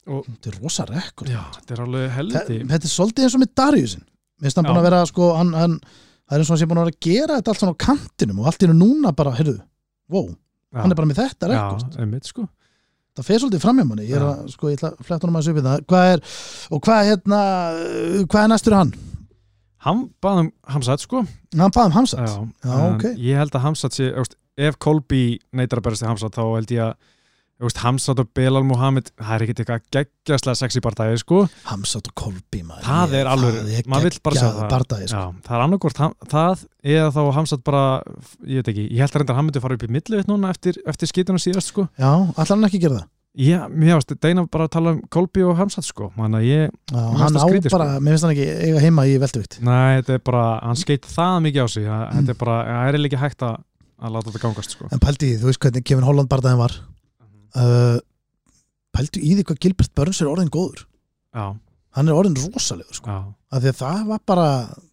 þetta 0.06 0.46
er 0.52 0.58
rosa 0.62 0.84
rekord. 0.84 1.28
Já, 1.30 1.42
þetta 1.56 1.72
er 1.74 1.80
alveg 1.82 2.08
Þa- 2.10 2.14
heldi 2.14 2.58
þetta 2.68 2.84
er 2.84 2.94
svolítið 2.94 3.22
eins 3.24 3.34
og 3.34 3.40
með 3.40 3.54
Dariusin. 3.56 4.02
Minnst 4.40 4.56
hann 4.56 4.64
Já. 4.66 4.70
búin 4.70 4.78
að 4.78 4.82
vera 4.82 5.06
sko 5.06 5.36
hann, 5.36 5.52
hann, 5.52 5.80
það 6.28 6.32
er 6.32 6.38
eins 6.38 6.50
og 6.50 6.58
hann 6.58 6.58
sé 6.58 6.66
búin 6.70 6.78
að 6.78 6.84
vera 6.84 6.94
að 6.94 7.00
gera 7.00 7.40
þetta 7.40 7.48
allt 7.48 7.58
svona 7.58 7.74
á 7.74 7.82
kantinum 7.86 8.38
og 8.40 8.46
allt 8.46 8.62
í 8.62 8.66
núna 8.68 9.12
bara, 9.16 9.30
heyrðu, 9.32 9.60
wow, 10.08 10.28
já, 10.28 10.80
hann 10.82 10.90
er 10.92 10.94
bara 10.94 11.06
með 11.08 11.16
þetta 11.16 11.48
já, 11.48 11.70
rekord. 11.72 11.96
einmitt 11.98 12.24
sko 12.26 12.48
það 13.16 13.28
fer 13.30 13.42
svolítið 13.42 13.64
fram 13.64 13.80
hjá 13.80 13.86
manni. 13.88 14.06
Ég 14.10 14.16
er 14.20 14.26
að, 14.28 14.46
sko, 14.52 14.70
ég 14.70 14.78
ætla 14.80 14.92
að 14.92 15.04
fletta 15.08 15.26
honum 15.26 15.40
að 15.40 15.50
upp 15.52 15.60
í 15.60 15.66
það. 15.66 15.84
Hvað 15.90 16.12
er, 16.14 16.24
og 16.70 16.82
hvað 16.86 17.10
hérna 17.10 17.42
hvað 18.30 18.42
er 18.44 18.52
næstur 18.54 18.78
hann? 18.78 18.94
hann 19.86 20.00
baði 20.24 20.46
um 20.46 20.48
Hamsat 20.74 21.02
sko. 21.04 21.20
Hann 21.56 21.74
baði 21.74 21.90
um 21.92 21.94
Hamsat 21.94 22.22
já, 22.26 22.32
Já, 22.66 22.78
ok. 22.90 23.04
ég 23.22 23.38
held 23.38 23.54
að 23.54 23.66
Hamsat 23.68 23.94
sé, 23.96 24.08
ef 24.56 24.78
Kolby 24.82 25.20
neytar 25.54 25.78
að 25.78 25.86
berast 25.86 26.02
í 26.02 26.08
Hamsat 26.08 26.34
þá 26.34 26.42
held 26.56 26.72
ég 26.74 26.82
að 26.88 27.12
veist, 27.64 27.78
Hamsat 27.80 28.18
og 28.20 28.28
Belal 28.36 28.64
Muhammed 28.68 29.06
það 29.16 29.32
er 29.36 29.44
ekkert 29.46 29.60
eitthvað 29.62 29.84
geggjastlega 29.96 30.58
sexy 30.60 30.82
partæði 30.84 31.20
sko. 31.22 31.38
Hamsat 31.70 32.10
og 32.10 32.14
maður. 32.68 32.84
það 32.84 33.14
er 33.16 33.30
alveg, 33.32 33.60
maður 33.88 34.08
vill 34.10 34.20
bara 34.28 34.36
sjá 34.36 34.48
það. 34.50 34.68
bardagi, 34.74 35.08
sko. 35.08 35.16
já, 35.16 35.42
það 35.46 35.56
er 35.56 35.64
annarkvort 35.64 36.00
ham- 36.02 36.16
það 36.28 36.64
eða 36.84 37.10
þá 37.16 37.20
Hamsat 37.38 37.64
bara 37.64 37.82
ég 38.44 38.60
veit 38.60 38.68
ekki, 38.74 38.86
ég 38.92 38.98
held 39.00 39.10
að 39.12 39.20
reyndar 39.22 39.36
hann 39.40 39.46
myndi 39.48 39.62
fara 39.64 39.74
upp 39.78 39.86
í 39.86 39.92
millivitt 39.96 40.28
núna 40.28 40.50
eftir, 40.52 40.76
eftir 40.86 41.08
skítuna 41.08 41.40
síðast 41.40 41.72
sko. 41.72 41.86
Já, 41.96 42.10
allar 42.36 42.52
hann 42.52 42.64
ekki 42.68 42.82
það? 43.00 43.06
Já, 43.36 43.68
mér 43.68 43.98
finnst 44.00 44.20
Deina 44.20 44.46
bara 44.48 44.64
að 44.64 44.70
tala 44.72 44.92
um 44.96 45.00
Kolby 45.12 45.42
og 45.44 45.56
Hamsat 45.56 45.84
sko, 45.84 46.10
þannig 46.16 46.40
að 46.40 46.46
ég 46.48 46.70
já, 46.72 46.96
hann 47.20 47.36
á 47.36 47.40
það 47.40 47.50
skrítið, 47.50 47.70
bara, 47.74 47.88
mér 48.00 48.14
finnst 48.16 48.24
hann 48.24 48.32
ekki 48.32 48.46
eiga 48.64 48.80
heima 48.80 49.04
í 49.04 49.16
velduvikt 49.20 49.58
Nei, 49.60 50.00
þetta 50.00 50.14
er 50.16 50.22
bara, 50.24 50.44
hann 50.64 50.76
skeit 50.80 51.04
það 51.04 51.40
mikið 51.44 51.60
á 51.60 51.68
sig. 51.68 51.84
Það, 51.84 52.04
þetta 52.16 52.32
er 52.32 52.38
bara, 52.40 52.56
það 52.64 52.88
er 52.88 52.98
uh, 57.56 57.96
pældi 58.96 59.22
í 59.22 59.36
því 59.36 59.46
hvað 59.48 59.62
Gilbert 59.64 59.94
Burns 59.98 60.22
er 60.22 60.30
orðin 60.30 60.52
góður. 60.52 60.86
Já, 61.36 61.46
hann 61.96 62.10
er 62.10 62.16
orðin 62.18 62.36
rosalegur 62.40 62.96
sko. 62.98 63.16
af 63.52 63.62
því 63.62 63.70
að 63.72 63.78
það 63.80 64.00
var 64.10 64.22
bara 64.28 64.48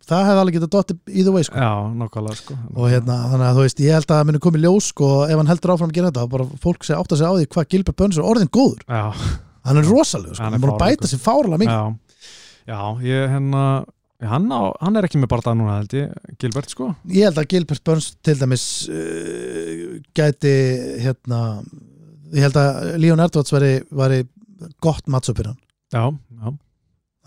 það 0.08 0.26
hefði 0.28 0.42
alveg 0.44 0.58
getað 0.58 0.72
dottið 0.76 1.16
either 1.16 1.36
way 1.36 1.48
sko. 1.48 1.64
já, 1.64 1.72
nokkvæmlega 2.02 2.40
sko. 2.40 2.58
Og 2.76 2.92
hérna, 2.92 3.18
þannig 3.32 3.48
að 3.48 3.58
þú 3.58 3.66
veist, 3.66 3.82
ég 3.84 3.98
held 3.98 4.08
að 4.10 4.20
það 4.20 4.30
muni 4.30 4.44
komið 4.44 4.66
ljós 4.68 4.92
sko, 4.92 5.10
ef 5.28 5.42
hann 5.42 5.52
heldur 5.52 5.74
áfram 5.74 5.92
að 5.92 5.98
gera 5.98 6.12
þetta, 6.12 6.24
þá 6.24 6.34
bara 6.36 6.62
fólk 6.64 6.88
sé 6.88 6.98
átt 6.98 7.16
að 7.16 7.22
segja 7.22 7.32
á 7.32 7.38
því 7.40 7.50
hvað 7.56 7.68
Gilbert 7.74 8.00
Burns 8.02 8.20
er 8.20 8.30
orðin 8.34 8.54
góður. 8.54 8.86
Já, 8.88 9.04
hann 9.70 9.82
er 9.82 9.90
rosalegur, 9.90 10.38
sko, 10.38 10.48
Hann 10.48 10.58
er 10.58 10.64
búin 10.64 10.74
að 10.76 10.84
bæta 10.84 11.12
sér 11.12 11.24
fárlega 11.24 11.62
mikið. 11.64 11.74
Já, 11.74 12.74
já, 12.74 12.80
ég 13.08 13.34
hérna 13.34 13.64
hann, 14.24 14.52
á, 14.52 14.62
hann 14.84 15.00
er 15.00 15.08
ekki 15.08 15.20
með 15.22 15.32
barndað 15.34 15.58
núna 15.60 15.78
held 15.80 15.96
ég, 15.98 16.12
Gilbert 16.40 16.72
sko. 16.72 16.92
Ég 17.12 17.28
held 17.28 17.40
að 17.42 17.50
Gilbert 17.52 17.84
Burns 17.88 18.12
til 18.24 18.38
dæmis 18.40 18.66
uh, 18.92 19.98
gæti 20.16 20.54
hérna 21.04 21.42
ég 22.34 22.46
held 22.48 22.58
að 22.60 22.80
Leon 23.02 23.24
Edwards 23.24 23.54
væri, 23.54 23.74
væri 23.94 24.24
gott 24.84 25.10
mattsöpur 25.12 25.52
hann. 25.52 25.60
Já, 25.94 26.06
já, 26.10 26.54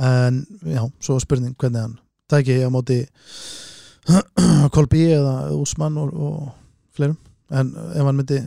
en 0.07 0.41
já, 0.67 0.83
svo 1.01 1.19
spurning 1.23 1.55
hvernig 1.61 1.85
hann 1.85 1.99
tæki 2.31 2.59
á 2.67 2.71
móti 2.73 3.05
Kolby 4.75 5.03
eða 5.17 5.35
Úsmann 5.57 5.99
og, 6.03 6.13
og 6.15 6.97
fleirum. 6.97 7.19
En 7.55 7.71
ef 7.95 8.03
hann 8.03 8.19
myndi 8.19 8.41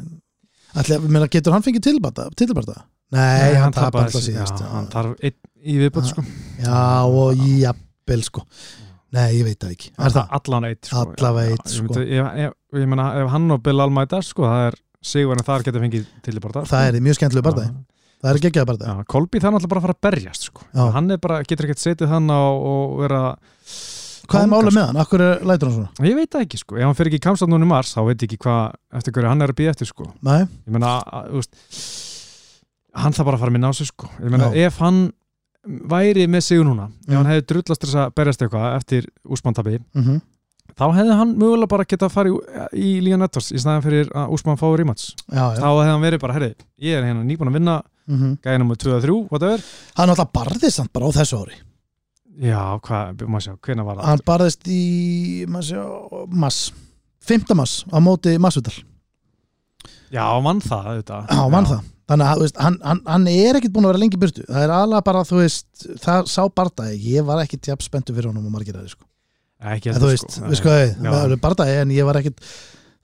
ætli, 0.76 1.00
meina, 1.08 1.30
getur 1.32 1.56
hann 1.56 1.64
fengið 1.66 1.88
tilbarta? 1.88 2.28
tilbarta? 2.40 2.82
Nei, 3.16 3.56
hann 3.58 3.74
tapar 3.74 4.06
alltaf 4.06 4.22
síðast 4.22 4.60
já, 4.62 4.68
hann 4.70 4.90
tarf 4.92 5.16
einn 5.26 5.38
í 5.66 5.80
viðbútt 5.82 6.12
sko. 6.12 6.24
já, 6.62 6.84
og 7.08 7.40
jafnvel 7.40 8.26
sko. 8.28 8.44
Nei, 9.16 9.40
ég 9.40 9.48
veit 9.48 9.58
það 9.58 9.72
ekki. 9.74 9.90
Er 9.98 10.12
eitt 10.70 10.92
sko. 10.92 11.06
Allavega 11.08 11.50
Já, 11.50 11.56
einn, 11.56 11.64
já, 11.64 11.78
sko. 11.80 12.04
Ég, 12.04 12.12
ég, 12.20 12.44
ég, 12.44 12.84
ég 12.84 12.92
meina, 12.92 13.08
ef 13.24 13.32
hann 13.34 13.56
og 13.56 13.64
Bill 13.66 13.82
Almæta 13.82 14.20
sko, 14.26 14.46
það 14.46 14.68
er 14.68 14.78
sigur 15.02 15.38
en 15.40 15.46
þar 15.48 15.64
getur 15.68 15.82
fengið 15.86 16.06
til 16.26 16.36
í 16.36 16.42
barndað 16.44 16.68
Það 16.72 16.88
er 16.90 17.00
mjög 17.06 17.18
skemmtileg 17.20 17.46
barndagi 17.48 17.72
Það 18.20 18.30
er 18.34 18.40
Já, 18.92 19.04
Kolby 19.08 19.40
það 19.40 19.48
er 19.48 19.54
náttúrulega 19.56 19.72
bara 19.72 19.80
að 19.80 19.86
fara 19.88 19.96
að 19.96 20.04
berjast 20.10 20.48
sko. 20.50 20.66
Hann 20.76 21.08
bara, 21.24 21.38
getur 21.48 21.68
ekkert 21.70 21.80
setið 21.80 22.10
hann 22.12 22.28
á 22.28 22.42
og 22.52 22.98
vera 23.00 23.22
Hvað 24.30 24.44
er 24.44 24.50
málið 24.52 24.68
sko. 24.68 24.76
með 24.76 24.88
hann? 24.90 25.00
Akkur 25.06 25.22
er 25.24 25.46
lætur 25.48 25.70
hann 25.70 25.78
svona? 25.78 26.10
ég 26.10 26.18
veit 26.20 26.30
það 26.36 26.44
ekki 26.46 26.60
sko, 26.60 26.76
ef 26.78 26.84
hann 26.86 26.98
fyrir 27.00 27.10
ekki 27.14 27.22
í 27.22 27.24
kamstátt 27.30 27.50
núna 27.50 27.66
í 27.66 27.70
mars 27.72 27.94
þá 27.96 28.02
veit 28.10 28.20
ég 28.20 28.28
ekki 28.28 28.42
hvað, 28.44 28.76
eftir 29.00 29.16
hverju 29.16 29.30
hann 29.32 29.42
er 29.46 29.54
að 29.54 29.58
býða 29.62 29.72
eftir 29.74 29.90
sko. 29.90 30.10
Nei, 30.28 30.42
ég 30.44 30.76
að, 30.92 31.32
veist 31.40 31.56
hann 33.00 33.16
þarf 33.16 33.30
bara 33.30 33.40
að 33.40 33.44
fara 33.46 33.50
að 33.54 33.56
minna 33.56 33.72
á 33.72 33.74
sig 33.80 33.88
sko. 33.90 34.10
ég 34.20 34.30
meina, 34.36 34.52
Já. 34.52 34.68
ef 34.68 34.78
hann 34.84 35.00
væri 35.90 36.28
með 36.30 36.44
sigur 36.46 36.68
núna, 36.70 36.90
ef 36.92 37.10
Mm. 37.10 37.16
hann 37.18 37.32
hefði 37.32 37.48
drullast 37.54 37.82
þess 37.88 37.96
að 38.04 38.14
berjast 38.20 38.42
eitthvað 38.46 38.76
eftir 38.78 39.08
úsmantabi 39.26 39.80
mm 39.96 40.22
þá 40.80 40.86
hefði 40.96 41.20
hann 41.20 41.36
mögulega 41.40 41.72
bara 41.76 41.86
getað 41.88 42.10
að 42.10 42.16
fara 42.16 42.32
í, 42.32 42.36
í 42.80 42.90
Lígan 43.04 43.24
Nettors 43.24 43.52
í 43.52 43.60
staðan 43.62 43.86
fyrir 43.86 44.12
að 44.16 44.36
úsmann 44.36 44.60
fái 44.60 44.70
já 44.80 45.46
þá 45.60 45.68
hefði 45.68 45.90
hann 45.92 46.06
verið 46.06 46.24
bara, 46.24 46.38
herri, 46.38 46.52
ég 46.80 46.98
er 46.98 47.08
hérna 47.10 47.26
nýbúin 47.28 47.52
að 47.52 47.60
vinna 47.60 47.80
mm 48.10 48.38
gæði 48.44 48.60
nummer 48.64 48.76
2 48.80 48.94
og 48.96 49.02
3, 49.04 49.18
whatever. 49.30 49.66
Hann 50.00 50.10
alltaf 50.10 50.32
barðist 50.34 50.80
hann 50.82 50.90
bara 50.94 51.12
á 51.12 51.18
þessu 51.20 51.42
ári. 51.44 51.60
Já, 52.40 52.80
hvað, 52.80 53.26
maður 53.28 53.46
sjá, 53.46 53.54
hvenær 53.68 53.86
var 53.86 54.00
það? 54.00 54.08
Hann 54.10 54.24
barðist 54.26 54.70
í 54.72 55.46
maður 55.52 55.68
sjá, 55.70 55.84
mass 56.32 56.72
5. 57.28 57.54
mass 57.60 57.84
á 57.92 57.98
móti 58.00 58.38
massvital 58.40 58.78
Já, 60.10 60.26
vann 60.42 60.62
það 60.64 60.88
auðvitað. 60.90 61.28
Já, 61.30 61.42
vann 61.54 61.68
það. 61.70 61.82
Þannig 62.10 62.26
að 62.26 62.40
veist, 62.42 62.56
hann, 62.58 62.78
hann, 62.82 63.02
hann 63.06 63.28
er 63.30 63.60
ekkit 63.60 63.74
búin 63.76 63.86
að 63.86 63.92
vera 63.92 64.02
lengi 64.02 64.18
í 64.18 64.22
burtu. 64.24 64.46
Það 64.48 64.64
er 64.66 64.72
alveg 64.74 65.04
bara, 65.06 65.22
þú 65.30 65.42
veist, 65.44 65.68
það 66.02 66.32
sá 66.32 66.40
bardagi 66.50 67.14
Ég 67.14 67.28
var 67.28 67.44
ekkit 67.44 67.70
jafn 67.70 67.86
spenntu 67.86 68.16
fyrir 68.16 68.32
honum 68.32 68.48
og 68.50 68.56
margir 68.56 68.80
sko. 68.90 69.06
Ekki 69.60 69.92
En 69.92 70.00
þú 70.00 70.10
veist, 70.14 70.30
sko. 70.32 70.46
við 70.48 70.60
sko, 70.62 70.76
það 71.04 71.34
er 71.34 71.42
bardagi 71.44 71.80
En 71.82 71.90
ég 71.92 72.06
var 72.08 72.20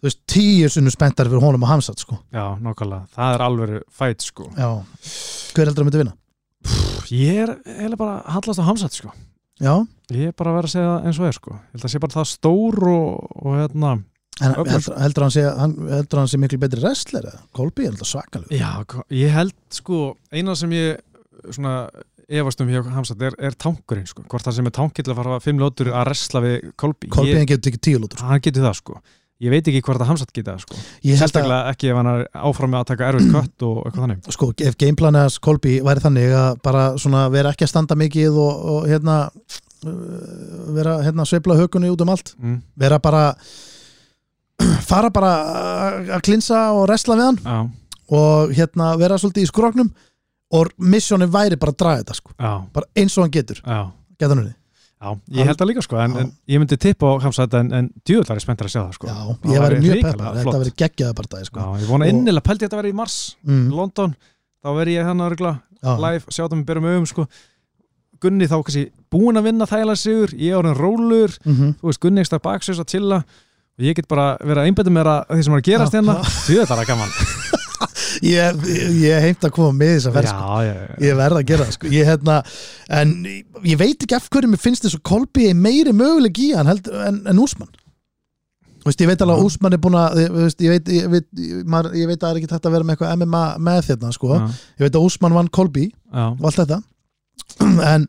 þú 0.06 0.08
veist, 0.08 0.22
tíu 0.30 0.68
sunnu 0.72 0.92
spenntar 0.94 1.28
fyrir 1.32 1.42
honum 1.44 1.64
og 1.66 1.72
hamsat 1.72 2.00
sko. 2.04 2.20
Já, 2.36 2.46
nákvæmlega. 2.62 3.08
Það 3.16 3.36
er 3.36 3.44
alveg 3.46 3.76
fæt 3.92 4.22
sko. 4.28 4.50
Já, 4.56 4.70
hver 5.56 5.66
heldur 5.72 5.84
að 5.84 5.88
myndi 5.90 6.02
vinna? 6.04 6.16
Pff, 6.66 7.08
Ég 7.12 7.40
er 7.46 7.54
eiginlega 7.66 8.00
bara 8.02 8.36
hallast 8.36 8.62
á 8.62 8.66
hamsat 8.70 8.94
sko. 8.98 9.12
Já, 9.62 9.74
Ég 10.14 10.30
er 10.30 10.36
bara 10.38 10.52
að 10.52 10.58
vera 10.60 10.70
að 10.70 10.74
segja 10.76 10.94
eins 11.08 11.20
og 11.20 11.26
er 11.30 11.38
sko. 11.40 11.56
Ég 11.56 11.74
held 11.80 11.88
að 11.88 11.94
sé 11.96 12.02
bara 12.04 12.16
það 12.20 12.30
stór 12.30 12.80
og, 12.92 13.32
og 13.42 13.56
hérna. 13.60 13.92
en 14.44 14.54
heldur, 14.60 14.98
heldur, 15.00 15.24
hann 15.26 15.32
sé, 15.34 15.44
hann, 15.48 15.76
heldur 15.90 16.20
hann 16.22 16.28
sé 16.30 16.38
miklu 16.44 16.60
betri 16.60 16.82
wrestler 16.84 17.24
eða? 17.32 17.42
Kolby 17.56 17.86
er 17.88 17.94
alltaf 17.94 18.10
svakalug 18.12 18.52
Já, 18.52 18.72
hva- 18.84 19.06
ég 19.16 19.32
held 19.32 19.56
sko, 19.72 20.18
eina 20.36 20.56
sem 20.60 20.70
ég 20.76 21.00
svona 21.56 21.88
efast 22.30 22.62
um 22.64 22.70
hjá 22.72 22.82
hamsat 22.96 23.22
er, 23.22 23.36
er 23.40 23.54
tankurinn 23.60 24.08
sko. 24.10 24.24
Hvort 24.30 24.46
það 24.48 24.56
sem 24.60 24.70
er 24.72 24.74
tankill 24.76 25.12
að 25.12 25.20
fara 25.20 25.40
fimm 25.44 25.60
lótur 25.62 25.92
að 25.94 26.08
resla 26.10 26.42
við 26.46 26.56
Ég, 26.66 27.38
hann 27.38 27.46
getur 27.52 27.72
ekki 27.74 27.82
tíu 27.90 28.00
lútur 28.02 28.18
sko. 28.22 28.26
hann 28.32 28.42
getur 28.42 28.66
það 28.66 28.76
sko. 28.82 28.98
Ég 29.44 29.52
veit 29.52 29.68
ekki 29.68 29.82
hvort 29.84 30.00
að 30.00 30.08
hamsat 30.14 30.30
geta 30.32 30.54
það 30.56 30.62
sko. 30.64 30.78
Sérstaklega 31.04 31.72
ekki 31.74 31.90
ef 31.92 31.98
hann 32.00 32.08
er 32.14 32.22
áfram 32.40 32.72
með 32.72 32.80
að 32.86 32.90
taka 32.94 33.10
erfitt 33.12 33.34
kött 33.36 33.66
og 33.68 33.82
eitthvað 33.84 34.06
þannig. 34.06 34.30
sko, 34.38 34.48
ef 34.70 34.78
gameplanið 34.80 35.26
hans 35.26 35.38
Kolby 35.44 35.74
væri 35.84 36.04
þannig 36.06 36.36
að 36.40 36.60
bara 36.64 36.84
svona 37.04 37.26
vera 37.34 37.52
ekki 37.52 37.68
að 37.68 37.72
standa 37.74 37.98
mikið 38.00 38.38
og, 38.40 38.64
og 38.76 38.88
hérna 38.88 39.18
uh, 39.28 39.92
vera 40.78 40.96
hérna 41.04 41.26
sveifla 41.28 41.58
hökunni 41.60 41.92
út 41.92 42.02
um 42.08 42.14
allt 42.16 42.32
Mm. 42.40 42.62
vera 42.80 43.00
bara 43.04 43.26
fara 44.90 45.10
bara 45.14 45.34
að 46.16 46.22
klinsa 46.26 46.70
og 46.76 46.88
resla 46.90 47.18
við 47.20 47.28
hann 47.30 47.40
Já, 47.44 47.58
og 48.16 48.54
hérna 48.56 48.94
vera 49.02 49.18
svolítið 49.20 49.44
í 49.48 49.52
skróknum 49.52 49.90
og 50.54 50.70
missjónin 50.78 51.32
væri 51.32 51.58
bara 51.58 51.74
að 51.74 51.82
draga 51.82 52.04
þetta 52.04 52.20
sko. 52.20 52.36
bara 52.38 52.86
eins 52.96 53.18
og 53.18 53.26
hann 53.26 53.34
getur, 53.34 53.62
geta 53.64 54.32
hann 54.34 54.44
unni 54.44 54.56
Já, 54.96 55.12
ég 55.38 55.50
held 55.50 55.60
það 55.60 55.68
líka 55.70 55.82
sko, 55.84 55.98
en, 56.02 56.14
en 56.18 56.30
ég 56.50 56.62
myndi 56.62 56.78
tippa 56.82 57.10
á 57.12 57.14
Hamza 57.22 57.44
þetta 57.44 57.60
en, 57.62 57.72
en 57.78 57.90
djúðlar 58.08 58.40
er 58.40 58.42
spenntur 58.42 58.70
að 58.70 58.72
sjá 58.74 58.80
það 58.80 58.94
sko. 58.96 59.10
já, 59.12 59.18
Það 59.44 59.52
ég 59.52 59.64
væri 59.66 59.80
mjög 59.84 60.00
peppar, 60.06 60.38
þetta 60.40 60.62
væri 60.62 60.72
geggjaða 60.82 61.18
bara 61.20 61.42
sko. 61.50 61.66
Já, 61.66 61.82
ég 61.84 61.90
vona 61.92 62.08
Og- 62.08 62.14
innilega, 62.14 62.46
pældi 62.48 62.64
ég 62.64 62.70
þetta 62.70 62.78
að 62.78 62.82
vera 62.82 62.94
í 62.94 62.98
mars 63.02 63.18
mm, 63.44 63.66
London, 63.76 64.16
þá 64.64 64.70
verði 64.80 64.96
ég 64.96 65.10
hann 65.10 65.22
að 65.22 65.32
regla 65.36 65.52
live, 66.06 66.24
sjá 66.32 66.42
það 66.46 66.56
með 66.56 66.66
berum 66.72 66.90
um 66.94 67.08
sko. 67.12 67.28
Gunni 68.24 68.48
þá 68.50 68.56
kannski 68.64 68.86
búin 69.12 69.38
að 69.38 69.50
vinna 69.52 69.68
þægilega 69.70 70.02
sigur, 70.02 70.36
ég 70.40 70.56
er 70.56 70.62
orðin 70.62 70.80
rólur 70.80 71.36
mhm. 71.44 71.76
þú 71.82 71.92
veist, 71.92 72.02
Gunni 72.02 72.24
ekki 72.24 72.32
stað 72.32 72.46
baksins 72.48 72.82
að 72.82 72.90
chilla. 72.96 73.22
Og 73.76 73.84
ég 73.84 73.98
get 73.98 74.08
bara 74.08 74.38
verið 74.40 74.64
að 74.64 74.70
einbæta 74.72 74.96
mér 74.96 75.12
að 75.12 75.34
því 75.36 75.44
sem 75.44 75.58
er 75.58 75.62
að 75.62 75.68
gerast 75.68 75.98
hérna, 76.00 76.16
því 76.24 76.62
þetta 76.62 76.80
er 76.80 76.88
gaman 76.88 77.18
ég, 78.24 78.60
ég, 79.02 79.16
heimt 79.26 79.48
að 79.48 79.56
koma 79.56 79.76
með 79.76 79.96
þess 79.96 80.10
að 80.10 80.20
ferð 80.20 80.32
sko. 80.32 80.60
Ég 81.06 81.18
verð 81.20 81.40
að 81.40 81.48
gera 81.52 81.66
það 81.66 81.78
sko. 81.78 81.94
ég, 81.94 82.12
hérna, 82.12 82.38
en 83.00 83.16
ég 83.66 83.80
veit 83.82 83.98
ekki 83.98 84.18
af 84.18 84.30
hverju 84.30 84.52
mér 84.52 84.62
finnst 84.62 84.86
þess 84.86 85.00
að 85.00 85.08
Kolbi 85.12 85.50
er 85.50 85.58
meiri 85.58 85.96
möguleg 85.96 86.40
í 86.44 86.52
hann 86.56 86.70
held, 86.72 86.88
en, 87.08 87.24
en 87.32 87.42
Úsmann 87.42 87.74
Þú 88.86 88.92
veist, 88.92 89.02
ég 89.02 89.10
veit 89.10 89.22
alveg 89.26 89.40
að. 89.40 89.46
Úsmann 89.48 89.74
er 89.74 89.80
búin 89.82 89.96
að 89.98 90.20
ég, 90.22 90.34
veit, 90.70 91.30
að 91.74 91.96
það 92.22 92.28
er 92.28 92.38
ekki 92.38 92.50
tætt 92.52 92.68
að 92.70 92.76
vera 92.76 92.86
með 92.86 92.94
eitthvað 92.94 93.16
MMA 93.18 93.46
með 93.66 93.80
þérna 93.88 94.12
sko. 94.14 94.36
ég 94.38 94.84
veit 94.86 94.98
að 95.00 95.08
Úsmann 95.08 95.34
vann 95.34 95.50
Kolbi 95.50 95.88
og 96.14 96.44
allt 96.46 96.60
þetta 96.60 96.78
en 97.96 98.06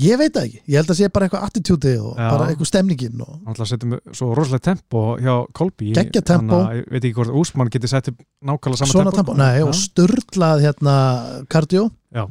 ég 0.00 0.18
veit 0.18 0.32
það 0.34 0.46
ekki. 0.48 0.60
Ég 0.66 0.76
held 0.80 0.90
að 0.90 0.98
sé 0.98 1.08
bara 1.14 1.26
eitthvað 1.28 1.44
attitúti 1.48 1.92
og 2.00 2.16
Já. 2.18 2.28
bara 2.32 2.46
eitthvað 2.50 2.70
stemningin 2.70 3.20
og 3.24 3.34
Alltaf 3.52 3.68
setjum 3.70 3.94
við 3.94 4.16
svo 4.18 4.30
rosalega 4.34 4.64
tempo 4.70 5.02
hjá 5.22 5.34
Kolbi. 5.54 5.92
Geggjað 5.94 6.26
tempó. 6.30 6.58
Þannig 6.58 6.70
að 6.70 6.80
ég 6.80 6.88
veit 6.94 7.04
ekki 7.04 7.14
hvort 7.20 7.34
Úsmann 7.42 7.70
geti 7.74 7.90
sett 7.92 8.10
upp 8.12 8.18
nákvæmlega 8.42 8.80
sama 8.82 8.92
svona 8.92 9.12
tempo. 9.14 9.34
tempo, 9.34 9.38
nei, 9.38 9.62
og 9.62 9.74
störlað 9.78 10.64
hérna 10.66 10.96
kardió 11.52 11.86
Já. 12.14 12.24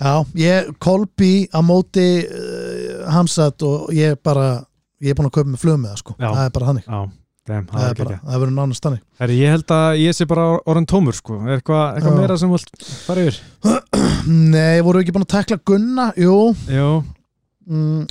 já, 0.00 0.14
ég 0.40 0.72
Kolbi 0.78 1.32
á 1.52 1.60
móti 1.64 2.08
uh, 2.24 3.12
Hamsat 3.12 3.62
og 3.62 3.92
ég 3.96 4.16
bara 4.24 4.64
ég 5.00 5.12
er 5.12 5.18
búin 5.18 5.28
að 5.28 5.36
kaupa 5.36 5.52
með 5.52 5.90
það 5.90 6.00
sko. 6.00 6.16
Það 6.18 6.42
er 6.46 6.52
bara 6.56 6.66
þannig, 6.72 6.86
Já, 6.88 7.00
dem, 7.46 7.66
það 7.70 7.76
það 7.76 7.86
er 7.86 7.88
er 7.88 8.02
ekki 8.04 8.18
það 8.26 8.40
verður 8.42 8.54
nánast 8.56 8.86
þannig. 8.86 9.02
Herri, 9.20 9.38
ég 9.40 9.54
held 9.54 9.74
að 9.76 9.98
ég 10.02 10.16
sé 10.16 10.26
bara 10.30 10.46
orðin 10.68 10.88
tómur 10.90 11.16
sko. 11.16 11.38
Er 11.44 11.56
eitthvað, 11.56 11.84
eitthvað 11.96 12.16
Já. 12.16 12.20
meira 12.20 12.38
sem 12.42 12.52
vilt 12.52 12.86
fara 13.06 13.24
yfir? 13.26 13.40
nei, 14.56 14.82
voru 14.86 15.00
við 15.00 15.06
ekki 15.06 15.14
búin 15.16 15.26
að 15.26 15.32
tekla 15.34 15.58
Gunna? 15.70 16.06
Jú, 16.20 16.36
Jú, 16.72 16.90
mm, 17.70 18.06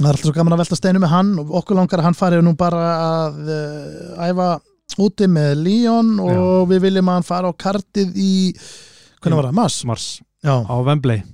það 0.00 0.08
er 0.08 0.12
alltaf 0.12 0.26
svo 0.28 0.34
gaman 0.36 0.56
að 0.56 0.64
velta 0.64 0.80
steinu 0.80 1.02
með 1.04 1.14
hann 1.14 1.34
og 1.42 1.54
okkur 1.62 1.80
langar 1.80 2.02
að 2.02 2.08
hann 2.10 2.18
fari 2.18 2.42
nú 2.44 2.54
bara 2.58 2.84
að 3.04 3.38
uh, 3.44 4.26
æfa 4.28 4.50
úti 5.00 5.26
með 5.30 5.54
Líón 5.64 6.18
og 6.22 6.68
við 6.70 6.84
viljum 6.88 7.08
að 7.10 7.20
hann 7.20 7.26
fara 7.26 7.50
á 7.50 7.52
kartið 7.56 8.12
í 8.20 8.34
hvernig 9.24 9.40
var 9.40 9.48
það, 9.48 9.56
Mars? 9.56 9.78
Mars. 9.88 10.10
Já, 10.44 10.60
á 10.60 10.74
Wembley. 10.84 11.24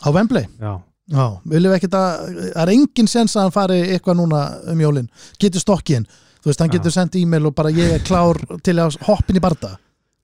Á 0.00 0.08
Wembley? 0.14 0.46
Já, 0.62 0.78
Já, 1.10 1.24
viljum 1.50 1.72
við 1.72 1.80
ekkert 1.80 1.94
að 1.98 2.10
það 2.38 2.60
er 2.62 2.70
engin 2.76 3.08
sens 3.10 3.32
að 3.34 3.48
hann 3.48 3.54
fari 3.54 3.78
eitthvað 3.96 4.20
núna 4.20 4.42
um 4.70 4.82
jólin? 4.84 5.08
Getur 5.42 5.62
stokkin, 5.64 6.04
þú 6.40 6.50
veist, 6.50 6.64
hann 6.64 6.72
getur 6.72 6.94
sendt 6.94 7.20
e-mail 7.20 7.50
og 7.50 7.54
bara 7.56 7.72
ég 7.74 7.96
er 7.96 8.04
klár 8.06 8.40
til 8.64 8.76
að 8.80 8.98
hoppin 9.06 9.38
í 9.38 9.44
barda 9.44 9.76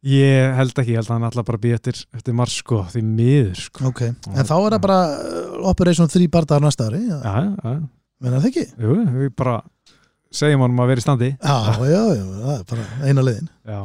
ég 0.07 0.57
held 0.57 0.75
ekki, 0.77 0.95
ég 0.95 1.01
held 1.01 1.11
að 1.11 1.15
hann 1.17 1.29
alltaf 1.29 1.47
bara 1.49 1.61
býja 1.63 1.79
eftir, 1.81 2.01
eftir 2.15 2.37
Mars 2.37 2.59
sko, 2.63 2.83
því 2.93 3.03
miður 3.07 3.63
sko. 3.67 3.91
ok, 3.91 4.03
en 4.07 4.49
þá 4.49 4.57
er 4.57 4.77
það 4.77 4.83
bara 4.87 4.99
uh, 5.13 5.71
Operation 5.73 6.11
3 6.13 6.29
bardaðar 6.33 6.67
næsta 6.69 6.91
ári 6.91 7.03
já, 7.07 7.17
Já, 7.17 7.35
já, 7.57 7.75
menna 8.23 8.43
það 8.43 8.51
ekki? 8.53 8.67
jú, 8.85 8.99
við 9.17 9.35
bara 9.39 9.59
segjum 10.37 10.65
honum 10.67 10.83
að 10.85 10.91
vera 10.93 11.03
í 11.03 11.05
standi 11.05 11.31
Já, 11.35 11.57
já, 11.81 12.01
já, 12.13 12.25
það 12.31 12.57
er 12.57 12.65
bara 12.73 12.89
eina 13.09 13.27
leiðin 13.27 13.53
Já, 13.67 13.79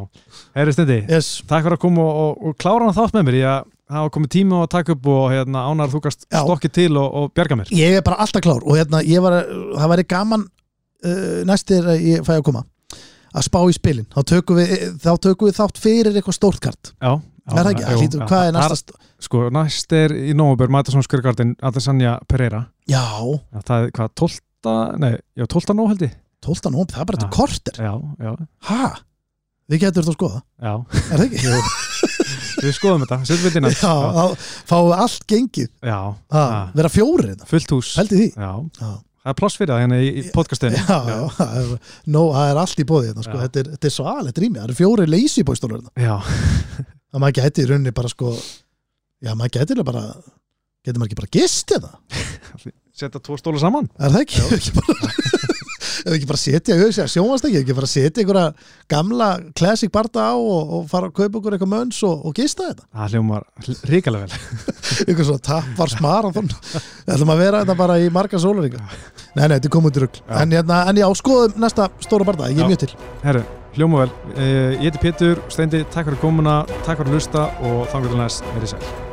herri 0.57 0.75
stundi 0.75 0.97
yes. 1.07 1.29
Takk 1.49 1.67
fyrir 1.67 1.77
að 1.77 1.83
koma 1.85 2.05
og, 2.05 2.23
og, 2.23 2.49
og 2.49 2.57
klára 2.61 2.87
hann 2.87 2.97
þátt 2.97 3.17
með 3.17 3.27
mér 3.29 3.39
Ég 3.41 3.69
hafa 3.91 4.13
komið 4.15 4.33
tíma 4.37 4.61
á 4.61 4.63
að 4.63 4.71
taka 4.71 4.95
upp 4.95 5.07
og 5.11 5.25
hérna, 5.33 5.65
ánar 5.67 5.91
þú 5.91 6.01
Já. 6.07 6.41
stokkið 6.41 6.73
til 6.77 6.91
og, 6.95 7.07
og 7.11 7.33
bjarga 7.35 7.57
mér 7.59 7.71
ég 7.75 7.97
er 7.99 8.05
bara 8.05 8.21
alltaf 8.23 8.43
klár 8.45 8.63
og 8.63 8.77
hérna, 8.79 9.01
var, 9.23 9.37
það 9.75 9.93
væri 9.93 10.05
gaman 10.13 10.45
uh, 11.05 11.41
næstir 11.49 11.87
að 11.93 12.05
ég 12.07 12.25
fæ 12.27 12.35
að 12.39 12.45
koma. 12.49 12.63
Að 13.31 13.45
spá 13.47 13.59
í 13.63 13.73
spilin, 13.77 14.07
þá 14.11 14.19
tökum 14.27 14.57
við, 14.59 14.71
þá 14.99 15.11
tökum 15.23 15.47
við 15.47 15.55
þátt 15.61 15.77
fyrir 15.79 16.17
eitthvað 16.19 16.35
stórt 16.35 16.59
kart. 16.65 16.89
Já, 16.99 17.13
er 17.61 17.69
ekki, 17.71 17.85
jú, 17.87 17.99
hlýtur, 18.01 18.19
já, 18.23 18.27
hvað 18.27 18.41
er 18.43 18.51
það- 18.51 18.57
næsta 18.59 18.75
st- 18.81 19.07
Sko, 19.21 19.41
næst 19.53 19.93
er 19.93 20.09
í 20.17 20.33
nómubur 20.33 20.69
Madison 20.73 21.03
Square 21.05 21.21
Garden 21.23 21.55
Adesanya 21.61 22.17
Pereira. 22.27 22.63
Já, 22.89 23.03
já, 23.53 23.61
Það 23.63 23.85
er 23.85 23.91
hvað, 23.91 24.09
12. 24.19 24.39
Nei, 24.99 25.11
já, 25.37 25.45
12. 25.47 25.73
nóg 25.77 25.87
held 25.93 26.01
ég. 26.07 26.15
12. 26.41 26.71
nómb, 26.73 26.89
það 26.91 27.01
er 27.01 27.05
bara 27.05 27.17
Já. 27.17 27.21
þetta 27.21 27.35
korter. 27.37 27.75
Já, 27.77 27.93
já, 28.25 28.31
ha, 28.67 28.89
við 29.69 29.79
getum 29.85 30.01
þetta 30.01 30.11
að 30.11 30.17
skoða. 30.17 30.41
Já. 30.61 30.73
Er 30.91 31.17
það 31.17 31.25
ekki? 31.27 31.91
Við 32.61 32.73
skoðum 32.77 33.05
þetta, 33.05 33.19
setjum 33.29 33.45
við 33.47 33.69
já, 33.69 33.71
þá 33.79 34.25
fáum 34.67 34.89
við 34.91 34.97
allt 35.05 35.23
gengið. 35.31 35.69
Já, 35.85 35.99
ha, 36.35 36.43
já. 36.51 36.59
vera 36.81 36.89
fjórir 36.91 37.29
þetta, 37.31 37.47
fullt 37.53 37.75
hús. 37.77 37.93
Held 38.01 38.11
í 38.11 38.19
því. 38.19 38.27
Já, 38.35 38.51
já, 38.81 38.91
það 39.21 39.31
er 39.33 39.37
pláss 39.39 39.59
fyrir 39.59 39.73
það 39.73 39.81
hérna 39.83 40.01
í, 40.01 40.25
podcastinu. 40.35 40.81
Já, 40.81 40.97
já, 41.11 41.47
er, 41.61 41.71
no, 42.15 42.25
það 42.35 42.51
er 42.51 42.61
allt 42.63 42.83
í 42.83 42.87
bóði 42.89 43.11
þetta, 43.11 43.25
sko. 43.27 43.37
Já. 43.37 43.43
þetta, 43.45 43.63
er, 43.63 43.71
þetta 43.75 43.89
er 43.91 43.95
svo 43.95 44.09
alveg 44.11 44.43
rými, 44.43 44.59
það 44.59 44.67
eru 44.67 44.77
fjórir 44.81 45.11
lazy 45.11 45.45
boy 45.47 45.59
stólur 45.59 45.81
þetta, 45.81 46.05
já, 46.05 46.15
það 47.11 47.23
maður 47.25 47.39
gæti 47.39 47.65
í 47.65 47.69
rauninni 47.71 47.95
bara 48.01 48.11
sko, 48.11 48.35
já, 49.21 49.33
maður 49.33 49.61
eiginlega 49.61 49.89
bara 49.91 50.05
getur 50.81 51.01
maður 51.01 51.11
ekki 51.11 51.19
bara 51.21 51.33
gist 51.37 51.75
þetta 51.75 51.91
setja 53.01 53.21
tvo 53.23 53.37
stóla 53.39 53.61
saman? 53.61 53.89
Er 54.01 54.13
það 54.13 54.25
ekki, 54.25 54.39
eða 56.05 56.15
ekki 56.17 56.29
bara 56.29 56.41
setja, 56.41 56.77
sjónvast 57.11 57.47
ekki 57.47 57.61
ekki 57.61 57.75
bara 57.77 57.89
setja 57.89 58.23
einhverja 58.23 58.47
gamla 58.91 59.29
classic 59.57 59.91
barda 59.93 60.27
á 60.31 60.35
og, 60.35 60.73
og 60.77 60.89
fara 60.91 61.09
að 61.09 61.15
kaupa 61.19 61.39
ykkur 61.41 61.57
eitthvað 61.57 61.71
mönns 61.73 62.01
og, 62.07 62.25
og 62.27 62.35
gista 62.37 62.69
þetta? 62.71 62.87
Það 62.97 63.15
hljómar 63.15 63.47
ríkalega 63.91 64.27
vel. 64.27 64.65
Ykkur 65.11 65.29
svona 65.29 65.45
tappar 65.45 65.93
smarathon. 65.93 66.51
Við 66.51 67.15
ætlum 67.15 67.33
að 67.35 67.43
vera 67.45 67.63
þetta 67.63 67.77
bara 67.79 67.99
í 68.01 68.09
marga 68.13 68.41
sólaringa 68.41 68.81
nei, 68.81 69.45
nei, 69.45 69.55
þetta 69.55 69.69
er 69.69 69.75
komið 69.77 69.95
til 69.97 70.05
rugg 70.05 70.21
en, 70.27 70.57
hérna, 70.57 70.81
en 70.91 71.01
já, 71.03 71.07
skoðum 71.21 71.61
næsta 71.63 71.89
stóra 72.03 72.27
barda, 72.27 72.49
ég 72.51 72.61
er 72.63 72.71
mjög 72.71 72.83
til. 72.85 72.91
Herru, 73.23 73.45
hljóma 73.77 74.03
vel. 74.05 74.11
Eh, 74.35 74.57
Ég 74.81 74.89
heiti 74.89 75.03
Pétur, 75.05 75.43
Steindi, 75.53 75.83
takk 75.93 76.09
fyrir 76.09 76.19
komuna 76.23 76.61
Takk 76.81 77.01
fyrir 77.03 77.11
að 77.11 77.17
lusta 77.19 77.47
og 77.61 77.85
þangur 77.93 78.15
til 78.15 78.21
næst 78.23 78.51
Verið 78.55 78.75
sæl 78.75 79.10